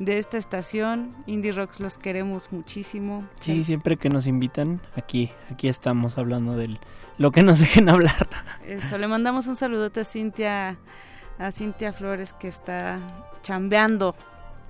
de 0.00 0.18
esta 0.18 0.36
estación. 0.36 1.14
Indie 1.26 1.52
Rocks 1.52 1.78
los 1.78 1.96
queremos 1.96 2.50
muchísimo. 2.50 3.24
Sí, 3.38 3.62
siempre 3.62 3.96
que 3.96 4.08
nos 4.08 4.26
invitan, 4.26 4.80
aquí, 4.96 5.30
aquí 5.48 5.68
estamos 5.68 6.18
hablando 6.18 6.56
de 6.56 6.76
lo 7.18 7.30
que 7.30 7.44
nos 7.44 7.60
dejen 7.60 7.88
hablar. 7.88 8.28
Eso, 8.66 8.98
le 8.98 9.06
mandamos 9.06 9.46
un 9.46 9.54
saludote 9.54 10.00
a 10.00 10.04
Cintia, 10.04 10.78
a 11.38 11.52
Cintia 11.52 11.92
Flores 11.92 12.32
que 12.32 12.48
está 12.48 12.98
chambeando, 13.42 14.16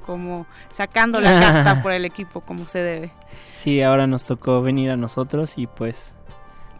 como 0.00 0.46
sacando 0.70 1.20
la 1.20 1.38
casta 1.38 1.82
por 1.82 1.92
el 1.92 2.04
equipo 2.04 2.40
como 2.40 2.60
se 2.60 2.82
debe. 2.82 3.12
Sí, 3.50 3.82
ahora 3.82 4.06
nos 4.06 4.24
tocó 4.24 4.62
venir 4.62 4.90
a 4.90 4.96
nosotros 4.96 5.58
y 5.58 5.66
pues 5.66 6.14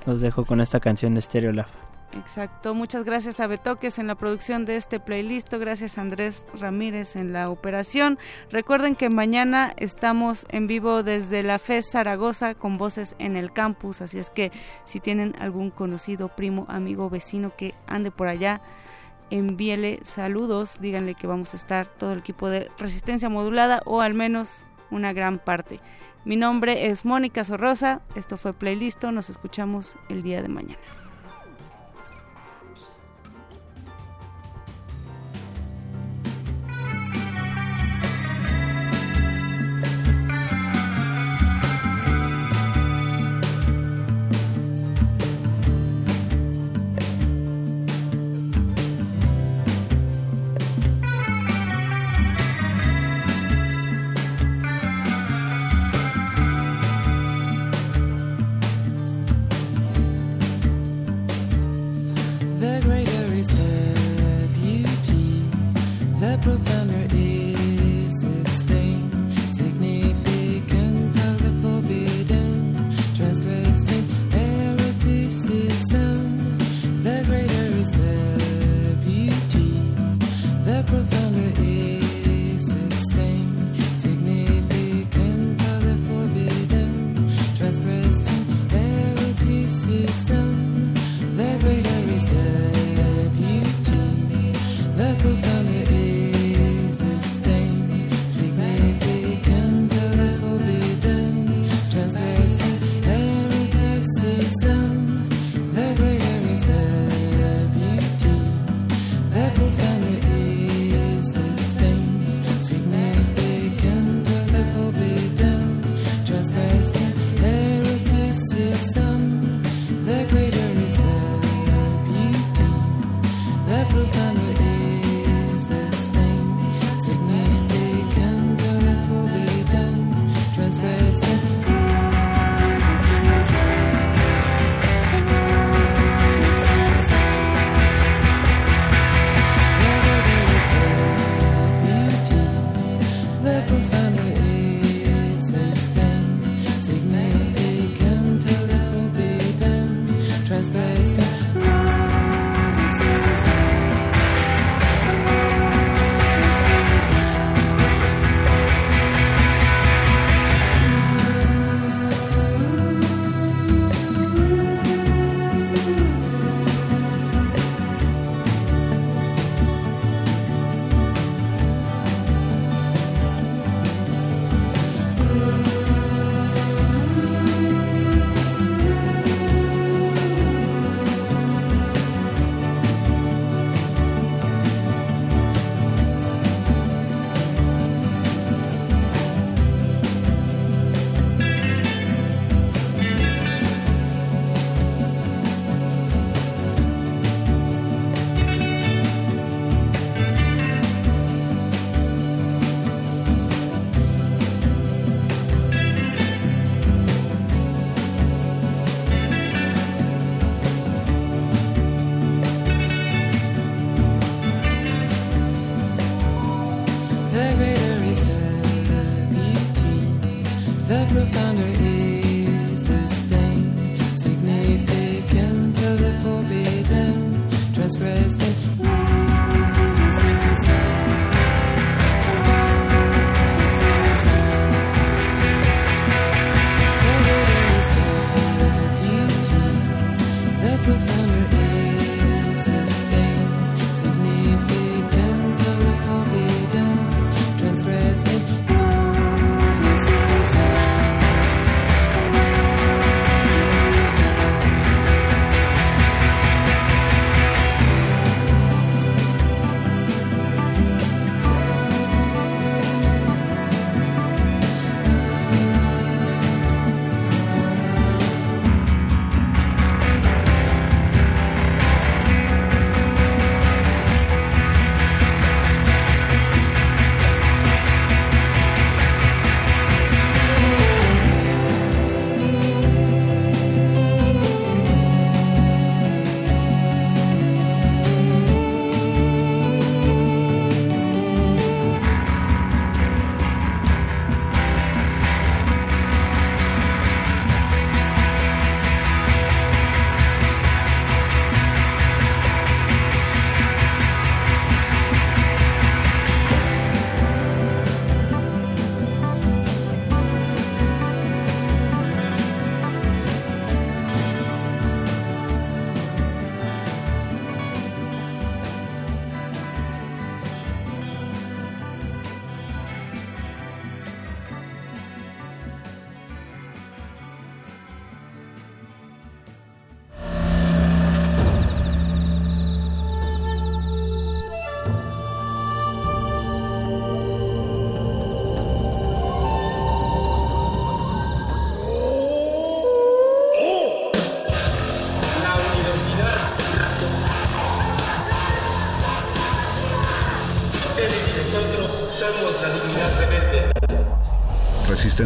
los 0.07 0.21
dejo 0.21 0.45
con 0.45 0.61
esta 0.61 0.81
canción 0.81 1.15
de 1.15 1.21
Stereolab. 1.21 1.67
Exacto, 2.13 2.75
muchas 2.75 3.05
gracias 3.05 3.39
a 3.39 3.47
Betoques 3.47 4.01
en 4.01 4.09
la 4.09 4.17
producción 4.17 4.65
de 4.65 4.75
este 4.75 4.99
playlist, 4.99 5.55
gracias 5.55 5.97
a 5.97 6.01
Andrés 6.01 6.45
Ramírez 6.59 7.15
en 7.15 7.33
la 7.33 7.45
operación. 7.45 8.19
Recuerden 8.51 8.97
que 8.97 9.11
mañana 9.11 9.73
estamos 9.77 10.45
en 10.49 10.67
vivo 10.67 11.05
desde 11.05 11.45
la 11.45 11.61
FES 11.61 11.93
Zaragoza 11.93 12.57
con 12.57 12.79
voces 12.79 13.15
en 13.21 13.37
el 13.37 13.53
campus, 13.53 14.01
así 14.01 14.19
es 14.19 14.29
que 14.29 14.51
si 14.87 14.99
tienen 14.99 15.37
algún 15.39 15.71
conocido, 15.71 16.29
primo, 16.29 16.67
amigo, 16.69 17.09
vecino 17.11 17.53
que 17.57 17.75
ande 17.87 18.11
por 18.11 18.27
allá, 18.27 18.61
envíele 19.31 20.01
saludos, 20.03 20.79
díganle 20.81 21.15
que 21.15 21.27
vamos 21.27 21.55
a 21.55 21.57
estar 21.57 21.87
todo 21.87 22.13
el 22.13 22.19
equipo 22.19 22.49
de 22.49 22.71
Resistencia 22.79 23.29
Modulada 23.29 23.83
o 23.87 24.01
al 24.01 24.15
menos 24.15 24.67
una 24.91 25.13
gran 25.13 25.39
parte. 25.39 25.79
Mi 26.25 26.37
nombre 26.37 26.87
es 26.87 27.05
Mónica 27.05 27.45
Sorrosa, 27.45 28.03
esto 28.15 28.37
fue 28.37 28.53
Playlisto, 28.53 29.11
nos 29.13 29.31
escuchamos 29.31 29.97
el 30.09 30.23
día 30.23 30.43
de 30.43 30.49
mañana. 30.49 31.00